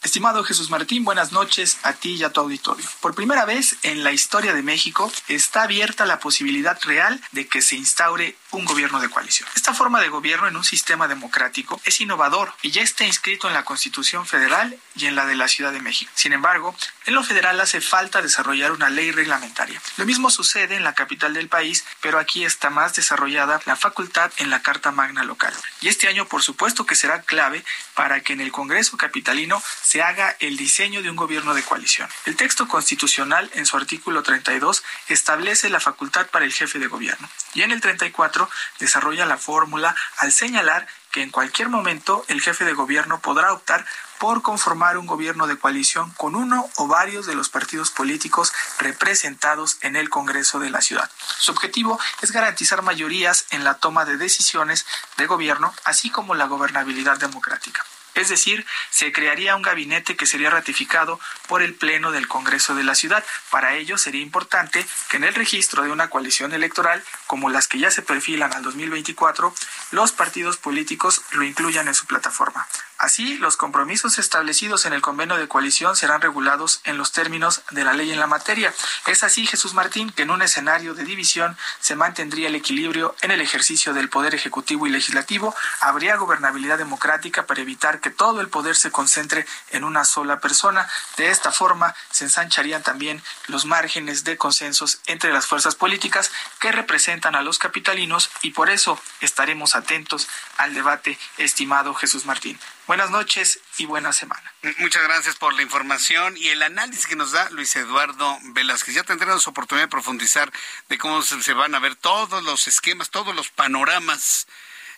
Estimado 0.04 0.44
Jesús 0.44 0.72
Martín, 0.72 1.04
buenas 1.04 1.32
noches 1.32 1.78
a 1.84 1.94
ti 1.94 2.16
y 2.16 2.24
a 2.24 2.32
tu 2.32 2.42
auditorio. 2.42 2.84
Por 3.02 3.14
primera 3.14 3.46
vez 3.46 3.76
en 3.84 4.04
la 4.04 4.12
historia 4.12 4.52
de 4.56 4.64
México 4.64 5.14
está 5.28 5.62
abierta 5.62 6.08
la 6.08 6.20
posibilidad 6.20 6.80
real 6.82 7.22
de 7.34 7.48
que 7.48 7.62
se 7.62 7.76
instaure 7.76 8.36
un 8.50 8.66
gobierno 8.66 9.00
de 9.00 9.10
coalición. 9.10 9.48
Esta 9.56 9.76
forma 9.76 10.02
de 10.02 10.10
gobierno 10.10 10.48
en 10.48 10.58
un 10.58 10.64
sistema 10.64 11.08
democrático 11.08 11.80
es 11.86 12.02
innovador 12.02 12.52
y 12.64 12.72
ya 12.72 12.82
está 12.82 13.06
inscrito 13.06 13.48
en 13.48 13.54
la 13.54 13.64
Constitución 13.64 14.26
Federal 14.26 14.76
y 14.96 15.06
en 15.06 15.16
la 15.16 15.28
de 15.28 15.36
la 15.36 15.48
Ciudad 15.48 15.72
de 15.72 15.80
México. 15.80 16.12
Sin 16.16 16.34
embargo, 16.34 16.76
en 17.06 17.14
lo 17.14 17.24
federal 17.24 17.62
hace 17.62 17.80
falta 17.80 18.24
desarrollar 18.24 18.72
una 18.72 18.90
ley 18.90 19.12
reglamentaria. 19.12 19.80
Lo 19.98 20.06
mismo 20.06 20.32
sucede 20.32 20.76
en 20.76 20.84
la 20.84 20.96
capital 20.96 21.36
del 21.36 21.48
país, 21.48 21.86
pero 22.02 22.18
aquí 22.18 22.44
está 22.44 22.72
más 22.72 22.96
desarrollada 22.96 23.62
la 23.66 23.76
facultad 23.76 24.32
en 24.38 24.50
la 24.50 24.64
Carta 24.64 24.92
Magna 24.92 25.24
local. 25.24 25.54
Y 25.80 25.90
este 25.90 26.08
año, 26.08 26.28
por 26.28 26.42
supuesto, 26.42 26.88
que 26.88 26.96
será 26.96 27.22
clave 27.22 27.64
para 27.94 28.22
que 28.22 28.34
en 28.34 28.42
el 28.42 28.52
Congreso 28.52 28.98
capitalino 28.98 29.62
se 29.91 29.91
haga 30.00 30.38
el 30.40 30.56
diseño 30.56 31.02
de 31.02 31.10
un 31.10 31.16
gobierno 31.16 31.54
de 31.54 31.64
coalición. 31.64 32.08
El 32.26 32.38
texto 32.38 32.68
constitucional 32.68 33.50
en 33.56 33.66
su 33.66 33.76
artículo 33.76 34.24
32 34.24 34.84
establece 35.10 35.70
la 35.70 35.80
facultad 35.80 36.28
para 36.28 36.46
el 36.46 36.54
jefe 36.54 36.80
de 36.80 36.88
gobierno 36.88 37.30
y 37.54 37.64
en 37.64 37.72
el 37.72 37.82
34 37.82 38.50
desarrolla 38.80 39.26
la 39.26 39.38
fórmula 39.38 39.96
al 40.18 40.32
señalar 40.32 40.88
que 41.12 41.22
en 41.22 41.30
cualquier 41.30 41.70
momento 41.70 42.24
el 42.30 42.42
jefe 42.42 42.64
de 42.64 42.74
gobierno 42.74 43.20
podrá 43.20 43.52
optar 43.54 43.86
por 44.18 44.42
conformar 44.42 44.98
un 44.98 45.08
gobierno 45.08 45.48
de 45.48 45.58
coalición 45.58 46.12
con 46.12 46.36
uno 46.36 46.70
o 46.78 46.88
varios 46.88 47.26
de 47.26 47.36
los 47.36 47.50
partidos 47.50 47.90
políticos 47.90 48.54
representados 48.80 49.78
en 49.82 49.96
el 49.96 50.10
Congreso 50.10 50.60
de 50.60 50.70
la 50.70 50.82
ciudad. 50.82 51.10
Su 51.40 51.52
objetivo 51.52 52.00
es 52.22 52.32
garantizar 52.32 52.82
mayorías 52.82 53.46
en 53.50 53.64
la 53.64 53.80
toma 53.80 54.06
de 54.06 54.18
decisiones 54.18 54.86
de 55.18 55.26
gobierno, 55.26 55.74
así 55.84 56.10
como 56.12 56.36
la 56.36 56.46
gobernabilidad 56.46 57.18
democrática. 57.18 57.84
Es 58.16 58.30
decir, 58.30 58.66
se 58.90 59.12
crearía 59.12 59.56
un 59.56 59.62
gabinete 59.62 60.16
que 60.16 60.26
sería 60.26 60.50
ratificado 60.50 61.20
por 61.48 61.62
el 61.62 61.74
Pleno 61.74 62.12
del 62.12 62.28
Congreso 62.28 62.76
de 62.76 62.84
la 62.84 62.96
ciudad. 62.96 63.24
Para 63.50 63.76
ello 63.76 63.98
sería 63.98 64.22
importante 64.22 64.86
que 65.10 65.18
en 65.18 65.24
el 65.24 65.34
registro 65.34 65.84
de 65.84 65.92
una 65.92 66.10
coalición 66.10 66.54
electoral, 66.54 67.04
como 67.28 67.50
las 67.50 67.68
que 67.68 67.80
ya 67.80 67.92
se 67.92 68.02
perfilan 68.02 68.54
al 68.54 68.64
2024, 68.64 69.54
los 69.92 70.12
partidos 70.12 70.58
políticos 70.58 71.22
lo 71.32 71.44
incluyan 71.44 71.88
en 71.88 71.94
su 71.94 72.06
plataforma. 72.06 72.68
Así, 73.02 73.36
los 73.40 73.58
compromisos 73.58 74.20
establecidos 74.20 74.86
en 74.86 74.94
el 74.94 75.02
convenio 75.02 75.36
de 75.36 75.48
coalición 75.48 75.96
serán 75.96 76.22
regulados 76.22 76.82
en 76.84 77.00
los 77.00 77.12
términos 77.12 77.64
de 77.72 77.84
la 77.84 77.94
ley 77.94 78.12
en 78.12 78.20
la 78.20 78.28
materia. 78.28 78.72
Es 79.08 79.24
así, 79.24 79.48
Jesús 79.48 79.74
Martín, 79.74 80.12
que 80.12 80.22
en 80.22 80.30
un 80.30 80.44
escenario 80.44 80.94
de 80.94 81.04
división 81.04 81.58
se 81.80 81.96
mantendría 81.96 82.48
el 82.48 82.54
equilibrio 82.54 83.16
en 83.22 83.32
el 83.32 83.42
ejercicio 83.42 83.96
del 83.96 84.08
poder 84.08 84.36
ejecutivo 84.36 84.86
y 84.86 84.92
legislativo, 84.92 85.56
habría 85.80 86.16
gobernabilidad 86.16 86.78
democrática 86.78 87.48
para 87.48 87.62
evitar 87.62 88.02
que 88.02 88.12
todo 88.12 88.40
el 88.40 88.50
poder 88.50 88.76
se 88.76 88.92
concentre 88.92 89.48
en 89.72 89.84
una 89.84 90.06
sola 90.06 90.40
persona. 90.40 90.88
De 91.18 91.32
esta 91.32 91.52
forma, 91.52 91.96
se 92.12 92.26
ensancharían 92.26 92.84
también 92.84 93.24
los 93.48 93.66
márgenes 93.66 94.26
de 94.26 94.38
consensos 94.38 95.00
entre 95.08 95.34
las 95.34 95.48
fuerzas 95.48 95.74
políticas 95.74 96.32
que 96.60 96.72
representan 96.72 97.36
a 97.36 97.42
los 97.42 97.58
capitalinos 97.58 98.30
y 98.44 98.52
por 98.52 98.70
eso 98.70 99.02
estaremos 99.22 99.74
atentos 99.74 100.28
al 100.58 100.76
debate, 100.76 101.18
estimado 101.40 101.96
Jesús 101.96 102.28
Martín. 102.28 102.60
Buenas 102.92 103.10
noches 103.10 103.62
y 103.78 103.86
buena 103.86 104.12
semana. 104.12 104.54
Muchas 104.80 105.02
gracias 105.04 105.38
por 105.38 105.54
la 105.54 105.62
información 105.62 106.36
y 106.36 106.50
el 106.50 106.62
análisis 106.62 107.08
que 107.08 107.16
nos 107.16 107.32
da 107.32 107.50
Luis 107.52 107.74
Eduardo 107.78 108.38
Velázquez. 108.48 108.94
Ya 108.94 109.04
tendremos 109.04 109.48
oportunidad 109.48 109.86
de 109.86 109.90
profundizar 109.90 110.52
de 110.90 110.98
cómo 110.98 111.22
se 111.22 111.54
van 111.54 111.74
a 111.74 111.80
ver 111.80 111.96
todos 111.96 112.44
los 112.44 112.68
esquemas, 112.68 113.10
todos 113.10 113.34
los 113.34 113.48
panoramas 113.48 114.46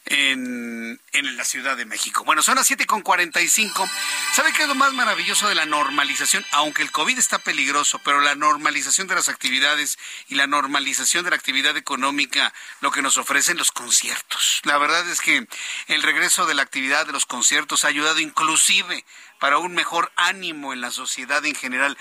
en, 0.06 1.00
en 1.14 1.38
la 1.38 1.46
Ciudad 1.46 1.78
de 1.78 1.86
México. 1.86 2.24
Bueno, 2.26 2.42
son 2.42 2.56
las 2.56 2.68
7 2.68 2.86
con 2.86 3.02
45. 3.02 3.90
¿Sabe 4.34 4.52
qué 4.54 4.64
es 4.64 4.68
lo 4.68 4.76
más 4.76 4.94
maravilloso 4.94 5.48
de 5.48 5.56
la 5.56 5.66
normalización? 5.66 6.46
Aunque 6.52 6.82
el 6.82 6.92
COVID 6.92 7.18
está 7.18 7.40
peligroso, 7.40 8.00
pero 8.04 8.20
la 8.20 8.36
normalización 8.36 9.08
de 9.08 9.16
las 9.16 9.30
actividades 9.30 9.98
y 10.28 10.36
la 10.36 10.48
normalización 10.48 11.24
de 11.24 11.30
la 11.30 11.36
actividad 11.36 11.78
económica, 11.78 12.54
lo 12.82 12.92
que 12.92 13.02
nos 13.02 13.18
ofrecen 13.18 13.58
los 13.58 13.72
conciertos. 13.72 14.62
La 14.64 14.78
verdad 14.78 15.08
es 15.10 15.22
que 15.22 15.48
el 15.88 16.04
regreso 16.04 16.46
de 16.46 16.54
la 16.54 16.64
actividad 16.64 17.06
de 17.06 17.14
los 17.14 17.26
conciertos 17.26 17.86
ha 17.86 17.90
ayudado 17.90 18.20
inclusive 18.20 19.06
para 19.40 19.58
un 19.58 19.74
mejor 19.74 20.12
ánimo 20.16 20.74
en 20.74 20.82
la 20.82 20.92
sociedad 20.92 21.46
en 21.46 21.56
general. 21.56 21.98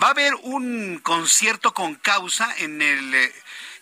Va 0.00 0.08
a 0.08 0.10
haber 0.10 0.34
un 0.42 0.98
concierto 0.98 1.72
con 1.72 1.94
causa 1.94 2.52
en 2.58 2.82
el 2.82 3.14
eh, 3.14 3.32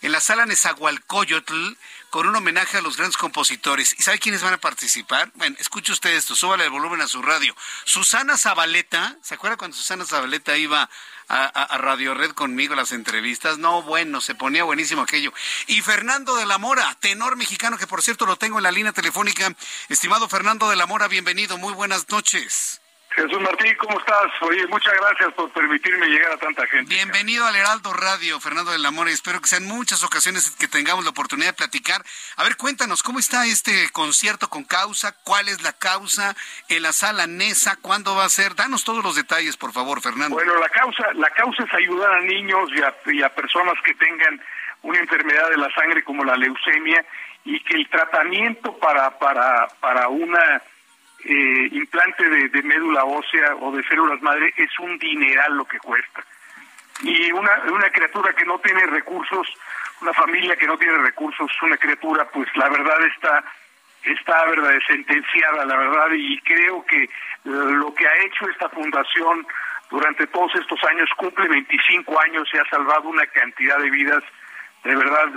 en 0.02 0.12
la 0.12 0.20
sala 0.20 0.46
Nezahualcóyotl 0.46 1.76
con 2.10 2.26
un 2.26 2.36
homenaje 2.36 2.78
a 2.78 2.80
los 2.80 2.96
grandes 2.96 3.16
compositores. 3.16 3.94
¿Y 3.98 4.02
sabe 4.02 4.18
quiénes 4.18 4.42
van 4.42 4.54
a 4.54 4.58
participar? 4.58 5.30
Bueno, 5.34 5.56
escuche 5.58 5.92
usted 5.92 6.10
esto, 6.10 6.34
súbale 6.34 6.64
el 6.64 6.70
volumen 6.70 7.00
a 7.00 7.08
su 7.08 7.22
radio. 7.22 7.54
Susana 7.84 8.36
Zabaleta, 8.36 9.16
¿se 9.22 9.34
acuerda 9.34 9.56
cuando 9.56 9.76
Susana 9.76 10.04
Zabaleta 10.04 10.56
iba 10.56 10.88
a, 11.28 11.78
Radio 11.78 12.14
Red 12.14 12.32
conmigo 12.32 12.74
las 12.74 12.92
entrevistas? 12.92 13.58
No, 13.58 13.82
bueno, 13.82 14.20
se 14.20 14.34
ponía 14.34 14.64
buenísimo 14.64 15.02
aquello. 15.02 15.32
Y 15.66 15.82
Fernando 15.82 16.36
de 16.36 16.46
la 16.46 16.58
Mora, 16.58 16.96
tenor 17.00 17.36
mexicano, 17.36 17.78
que 17.78 17.86
por 17.86 18.02
cierto 18.02 18.26
lo 18.26 18.36
tengo 18.36 18.58
en 18.58 18.64
la 18.64 18.72
línea 18.72 18.92
telefónica. 18.92 19.54
Estimado 19.88 20.28
Fernando 20.28 20.70
de 20.70 20.76
la 20.76 20.86
Mora, 20.86 21.08
bienvenido, 21.08 21.58
muy 21.58 21.74
buenas 21.74 22.08
noches. 22.08 22.80
Jesús 23.18 23.40
Martín, 23.40 23.74
¿cómo 23.80 23.98
estás? 23.98 24.30
Oye, 24.42 24.64
muchas 24.68 24.94
gracias 24.94 25.34
por 25.34 25.50
permitirme 25.50 26.06
llegar 26.06 26.34
a 26.34 26.36
tanta 26.36 26.64
gente. 26.68 26.94
Bienvenido 26.94 27.44
al 27.46 27.56
Heraldo 27.56 27.92
Radio, 27.92 28.38
Fernando 28.38 28.70
del 28.70 28.86
Amor, 28.86 29.08
espero 29.08 29.40
que 29.40 29.48
sean 29.48 29.66
muchas 29.66 30.04
ocasiones 30.04 30.52
que 30.52 30.68
tengamos 30.68 31.02
la 31.02 31.10
oportunidad 31.10 31.48
de 31.48 31.54
platicar. 31.54 32.00
A 32.36 32.44
ver, 32.44 32.56
cuéntanos, 32.56 33.02
¿cómo 33.02 33.18
está 33.18 33.44
este 33.46 33.90
concierto 33.90 34.48
con 34.48 34.62
causa? 34.62 35.16
¿Cuál 35.24 35.48
es 35.48 35.62
la 35.62 35.72
causa? 35.72 36.36
¿En 36.68 36.84
la 36.84 36.92
sala 36.92 37.26
NESA? 37.26 37.74
¿Cuándo 37.82 38.14
va 38.14 38.24
a 38.24 38.28
ser? 38.28 38.54
Danos 38.54 38.84
todos 38.84 39.02
los 39.02 39.16
detalles, 39.16 39.56
por 39.56 39.72
favor, 39.72 40.00
Fernando. 40.00 40.36
Bueno, 40.36 40.54
la 40.54 40.68
causa, 40.68 41.12
la 41.14 41.30
causa 41.30 41.64
es 41.64 41.74
ayudar 41.74 42.12
a 42.12 42.20
niños 42.20 42.70
y 42.72 42.80
a, 42.82 42.94
y 43.12 43.22
a 43.24 43.34
personas 43.34 43.74
que 43.84 43.94
tengan 43.94 44.40
una 44.82 45.00
enfermedad 45.00 45.50
de 45.50 45.56
la 45.56 45.74
sangre 45.74 46.04
como 46.04 46.22
la 46.22 46.36
leucemia 46.36 47.04
y 47.44 47.58
que 47.64 47.78
el 47.78 47.88
tratamiento 47.88 48.78
para, 48.78 49.18
para, 49.18 49.66
para 49.80 50.06
una 50.06 50.62
eh, 51.28 51.68
implante 51.72 52.24
de, 52.26 52.62
médula 52.62 53.04
ósea 53.04 53.54
o 53.60 53.70
de 53.70 53.82
células 53.84 54.22
madre 54.22 54.52
es 54.56 54.70
un 54.78 54.98
dineral 54.98 55.56
lo 55.56 55.66
que 55.66 55.78
cuesta. 55.78 56.24
Y 57.02 57.30
una, 57.32 57.52
una 57.70 57.90
criatura 57.90 58.32
que 58.32 58.46
no 58.46 58.58
tiene 58.58 58.86
recursos, 58.86 59.46
una 60.00 60.14
familia 60.14 60.56
que 60.56 60.66
no 60.66 60.78
tiene 60.78 60.96
recursos, 60.98 61.50
una 61.60 61.76
criatura, 61.76 62.24
pues 62.30 62.48
la 62.56 62.70
verdad 62.70 63.04
está 63.14 63.44
está 64.04 64.44
verdad 64.46 64.72
sentenciada, 64.86 65.66
la 65.66 65.76
verdad, 65.76 66.12
y 66.12 66.40
creo 66.40 66.82
que 66.86 67.10
lo 67.44 67.92
que 67.94 68.06
ha 68.06 68.16
hecho 68.24 68.48
esta 68.48 68.70
fundación 68.70 69.46
durante 69.90 70.26
todos 70.28 70.54
estos 70.54 70.82
años 70.84 71.10
cumple 71.16 71.48
25 71.48 72.20
años 72.22 72.48
y 72.54 72.58
ha 72.58 72.64
salvado 72.70 73.08
una 73.08 73.26
cantidad 73.26 73.78
de 73.78 73.90
vidas, 73.90 74.22
de 74.84 74.96
verdad 74.96 75.28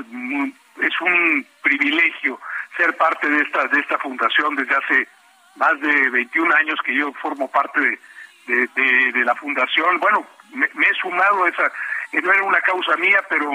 es 0.82 1.02
un 1.02 1.46
privilegio 1.64 2.40
ser 2.78 2.96
parte 2.96 3.28
de 3.28 3.42
esta 3.42 3.68
de 3.68 3.80
esta 3.80 3.98
fundación 3.98 4.56
desde 4.56 4.76
hace 4.76 5.08
más 5.56 5.80
de 5.80 6.10
21 6.10 6.56
años 6.56 6.80
que 6.86 6.96
yo 6.96 7.12
formo 7.14 7.50
parte 7.50 8.00
de, 8.48 8.68
de, 9.14 9.26
la 9.26 9.36
fundación. 9.36 10.00
Bueno, 10.00 10.26
me, 10.54 10.66
he 10.66 10.94
sumado 11.02 11.44
a 11.44 11.50
esa, 11.50 11.72
que 12.12 12.22
no 12.22 12.32
era 12.32 12.44
una 12.44 12.62
causa 12.62 12.96
mía, 12.98 13.24
pero, 13.30 13.52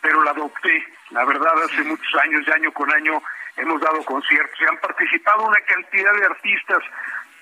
pero 0.00 0.22
la 0.22 0.30
adopté. 0.30 0.86
La 1.10 1.24
verdad, 1.24 1.52
hace 1.64 1.82
muchos 1.82 2.14
años, 2.22 2.44
de 2.46 2.52
año 2.52 2.72
con 2.72 2.92
año, 2.92 3.22
hemos 3.56 3.80
dado 3.80 4.02
conciertos 4.04 4.60
y 4.60 4.64
han 4.64 4.78
participado 4.78 5.46
una 5.46 5.60
cantidad 5.60 6.12
de 6.14 6.26
artistas, 6.26 6.78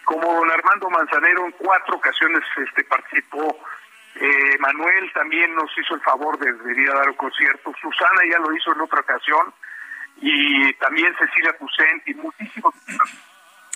como 0.04 0.34
don 0.34 0.50
Armando 0.50 0.88
Manzanero 0.88 1.46
en 1.46 1.52
cuatro 1.52 1.96
ocasiones 1.96 2.42
este, 2.56 2.84
participó. 2.84 3.58
Eh, 4.14 4.56
Manuel 4.60 5.12
también 5.12 5.54
nos 5.54 5.70
hizo 5.76 5.94
el 5.94 6.00
favor 6.00 6.38
de 6.38 6.50
venir 6.52 6.90
a 6.90 6.94
dar 6.94 7.10
un 7.10 7.16
concierto. 7.16 7.74
Susana 7.80 8.22
ya 8.30 8.38
lo 8.38 8.54
hizo 8.54 8.72
en 8.72 8.80
otra 8.80 9.00
ocasión. 9.00 9.52
Y 10.18 10.72
también 10.74 11.14
Cecilia 11.18 11.52
Pucent 11.58 12.08
y 12.08 12.14
muchísimos 12.14 12.74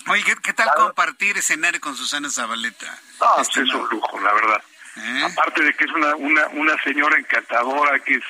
Oye, 0.09 0.25
¿qué, 0.43 0.53
tal 0.53 0.69
compartir 0.77 1.37
escenario 1.39 1.81
con 1.81 1.97
Susana 1.97 2.31
Zabaleta? 2.31 2.99
Ah, 3.21 3.37
es 3.41 3.57
un 3.57 3.89
lujo, 3.91 4.21
la 4.21 4.33
verdad. 4.33 4.63
¿Eh? 4.97 5.23
Aparte 5.25 5.63
de 5.63 5.75
que 5.75 5.85
es 5.85 5.91
una, 5.93 6.17
una, 6.17 6.47
una 6.49 6.83
señora 6.83 7.17
encantadora, 7.19 7.99
que 8.01 8.15
es, 8.15 8.25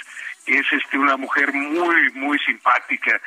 que 0.45 0.59
es 0.59 0.67
este, 0.73 0.99
una 0.99 1.17
mujer 1.17 1.53
muy, 1.53 2.13
muy 2.13 2.39
simpática, 2.41 3.21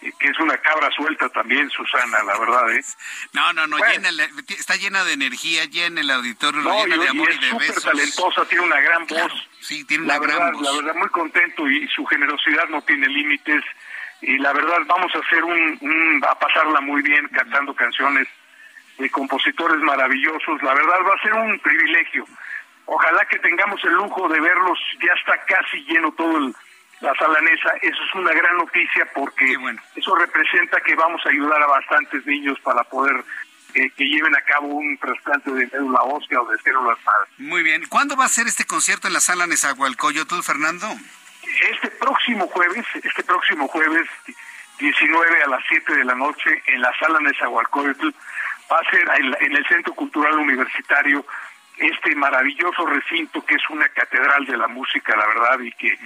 que 0.00 0.28
es 0.28 0.38
una 0.38 0.56
cabra 0.58 0.90
suelta 0.92 1.28
también, 1.28 1.68
Susana, 1.70 2.22
la 2.22 2.38
verdad, 2.38 2.70
¿eh? 2.70 2.84
No, 3.32 3.52
no, 3.52 3.66
no, 3.66 3.78
llena, 3.78 4.10
está 4.48 4.76
llena 4.76 5.04
de 5.04 5.12
energía, 5.12 5.64
llena 5.64 6.00
el 6.00 6.10
auditorio, 6.10 6.62
llena 6.62 6.96
de 6.96 7.08
amor 7.08 7.32
y, 7.32 7.38
de 7.38 7.52
besos. 7.58 7.82
talentosa, 7.82 8.44
tiene 8.46 8.64
una 8.64 8.80
gran 8.80 9.06
voz. 9.06 9.32
Sí, 9.60 9.84
tiene 9.84 10.04
una 10.04 10.18
gran 10.18 10.52
voz. 10.52 10.62
La 10.62 10.72
verdad, 10.72 10.94
muy 10.94 11.08
contento 11.08 11.68
y 11.68 11.88
su 11.88 12.06
generosidad 12.06 12.68
no 12.68 12.80
tiene 12.82 13.08
límites 13.08 13.64
y 14.20 14.38
la 14.38 14.52
verdad 14.52 14.78
vamos 14.86 15.14
a 15.14 15.18
hacer 15.18 15.44
un, 15.44 16.22
a 16.28 16.38
pasarla 16.38 16.80
muy 16.80 17.02
bien 17.02 17.28
cantando 17.28 17.74
canciones 17.74 18.26
de 18.98 19.10
compositores 19.10 19.78
maravillosos. 19.80 20.62
La 20.62 20.74
verdad 20.74 20.98
va 21.06 21.14
a 21.14 21.22
ser 21.22 21.34
un 21.34 21.58
privilegio. 21.60 22.24
Ojalá 22.86 23.24
que 23.26 23.38
tengamos 23.38 23.82
el 23.84 23.92
lujo 23.92 24.28
de 24.28 24.40
verlos. 24.40 24.78
Ya 25.00 25.12
está 25.12 25.36
casi 25.44 25.84
lleno 25.84 26.10
todo 26.12 26.52
la 27.00 27.14
salanesa. 27.14 27.70
Eso 27.80 28.02
es 28.02 28.14
una 28.14 28.32
gran 28.32 28.56
noticia 28.56 29.06
porque 29.14 29.56
eso 29.94 30.14
representa 30.16 30.80
que 30.80 30.96
vamos 30.96 31.24
a 31.24 31.28
ayudar 31.28 31.62
a 31.62 31.66
bastantes 31.66 32.26
niños 32.26 32.58
para 32.60 32.82
poder 32.84 33.24
eh, 33.74 33.90
que 33.96 34.04
lleven 34.04 34.34
a 34.34 34.40
cabo 34.42 34.68
un 34.68 34.98
trasplante 34.98 35.50
de 35.52 35.66
médula 35.66 36.00
ósea 36.02 36.40
o 36.40 36.50
de 36.50 36.58
células 36.58 36.98
madre. 37.04 37.30
Muy 37.38 37.62
bien. 37.62 37.86
¿Cuándo 37.88 38.16
va 38.16 38.24
a 38.24 38.28
ser 38.28 38.46
este 38.46 38.64
concierto 38.64 39.06
en 39.06 39.12
la 39.12 39.20
sala 39.20 39.46
Nezahualcóyotl, 39.46 40.42
Fernando? 40.42 40.88
Este 41.70 41.90
próximo 41.90 42.46
jueves, 42.48 42.84
este 42.94 43.22
próximo 43.24 43.68
jueves 43.68 44.06
19 44.78 45.42
a 45.42 45.48
las 45.48 45.64
7 45.68 45.94
de 45.94 46.04
la 46.04 46.14
noche 46.14 46.62
en 46.66 46.80
la 46.80 46.92
sala 46.98 47.18
Nezahualcóyotl 47.20 48.10
va 48.70 48.78
a 48.78 48.90
ser 48.90 49.04
en 49.40 49.56
el 49.56 49.66
Centro 49.66 49.94
Cultural 49.94 50.38
Universitario 50.38 51.24
este 51.78 52.14
maravilloso 52.14 52.86
recinto 52.86 53.44
que 53.44 53.54
es 53.54 53.70
una 53.70 53.88
catedral 53.88 54.44
de 54.46 54.56
la 54.56 54.68
música, 54.68 55.16
la 55.16 55.26
verdad, 55.26 55.60
y 55.60 55.72
que, 55.72 55.98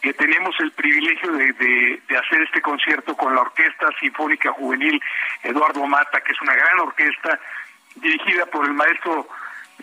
que 0.00 0.12
tenemos 0.14 0.54
el 0.60 0.72
privilegio 0.72 1.32
de, 1.32 1.52
de, 1.52 2.18
hacer 2.18 2.42
este 2.42 2.60
concierto 2.60 3.16
con 3.16 3.34
la 3.34 3.42
Orquesta 3.42 3.86
Sinfónica 4.00 4.52
Juvenil 4.52 5.00
Eduardo 5.42 5.86
Mata, 5.86 6.20
que 6.20 6.32
es 6.32 6.40
una 6.42 6.54
gran 6.54 6.80
orquesta 6.80 7.38
dirigida 7.96 8.46
por 8.46 8.64
el 8.66 8.72
maestro 8.72 9.28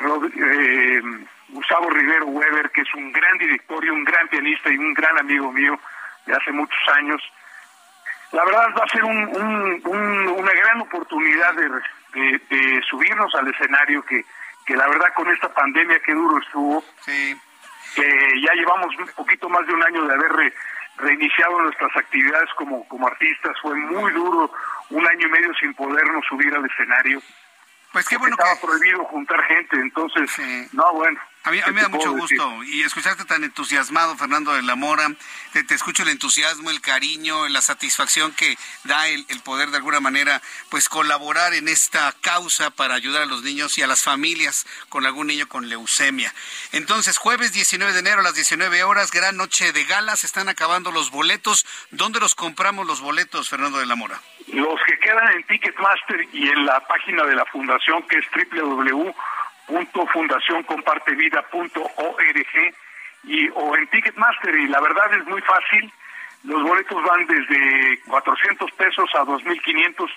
eh, 0.02 1.02
Gustavo 1.52 1.90
Rivero 1.90 2.26
Weber, 2.28 2.70
que 2.72 2.82
es 2.82 2.94
un 2.96 3.12
gran 3.12 3.38
director 3.38 3.84
y 3.84 3.90
un 3.90 4.04
gran 4.04 4.28
pianista 4.28 4.70
y 4.70 4.78
un 4.78 4.94
gran 4.94 5.18
amigo 5.18 5.52
mío 5.52 5.80
de 6.26 6.36
hace 6.36 6.52
muchos 6.52 6.80
años. 6.96 7.22
La 8.32 8.46
verdad 8.46 8.68
va 8.78 8.84
a 8.84 8.90
ser 8.90 9.04
una 9.04 10.52
gran 10.54 10.82
oportunidad 10.82 11.54
de, 11.54 12.82
subirnos 12.90 13.34
al 13.36 13.48
escenario 13.48 14.04
que, 14.04 14.24
que 14.66 14.76
la 14.76 14.88
verdad 14.88 15.14
con 15.16 15.30
esta 15.30 15.52
pandemia 15.54 16.00
que 16.02 16.14
duro 16.14 16.38
estuvo, 16.40 16.84
que 17.06 18.42
ya 18.42 18.54
llevamos 18.54 18.96
un 18.98 19.08
poquito 19.16 19.50
más 19.50 19.66
de 19.66 19.74
un 19.74 19.84
año 19.84 20.06
de 20.06 20.14
haber 20.14 20.54
reiniciado 20.98 21.62
nuestras 21.62 21.96
actividades 21.96 22.50
como, 22.56 22.88
como 22.88 23.08
artistas, 23.08 23.56
fue 23.62 23.76
muy 23.76 24.12
duro 24.14 24.52
un 24.90 25.08
año 25.08 25.28
y 25.28 25.32
medio 25.32 25.54
sin 25.56 25.74
podernos 25.74 26.24
subir 26.28 26.54
al 26.54 26.66
escenario. 26.66 27.22
Pues 27.92 28.08
qué 28.08 28.18
bueno 28.18 28.36
estaba 28.40 28.60
prohibido 28.62 29.04
juntar 29.06 29.44
gente, 29.46 29.76
entonces, 29.78 30.30
no, 30.74 30.94
bueno. 30.94 31.20
A 31.44 31.52
mí, 31.52 31.62
me 31.74 31.82
da 31.82 31.88
mucho 31.88 32.12
gusto 32.12 32.64
y 32.66 32.84
escucharte 32.84 33.24
tan 33.24 33.46
entusiasmado, 33.46 34.18
Fernando 34.18 34.54
de 34.54 34.62
la 34.62 34.76
Mora. 34.76 35.08
Te, 35.54 35.74
escucho 35.74 36.04
el 36.04 36.10
entusiasmo, 36.10 36.70
el 36.70 36.82
cariño, 36.82 37.48
la 37.48 37.62
satisfacción 37.62 38.34
que 38.34 38.58
da 38.84 39.08
el, 39.08 39.26
poder 39.46 39.70
de 39.70 39.78
alguna 39.78 40.02
manera, 40.02 40.42
pues 40.70 40.90
colaborar 40.90 41.54
en 41.54 41.70
esta 41.70 42.14
causa 42.22 42.72
para 42.72 42.96
ayudar 42.96 43.24
a 43.24 43.26
los 43.26 43.42
niños 43.42 43.78
y 43.78 43.82
a 43.82 43.88
las 43.88 44.04
familias 44.04 44.68
con 44.90 45.06
algún 45.06 45.28
niño 45.28 45.48
con 45.48 45.70
leucemia. 45.70 46.34
Entonces, 46.74 47.18
jueves 47.18 47.54
19 47.54 47.94
de 47.94 48.00
enero 48.00 48.20
a 48.20 48.24
las 48.24 48.36
19 48.36 48.84
horas, 48.84 49.12
gran 49.12 49.38
noche 49.38 49.72
de 49.72 49.86
galas, 49.86 50.26
están 50.26 50.50
acabando 50.50 50.92
los 50.92 51.10
boletos. 51.10 51.66
¿Dónde 51.92 52.20
los 52.20 52.36
compramos 52.36 52.86
los 52.86 53.00
boletos, 53.00 53.48
Fernando 53.50 53.80
de 53.80 53.86
la 53.86 53.96
Mora? 53.96 54.20
Los 54.48 54.80
que 54.86 55.00
quedan 55.00 55.32
en 55.32 55.44
Ticketmaster 55.44 56.28
y 56.34 56.50
en 56.50 56.66
la 56.66 56.86
página 56.86 57.24
de 57.24 57.36
la 57.36 57.46
fundación 57.46 58.04
que 58.08 58.18
es 58.18 58.26
www 58.52 59.16
fundacioncompartevida.org 60.14 62.76
y 63.24 63.50
o 63.50 63.76
en 63.76 63.88
Ticketmaster 63.88 64.56
y 64.56 64.68
la 64.68 64.80
verdad 64.80 65.14
es 65.14 65.26
muy 65.26 65.42
fácil. 65.42 65.92
Los 66.44 66.64
boletos 66.64 67.04
van 67.04 67.26
desde 67.26 68.00
400 68.08 68.72
pesos 68.72 69.10
a 69.14 69.24
2.500 69.24 70.10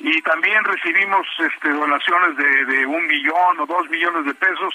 y 0.00 0.20
también 0.22 0.64
recibimos 0.64 1.26
este, 1.38 1.68
donaciones 1.68 2.36
de, 2.36 2.64
de 2.64 2.86
un 2.86 3.06
millón 3.06 3.60
o 3.60 3.66
dos 3.66 3.88
millones 3.90 4.24
de 4.24 4.34
pesos 4.34 4.74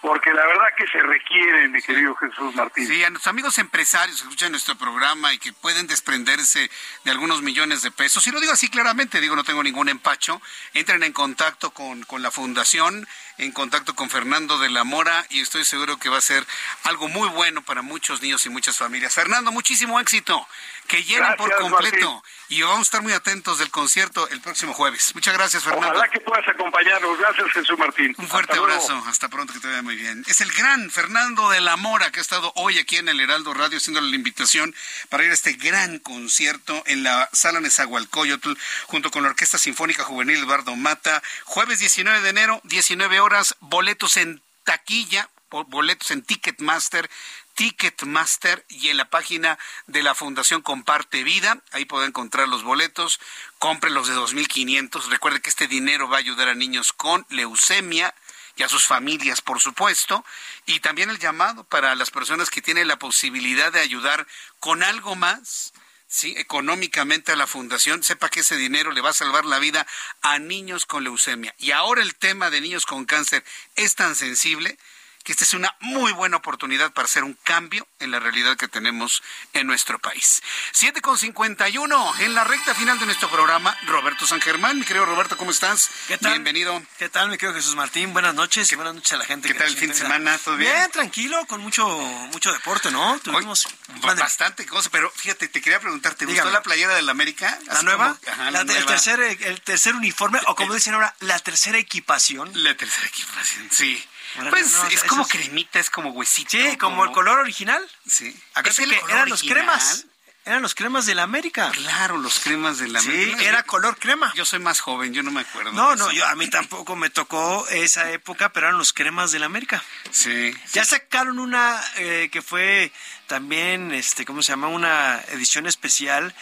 porque 0.00 0.32
la 0.32 0.46
verdad 0.46 0.66
que 0.76 0.86
se 0.86 1.00
requiere, 1.00 1.68
mi 1.68 1.80
querido 1.80 2.14
Jesús 2.14 2.54
Martín. 2.54 2.86
Sí, 2.86 3.02
a 3.02 3.10
nuestros 3.10 3.30
amigos 3.30 3.58
empresarios 3.58 4.18
que 4.18 4.24
escuchan 4.24 4.52
nuestro 4.52 4.76
programa 4.76 5.32
y 5.32 5.38
que 5.38 5.52
pueden 5.52 5.86
desprenderse 5.86 6.70
de 7.04 7.10
algunos 7.10 7.42
millones 7.42 7.82
de 7.82 7.90
pesos, 7.90 8.26
y 8.26 8.30
lo 8.30 8.40
digo 8.40 8.52
así 8.52 8.68
claramente, 8.68 9.20
digo, 9.20 9.34
no 9.34 9.44
tengo 9.44 9.62
ningún 9.62 9.88
empacho, 9.88 10.40
entren 10.74 11.02
en 11.02 11.12
contacto 11.12 11.70
con, 11.70 12.02
con 12.04 12.22
la 12.22 12.30
fundación, 12.30 13.08
en 13.38 13.52
contacto 13.52 13.96
con 13.96 14.10
Fernando 14.10 14.58
de 14.58 14.70
la 14.70 14.84
Mora, 14.84 15.24
y 15.30 15.40
estoy 15.40 15.64
seguro 15.64 15.96
que 15.96 16.08
va 16.08 16.18
a 16.18 16.22
ser 16.22 16.46
algo 16.84 17.08
muy 17.08 17.28
bueno 17.30 17.62
para 17.62 17.82
muchos 17.82 18.22
niños 18.22 18.44
y 18.46 18.50
muchas 18.50 18.76
familias. 18.76 19.14
Fernando, 19.14 19.50
muchísimo 19.50 19.98
éxito 19.98 20.46
que 20.86 21.02
llenen 21.04 21.36
por 21.36 21.54
completo. 21.56 22.22
Y 22.48 22.62
vamos 22.62 22.78
a 22.78 22.82
estar 22.82 23.02
muy 23.02 23.12
atentos 23.12 23.58
del 23.58 23.70
concierto 23.70 24.28
el 24.28 24.40
próximo 24.40 24.72
jueves. 24.72 25.12
Muchas 25.14 25.34
gracias, 25.34 25.64
Fernando. 25.64 25.88
Ojalá 25.88 26.08
que 26.08 26.20
puedas 26.20 26.46
acompañarnos. 26.48 27.18
Gracias, 27.18 27.50
Jesús 27.52 27.78
Martín. 27.78 28.14
Un 28.18 28.28
fuerte 28.28 28.56
abrazo. 28.56 29.02
Hasta 29.06 29.28
pronto, 29.28 29.52
que 29.52 29.60
te 29.60 29.68
vaya 29.68 29.82
muy 29.82 29.96
bien. 29.96 30.24
Es 30.28 30.40
el 30.40 30.52
gran 30.52 30.90
Fernando 30.90 31.50
de 31.50 31.60
la 31.60 31.76
Mora 31.76 32.10
que 32.10 32.20
ha 32.20 32.22
estado 32.22 32.52
hoy 32.54 32.78
aquí 32.78 32.96
en 32.96 33.08
el 33.08 33.20
Heraldo 33.20 33.52
Radio 33.52 33.78
haciéndole 33.78 34.10
la 34.10 34.16
invitación 34.16 34.74
para 35.08 35.24
ir 35.24 35.30
a 35.30 35.34
este 35.34 35.54
gran 35.54 35.98
concierto 35.98 36.82
en 36.86 37.02
la 37.02 37.28
Sala 37.32 37.60
Nezahualcóyotl 37.60 38.52
junto 38.86 39.10
con 39.10 39.24
la 39.24 39.30
Orquesta 39.30 39.58
Sinfónica 39.58 40.04
Juvenil 40.04 40.38
Eduardo 40.38 40.76
Mata. 40.76 41.22
Jueves 41.44 41.80
19 41.80 42.20
de 42.20 42.30
enero, 42.30 42.60
19 42.64 43.20
horas, 43.20 43.56
boletos 43.60 44.16
en 44.16 44.40
taquilla 44.64 45.28
boletos 45.68 46.10
en 46.10 46.22
Ticketmaster 46.22 47.08
Ticketmaster 47.56 48.64
y 48.68 48.90
en 48.90 48.98
la 48.98 49.08
página 49.08 49.58
de 49.86 50.02
la 50.02 50.14
Fundación 50.14 50.60
Comparte 50.60 51.24
Vida. 51.24 51.62
Ahí 51.72 51.86
puede 51.86 52.06
encontrar 52.06 52.48
los 52.48 52.62
boletos. 52.62 53.18
Compre 53.58 53.90
los 53.90 54.08
de 54.08 54.14
2.500. 54.14 55.08
Recuerde 55.08 55.40
que 55.40 55.48
este 55.48 55.66
dinero 55.66 56.08
va 56.08 56.18
a 56.18 56.20
ayudar 56.20 56.48
a 56.48 56.54
niños 56.54 56.92
con 56.92 57.26
leucemia 57.30 58.14
y 58.56 58.62
a 58.62 58.68
sus 58.68 58.86
familias, 58.86 59.40
por 59.40 59.60
supuesto. 59.60 60.24
Y 60.66 60.80
también 60.80 61.08
el 61.08 61.18
llamado 61.18 61.64
para 61.64 61.94
las 61.94 62.10
personas 62.10 62.50
que 62.50 62.62
tienen 62.62 62.88
la 62.88 62.98
posibilidad 62.98 63.72
de 63.72 63.80
ayudar 63.80 64.26
con 64.60 64.82
algo 64.82 65.16
más. 65.16 65.72
Sí, 66.08 66.34
económicamente 66.36 67.32
a 67.32 67.36
la 67.36 67.46
fundación, 67.46 68.04
sepa 68.04 68.28
que 68.28 68.40
ese 68.40 68.56
dinero 68.56 68.92
le 68.92 69.00
va 69.00 69.10
a 69.10 69.14
salvar 69.14 69.46
la 69.46 69.58
vida 69.58 69.86
a 70.20 70.38
niños 70.38 70.84
con 70.84 71.04
leucemia. 71.04 71.54
Y 71.58 71.70
ahora 71.70 72.02
el 72.02 72.14
tema 72.14 72.50
de 72.50 72.60
niños 72.60 72.84
con 72.84 73.06
cáncer 73.06 73.42
es 73.74 73.94
tan 73.94 74.14
sensible 74.14 74.78
que 75.26 75.32
esta 75.32 75.42
es 75.42 75.54
una 75.54 75.74
muy 75.80 76.12
buena 76.12 76.36
oportunidad 76.36 76.92
para 76.92 77.06
hacer 77.06 77.24
un 77.24 77.34
cambio 77.42 77.84
en 77.98 78.12
la 78.12 78.20
realidad 78.20 78.56
que 78.56 78.68
tenemos 78.68 79.24
en 79.54 79.66
nuestro 79.66 79.98
país. 79.98 80.40
7 80.70 81.00
con 81.00 81.18
51 81.18 82.14
en 82.20 82.32
la 82.32 82.44
recta 82.44 82.76
final 82.76 82.96
de 83.00 83.06
nuestro 83.06 83.28
programa. 83.28 83.76
Roberto 83.86 84.24
San 84.24 84.40
Germán, 84.40 84.78
mi 84.78 84.84
querido 84.84 85.04
Roberto, 85.04 85.36
¿cómo 85.36 85.50
estás? 85.50 85.90
¿Qué 86.06 86.16
tal? 86.16 86.30
Bienvenido. 86.30 86.80
¿Qué 86.96 87.08
tal, 87.08 87.28
mi 87.28 87.38
querido 87.38 87.56
Jesús 87.56 87.74
Martín? 87.74 88.12
Buenas 88.12 88.36
noches 88.36 88.70
y 88.70 88.76
buenas 88.76 88.94
noches 88.94 89.14
a 89.14 89.16
la 89.16 89.24
gente. 89.24 89.48
¿Qué 89.48 89.54
tal 89.54 89.66
el 89.66 89.76
fin 89.76 89.88
de 89.88 89.96
semana? 89.96 90.38
¿Todo 90.38 90.56
bien? 90.56 90.72
Bien, 90.72 90.90
tranquilo, 90.92 91.44
con 91.46 91.60
mucho 91.60 91.88
mucho 92.30 92.52
deporte, 92.52 92.92
¿no? 92.92 93.18
Tuvimos 93.18 93.66
bastante 94.02 94.64
cosas, 94.64 94.90
pero 94.90 95.10
fíjate, 95.10 95.48
te 95.48 95.60
quería 95.60 95.80
preguntar, 95.80 96.14
¿te 96.14 96.26
gustó 96.26 96.48
la 96.50 96.62
playera 96.62 96.94
del 96.94 97.08
América? 97.08 97.58
¿La 97.66 97.82
nueva? 97.82 98.16
la, 98.52 98.60
El, 98.60 98.86
tercer, 98.86 99.20
el 99.20 99.60
tercer 99.62 99.96
uniforme, 99.96 100.38
o 100.46 100.54
como 100.54 100.72
dicen 100.72 100.94
ahora, 100.94 101.16
la 101.18 101.40
tercera 101.40 101.78
equipación. 101.78 102.48
La 102.54 102.76
tercera 102.76 103.08
equipación, 103.08 103.68
sí 103.72 104.06
pues 104.50 104.74
es 104.90 105.04
como 105.04 105.26
cremita, 105.26 105.78
es 105.78 105.90
como 105.90 106.10
huesito. 106.10 106.50
Sí, 106.50 106.76
como, 106.76 107.04
el 107.04 107.12
color 107.12 107.38
original. 107.38 107.82
Sí. 108.06 108.34
Que 108.62 108.98
eran 109.08 109.28
los 109.28 109.42
cremas. 109.42 110.06
Eran 110.46 110.62
los 110.62 110.76
cremas 110.76 111.06
de 111.06 111.16
la 111.16 111.24
América. 111.24 111.72
Claro, 111.72 112.18
los 112.18 112.38
cremas 112.38 112.78
de 112.78 112.86
la 112.86 113.00
América. 113.00 113.36
Sí, 113.36 113.44
era 113.44 113.64
color 113.64 113.98
crema. 113.98 114.32
Yo 114.36 114.44
soy 114.44 114.60
más 114.60 114.78
joven, 114.78 115.12
yo 115.12 115.24
no 115.24 115.32
me 115.32 115.40
acuerdo. 115.40 115.72
No, 115.72 115.96
no, 115.96 116.12
yo 116.12 116.24
a 116.24 116.36
mí 116.36 116.48
tampoco 116.48 116.94
me 116.94 117.10
tocó 117.10 117.66
esa 117.68 118.12
época, 118.12 118.52
pero 118.52 118.68
eran 118.68 118.78
los 118.78 118.92
cremas 118.92 119.32
de 119.32 119.40
la 119.40 119.46
América. 119.46 119.82
Sí. 120.12 120.54
Ya 120.72 120.84
sacaron 120.84 121.40
una 121.40 121.82
eh, 121.96 122.28
que 122.30 122.42
fue 122.42 122.92
también, 123.26 123.92
este, 123.92 124.24
¿cómo 124.24 124.40
se 124.40 124.52
llama? 124.52 124.68
Una 124.68 125.20
edición 125.30 125.66
especial 125.66 126.32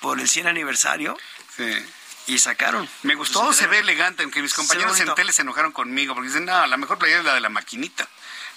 por 0.00 0.20
el 0.20 0.26
100 0.26 0.46
aniversario. 0.46 1.18
Sí. 1.54 1.70
Y 2.26 2.38
sacaron. 2.38 2.88
Me 3.02 3.14
gustó, 3.14 3.52
se 3.52 3.66
ve 3.66 3.78
elegante, 3.78 4.22
aunque 4.22 4.42
mis 4.42 4.54
compañeros 4.54 4.98
en 5.00 5.14
tele 5.14 5.32
se 5.32 5.42
enojaron 5.42 5.72
conmigo 5.72 6.14
porque 6.14 6.28
dicen, 6.28 6.44
no, 6.44 6.66
la 6.66 6.76
mejor 6.76 6.98
playera 6.98 7.20
es 7.20 7.26
la 7.26 7.34
de 7.34 7.40
la 7.40 7.48
maquinita. 7.48 8.08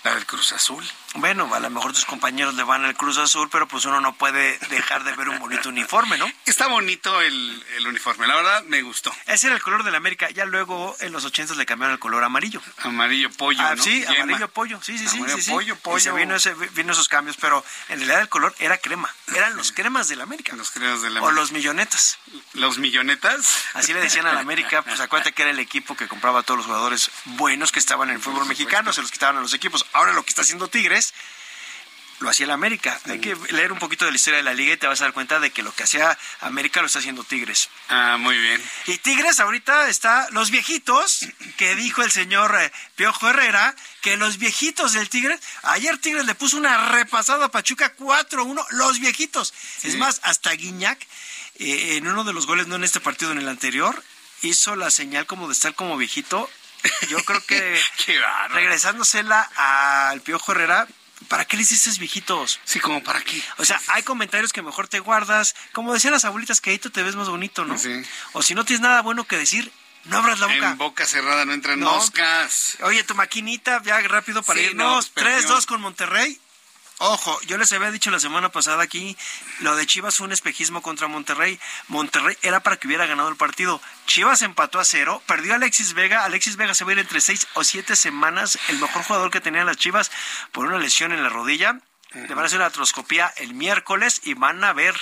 La 0.03 0.13
del 0.15 0.25
Cruz 0.25 0.51
Azul. 0.51 0.83
Bueno, 1.15 1.53
a 1.53 1.59
lo 1.59 1.69
mejor 1.69 1.93
tus 1.93 2.05
compañeros 2.05 2.55
le 2.55 2.63
van 2.63 2.83
al 2.83 2.95
Cruz 2.95 3.17
Azul, 3.17 3.47
pero 3.49 3.67
pues 3.67 3.85
uno 3.85 4.01
no 4.01 4.13
puede 4.15 4.57
dejar 4.69 5.03
de 5.03 5.15
ver 5.15 5.29
un 5.29 5.39
bonito 5.39 5.69
uniforme, 5.69 6.17
¿no? 6.17 6.29
Está 6.45 6.67
bonito 6.67 7.21
el, 7.21 7.63
el 7.77 7.87
uniforme, 7.87 8.25
la 8.27 8.35
verdad 8.35 8.63
me 8.65 8.81
gustó. 8.81 9.13
Ese 9.27 9.47
era 9.47 9.55
el 9.55 9.61
color 9.61 9.83
de 9.83 9.91
la 9.91 9.97
América. 9.97 10.29
Ya 10.31 10.45
luego 10.45 10.95
en 10.99 11.11
los 11.13 11.23
ochentas 11.23 11.55
le 11.55 11.65
cambiaron 11.65 11.93
el 11.93 11.99
color 11.99 12.23
amarillo. 12.23 12.61
Amarillo 12.79 13.29
pollo, 13.31 13.61
ah, 13.61 13.75
¿no? 13.75 13.83
Sí, 13.83 14.01
Yema. 14.01 14.23
amarillo 14.23 14.47
pollo. 14.49 14.79
Sí, 14.81 14.97
sí, 14.97 15.07
sí. 15.07 15.17
Amarillo 15.17 15.37
sí, 15.37 15.43
sí. 15.43 15.51
pollo, 15.51 15.75
pollo. 15.77 15.97
Y 15.97 16.01
se 16.01 16.11
vino, 16.11 16.35
ese, 16.35 16.53
vino 16.53 16.91
esos 16.93 17.07
cambios, 17.07 17.37
pero 17.39 17.63
en 17.89 17.99
realidad 17.99 18.21
el 18.21 18.29
color 18.29 18.53
era 18.59 18.77
crema. 18.79 19.13
Eran 19.35 19.55
los 19.55 19.71
cremas 19.71 20.07
de 20.09 20.15
la 20.15 20.23
América. 20.23 20.55
Los 20.55 20.71
cremas 20.71 21.01
de 21.01 21.11
la 21.11 21.21
O 21.21 21.25
América. 21.27 21.41
los 21.41 21.51
millonetas. 21.51 22.17
¿Los 22.53 22.77
millonetas? 22.79 23.55
Así 23.73 23.93
le 23.93 24.01
decían 24.01 24.25
a 24.25 24.33
la 24.33 24.41
América, 24.41 24.81
pues 24.81 24.99
acuérdate 24.99 25.31
que 25.31 25.43
era 25.43 25.51
el 25.51 25.59
equipo 25.59 25.95
que 25.95 26.07
compraba 26.07 26.39
a 26.39 26.43
todos 26.43 26.57
los 26.57 26.65
jugadores 26.65 27.11
buenos 27.25 27.71
que 27.71 27.79
estaban 27.79 28.09
en 28.09 28.15
el 28.15 28.21
fútbol 28.21 28.45
mexicano, 28.47 28.91
se 28.91 29.01
los 29.01 29.11
quitaban 29.11 29.37
a 29.37 29.41
los 29.41 29.53
equipos. 29.53 29.85
Ahora 29.93 30.13
lo 30.13 30.23
que 30.23 30.29
está 30.29 30.41
haciendo 30.41 30.67
Tigres 30.67 31.13
lo 32.23 32.29
hacía 32.29 32.47
la 32.47 32.53
América. 32.53 32.99
Hay 33.05 33.19
que 33.19 33.35
leer 33.51 33.71
un 33.71 33.79
poquito 33.79 34.05
de 34.05 34.11
la 34.11 34.15
historia 34.15 34.37
de 34.37 34.43
la 34.43 34.53
liga 34.53 34.73
y 34.73 34.77
te 34.77 34.87
vas 34.87 35.01
a 35.01 35.05
dar 35.05 35.13
cuenta 35.13 35.39
de 35.39 35.51
que 35.51 35.61
lo 35.61 35.73
que 35.75 35.83
hacía 35.83 36.17
América 36.39 36.79
lo 36.79 36.87
está 36.87 36.99
haciendo 36.99 37.23
Tigres. 37.23 37.69
Ah, 37.89 38.17
muy 38.17 38.37
bien. 38.37 38.63
Y 38.87 38.97
Tigres 38.97 39.39
ahorita 39.39 39.89
está 39.89 40.29
los 40.31 40.49
viejitos, 40.49 41.27
que 41.57 41.75
dijo 41.75 42.01
el 42.01 42.11
señor 42.11 42.55
eh, 42.59 42.71
Piojo 42.95 43.29
Herrera, 43.29 43.75
que 44.01 44.17
los 44.17 44.37
viejitos 44.37 44.93
del 44.93 45.09
Tigres, 45.09 45.39
ayer 45.63 45.97
Tigres 45.97 46.25
le 46.25 46.35
puso 46.35 46.57
una 46.57 46.91
repasada 46.91 47.45
a 47.45 47.51
Pachuca 47.51 47.95
4-1, 47.95 48.65
los 48.71 48.99
viejitos. 48.99 49.53
Es 49.83 49.97
más, 49.97 50.21
hasta 50.23 50.51
Guiñac, 50.53 51.05
eh, 51.59 51.97
en 51.97 52.07
uno 52.07 52.23
de 52.23 52.33
los 52.33 52.47
goles, 52.47 52.67
no 52.67 52.75
en 52.75 52.83
este 52.83 52.99
partido, 52.99 53.31
en 53.31 53.39
el 53.39 53.49
anterior, 53.49 54.01
hizo 54.41 54.75
la 54.75 54.91
señal 54.91 55.25
como 55.25 55.47
de 55.47 55.53
estar 55.53 55.75
como 55.75 55.97
viejito. 55.97 56.49
Yo 57.09 57.23
creo 57.23 57.43
que 57.45 57.79
regresándosela 58.49 59.41
al 59.55 60.21
Piojo 60.21 60.51
Herrera, 60.51 60.87
¿para 61.27 61.45
qué 61.45 61.55
le 61.57 61.63
hiciste 61.63 61.89
viejitos? 61.99 62.59
Sí, 62.65 62.79
como 62.79 63.03
para 63.03 63.21
qué. 63.21 63.41
O 63.57 63.65
sea, 63.65 63.79
hay 63.87 64.03
comentarios 64.03 64.53
que 64.53 64.61
mejor 64.61 64.87
te 64.87 64.99
guardas. 64.99 65.55
Como 65.71 65.93
decían 65.93 66.13
las 66.13 66.25
abuelitas, 66.25 66.61
que 66.61 66.71
ahí 66.71 66.79
tú 66.79 66.89
te 66.89 67.03
ves 67.03 67.15
más 67.15 67.29
bonito, 67.29 67.65
¿no? 67.65 67.77
Sí. 67.77 68.01
O 68.33 68.41
si 68.41 68.55
no 68.55 68.65
tienes 68.65 68.81
nada 68.81 69.01
bueno 69.01 69.25
que 69.25 69.37
decir, 69.37 69.71
no 70.05 70.17
abras 70.17 70.39
la 70.39 70.47
boca. 70.47 70.71
En 70.71 70.77
boca 70.77 71.05
cerrada 71.05 71.45
no 71.45 71.53
entran 71.53 71.79
No. 71.79 71.91
moscas. 71.95 72.77
Oye, 72.81 73.03
tu 73.03 73.15
maquinita, 73.15 73.81
ya 73.83 73.99
rápido 74.01 74.43
para 74.43 74.59
Sí, 74.59 74.65
irnos. 74.67 75.07
no, 75.07 75.13
pues, 75.13 75.45
3-2 75.45 75.65
con 75.65 75.81
Monterrey. 75.81 76.39
Ojo, 76.99 77.39
yo 77.47 77.57
les 77.57 77.73
había 77.73 77.91
dicho 77.91 78.11
la 78.11 78.19
semana 78.19 78.49
pasada 78.49 78.83
aquí, 78.83 79.17
lo 79.59 79.75
de 79.75 79.85
Chivas 79.85 80.15
fue 80.15 80.27
un 80.27 80.31
espejismo 80.31 80.81
contra 80.81 81.07
Monterrey. 81.07 81.59
Monterrey 81.87 82.37
era 82.43 82.61
para 82.61 82.77
que 82.77 82.87
hubiera 82.87 83.05
ganado 83.05 83.29
el 83.29 83.35
partido. 83.35 83.81
Chivas 84.05 84.41
empató 84.41 84.79
a 84.79 84.85
cero, 84.85 85.21
perdió 85.25 85.53
a 85.53 85.55
Alexis 85.55 85.93
Vega. 85.93 86.23
Alexis 86.23 86.55
Vega 86.55 86.73
se 86.73 86.85
va 86.85 86.91
a 86.91 86.93
ir 86.93 86.99
entre 86.99 87.19
seis 87.19 87.47
o 87.55 87.63
siete 87.63 87.95
semanas, 87.95 88.59
el 88.69 88.79
mejor 88.79 89.03
jugador 89.03 89.31
que 89.31 89.41
tenían 89.41 89.65
las 89.65 89.77
Chivas, 89.77 90.11
por 90.51 90.65
una 90.65 90.77
lesión 90.77 91.11
en 91.11 91.23
la 91.23 91.29
rodilla. 91.29 91.79
Le 92.13 92.27
van 92.27 92.43
a 92.43 92.45
hacer 92.45 92.59
una 92.59 92.67
atroscopía 92.67 93.33
el 93.37 93.55
miércoles 93.55 94.21
y 94.23 94.35
van 94.35 94.63
a 94.63 94.71
ver 94.71 94.95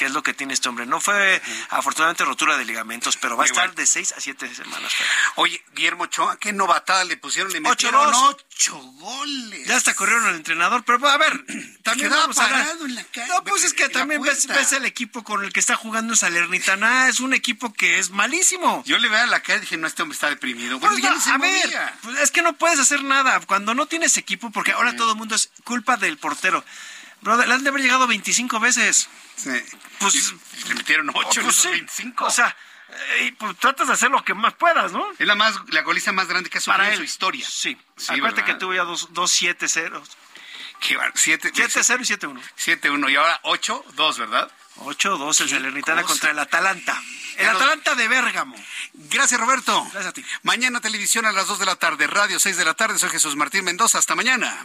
qué 0.00 0.06
es 0.06 0.12
lo 0.12 0.22
que 0.22 0.32
tiene 0.32 0.54
este 0.54 0.66
hombre. 0.70 0.86
No 0.86 0.98
fue 0.98 1.42
afortunadamente 1.68 2.24
rotura 2.24 2.56
de 2.56 2.64
ligamentos, 2.64 3.18
pero 3.18 3.36
va 3.36 3.42
a 3.42 3.46
estar 3.46 3.66
bueno. 3.66 3.74
de 3.74 3.86
seis 3.86 4.12
a 4.16 4.20
siete 4.22 4.52
semanas. 4.54 4.90
Oye, 5.34 5.62
Guillermo 5.74 6.04
Ochoa, 6.04 6.38
qué 6.38 6.54
novatada 6.54 7.04
le 7.04 7.18
pusieron, 7.18 7.52
le 7.52 7.58
Ocho 7.58 7.68
metieron 7.68 8.10
dos. 8.10 8.36
ocho 8.50 8.76
goles. 8.78 9.66
Ya 9.68 9.76
hasta 9.76 9.92
corrieron 9.92 10.24
al 10.24 10.36
entrenador, 10.36 10.84
pero 10.84 11.06
a 11.06 11.18
ver, 11.18 11.44
también 11.82 12.08
vamos 12.08 12.38
a 12.38 12.44
hablar. 12.46 12.62
parado 12.62 12.86
en 12.86 12.94
la 12.94 13.04
calle, 13.04 13.28
No, 13.28 13.44
pues 13.44 13.64
es 13.64 13.74
que 13.74 13.90
también 13.90 14.22
ves, 14.22 14.46
ves 14.46 14.72
el 14.72 14.86
equipo 14.86 15.22
con 15.22 15.44
el 15.44 15.52
que 15.52 15.60
está 15.60 15.76
jugando 15.76 16.14
en 16.14 16.16
Salernitana, 16.16 17.10
es 17.10 17.20
un 17.20 17.34
equipo 17.34 17.74
que 17.74 17.98
es 17.98 18.08
malísimo. 18.08 18.82
Yo 18.86 18.96
le 18.96 19.08
veía 19.10 19.26
la 19.26 19.40
cara 19.42 19.58
y 19.58 19.60
dije, 19.60 19.76
no, 19.76 19.86
este 19.86 20.00
hombre 20.00 20.14
está 20.14 20.30
deprimido. 20.30 20.78
Bueno, 20.78 20.94
Pues 20.94 21.04
ya 21.04 21.10
no, 21.10 21.20
se 21.20 21.30
a 21.30 21.36
ver, 21.36 21.66
movía. 21.66 21.94
pues 22.02 22.18
es 22.20 22.30
que 22.30 22.40
no 22.40 22.54
puedes 22.54 22.78
hacer 22.80 23.04
nada 23.04 23.38
cuando 23.40 23.74
no 23.74 23.84
tienes 23.84 24.16
equipo, 24.16 24.50
porque 24.50 24.72
ahora 24.72 24.96
todo 24.96 25.12
el 25.12 25.18
mundo 25.18 25.34
es 25.34 25.50
culpa 25.64 25.98
del 25.98 26.16
portero. 26.16 26.64
Brother, 27.22 27.48
le 27.48 27.54
han 27.54 27.62
de 27.62 27.68
haber 27.70 27.82
llegado 27.82 28.06
25 28.06 28.60
veces. 28.60 29.08
Sí. 29.36 29.50
Pues 29.98 30.34
Y 30.64 30.68
le 30.68 30.74
metieron 30.74 31.10
ocho 31.14 31.40
en 31.40 31.46
pues 31.46 31.58
esos 31.58 31.62
sí. 31.62 31.68
25. 31.70 32.24
O 32.24 32.30
sea, 32.30 32.56
eh, 33.18 33.34
pues 33.38 33.56
tratas 33.58 33.88
de 33.88 33.94
hacer 33.94 34.10
lo 34.10 34.24
que 34.24 34.34
más 34.34 34.54
puedas, 34.54 34.92
¿no? 34.92 35.06
es 35.18 35.26
la 35.26 35.34
más 35.34 35.54
la 35.68 35.82
goliza 35.82 36.12
más 36.12 36.26
grande 36.28 36.50
que 36.50 36.58
ha 36.58 36.60
sufrido 36.60 36.90
en 36.90 36.96
su 36.96 37.02
historia. 37.04 37.46
Sí. 37.48 37.76
Sí, 37.96 38.06
Acuérdate 38.12 38.42
¿verdad? 38.42 38.46
que 38.46 38.54
tuvo 38.54 38.74
ya 38.74 38.84
dos, 38.84 39.08
dos 39.12 39.32
7-0. 39.40 40.02
Qué 40.80 40.96
bar- 40.96 41.12
siete, 41.14 41.52
7-0 41.52 42.00
y 42.00 42.04
7-1. 42.04 42.40
7-1 42.56 43.10
y 43.12 43.16
ahora 43.16 43.38
8-2, 43.44 44.16
¿verdad? 44.18 44.50
8-2 44.76 45.40
el 45.42 45.46
Qué 45.48 45.54
Salernitana 45.54 46.02
contra 46.04 46.30
el 46.30 46.38
Atalanta. 46.38 46.98
El 47.36 47.48
Atalanta 47.50 47.94
de 47.94 48.08
Bérgamo. 48.08 48.56
Gracias, 48.94 49.38
Roberto. 49.38 49.82
Gracias 49.92 50.06
a 50.06 50.12
ti. 50.12 50.24
Mañana 50.42 50.80
televisión 50.80 51.26
a 51.26 51.32
las 51.32 51.46
2 51.48 51.58
de 51.58 51.66
la 51.66 51.76
tarde, 51.76 52.06
radio 52.06 52.40
6 52.40 52.56
de 52.56 52.64
la 52.64 52.72
tarde. 52.74 52.98
Soy 52.98 53.10
Jesús 53.10 53.36
Martín 53.36 53.64
Mendoza. 53.64 53.98
Hasta 53.98 54.14
mañana. 54.14 54.64